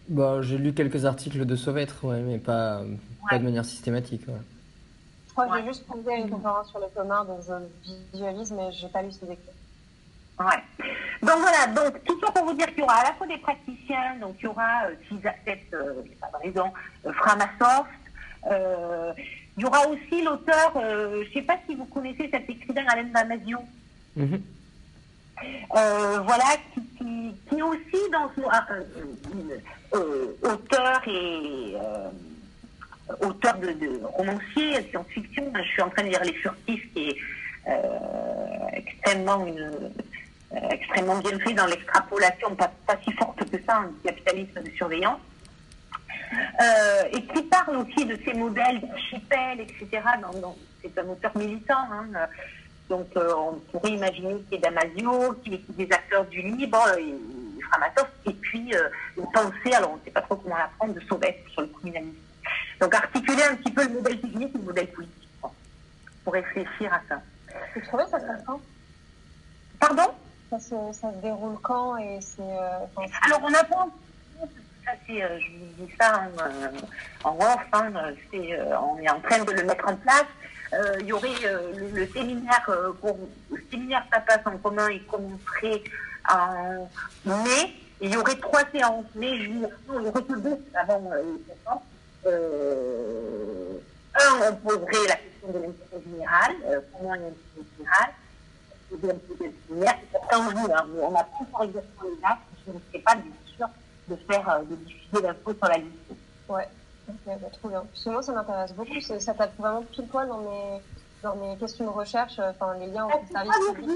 Bon, 0.09 0.43
j'ai 0.43 0.59
lu 0.59 0.73
quelques 0.73 1.05
articles 1.05 1.45
de 1.45 1.55
Sauvêtre, 1.57 2.05
ouais, 2.05 2.21
mais 2.21 2.39
pas, 2.39 2.81
pas 3.31 3.39
de 3.39 3.45
manière 3.45 3.65
systématique. 3.65 4.23
ouais. 4.27 4.35
Je 5.29 5.33
crois 5.33 5.47
que 5.49 5.61
j'ai 5.63 5.67
juste 5.69 5.87
posé 5.87 6.17
une 6.17 6.31
conférence 6.31 6.69
sur 6.71 6.81
les 6.81 6.89
communs, 6.95 7.25
donc 7.25 7.41
je 7.47 8.13
visualise, 8.13 8.51
mais 8.53 8.73
j'ai 8.73 8.89
pas 8.89 9.03
lu 9.03 9.13
ses 9.13 9.27
écrits. 9.27 9.39
Ouais. 10.41 10.63
Donc 11.23 11.39
voilà, 11.41 11.67
donc 11.75 12.05
tout 12.05 12.19
ça 12.21 12.31
pour 12.31 12.45
vous 12.45 12.53
dire 12.55 12.67
qu'il 12.69 12.79
y 12.79 12.83
aura 12.83 12.95
à 12.95 13.05
la 13.09 13.13
fois 13.15 13.27
des 13.27 13.39
praticiens, 13.39 14.17
donc 14.21 14.37
il 14.39 14.45
y 14.45 14.47
aura, 14.47 14.85
euh, 14.87 14.95
s'ils 15.09 15.27
acceptent, 15.27 15.75
euh, 15.75 16.03
euh, 17.05 17.13
Framasoft. 17.13 17.91
Euh, 18.51 19.13
il 19.57 19.63
y 19.65 19.67
aura 19.67 19.89
aussi 19.89 20.23
l'auteur, 20.23 20.73
euh, 20.77 21.25
je 21.25 21.29
ne 21.29 21.33
sais 21.35 21.43
pas 21.43 21.57
si 21.67 21.75
vous 21.75 21.87
connaissez 21.87 22.29
cet 22.33 22.49
écrivain 22.49 22.85
Alain 22.89 23.05
Damasio, 23.13 23.59
Mhm. 24.15 24.41
voilà, 25.71 26.45
qui, 26.75 27.35
qui, 27.49 27.63
aussi 27.63 28.11
dans 28.13 28.29
ce, 28.37 28.41
ah, 28.51 28.67
auteur 30.43 31.03
et 31.09 31.75
auteur 33.21 33.59
de, 33.59 33.73
de 33.73 34.01
romancier, 34.05 34.89
science-fiction. 34.91 35.53
Je 35.57 35.63
suis 35.63 35.83
en 35.83 35.91
train 35.91 36.03
de 36.05 36.09
lire 36.09 36.23
Les 36.25 36.35
Furtifs, 36.35 36.93
qui 36.93 37.11
est 37.11 37.17
extrêmement 38.73 39.47
une, 39.47 39.71
extrêmement 40.71 41.19
bien 41.19 41.39
fait 41.41 41.53
dans 41.53 41.67
l'extrapolation, 41.67 42.55
pas, 42.57 42.71
pas 42.87 42.97
si 43.05 43.13
forte 43.13 43.39
que 43.51 43.57
ça, 43.67 43.79
hein, 43.79 43.91
du 43.97 44.09
capitalisme 44.09 44.63
de 44.63 44.71
surveillance. 44.71 45.21
Euh, 46.33 47.05
et 47.13 47.23
qui 47.23 47.43
parle 47.45 47.77
aussi 47.77 48.05
de 48.05 48.19
ces 48.25 48.35
modèles 48.35 48.81
d'archipel, 48.81 49.61
etc. 49.61 50.03
C'est 50.83 50.99
un 50.99 51.09
auteur 51.09 51.37
militant. 51.37 51.75
hein, 51.91 52.07
euh, 52.15 52.27
donc, 52.89 53.09
euh, 53.17 53.35
on 53.35 53.55
pourrait 53.71 53.93
imaginer 53.93 54.41
qu'il 54.43 54.53
y 54.53 54.55
ait 54.57 54.59
Damasio, 54.59 55.35
qu'il 55.43 55.55
y 55.55 55.57
ait 55.57 55.87
des 55.87 55.93
acteurs 55.93 56.25
du 56.27 56.41
libre, 56.41 56.83
euh, 56.89 56.99
et, 56.99 57.63
Framasoft, 57.63 58.13
et 58.25 58.33
puis 58.33 58.75
euh, 58.75 58.89
une 59.19 59.31
pensée, 59.31 59.75
alors 59.75 59.93
on 59.93 59.97
ne 59.97 60.01
sait 60.05 60.11
pas 60.11 60.23
trop 60.23 60.37
comment 60.37 60.57
la 60.57 60.71
prendre, 60.79 60.95
de 60.95 61.01
Sauvette 61.01 61.45
sur 61.53 61.61
le 61.63 61.69
communalisme. 61.69 62.17
Donc, 62.81 62.95
articuler 62.95 63.43
un 63.43 63.57
petit 63.57 63.71
peu 63.71 63.83
le 63.85 63.91
modèle 63.91 64.21
technique 64.21 64.55
et 64.55 64.59
le 64.59 64.65
modèle 64.65 64.87
politique, 64.89 65.29
pour 66.25 66.33
réfléchir 66.33 66.93
à 66.93 67.01
ça. 67.09 67.21
Tu 67.75 67.83
trouvais 67.83 68.07
ça 68.07 68.19
quand? 68.47 68.61
Pardon? 69.79 70.15
Ça 70.51 70.59
se, 70.59 70.75
ça 70.93 71.11
déroule 71.23 71.59
quand 71.63 71.97
euh, 71.97 72.19
Alors, 73.23 73.41
on 73.43 73.55
a 73.55 73.65
pas. 73.65 73.89
Ça, 74.85 74.93
c'est, 75.07 75.23
euh, 75.23 75.39
je 75.39 75.47
vous 75.51 75.87
dis 75.87 75.93
ça 76.01 76.23
en, 76.23 76.41
euh, 76.41 76.71
en 77.25 77.37
off, 77.37 77.67
hein, 77.73 77.93
c'est, 78.31 78.59
on 78.81 78.99
est 78.99 79.11
en 79.11 79.21
train 79.21 79.45
de 79.45 79.53
le 79.53 79.65
mettre 79.65 79.87
en 79.87 79.97
place. 79.97 80.27
Il 81.01 81.07
y 81.07 81.13
aurait 81.13 81.29
le, 81.95 82.07
séminaire, 82.09 82.69
pour, 83.01 83.19
le 83.51 83.65
séminaire 83.71 84.05
Tapas 84.11 84.51
en 84.51 84.59
commun, 84.59 84.91
il 84.91 85.03
commencerait 85.07 85.83
en 86.29 86.89
mai. 87.25 87.75
Il 88.01 88.13
y 88.13 88.17
aurait 88.17 88.37
trois 88.37 88.63
séances, 88.71 89.07
mai, 89.15 89.39
juillet. 89.39 89.69
Il 89.89 90.05
y 90.05 90.09
aurait 90.09 90.23
que 90.23 90.39
deux 90.39 90.65
avant 90.75 91.03
euh, 92.27 93.79
un, 94.15 94.51
on 94.51 94.57
poserait 94.57 95.09
la 95.09 95.17
question 95.17 95.49
de 95.49 95.59
l'intérêt 95.59 96.03
général, 96.05 96.53
comment 96.93 97.15
il 97.15 97.21
y 97.21 97.25
a 97.25 97.29
l'intérêt 97.29 97.67
général. 97.79 98.11
Séminaire, 98.91 99.99
c'est 100.01 100.19
pour 100.19 100.29
15 100.29 100.51
jours, 100.53 100.77
hein, 100.77 100.87
mais 100.89 101.03
on 101.03 101.15
encore 101.15 101.63
exactement 101.65 102.11
les 102.11 102.21
dates. 102.23 102.39
Je 102.67 102.73
ne 102.73 102.79
sais 102.93 102.99
pas, 103.01 103.15
bien 103.15 103.33
sûr, 103.57 103.67
de 104.09 104.17
faire, 104.17 104.49
euh, 104.51 104.63
de 104.63 104.77
diffuser 104.77 105.23
l'info 105.23 105.55
sur 105.55 105.69
la 105.69 105.77
liste. 105.79 105.93
Ouais, 106.49 106.69
ok, 107.09 107.15
bah, 107.27 107.49
trop 107.53 107.69
bien. 107.69 107.83
Parce 107.93 108.05
que 108.05 108.11
moi, 108.11 108.23
ça 108.23 108.33
m'intéresse 108.33 108.73
beaucoup. 108.75 109.01
Ça 109.01 109.35
tape 109.35 109.57
vraiment 109.59 109.83
pile 109.93 110.07
poil 110.07 110.29
dans 110.29 110.39
mes, 110.39 110.81
dans 111.23 111.37
mes 111.37 111.57
questions 111.57 111.85
de 111.85 111.91
recherche, 111.91 112.39
euh, 112.39 112.51
enfin, 112.51 112.75
les 112.79 112.87
liens 112.89 113.05
entre 113.05 113.19
Ah, 113.35 113.45
services. 113.45 113.89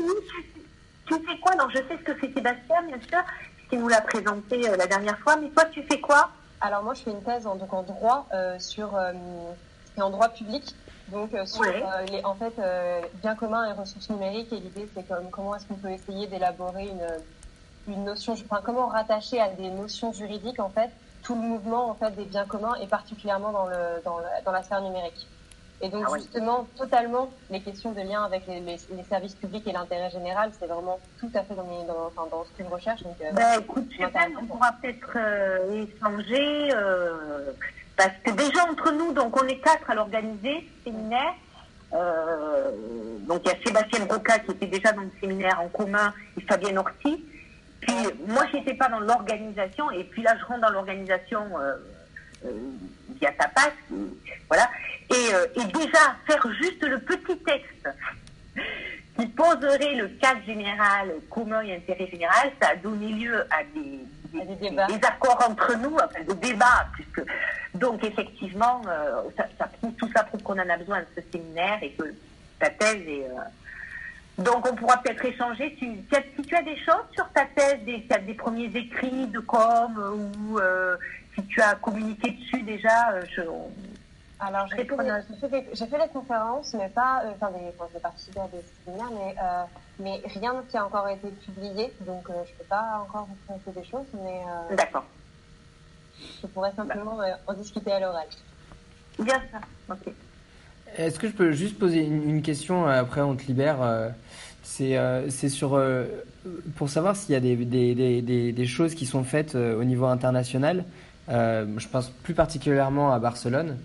Tu 1.07 1.15
fais 1.15 1.39
quoi? 1.41 1.57
Donc, 1.57 1.71
je 1.71 1.79
sais 1.79 1.99
ce 1.99 2.03
que 2.05 2.13
c'est 2.21 2.33
Sébastien, 2.33 2.83
bien 2.87 3.01
sûr, 3.01 3.23
qui 3.69 3.77
nous 3.77 3.89
l'a 3.89 4.01
présenté 4.03 4.69
euh, 4.69 4.77
la 4.77 4.87
dernière 4.87 5.19
fois. 5.19 5.37
Mais 5.37 5.49
toi, 5.51 5.65
tu 5.67 5.83
fais 5.83 6.01
quoi? 6.01 6.31
Alors, 6.61 6.83
moi, 6.83 6.95
je 6.95 7.03
fais 7.03 7.11
une 7.11 7.23
thèse 7.23 7.47
en, 7.47 7.57
donc, 7.57 7.73
en 7.73 7.83
droit 7.83 8.27
euh, 8.33 8.59
sur, 8.59 8.95
euh, 8.95 9.13
et 9.97 10.03
en 10.03 10.11
droit 10.11 10.29
public. 10.29 10.75
Donc, 11.09 11.35
euh, 11.35 11.45
sur 11.47 11.61
Ouais. 11.63 11.83
euh, 11.83 12.07
les, 12.07 12.25
en 12.25 12.35
fait, 12.35 12.55
euh, 12.59 13.01
biens 13.15 13.35
communs 13.35 13.69
et 13.69 13.73
ressources 13.73 14.09
numériques. 14.11 14.53
Et 14.53 14.61
l'idée, 14.61 14.89
c'est 14.95 15.07
comme, 15.07 15.31
comment 15.31 15.55
est-ce 15.57 15.67
qu'on 15.67 15.75
peut 15.75 15.91
essayer 15.91 16.27
d'élaborer 16.27 16.89
une, 16.89 17.07
une 17.95 18.05
notion, 18.05 18.35
enfin, 18.35 18.61
comment 18.65 18.87
rattacher 18.87 19.41
à 19.41 19.49
des 19.49 19.71
notions 19.71 20.13
juridiques, 20.13 20.61
en 20.61 20.71
fait, 20.71 20.91
tout 21.23 21.35
le 21.35 21.41
mouvement, 21.41 21.91
en 21.91 21.95
fait, 21.95 22.13
des 22.13 22.25
biens 22.25 22.47
communs 22.47 22.75
et 22.81 22.87
particulièrement 22.87 23.51
dans 23.53 23.67
le, 23.67 24.03
dans, 24.05 24.19
le- 24.19 24.45
dans 24.45 24.53
la 24.53 24.63
sphère 24.63 24.81
numérique. 24.83 25.27
Et 25.85 25.89
donc, 25.89 26.05
Ah 26.07 26.11
oui. 26.13 26.21
justement, 26.21 26.67
totalement, 26.79 27.29
les 27.51 27.61
questions 27.61 27.91
de 27.91 28.01
lien 28.01 28.23
avec 28.25 28.47
les, 28.47 28.61
les, 28.61 28.77
les 28.91 29.03
services 29.03 29.35
publics 29.35 29.67
et 29.67 29.73
l'intérêt 29.73 30.11
général, 30.11 30.53
c'est 30.59 30.69
vraiment 30.69 31.01
tout 31.19 31.31
à 31.35 31.43
fait 31.43 31.57
dans, 31.57 31.65
mes, 31.65 31.85
dans, 31.85 32.07
enfin, 32.07 32.29
dans 32.31 32.45
ce 32.45 32.51
que 32.57 32.63
je 32.63 32.73
recherche. 32.73 33.03
Donc, 33.03 33.17
euh, 33.21 33.33
Ben, 33.33 33.61
écoute, 33.61 33.91
on 34.41 34.47
pourra 34.47 34.71
peut-être 34.81 35.11
euh, 35.17 35.85
échanger. 35.85 36.73
Parce 38.03 38.19
que 38.25 38.31
déjà, 38.33 38.65
entre 38.65 38.91
nous, 38.91 39.13
donc 39.13 39.41
on 39.41 39.47
est 39.47 39.59
quatre 39.59 39.89
à 39.89 39.95
l'organiser, 39.95 40.69
ce 40.79 40.91
séminaire. 40.91 41.35
Euh, 41.93 42.73
donc, 43.21 43.43
il 43.45 43.49
y 43.49 43.53
a 43.53 43.57
Sébastien 43.65 44.05
Broca 44.07 44.41
qui 44.41 44.51
était 44.51 44.67
déjà 44.67 44.93
dans 44.93 45.03
le 45.03 45.11
séminaire 45.21 45.61
en 45.61 45.69
commun 45.69 46.13
et 46.37 46.41
Fabienne 46.41 46.79
Orti. 46.79 47.25
Puis, 47.81 47.95
moi, 48.27 48.45
je 48.51 48.57
n'étais 48.57 48.75
pas 48.75 48.89
dans 48.89 48.99
l'organisation. 48.99 49.89
Et 49.93 50.03
puis 50.03 50.23
là, 50.23 50.35
je 50.37 50.45
rentre 50.47 50.63
dans 50.63 50.71
l'organisation 50.71 51.43
euh, 51.61 51.75
euh, 52.45 52.51
via 53.21 53.31
Tapas. 53.33 53.71
Voilà. 54.49 54.69
Et, 55.09 55.35
euh, 55.35 55.47
et 55.55 55.65
déjà, 55.67 56.17
faire 56.27 56.45
juste 56.61 56.83
le 56.83 56.99
petit 56.99 57.39
texte 57.39 57.89
qui 59.17 59.27
poserait 59.27 59.95
le 59.95 60.09
cadre 60.21 60.43
général 60.45 61.13
commun 61.31 61.61
et 61.63 61.77
intérêt 61.77 62.09
général, 62.09 62.51
ça 62.61 62.71
a 62.71 62.77
donné 62.77 63.09
lieu 63.13 63.43
à 63.43 63.63
des, 63.75 64.01
Des 64.87 65.07
accords 65.07 65.45
entre 65.49 65.75
nous, 65.77 65.95
enfin 65.97 66.23
des 66.27 66.35
débats, 66.35 66.87
puisque 66.95 67.23
donc 67.75 68.03
effectivement, 68.05 68.81
euh, 68.87 69.23
ça, 69.37 69.45
ça 69.59 69.67
prouve, 69.67 69.93
tout 69.95 70.11
ça 70.15 70.25
prouve 70.25 70.43
qu'on 70.43 70.59
en 70.59 70.69
a 70.69 70.77
besoin 70.77 71.01
de 71.01 71.07
ce 71.17 71.21
séminaire 71.31 71.79
et 71.83 71.93
que 71.93 72.05
ta 72.59 72.71
thèse 72.71 73.03
est. 73.07 73.25
euh, 73.27 74.43
Donc 74.43 74.67
on 74.71 74.75
pourra 74.75 74.99
peut-être 74.99 75.25
échanger. 75.25 75.77
Si 75.81 76.43
tu 76.47 76.55
as 76.57 76.63
des 76.63 76.77
choses 76.79 77.05
sur 77.13 77.29
ta 77.33 77.45
thèse, 77.47 77.81
des, 77.85 78.05
tu 78.07 78.15
as 78.15 78.19
des 78.19 78.35
premiers 78.35 78.71
écrits 78.75 79.27
de 79.27 79.41
com 79.41 80.31
ou 80.49 80.59
euh, 80.59 80.97
si 81.35 81.45
tu 81.47 81.61
as 81.61 81.75
communiqué 81.77 82.31
dessus 82.33 82.63
déjà, 82.63 83.25
je, 83.27 83.43
Alors, 84.41 84.67
j'ai 84.69 84.77
fait, 84.77 84.83
des- 85.49 86.09
conférences, 86.13 86.75
mais 86.75 86.89
pas, 86.89 87.23
enfin, 87.35 87.51
des, 87.53 87.69
enfin, 87.79 87.89
j'ai 87.95 88.01
participé 88.01 88.41
à 88.41 88.49
des 88.49 88.63
séminaires, 88.85 89.11
mais, 89.13 89.35
mais 90.03 90.21
rien 90.27 90.63
qui 90.69 90.77
a 90.77 90.85
encore 90.87 91.09
été 91.09 91.29
publié, 91.29 91.93
donc 92.07 92.29
euh, 92.29 92.33
je 92.47 92.53
peux 92.59 92.69
pas 92.69 93.05
encore 93.05 93.27
vous 93.29 93.37
présenter 93.47 93.81
des 93.81 93.87
choses, 93.87 94.07
mais 94.23 94.41
euh, 94.41 94.77
D'accord. 94.77 95.05
je 96.43 96.47
pourrais 96.49 96.73
simplement 96.73 97.21
euh, 97.21 97.33
en 97.47 97.55
discuter 97.55 97.93
à 97.93 98.01
l'oral. 98.01 98.27
Bien 99.19 99.41
ça. 99.51 99.61
Ok. 99.95 100.13
Est-ce 100.97 101.19
que 101.19 101.29
je 101.29 101.33
peux 101.33 101.53
juste 101.53 101.79
poser 101.79 102.01
une, 102.05 102.29
une 102.29 102.43
question 102.43 102.87
Après, 102.87 103.23
on 103.23 103.35
te 103.35 103.45
libère. 103.45 103.79
C'est 104.63 104.97
euh, 104.97 105.29
c'est 105.29 105.49
sur 105.49 105.75
euh, 105.75 106.05
pour 106.77 106.89
savoir 106.89 107.17
s'il 107.17 107.33
y 107.33 107.37
a 107.37 107.41
des, 107.41 107.57
des, 107.57 107.95
des, 107.95 108.23
des, 108.23 108.53
des 108.53 108.67
choses 108.67 108.95
qui 108.95 109.07
sont 109.07 109.25
faites 109.25 109.55
euh, 109.55 109.79
au 109.79 109.85
niveau 109.85 110.07
international 110.07 110.85
je 111.29 111.89
pense 111.89 112.11
plus 112.11 112.35
particulièrement 112.35 113.13
à 113.13 113.19
Barcelone, 113.19 113.79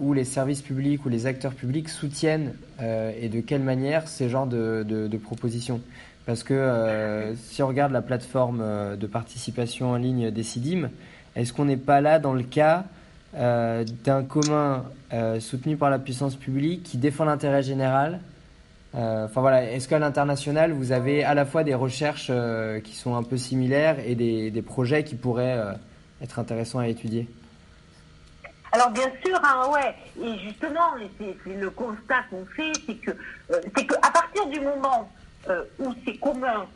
où 0.00 0.14
les 0.14 0.24
services 0.24 0.62
publics 0.62 1.04
ou 1.04 1.08
les 1.08 1.26
acteurs 1.26 1.52
publics 1.52 1.88
soutiennent 1.88 2.54
et 2.80 3.28
de 3.28 3.40
quelle 3.40 3.62
manière 3.62 4.08
ces 4.08 4.28
genres 4.28 4.46
de, 4.46 5.16
propositions. 5.22 5.80
Parce 6.24 6.42
que 6.42 7.34
si 7.36 7.62
on 7.62 7.68
regarde 7.68 7.92
la 7.92 8.00
plateforme 8.00 8.96
de 8.96 9.06
participation 9.06 9.90
en 9.90 9.96
ligne 9.96 10.30
Decidim, 10.30 10.88
est-ce 11.38 11.52
qu'on 11.52 11.66
n'est 11.66 11.76
pas 11.76 12.00
là 12.00 12.18
dans 12.18 12.32
le 12.32 12.42
cas 12.42 12.84
euh, 13.36 13.84
d'un 14.04 14.24
commun 14.24 14.84
euh, 15.12 15.38
soutenu 15.38 15.76
par 15.76 15.90
la 15.90 16.00
puissance 16.00 16.34
publique 16.34 16.82
qui 16.82 16.96
défend 16.98 17.24
l'intérêt 17.24 17.62
général? 17.62 18.20
Euh, 18.94 19.26
Enfin 19.26 19.40
voilà, 19.42 19.70
est-ce 19.70 19.86
qu'à 19.86 20.00
l'international, 20.00 20.72
vous 20.72 20.90
avez 20.90 21.22
à 21.22 21.34
la 21.34 21.44
fois 21.44 21.62
des 21.62 21.74
recherches 21.74 22.32
qui 22.82 22.96
sont 22.96 23.14
un 23.14 23.22
peu 23.22 23.36
similaires 23.36 23.98
et 24.04 24.14
des, 24.14 24.62
projets 24.62 25.04
qui 25.04 25.14
pourraient 25.14 25.58
être 26.22 26.38
intéressants 26.38 26.80
à 26.80 26.88
étudier? 26.88 27.28
Alors 28.72 28.90
bien 28.90 29.10
sûr, 29.24 29.38
hein, 29.42 29.68
ouais, 29.72 29.94
et 30.22 30.38
justement, 30.38 30.94
le 31.46 31.70
constat 31.70 32.22
qu'on 32.30 32.44
fait, 32.46 32.72
c'est 32.86 32.96
que 32.96 33.12
c'est 33.76 33.86
qu'à 33.86 34.10
partir 34.10 34.46
du 34.46 34.60
moment 34.60 35.10
où 35.78 35.94
ces 36.04 36.16
communs 36.18 36.66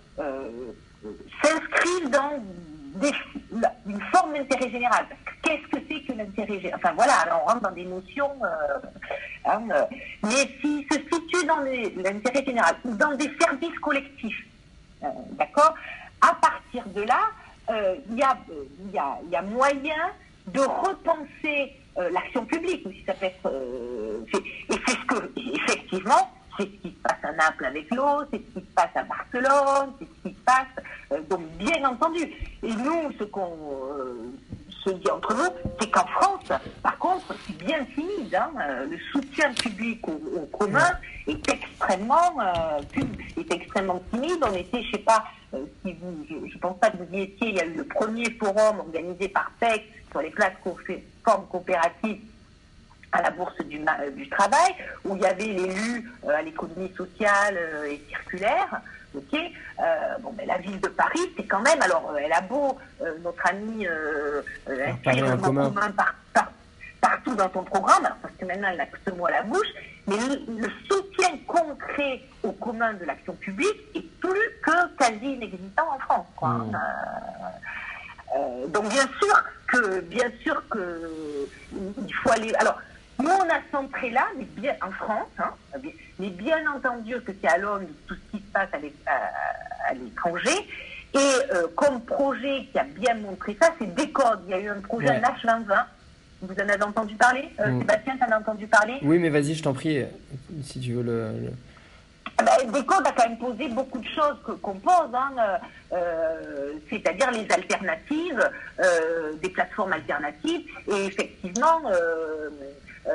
s'inscrivent 1.43 2.11
dans 2.11 2.43
une 3.87 4.01
forme 4.13 4.35
d'intérêt 4.35 4.71
général. 4.71 5.07
Qu'est-ce 5.43 5.67
que 5.69 5.85
c'est 5.89 6.01
que 6.03 6.13
l'intérêt 6.13 6.61
général 6.61 6.81
Enfin 6.83 6.95
voilà, 6.95 7.15
alors 7.21 7.43
on 7.45 7.49
rentre 7.49 7.63
dans 7.63 7.73
des 7.73 7.85
notions, 7.85 8.31
euh, 8.45 8.79
hein, 9.45 9.63
euh, 9.71 9.85
mais 10.23 10.49
s'il 10.61 10.85
se 10.91 10.99
situe 10.99 11.47
dans 11.47 11.61
l'intérêt 12.03 12.45
général 12.45 12.77
ou 12.85 12.95
dans 12.95 13.15
des 13.17 13.31
services 13.41 13.79
collectifs, 13.81 14.47
euh, 15.03 15.07
d'accord 15.33 15.75
À 16.21 16.35
partir 16.35 16.87
de 16.89 17.03
là, 17.03 17.21
il 18.11 18.19
y, 18.19 18.23
a, 18.23 18.37
y, 18.93 19.37
a, 19.37 19.43
moyen 19.43 20.11
de 20.49 20.61
repenser 20.61 21.75
l'action 21.97 22.45
publique, 22.47 22.87
si 22.91 23.05
ça 23.05 23.15
peut 23.15 23.27
être, 23.27 23.53
et 24.35 24.75
c'est 24.87 24.93
ce 24.93 25.07
que, 25.07 25.31
effectivement, 25.37 26.31
c'est 26.57 26.65
ce 26.65 26.83
qui 26.83 26.91
se 26.91 27.03
passe 27.03 27.19
à 27.23 27.33
Naples 27.33 27.65
avec 27.65 27.91
l'eau, 27.95 28.23
c'est 28.31 28.39
ce 28.39 28.61
qui 28.61 28.67
se 28.67 28.75
passe 28.75 28.91
à 28.95 29.03
Barcelone, 29.05 29.93
c'est 29.99 30.07
ce 30.07 30.29
qui 30.29 30.35
se 30.35 30.45
passe. 30.45 30.85
Euh, 31.13 31.21
donc, 31.29 31.41
bien 31.59 31.85
entendu. 31.85 32.23
Et 32.63 32.73
nous, 32.73 33.13
ce 33.19 33.25
qu'on 33.25 33.53
euh, 33.99 34.33
se 34.85 34.91
dit 34.91 35.11
entre 35.11 35.35
nous, 35.35 35.71
c'est 35.81 35.91
qu'en 35.91 36.07
France, 36.07 36.53
par 36.83 36.99
contre, 36.99 37.35
c'est 37.47 37.57
bien 37.65 37.85
timide. 37.95 38.35
Hein, 38.35 38.51
euh, 38.61 38.87
le 38.87 38.99
soutien 39.13 39.53
public 39.55 40.07
au, 40.09 40.47
commun 40.57 40.93
est 41.27 41.49
extrêmement, 41.49 42.37
est 43.37 43.53
extrêmement 43.53 44.03
timide. 44.13 44.39
On 44.43 44.55
était, 44.55 44.83
je 44.83 44.93
sais 44.93 44.99
pas, 44.99 45.25
si 45.53 45.95
vous, 45.95 46.27
je, 46.29 46.35
ne 46.35 46.61
pense 46.61 46.79
pas 46.79 46.91
que 46.91 46.99
vous 46.99 47.15
y 47.15 47.23
étiez. 47.23 47.49
Il 47.49 47.55
y 47.57 47.61
a 47.61 47.65
eu 47.65 47.75
le 47.75 47.85
premier 47.85 48.31
forum 48.33 48.81
organisé 48.81 49.29
par 49.29 49.51
PEC 49.61 49.89
sur 50.11 50.21
les 50.21 50.31
plateformes 51.23 51.47
coopératives 51.47 52.21
à 53.13 53.23
la 53.23 53.31
Bourse 53.31 53.59
du, 53.67 53.79
euh, 53.79 54.11
du 54.11 54.29
Travail, 54.29 54.75
où 55.05 55.17
il 55.17 55.23
y 55.23 55.27
avait 55.27 55.45
l'élu 55.45 56.11
euh, 56.25 56.37
à 56.37 56.43
l'économie 56.43 56.93
sociale 56.97 57.57
euh, 57.59 57.91
et 57.91 58.03
circulaire. 58.09 58.81
Ok, 59.15 59.39
bon, 60.23 60.33
ben, 60.33 60.47
la 60.47 60.57
ville 60.57 60.81
de 60.81 60.89
Paris, 60.89 61.21
c'est 61.37 61.45
quand 61.45 61.61
même. 61.61 61.83
Alors, 61.83 62.17
elle 62.19 62.33
a 62.33 62.41
beau, 62.41 62.79
notre 63.23 63.47
ami, 63.47 63.87
inscrire 64.67 65.33
un 65.33 65.37
commun, 65.37 65.71
partout 66.99 67.35
dans 67.35 67.53
son 67.53 67.63
programme, 67.63 68.09
parce 68.23 68.33
que 68.39 68.47
maintenant 68.47 68.69
elle 68.71 68.79
n'a 68.79 68.87
que 68.87 68.97
ce 69.07 69.11
mot 69.13 69.27
à 69.27 69.33
la 69.33 69.43
bouche, 69.43 69.67
mais 70.07 70.17
le, 70.17 70.67
soutien 70.89 71.37
concret 71.47 72.23
au 72.43 72.53
commun 72.53 72.95
de 72.95 73.05
l'action 73.05 73.35
publique 73.35 73.83
est 73.95 74.09
plus 74.19 74.49
que 74.65 74.97
quasi 74.97 75.35
inexistant 75.35 75.89
en 75.95 75.99
France. 75.99 76.27
Quoi. 76.35 76.49
Mmh. 76.49 76.79
Donc 78.69 78.89
bien 78.89 79.09
sûr 79.21 79.45
que, 79.67 80.01
bien 80.01 80.31
sûr 80.43 80.63
que, 80.69 81.49
il 81.73 82.15
faut 82.15 82.31
aller. 82.31 82.53
Alors, 82.55 82.81
nous, 83.19 83.31
on 83.31 83.49
a 83.49 83.61
centré 83.71 84.11
là, 84.11 84.27
mais 84.37 84.47
bien 84.57 84.75
en 84.83 84.91
France, 84.91 85.29
hein, 85.39 85.53
mais 86.19 86.31
bien 86.31 86.59
entendu 86.75 87.21
que 87.21 87.33
c'est 87.41 87.49
à 87.49 87.59
Londres 87.59 87.87
tout 88.07 88.15
ce 88.15 88.37
qui 88.37 88.45
se 88.45 88.53
passe 88.53 88.69
à 88.73 89.95
l'étranger. 89.95 90.67
Et 91.15 91.19
euh, 91.19 91.67
comme 91.77 92.01
projet 92.01 92.69
qui 92.73 92.79
a 92.79 92.85
bien 92.85 93.15
montré 93.15 93.57
ça, 93.61 93.75
c'est 93.79 93.95
Décode. 93.95 94.41
Il 94.47 94.51
y 94.51 94.55
a 94.55 94.61
eu 94.61 94.69
un 94.69 94.81
projet 94.81 95.09
ouais. 95.09 95.21
H2020. 95.21 95.85
Vous 96.41 96.55
en 96.55 96.69
avez 96.69 96.83
entendu 96.83 97.15
parler? 97.17 97.49
Euh, 97.61 97.71
mm. 97.71 97.81
Sébastien, 97.81 98.17
tu 98.17 98.25
en 98.25 98.35
as 98.35 98.39
entendu 98.39 98.67
parler? 98.67 98.95
Oui, 99.03 99.19
mais 99.19 99.29
vas-y, 99.29 99.55
je 99.55 99.63
t'en 99.63 99.75
prie, 99.75 100.05
si 100.63 100.81
tu 100.81 100.95
veux 100.95 101.03
le... 101.03 101.53
Ah 102.47 102.57
ben, 102.59 102.73
Décode 102.73 103.07
a 103.07 103.13
quand 103.13 103.29
même 103.29 103.39
posé 103.39 103.69
beaucoup 103.69 103.99
de 103.99 104.09
choses 104.09 104.59
qu'on 104.61 104.75
pose, 104.75 105.15
hein, 105.15 105.33
euh, 105.93 106.73
c'est-à-dire 106.91 107.31
les 107.31 107.47
alternatives, 107.51 108.51
des 109.41 109.49
plateformes 109.51 109.93
alternatives. 109.93 110.67
Et 110.89 111.07
effectivement, 111.07 111.81
euh, 113.07 113.11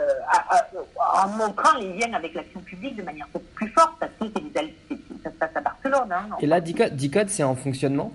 en 1.00 1.28
montrant 1.30 1.78
les 1.80 1.94
liens 1.94 2.14
avec 2.14 2.34
l'action 2.34 2.60
publique 2.60 2.98
de 2.98 3.04
manière 3.04 3.28
beaucoup 3.32 3.46
plus 3.56 3.70
forte, 3.70 3.94
parce 4.00 4.12
que 4.20 4.26
ça 5.24 5.32
se 5.32 5.36
passe 5.38 5.56
à 5.56 5.62
Barcelone. 5.62 6.12
Hein, 6.12 6.28
Et 6.42 6.46
là, 6.46 6.60
DICODE, 6.60 7.30
c'est 7.30 7.44
en 7.44 7.56
fonctionnement? 7.56 8.12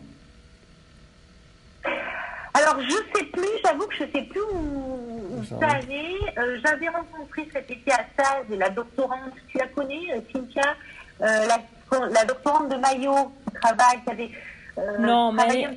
Alors, 2.55 2.77
je 2.83 2.97
sais 3.17 3.25
plus, 3.25 3.49
j'avoue 3.65 3.87
que 3.87 3.95
je 3.95 4.05
sais 4.13 4.23
plus 4.23 4.43
où, 4.53 5.43
ça 5.59 5.67
allait. 5.67 6.17
Euh, 6.39 6.59
j'avais 6.65 6.89
rencontré 6.89 7.49
cet 7.53 7.71
été 7.71 7.91
à 7.91 8.05
Sage 8.17 8.47
la 8.51 8.69
doctorante, 8.69 9.33
tu 9.49 9.59
la 9.59 9.67
connais, 9.69 10.13
euh, 10.13 10.21
Cynthia, 10.33 10.75
la, 11.21 12.25
doctorante 12.27 12.69
de 12.71 12.77
Maillot, 12.77 13.33
qui 13.47 13.61
travaille, 13.61 14.03
qui 14.05 14.11
avait. 14.11 14.31
non, 14.99 15.33
mais. 15.33 15.69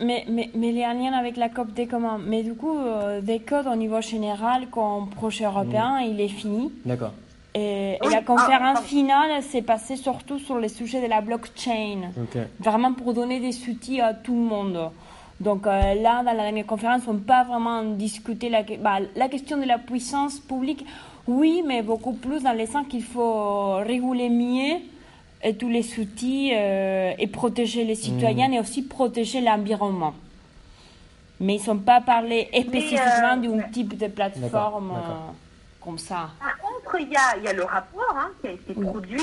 Mais, 0.00 0.24
mais, 0.28 0.48
mais 0.54 0.70
les 0.70 0.82
liens 0.82 1.12
avec 1.12 1.36
la 1.36 1.48
COP 1.48 1.72
des 1.72 1.86
communs. 1.86 2.20
Mais 2.24 2.44
du 2.44 2.54
coup, 2.54 2.78
euh, 2.78 3.20
des 3.20 3.40
codes 3.40 3.66
au 3.66 3.74
niveau 3.74 4.00
général, 4.00 4.68
comme 4.70 5.10
projet 5.10 5.44
européen, 5.44 5.98
il 5.98 6.20
est 6.20 6.28
fini. 6.28 6.72
D'accord. 6.84 7.12
Et, 7.54 7.98
la 8.08 8.22
conférence 8.22 8.78
ah, 8.80 8.82
finale 8.82 9.42
s'est 9.42 9.62
passée 9.62 9.96
surtout 9.96 10.38
sur 10.38 10.58
les 10.58 10.68
sujets 10.68 11.02
de 11.02 11.08
la 11.08 11.20
blockchain. 11.20 12.12
Vraiment 12.60 12.92
pour 12.92 13.14
donner 13.14 13.40
des 13.40 13.68
outils 13.68 14.00
à 14.00 14.14
tout 14.14 14.34
le 14.34 14.42
monde. 14.42 14.90
Donc 15.40 15.66
euh, 15.66 15.94
là, 15.94 16.22
dans 16.22 16.32
la 16.32 16.42
dernière 16.42 16.66
conférence, 16.66 17.02
on 17.08 17.14
n'a 17.14 17.20
pas 17.20 17.44
vraiment 17.44 17.82
discuté 17.82 18.48
la, 18.48 18.62
bah, 18.62 18.98
la 19.16 19.28
question 19.28 19.56
de 19.56 19.64
la 19.64 19.78
puissance 19.78 20.38
publique. 20.38 20.84
Oui, 21.28 21.62
mais 21.64 21.82
beaucoup 21.82 22.14
plus 22.14 22.42
dans 22.42 22.54
le 22.54 22.64
sens 22.64 22.86
qu'il 22.88 23.04
faut 23.04 23.74
réguler 23.74 24.30
mieux 24.30 24.78
et 25.44 25.54
tous 25.54 25.68
les 25.68 26.00
outils 26.00 26.52
euh, 26.54 27.12
et 27.18 27.26
protéger 27.26 27.84
les 27.84 27.96
citoyens 27.96 28.48
mm. 28.48 28.54
et 28.54 28.60
aussi 28.60 28.82
protéger 28.82 29.42
l'environnement. 29.42 30.14
Mais 31.38 31.56
ils 31.56 31.60
ne 31.60 31.64
sont 31.64 31.78
pas 31.78 32.00
parlé 32.00 32.48
spécifiquement 32.50 33.36
euh, 33.36 33.58
d'un 33.58 33.62
type 33.68 33.98
de 33.98 34.06
plateforme 34.06 34.92
euh, 34.92 35.32
comme 35.84 35.98
ça. 35.98 36.30
Par 36.40 36.56
contre, 36.58 36.98
il 36.98 37.12
y 37.12 37.16
a, 37.16 37.36
y 37.44 37.46
a, 37.46 37.52
le 37.52 37.64
rapport 37.64 38.16
hein, 38.16 38.30
qui 38.40 38.46
a 38.48 38.52
été 38.52 38.72
produit 38.72 39.20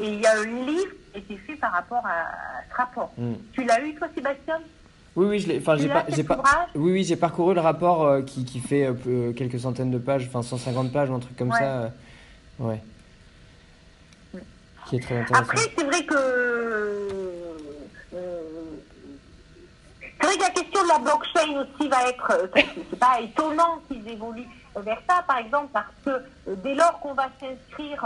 et 0.00 0.08
il 0.08 0.20
y 0.20 0.26
a 0.26 0.32
un 0.32 0.44
livre 0.66 0.90
qui 1.12 1.14
a 1.14 1.18
été 1.18 1.36
fait 1.36 1.54
par 1.54 1.70
rapport 1.70 2.04
à, 2.04 2.32
ce 2.68 2.76
rapport. 2.76 3.12
Mm. 3.16 3.34
Tu 3.52 3.62
l'as 3.62 3.80
eu, 3.80 3.94
toi, 3.94 4.08
Sébastien? 4.12 4.58
Oui, 5.16 5.26
oui, 5.26 5.38
je 5.38 5.48
l'ai. 5.48 5.58
Enfin, 5.58 5.76
j'ai 5.76 5.88
pas, 5.88 6.04
j'ai 6.08 6.24
pas. 6.24 6.42
Oui, 6.74 6.92
oui, 6.92 7.04
j'ai 7.04 7.16
parcouru 7.16 7.54
le 7.54 7.60
rapport 7.60 8.24
qui, 8.24 8.44
qui, 8.44 8.60
fait 8.60 8.88
quelques 9.36 9.60
centaines 9.60 9.90
de 9.90 9.98
pages, 9.98 10.26
enfin 10.28 10.42
150 10.42 10.92
pages, 10.92 11.10
un 11.10 11.20
truc 11.20 11.36
comme 11.36 11.52
ça. 11.52 11.92
ouais. 12.58 12.80
Après, 15.32 15.58
c'est 15.76 15.84
vrai 15.84 16.04
que. 16.04 16.14
Euh, 18.14 18.38
c'est 20.20 20.26
vrai 20.26 20.36
que 20.36 20.42
la 20.42 20.50
question 20.50 20.82
de 20.82 20.88
la 20.88 20.98
blockchain 20.98 21.60
aussi 21.60 21.88
va 21.88 22.08
être. 22.08 22.30
Euh, 22.32 22.46
c'est 22.54 22.98
pas 22.98 23.20
étonnant 23.20 23.80
qu'ils 23.88 24.06
évoluent 24.08 24.48
vers 24.76 25.00
ça, 25.08 25.24
par 25.26 25.38
exemple, 25.38 25.68
parce 25.72 25.86
que 26.04 26.10
euh, 26.10 26.54
dès 26.62 26.74
lors 26.74 27.00
qu'on 27.00 27.14
va 27.14 27.28
s'inscrire. 27.40 28.00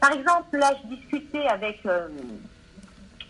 par 0.00 0.12
exemple, 0.12 0.56
là, 0.56 0.72
je 0.82 0.94
discutais 0.94 1.46
avec 1.46 1.82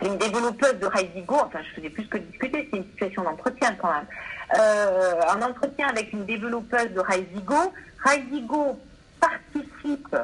une 0.03 0.19
développeuse 0.19 0.79
de 0.79 0.87
Raidigo, 0.87 1.37
enfin 1.37 1.61
je 1.63 1.75
faisais 1.77 1.91
plus 1.91 2.07
que 2.07 2.19
discuter, 2.19 2.69
c'est 2.71 2.79
une 2.79 2.85
situation 2.91 3.23
d'entretien 3.23 3.75
quand 3.81 3.91
même. 3.93 4.07
un 4.53 5.43
entretien 5.43 5.89
avec 5.89 6.13
une 6.13 6.27
développeuse 6.27 6.91
de 6.93 7.01
Raidigo, 7.01 7.73
Raidigo 8.05 8.79
participe 9.21 10.17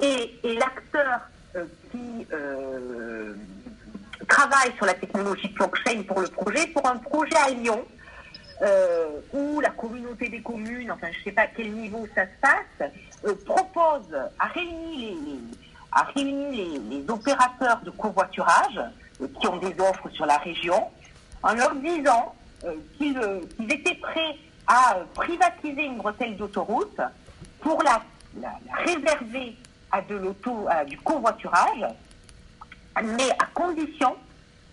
et 0.00 0.38
est 0.44 0.54
l'acteur 0.54 1.20
euh, 1.56 1.64
qui 1.90 2.26
euh, 2.32 3.34
travaille 4.28 4.72
sur 4.76 4.86
la 4.86 4.94
technologie 4.94 5.48
blockchain 5.48 6.02
pour 6.06 6.20
le 6.20 6.28
projet, 6.28 6.66
pour 6.68 6.86
un 6.86 6.96
projet 6.96 7.36
à 7.36 7.50
Lyon, 7.50 7.84
euh, 8.62 9.20
où 9.32 9.60
la 9.60 9.70
communauté 9.70 10.28
des 10.28 10.42
communes, 10.42 10.90
enfin 10.90 11.08
je 11.12 11.18
ne 11.18 11.24
sais 11.24 11.32
pas 11.32 11.42
à 11.42 11.46
quel 11.46 11.72
niveau 11.72 12.06
ça 12.14 12.24
se 12.24 12.40
passe, 12.40 12.90
propose 13.44 14.14
à 14.38 14.46
réunir 14.46 14.98
les, 14.98 15.38
à 15.92 16.02
réunir 16.14 16.80
les, 16.90 17.10
opérateurs 17.10 17.80
de 17.82 17.90
covoiturage 17.90 18.80
qui 19.40 19.46
ont 19.46 19.56
des 19.56 19.74
offres 19.80 20.08
sur 20.10 20.26
la 20.26 20.38
région, 20.38 20.88
en 21.42 21.54
leur 21.54 21.74
disant 21.76 22.34
qu'ils 22.98 23.72
étaient 23.72 23.94
prêts 23.96 24.36
à 24.66 24.96
privatiser 25.14 25.84
une 25.84 25.98
bretelle 25.98 26.36
d'autoroute 26.36 27.00
pour 27.60 27.82
la, 27.82 28.02
la 28.40 28.52
réserver 28.84 29.56
à 29.92 30.02
de 30.02 30.16
l'auto, 30.16 30.66
du 30.86 30.98
covoiturage, 30.98 31.86
mais 33.02 33.30
à 33.38 33.46
condition 33.54 34.16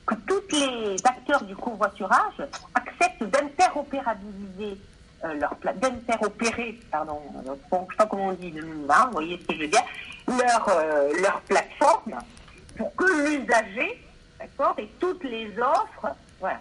que 0.05 0.15
tous 0.15 0.41
les 0.51 0.95
acteurs 1.05 1.43
du 1.43 1.55
covoiturage 1.55 2.43
acceptent 2.73 3.23
d'interopérabiliser 3.23 4.77
euh, 5.25 5.33
leur 5.35 5.55
d'interopérer, 5.75 6.79
pardon, 6.91 7.21
euh, 7.47 7.55
je 7.71 7.77
sais 7.77 7.97
pas 7.97 8.05
comment 8.05 8.27
on 8.27 8.33
dit, 8.33 8.53
hein, 8.89 9.05
vous 9.05 9.11
voyez 9.13 9.39
ce 9.39 9.47
que 9.47 9.55
je 9.55 9.59
veux 9.61 9.67
dire, 9.67 9.83
leur, 10.27 10.67
euh, 10.69 11.13
leur 11.21 11.39
plateforme 11.41 12.15
pour 12.75 12.93
que 12.95 13.05
l'usager, 13.05 14.03
d'accord, 14.43 14.75
et 14.77 14.87
toutes 14.99 15.23
les 15.23 15.57
offres, 15.59 16.15
voilà. 16.39 16.59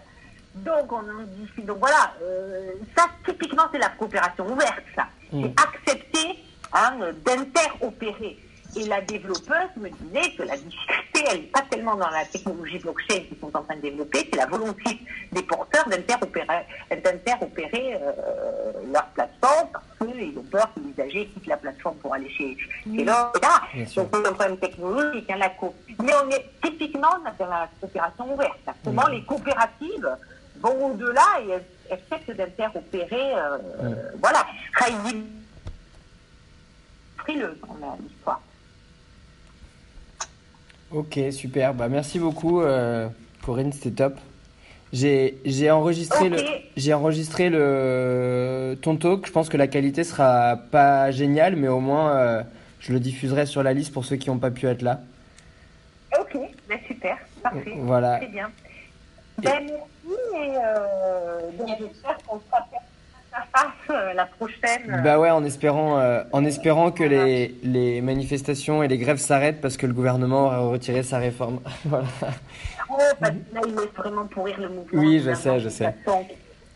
Donc 0.55 0.91
on 0.91 0.97
en 0.97 1.23
discute. 1.39 1.65
Donc 1.65 1.79
voilà, 1.79 2.13
euh, 2.21 2.73
ça 2.95 3.07
typiquement 3.25 3.63
c'est 3.71 3.79
la 3.79 3.89
coopération 3.89 4.47
ouverte, 4.47 4.83
ça. 4.95 5.07
Mm. 5.31 5.43
C'est 5.43 5.61
accepter 5.61 6.43
hein, 6.73 6.99
d'interopérer. 7.25 8.39
Et 8.75 8.85
la 8.87 9.01
développeuse 9.01 9.69
me 9.77 9.89
disait 9.89 10.31
que 10.35 10.43
la 10.43 10.57
difficulté, 10.57 11.23
elle 11.29 11.41
n'est 11.41 11.47
pas 11.47 11.61
tellement 11.69 11.95
dans 11.95 12.09
la 12.09 12.25
technologie 12.25 12.79
blockchain 12.79 13.19
qu'ils 13.19 13.37
sont 13.39 13.55
en 13.55 13.61
train 13.61 13.75
de 13.75 13.81
développer, 13.81 14.27
c'est 14.31 14.37
la 14.39 14.47
volonté 14.47 14.99
des 15.31 15.43
porteurs 15.43 15.87
d'interopérer, 15.87 16.65
d'interopérer 16.89 17.95
euh, 18.01 18.71
leur 18.91 19.05
plateforme 19.09 19.69
parce 19.71 20.11
qu'ils 20.11 20.37
ont 20.37 20.43
peur 20.43 20.69
que 20.73 20.79
l'usager 20.79 21.27
quitte 21.27 21.45
la 21.47 21.57
plateforme 21.57 21.97
pour 21.97 22.13
aller 22.15 22.29
chez, 22.29 22.57
chez 22.57 23.03
l'autre. 23.05 23.39
Donc 23.95 24.09
c'est 24.11 24.27
un 24.27 24.33
problème 24.33 24.57
technologique, 24.57 25.29
hein, 25.29 25.37
la 25.37 25.49
co. 25.49 25.73
Mais 26.03 26.13
on 26.25 26.29
est 26.31 26.45
typiquement 26.63 27.09
dans 27.39 27.45
la 27.47 27.69
coopération 27.79 28.33
ouverte. 28.33 28.57
là. 28.65 28.73
Comment 28.83 29.07
les 29.07 29.23
coopératives 29.23 30.09
vont 30.59 30.87
au-delà 30.91 31.21
et 31.45 31.49
elles 31.51 31.65
acceptent 31.91 32.31
d'interopérer, 32.35 33.35
euh, 33.35 33.57
voilà, 34.21 34.45
Heidi 34.81 35.23
frileux 37.17 37.57
dans 37.67 37.75
la- 37.79 37.95
l'histoire. 38.01 38.41
Ok, 40.93 41.19
super. 41.31 41.73
Bah, 41.73 41.89
merci 41.89 42.19
beaucoup, 42.19 42.61
euh, 42.61 43.07
Corinne, 43.43 43.73
c'était 43.73 43.91
top. 43.91 44.15
J'ai 44.91 45.39
j'ai 45.43 45.71
enregistré 45.71 46.29
le 46.29 46.37
j'ai 46.77 46.93
enregistré 46.93 47.49
le 47.49 48.77
ton 48.79 48.95
talk. 48.95 49.25
Je 49.25 49.31
pense 49.31 49.49
que 49.49 49.57
la 49.57 49.65
qualité 49.65 50.03
sera 50.03 50.55
pas 50.55 51.09
géniale, 51.09 51.55
mais 51.55 51.67
au 51.67 51.79
moins 51.79 52.15
euh, 52.15 52.43
je 52.79 52.93
le 52.93 52.99
diffuserai 52.99 53.47
sur 53.47 53.63
la 53.63 53.73
liste 53.73 53.91
pour 53.91 54.05
ceux 54.05 54.17
qui 54.17 54.29
n'ont 54.29 54.37
pas 54.37 54.51
pu 54.51 54.67
être 54.67 54.83
là. 54.83 55.01
Ok, 56.19 56.37
ben 56.69 56.77
super, 56.85 57.17
parfait. 57.41 57.73
Voilà. 57.79 58.17
Très 58.17 58.27
bien. 58.27 58.51
Ben, 59.41 59.51
merci 59.63 60.13
et 60.35 60.57
euh, 60.63 61.39
donc 61.57 61.69
j'espère 61.79 62.17
qu'on 62.27 62.39
sera 62.39 62.67
euh, 63.89 64.13
la 64.13 64.25
prochaine. 64.25 65.01
Bah 65.03 65.19
ouais, 65.19 65.29
en 65.29 65.43
espérant 65.43 65.99
euh, 65.99 66.23
en 66.31 66.45
espérant 66.45 66.91
que 66.91 67.03
les 67.03 67.55
les 67.63 68.01
manifestations 68.01 68.83
et 68.83 68.87
les 68.87 68.97
grèves 68.97 69.17
s'arrêtent 69.17 69.61
parce 69.61 69.77
que 69.77 69.85
le 69.85 69.93
gouvernement 69.93 70.45
aura 70.45 70.59
retiré 70.59 71.03
sa 71.03 71.17
réforme. 71.17 71.59
voilà. 71.85 72.05
Ouais, 72.89 72.97
parce 73.19 73.31
que 73.31 73.55
là, 73.55 73.61
il 73.67 73.75
laisse 73.75 73.93
vraiment 73.95 74.25
pourrir 74.25 74.59
le 74.59 74.69
mouvement. 74.69 74.99
Oui, 75.01 75.21
je 75.25 75.33
sais, 75.33 75.59
je 75.59 75.69
sais. 75.69 75.95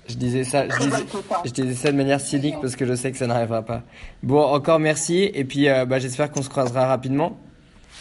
Je 0.09 0.15
disais 0.15 0.45
ça, 0.45 0.67
je 0.69 0.77
disais, 0.77 0.95
inquiétante. 0.95 1.37
je 1.45 1.51
disais 1.51 1.73
ça 1.73 1.91
de 1.91 1.97
manière 1.97 2.21
cynique 2.21 2.55
parce 2.61 2.77
que 2.77 2.85
je 2.85 2.93
sais 2.93 3.11
que 3.11 3.17
ça 3.17 3.27
n'arrivera 3.27 3.61
pas. 3.63 3.83
Bon, 4.23 4.41
encore 4.41 4.79
merci 4.79 5.29
et 5.33 5.43
puis 5.43 5.67
euh, 5.67 5.85
bah, 5.85 5.99
j'espère 5.99 6.31
qu'on 6.31 6.41
se 6.41 6.49
croisera 6.49 6.87
rapidement. 6.87 7.37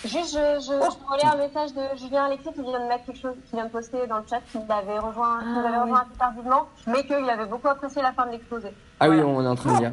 Juste, 0.07 0.35
je, 0.35 0.61
je, 0.61 0.73
je 0.73 1.12
relais 1.12 1.24
un 1.24 1.37
message 1.37 1.73
de 1.74 1.83
Julien 1.99 2.24
Alexis 2.27 2.53
qui 2.55 2.62
vient 2.62 2.81
de 2.81 2.87
mettre 2.89 3.05
quelque 3.07 3.20
chose, 3.20 3.35
qui 3.49 3.57
vient 3.57 3.65
de 3.65 3.70
poster 3.70 4.07
dans 4.07 4.19
le 4.19 4.24
chat 4.28 4.41
qu'il 4.53 4.61
avait 4.70 4.99
rejoint, 4.99 5.41
qu'il 5.41 5.62
Ah, 5.65 5.69
avait 5.69 5.78
rejoint 5.78 6.01
assez 6.01 6.19
tardivement, 6.19 6.66
mais 6.87 7.05
qu'il 7.05 7.28
avait 7.31 7.47
beaucoup 7.47 7.69
apprécié 7.69 8.03
la 8.03 8.12
fin 8.12 8.27
de 8.27 8.33
l'exposé. 8.33 8.69
Ah 9.01 9.09
oui, 9.09 9.20
on 9.20 9.43
est 9.43 9.47
en 9.47 9.55
train 9.57 9.74
de 9.74 9.81
lire. 9.81 9.93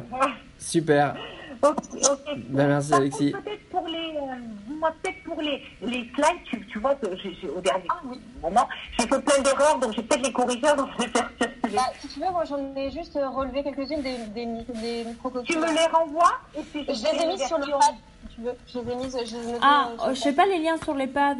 Super. 0.58 1.14
Ok, 1.62 1.76
ok. 1.94 2.36
Bah, 2.50 2.66
merci 2.66 2.90
Par 2.90 2.98
Alexis. 3.00 3.32
Peut-être 3.32 3.68
pour 3.70 3.86
les, 3.88 4.16
euh, 4.16 4.34
dis-moi 4.66 4.90
peut-être 5.02 5.24
pour 5.24 5.40
les, 5.40 5.62
les 5.82 6.10
slides, 6.14 6.42
tu, 6.44 6.66
tu 6.66 6.78
vois 6.78 6.94
que 6.96 7.16
j'ai, 7.16 7.34
j'ai- 7.40 7.48
au 7.48 7.60
dernier 7.60 7.86
Ah 7.90 8.00
oui. 8.04 8.20
moment, 8.42 8.68
j'ai 8.98 9.06
fait 9.06 9.20
plein 9.20 9.42
d'erreurs, 9.42 9.78
donc 9.78 9.92
j'ai 9.94 10.02
peut-être 10.02 10.26
les 10.26 10.32
corrigeurs, 10.32 10.76
donc 10.76 10.88
je 10.98 11.04
vais 11.04 11.08
faire 11.10 11.30
circuler. 11.40 11.74
Bah, 11.76 11.82
si 12.00 12.08
tu 12.08 12.20
veux, 12.20 12.30
moi 12.30 12.44
j'en 12.44 12.58
ai 12.76 12.90
juste 12.90 13.14
relevé 13.14 13.62
quelques-unes 13.62 14.02
des, 14.02 14.18
des, 14.34 14.46
des. 14.46 15.06
Tu 15.44 15.58
me 15.58 15.72
les 15.72 15.86
renvoies 15.92 16.32
et 16.56 16.62
puis 16.62 16.84
Je 16.86 16.92
les 17.04 17.22
ai 17.22 17.26
mises 17.28 17.46
sur 17.46 17.58
le 17.58 17.64
pad, 17.70 17.94
tu 18.34 18.40
veux. 18.42 18.54
Je 18.72 18.78
ai 18.78 18.94
mises, 18.96 19.16
je 19.26 19.36
Ah, 19.62 19.90
le 20.08 20.14
je 20.14 20.20
sais 20.20 20.32
pas 20.32 20.46
les 20.46 20.58
liens 20.58 20.76
sur 20.82 20.94
les 20.94 21.06
pads. 21.06 21.36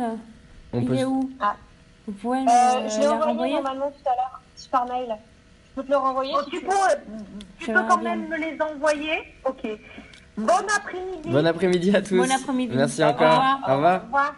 On 0.72 0.80
Il 0.80 0.86
peut... 0.86 0.94
est 0.96 1.04
où 1.04 1.30
Ah. 1.40 1.56
Vous 2.06 2.12
pouvez 2.12 2.40
me 2.42 2.48
Euh, 2.50 2.88
je 2.88 2.96
l'ai 3.00 3.04
la 3.06 3.12
envoyé 3.12 3.24
renvoyer 3.30 3.54
normalement 3.54 3.90
tout 3.90 4.08
à 4.10 4.14
l'heure, 4.14 4.40
par 4.70 4.86
mail. 4.86 5.16
Je 5.70 5.80
peux 5.80 5.86
te 5.86 5.90
le 5.90 5.96
renvoyer 5.96 6.32
Bon, 6.32 6.38
si 6.44 6.50
tu 6.50 6.58
tu 6.60 6.64
peux, 6.66 6.72
tu 7.58 7.72
peux 7.72 7.80
quand 7.88 7.96
bien. 7.98 8.16
même 8.16 8.28
me 8.28 8.36
les 8.36 8.58
envoyer 8.60 9.18
Ok. 9.44 9.66
Bon 10.36 10.52
après-midi. 10.76 11.30
Bon 11.30 11.46
après-midi 11.46 11.96
à 11.96 12.02
tous. 12.02 12.16
Bon 12.16 12.30
après-midi. 12.30 12.74
Merci 12.76 13.02
Au 13.02 13.06
encore. 13.08 13.30
revoir. 13.30 13.58
Au 13.68 13.74
revoir. 13.74 14.00
Au 14.02 14.04
revoir. 14.06 14.34